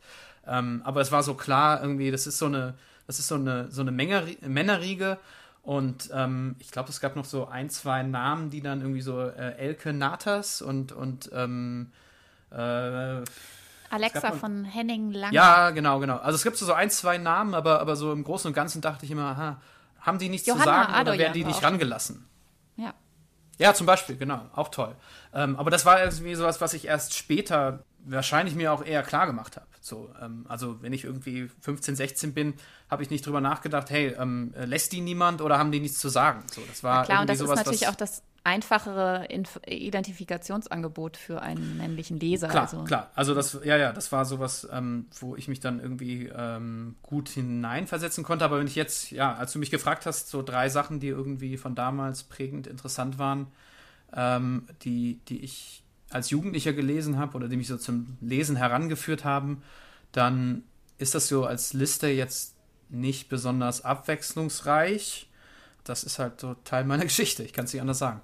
Ähm, 0.46 0.80
aber 0.84 1.01
es 1.01 1.12
war 1.12 1.22
so 1.22 1.34
klar, 1.34 1.82
irgendwie, 1.82 2.11
das 2.11 2.26
ist 2.26 2.38
so 2.38 2.46
eine, 2.46 2.74
das 3.07 3.18
ist 3.18 3.28
so 3.28 3.34
eine, 3.34 3.70
so 3.70 3.82
eine 3.82 3.92
Männerriege. 3.92 5.18
Und 5.63 6.11
ähm, 6.15 6.57
ich 6.59 6.71
glaube, 6.71 6.89
es 6.89 7.01
gab 7.01 7.15
noch 7.15 7.25
so 7.25 7.47
ein, 7.47 7.69
zwei 7.69 8.03
Namen, 8.03 8.51
die 8.51 8.63
dann 8.63 8.81
irgendwie 8.81 9.03
so 9.03 9.21
äh, 9.21 9.57
Elke 9.59 9.93
Natas 9.93 10.63
und, 10.63 10.93
und 10.93 11.31
ähm, 11.35 11.93
äh, 12.51 13.23
Alexa 13.91 14.33
von 14.33 14.65
Henning 14.65 15.13
Lang. 15.13 15.33
Ja, 15.33 15.71
genau, 15.71 15.99
genau. 15.99 16.17
Also 16.17 16.37
es 16.37 16.43
gibt 16.43 16.57
so 16.57 16.73
ein, 16.73 16.91
zwei 16.91 17.19
Namen, 17.19 17.55
aber, 17.55 17.81
aber 17.81 17.97
so 17.97 18.13
im 18.13 18.25
Großen 18.25 18.49
und 18.49 18.55
Ganzen 18.55 18.81
dachte 18.81 19.05
ich 19.05 19.11
immer, 19.11 19.31
aha, 19.31 19.61
haben 20.01 20.19
die 20.19 20.29
nichts 20.29 20.47
Johanna 20.47 20.63
zu 20.65 20.69
sagen 20.71 20.93
Adoyan 20.93 21.07
oder 21.07 21.19
werden 21.19 21.35
die 21.35 21.45
nicht 21.45 21.63
rangelassen? 21.63 22.27
Ja. 22.77 22.95
Ja, 23.59 23.75
zum 23.75 23.87
Beispiel, 23.87 24.17
genau, 24.17 24.43
auch 24.55 24.69
toll. 24.69 24.95
Ähm, 25.35 25.57
aber 25.57 25.71
das 25.71 25.85
war 25.85 26.03
irgendwie 26.03 26.35
sowas, 26.35 26.61
was 26.61 26.75
ich 26.75 26.87
erst 26.87 27.15
später 27.15 27.81
wahrscheinlich 28.05 28.55
mir 28.55 28.73
auch 28.73 28.85
eher 28.85 29.03
klar 29.03 29.27
gemacht 29.27 29.57
habe. 29.57 29.67
So, 29.81 30.11
ähm, 30.20 30.45
also 30.49 30.83
wenn 30.83 30.93
ich 30.93 31.05
irgendwie 31.05 31.49
15, 31.61 31.97
16 31.97 32.35
bin, 32.35 32.55
habe 32.91 33.03
ich 33.03 33.11
nicht 33.11 33.26
drüber 33.26 33.41
nachgedacht, 33.41 33.91
hey, 33.91 34.14
ähm, 34.18 34.55
lässt 34.57 34.93
die 34.93 35.01
niemand 35.01 35.41
oder 35.41 35.59
haben 35.59 35.72
die 35.72 35.81
nichts 35.81 35.99
zu 35.99 36.09
sagen? 36.09 36.45
So, 36.51 36.62
das 36.68 36.83
war 36.83 37.01
ja, 37.01 37.05
klar, 37.05 37.20
und 37.22 37.31
das 37.31 37.39
sowas, 37.39 37.61
ist 37.61 37.66
natürlich 37.66 37.89
auch 37.89 37.95
das 37.95 38.22
einfachere 38.45 39.26
Inf 39.26 39.61
Identifikationsangebot 39.66 41.16
für 41.18 41.43
einen 41.43 41.76
männlichen 41.76 42.18
Leser. 42.18 42.49
Klar, 42.49 42.62
also. 42.62 42.85
klar. 42.85 43.11
Also 43.14 43.35
das, 43.35 43.59
ja, 43.62 43.76
ja, 43.76 43.93
das 43.93 44.11
war 44.11 44.24
sowas, 44.24 44.66
ähm, 44.72 45.07
wo 45.20 45.37
ich 45.37 45.49
mich 45.49 45.61
dann 45.61 45.81
irgendwie 45.81 46.31
ähm, 46.35 46.97
gut 47.03 47.29
hineinversetzen 47.29 48.24
konnte. 48.24 48.47
Aber 48.47 48.59
wenn 48.59 48.66
ich 48.66 48.74
jetzt, 48.74 49.11
ja, 49.11 49.35
als 49.35 49.53
du 49.53 49.59
mich 49.59 49.70
gefragt 49.70 50.07
hast, 50.07 50.31
so 50.31 50.43
drei 50.43 50.70
Sachen, 50.70 50.99
die 50.99 51.09
irgendwie 51.09 51.59
von 51.59 51.74
damals 51.74 52.22
prägend 52.22 52.66
interessant 52.66 53.18
waren, 53.18 53.49
ähm, 54.14 54.66
die, 54.83 55.20
die 55.29 55.41
ich 55.41 55.85
als 56.11 56.31
Jugendlicher 56.31 56.73
gelesen 56.73 57.19
habe 57.19 57.37
oder 57.37 57.49
die 57.49 57.57
mich 57.57 57.69
so 57.69 57.77
zum 57.77 58.17
Lesen 58.21 58.57
herangeführt 58.57 59.25
haben, 59.25 59.63
dann 60.13 60.63
ist 60.97 61.15
das 61.15 61.29
so 61.29 61.45
als 61.45 61.73
Liste 61.73 62.09
jetzt 62.09 62.55
nicht 62.89 63.29
besonders 63.29 63.85
abwechslungsreich. 63.85 65.29
Das 65.85 66.05
ist 66.05 66.19
halt 66.19 66.41
so 66.41 66.55
Teil 66.65 66.85
meiner 66.85 67.05
Geschichte. 67.05 67.43
Ich 67.43 67.53
kann 67.53 67.67
es 67.67 67.73
nicht 67.73 67.83
anders 67.83 67.99
sagen. 67.99 68.21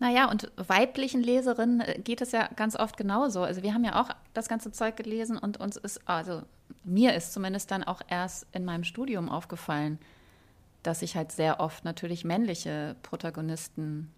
Naja, 0.00 0.30
und 0.30 0.50
weiblichen 0.56 1.22
Leserinnen 1.22 1.80
äh, 1.80 1.98
geht 1.98 2.20
es 2.20 2.32
ja 2.32 2.48
ganz 2.54 2.76
oft 2.76 2.96
genauso. 2.96 3.42
Also 3.42 3.62
wir 3.62 3.74
haben 3.74 3.84
ja 3.84 4.00
auch 4.00 4.10
das 4.32 4.48
ganze 4.48 4.70
Zeug 4.70 4.96
gelesen 4.96 5.36
und 5.36 5.58
uns 5.58 5.76
ist, 5.76 6.06
also 6.08 6.42
mir 6.84 7.14
ist 7.14 7.32
zumindest 7.32 7.70
dann 7.70 7.82
auch 7.82 8.00
erst 8.08 8.46
in 8.52 8.64
meinem 8.64 8.84
Studium 8.84 9.28
aufgefallen, 9.28 9.98
dass 10.84 11.02
ich 11.02 11.16
halt 11.16 11.32
sehr 11.32 11.58
oft 11.58 11.84
natürlich 11.84 12.24
männliche 12.24 12.94
Protagonisten 13.02 14.12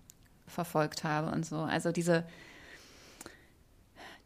verfolgt 0.47 1.05
habe 1.05 1.31
und 1.33 1.47
so. 1.47 1.61
Also 1.61 1.93
diese, 1.93 2.25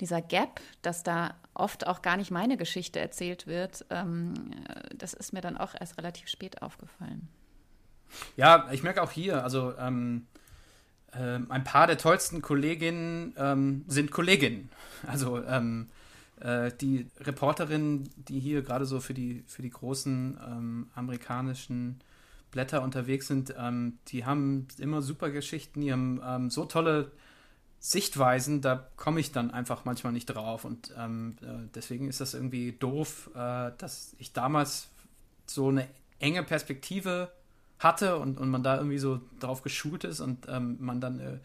dieser 0.00 0.22
Gap, 0.22 0.60
dass 0.82 1.02
da 1.02 1.34
oft 1.54 1.86
auch 1.86 2.02
gar 2.02 2.16
nicht 2.16 2.30
meine 2.30 2.56
Geschichte 2.56 3.00
erzählt 3.00 3.46
wird, 3.46 3.84
ähm, 3.90 4.34
das 4.96 5.14
ist 5.14 5.32
mir 5.32 5.40
dann 5.40 5.56
auch 5.56 5.74
erst 5.78 5.98
relativ 5.98 6.28
spät 6.28 6.62
aufgefallen. 6.62 7.28
Ja, 8.36 8.68
ich 8.72 8.82
merke 8.82 9.02
auch 9.02 9.10
hier, 9.10 9.42
also 9.42 9.74
ähm, 9.78 10.26
äh, 11.12 11.38
ein 11.48 11.64
paar 11.64 11.86
der 11.86 11.98
tollsten 11.98 12.42
Kolleginnen 12.42 13.34
ähm, 13.36 13.84
sind 13.86 14.10
Kolleginnen. 14.10 14.70
Also 15.06 15.44
ähm, 15.44 15.88
äh, 16.40 16.70
die 16.80 17.06
Reporterinnen, 17.20 18.08
die 18.16 18.40
hier 18.40 18.62
gerade 18.62 18.86
so 18.86 19.00
für 19.00 19.12
die, 19.12 19.44
für 19.46 19.60
die 19.60 19.68
großen 19.68 20.40
ähm, 20.48 20.86
amerikanischen 20.94 22.00
Blätter 22.50 22.82
unterwegs 22.82 23.26
sind, 23.26 23.54
ähm, 23.58 23.98
die 24.08 24.24
haben 24.24 24.66
immer 24.78 25.02
super 25.02 25.28
Geschichten, 25.28 25.82
die 25.82 25.92
haben 25.92 26.48
so 26.48 26.64
tolle 26.64 27.12
Sichtweisen, 27.86 28.62
da 28.62 28.88
komme 28.96 29.20
ich 29.20 29.30
dann 29.30 29.50
einfach 29.50 29.84
manchmal 29.84 30.14
nicht 30.14 30.24
drauf. 30.24 30.64
Und 30.64 30.94
ähm, 30.98 31.36
äh, 31.42 31.68
deswegen 31.74 32.08
ist 32.08 32.18
das 32.18 32.32
irgendwie 32.32 32.72
doof, 32.72 33.28
äh, 33.34 33.72
dass 33.76 34.16
ich 34.16 34.32
damals 34.32 34.88
so 35.44 35.68
eine 35.68 35.86
enge 36.18 36.42
Perspektive 36.44 37.30
hatte 37.78 38.16
und, 38.16 38.40
und 38.40 38.48
man 38.48 38.62
da 38.62 38.78
irgendwie 38.78 38.96
so 38.96 39.20
drauf 39.38 39.60
geschult 39.60 40.04
ist 40.04 40.20
und 40.20 40.48
ähm, 40.48 40.78
man 40.80 41.02
dann 41.02 41.20
äh, 41.20 41.38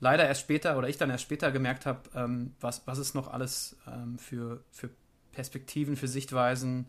leider 0.00 0.26
erst 0.26 0.40
später 0.40 0.78
oder 0.78 0.88
ich 0.88 0.96
dann 0.96 1.10
erst 1.10 1.24
später 1.24 1.52
gemerkt 1.52 1.84
habe, 1.84 2.00
ähm, 2.14 2.54
was, 2.58 2.86
was 2.86 2.96
es 2.96 3.12
noch 3.12 3.28
alles 3.30 3.76
ähm, 3.86 4.18
für, 4.18 4.64
für 4.72 4.88
Perspektiven, 5.32 5.96
für 5.96 6.08
Sichtweisen 6.08 6.86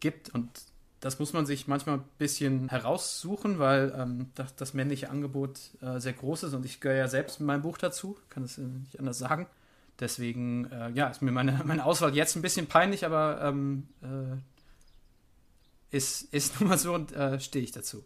gibt. 0.00 0.30
Und 0.30 0.50
das 1.00 1.18
muss 1.18 1.32
man 1.32 1.46
sich 1.46 1.68
manchmal 1.68 1.98
ein 1.98 2.04
bisschen 2.18 2.68
heraussuchen, 2.68 3.58
weil 3.58 3.94
ähm, 3.96 4.30
das, 4.34 4.56
das, 4.56 4.74
männliche 4.74 5.10
Angebot 5.10 5.60
äh, 5.80 6.00
sehr 6.00 6.12
groß 6.12 6.44
ist 6.44 6.54
und 6.54 6.64
ich 6.64 6.80
gehöre 6.80 6.98
ja 6.98 7.08
selbst 7.08 7.40
in 7.40 7.46
meinem 7.46 7.62
Buch 7.62 7.78
dazu, 7.78 8.18
kann 8.30 8.42
es 8.42 8.58
nicht 8.58 8.98
anders 8.98 9.18
sagen. 9.18 9.46
Deswegen, 10.00 10.70
äh, 10.70 10.90
ja, 10.90 11.08
ist 11.08 11.22
mir 11.22 11.32
meine, 11.32 11.60
meine 11.64 11.84
Auswahl 11.84 12.14
jetzt 12.14 12.36
ein 12.36 12.42
bisschen 12.42 12.66
peinlich, 12.66 13.04
aber 13.06 13.40
ähm, 13.42 13.88
äh, 14.02 15.96
ist, 15.96 16.22
ist 16.34 16.60
nun 16.60 16.68
mal 16.70 16.78
so 16.78 16.94
und 16.94 17.12
äh, 17.12 17.38
stehe 17.40 17.64
ich 17.64 17.72
dazu. 17.72 18.04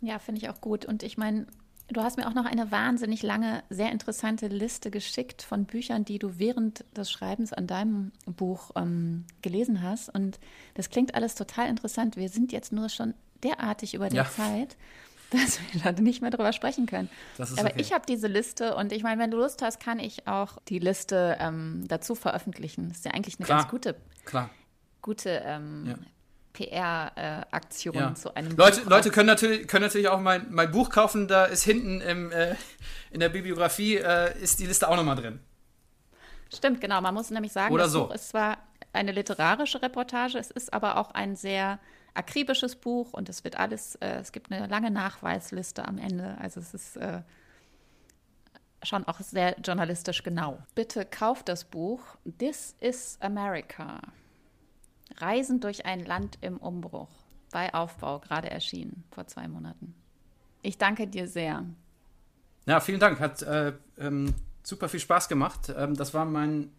Ja, 0.00 0.18
finde 0.18 0.42
ich 0.42 0.50
auch 0.50 0.60
gut. 0.60 0.84
Und 0.84 1.02
ich 1.02 1.16
meine, 1.16 1.46
du 1.88 2.02
hast 2.02 2.16
mir 2.16 2.26
auch 2.26 2.34
noch 2.34 2.46
eine 2.46 2.70
wahnsinnig 2.70 3.22
lange, 3.22 3.62
sehr 3.70 3.92
interessante 3.92 4.48
Liste 4.48 4.90
geschickt 4.90 5.42
von 5.42 5.64
Büchern, 5.64 6.04
die 6.04 6.18
du 6.18 6.38
während 6.38 6.84
des 6.96 7.10
Schreibens 7.10 7.52
an 7.52 7.66
deinem 7.66 8.12
Buch 8.26 8.70
ähm, 8.76 9.24
gelesen 9.42 9.82
hast. 9.82 10.08
Und 10.08 10.38
das 10.74 10.90
klingt 10.90 11.14
alles 11.14 11.34
total 11.34 11.68
interessant. 11.68 12.16
Wir 12.16 12.28
sind 12.28 12.52
jetzt 12.52 12.72
nur 12.72 12.88
schon 12.88 13.14
derartig 13.42 13.94
über 13.94 14.08
die 14.08 14.16
ja. 14.16 14.24
Zeit 14.24 14.76
dass 15.30 15.58
wir 15.72 15.80
da 15.80 16.00
nicht 16.00 16.22
mehr 16.22 16.30
drüber 16.30 16.52
sprechen 16.52 16.86
können. 16.86 17.08
Aber 17.38 17.70
okay. 17.70 17.74
ich 17.78 17.92
habe 17.92 18.04
diese 18.06 18.28
Liste 18.28 18.76
und 18.76 18.92
ich 18.92 19.02
meine, 19.02 19.20
wenn 19.20 19.30
du 19.30 19.36
Lust 19.36 19.62
hast, 19.62 19.80
kann 19.80 19.98
ich 19.98 20.28
auch 20.28 20.58
die 20.68 20.78
Liste 20.78 21.36
ähm, 21.40 21.84
dazu 21.88 22.14
veröffentlichen. 22.14 22.88
Das 22.88 22.98
ist 22.98 23.04
ja 23.04 23.12
eigentlich 23.12 23.38
eine 23.38 23.46
Klar. 23.46 23.58
ganz 23.60 23.70
gute, 23.70 23.96
Klar. 24.24 24.50
gute 25.02 25.42
ähm, 25.44 25.86
ja. 25.88 25.94
PR-Aktion 26.54 27.94
ja. 27.94 28.14
zu 28.14 28.34
einem 28.34 28.56
Leute, 28.56 28.80
Buch 28.80 28.90
Leute 28.90 29.10
können 29.10 29.26
natürlich, 29.26 29.68
können 29.68 29.84
natürlich 29.84 30.08
auch 30.08 30.20
mein, 30.20 30.46
mein 30.50 30.70
Buch 30.70 30.88
kaufen, 30.88 31.28
da 31.28 31.44
ist 31.44 31.64
hinten 31.64 32.00
im, 32.00 32.32
äh, 32.32 32.54
in 33.10 33.20
der 33.20 33.28
Bibliografie 33.28 33.96
äh, 33.96 34.40
ist 34.40 34.60
die 34.60 34.66
Liste 34.66 34.88
auch 34.88 34.96
nochmal 34.96 35.16
drin. 35.16 35.40
Stimmt, 36.54 36.80
genau. 36.80 37.00
Man 37.00 37.12
muss 37.12 37.30
nämlich 37.30 37.52
sagen, 37.52 37.74
Oder 37.74 37.84
das 37.84 37.92
so. 37.92 38.06
Buch 38.06 38.14
ist 38.14 38.28
zwar 38.28 38.58
eine 38.92 39.10
literarische 39.10 39.82
Reportage, 39.82 40.38
es 40.38 40.52
ist 40.52 40.72
aber 40.72 40.96
auch 40.98 41.10
ein 41.10 41.34
sehr 41.34 41.80
akribisches 42.14 42.76
Buch 42.76 43.12
und 43.12 43.28
es 43.28 43.42
wird 43.42 43.58
alles, 43.58 43.96
äh, 43.96 44.20
es 44.20 44.30
gibt 44.30 44.52
eine 44.52 44.68
lange 44.68 44.92
Nachweisliste 44.92 45.86
am 45.86 45.98
Ende. 45.98 46.38
Also 46.40 46.60
es 46.60 46.72
ist 46.72 46.96
äh, 46.96 47.22
schon 48.84 49.04
auch 49.08 49.18
sehr 49.20 49.58
journalistisch 49.60 50.22
genau. 50.22 50.58
Bitte 50.76 51.04
kauft 51.04 51.48
das 51.48 51.64
Buch 51.64 52.00
This 52.38 52.76
is 52.78 53.18
America. 53.20 54.00
Reisen 55.16 55.60
durch 55.60 55.86
ein 55.86 56.04
Land 56.04 56.38
im 56.40 56.56
Umbruch. 56.56 57.08
Bei 57.50 57.72
Aufbau, 57.72 58.18
gerade 58.18 58.50
erschienen, 58.50 59.04
vor 59.10 59.26
zwei 59.26 59.46
Monaten. 59.46 59.94
Ich 60.62 60.78
danke 60.78 61.06
dir 61.06 61.28
sehr. 61.28 61.64
Ja, 62.66 62.80
vielen 62.80 62.98
Dank. 62.98 63.20
Hat 63.20 63.42
äh, 63.42 63.74
ähm, 63.98 64.34
super 64.62 64.88
viel 64.88 65.00
Spaß 65.00 65.28
gemacht. 65.28 65.72
Ähm, 65.76 65.94
das 65.94 66.14
war 66.14 66.24
mein 66.24 66.70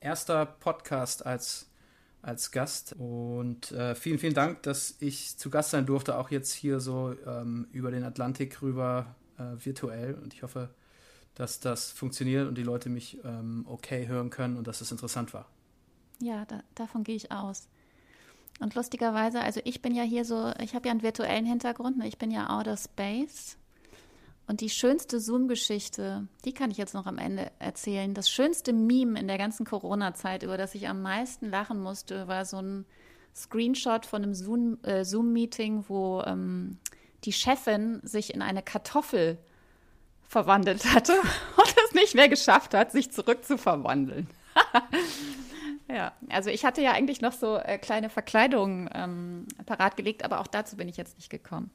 erster 0.00 0.46
Podcast 0.46 1.24
als, 1.26 1.68
als 2.22 2.50
Gast. 2.50 2.94
Und 2.98 3.72
äh, 3.72 3.94
vielen, 3.94 4.18
vielen 4.18 4.34
Dank, 4.34 4.62
dass 4.62 4.96
ich 5.00 5.36
zu 5.36 5.50
Gast 5.50 5.70
sein 5.70 5.86
durfte, 5.86 6.16
auch 6.16 6.30
jetzt 6.30 6.52
hier 6.52 6.80
so 6.80 7.14
ähm, 7.26 7.68
über 7.72 7.90
den 7.90 8.04
Atlantik 8.04 8.62
rüber 8.62 9.14
äh, 9.38 9.64
virtuell. 9.64 10.14
Und 10.14 10.34
ich 10.34 10.42
hoffe, 10.42 10.70
dass 11.34 11.60
das 11.60 11.90
funktioniert 11.90 12.48
und 12.48 12.56
die 12.56 12.62
Leute 12.62 12.88
mich 12.88 13.18
ähm, 13.24 13.64
okay 13.68 14.08
hören 14.08 14.30
können 14.30 14.56
und 14.56 14.66
dass 14.66 14.80
es 14.80 14.90
interessant 14.90 15.32
war. 15.34 15.46
Ja, 16.20 16.44
da, 16.46 16.62
davon 16.74 17.04
gehe 17.04 17.16
ich 17.16 17.32
aus. 17.32 17.68
Und 18.60 18.74
lustigerweise, 18.74 19.40
also 19.40 19.60
ich 19.64 19.80
bin 19.80 19.94
ja 19.94 20.02
hier 20.02 20.24
so, 20.24 20.52
ich 20.60 20.74
habe 20.74 20.88
ja 20.88 20.92
einen 20.92 21.02
virtuellen 21.02 21.46
Hintergrund, 21.46 21.96
ne? 21.96 22.06
ich 22.06 22.18
bin 22.18 22.30
ja 22.30 22.50
Outer 22.50 22.76
Space. 22.76 23.56
Und 24.46 24.60
die 24.60 24.68
schönste 24.68 25.20
Zoom-Geschichte, 25.20 26.26
die 26.44 26.52
kann 26.52 26.70
ich 26.70 26.76
jetzt 26.76 26.92
noch 26.92 27.06
am 27.06 27.18
Ende 27.18 27.52
erzählen. 27.60 28.14
Das 28.14 28.28
schönste 28.28 28.72
Meme 28.72 29.18
in 29.18 29.28
der 29.28 29.38
ganzen 29.38 29.64
Corona-Zeit, 29.64 30.42
über 30.42 30.56
das 30.56 30.74
ich 30.74 30.88
am 30.88 31.02
meisten 31.02 31.48
lachen 31.48 31.80
musste, 31.80 32.26
war 32.26 32.44
so 32.44 32.58
ein 32.58 32.84
Screenshot 33.34 34.06
von 34.06 34.24
einem 34.24 34.78
äh, 34.82 35.04
Zoom-Meeting, 35.04 35.84
wo 35.88 36.22
ähm, 36.22 36.78
die 37.24 37.32
Chefin 37.32 38.00
sich 38.02 38.34
in 38.34 38.42
eine 38.42 38.62
Kartoffel 38.62 39.38
verwandelt 40.28 40.84
hatte 40.92 41.12
und 41.56 41.74
es 41.86 41.94
nicht 41.94 42.14
mehr 42.14 42.28
geschafft 42.28 42.74
hat, 42.74 42.92
sich 42.92 43.10
zurückzuverwandeln. 43.12 44.26
ja, 45.94 46.12
also 46.28 46.50
ich 46.50 46.64
hatte 46.64 46.82
ja 46.82 46.92
eigentlich 46.92 47.20
noch 47.20 47.32
so 47.32 47.56
äh, 47.56 47.78
kleine 47.78 48.10
Verkleidungen 48.10 48.88
ähm, 48.94 49.46
parat 49.66 49.96
gelegt, 49.96 50.24
aber 50.24 50.40
auch 50.40 50.46
dazu 50.46 50.76
bin 50.76 50.88
ich 50.88 50.96
jetzt 50.96 51.16
nicht 51.16 51.30
gekommen. 51.30 51.70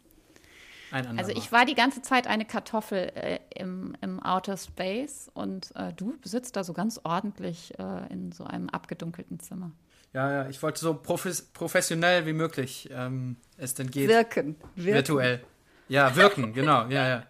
also 0.92 1.32
ich 1.32 1.52
war 1.52 1.66
die 1.66 1.76
ganze 1.76 2.02
Zeit 2.02 2.28
eine 2.28 2.46
Kartoffel 2.46 3.12
äh, 3.16 3.40
im, 3.56 3.96
im 4.02 4.22
Outer 4.22 4.58
Space 4.58 5.30
und 5.34 5.76
äh, 5.76 5.94
du 5.94 6.16
sitzt 6.24 6.56
da 6.56 6.64
so 6.64 6.74
ganz 6.74 7.00
ordentlich 7.04 7.78
äh, 7.80 8.12
in 8.12 8.32
so 8.32 8.44
einem 8.44 8.70
abgedunkelten 8.70 9.40
Zimmer. 9.40 9.72
Ja, 10.14 10.32
ja, 10.32 10.50
ich 10.50 10.64
wollte 10.64 10.80
so 10.80 10.94
profes 10.94 11.42
professionell 11.42 12.26
wie 12.26 12.34
möglich 12.34 12.90
ähm, 12.92 13.36
es 13.58 13.74
denn 13.74 13.92
geht. 13.92 14.08
Wirken, 14.08 14.56
wirken. 14.76 14.94
Virtuell. 14.94 15.44
Ja, 15.90 16.16
wirken, 16.16 16.54
genau, 16.54 16.88
ja, 16.88 17.08
ja. 17.08 17.24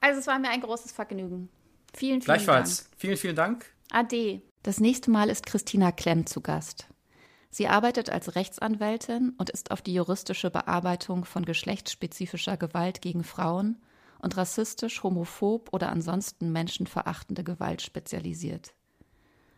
Also 0.00 0.20
es 0.20 0.26
war 0.26 0.38
mir 0.38 0.50
ein 0.50 0.60
großes 0.60 0.92
Vergnügen. 0.92 1.48
Vielen, 1.92 2.20
vielen 2.20 2.20
Gleichfalls. 2.20 2.84
Dank. 2.84 3.00
Vielen, 3.00 3.16
vielen 3.16 3.36
Dank. 3.36 3.66
Ade. 3.90 4.42
Das 4.62 4.80
nächste 4.80 5.10
Mal 5.10 5.30
ist 5.30 5.46
Christina 5.46 5.92
Klemm 5.92 6.26
zu 6.26 6.40
Gast. 6.40 6.88
Sie 7.50 7.68
arbeitet 7.68 8.10
als 8.10 8.34
Rechtsanwältin 8.34 9.34
und 9.38 9.50
ist 9.50 9.70
auf 9.70 9.82
die 9.82 9.94
juristische 9.94 10.50
Bearbeitung 10.50 11.24
von 11.24 11.44
geschlechtsspezifischer 11.44 12.56
Gewalt 12.56 13.00
gegen 13.00 13.24
Frauen 13.24 13.80
und 14.20 14.36
rassistisch, 14.36 15.02
homophob 15.02 15.72
oder 15.72 15.90
ansonsten 15.90 16.52
menschenverachtende 16.52 17.44
Gewalt 17.44 17.82
spezialisiert. 17.82 18.74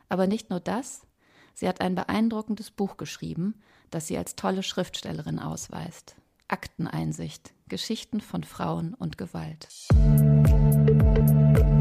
Aber 0.09 0.27
nicht 0.27 0.51
nur 0.51 0.61
das, 0.61 1.07
sie 1.55 1.67
hat 1.67 1.81
ein 1.81 1.95
beeindruckendes 1.95 2.71
Buch 2.71 2.97
geschrieben, 2.97 3.55
das 3.91 4.07
sie 4.07 4.19
als 4.19 4.37
tolle 4.37 4.63
Schriftstellerin 4.63 5.39
ausweist. 5.39 6.15
Akteneinsicht, 6.47 7.55
Geschichten 7.69 8.21
von 8.21 8.45
Frauen 8.45 8.95
und 8.95 9.19
Gewalt. 9.19 9.69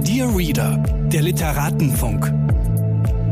Dear 0.03 0.35
Reader, 0.35 0.77
der 1.11 1.21
Literatenfunk. 1.21 2.31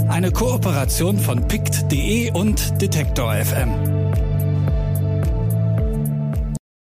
Eine 0.09 0.31
Kooperation 0.31 1.19
von 1.19 1.47
pict.de 1.47 2.31
und 2.31 2.81
Detektor 2.81 3.34
FM. 3.35 3.96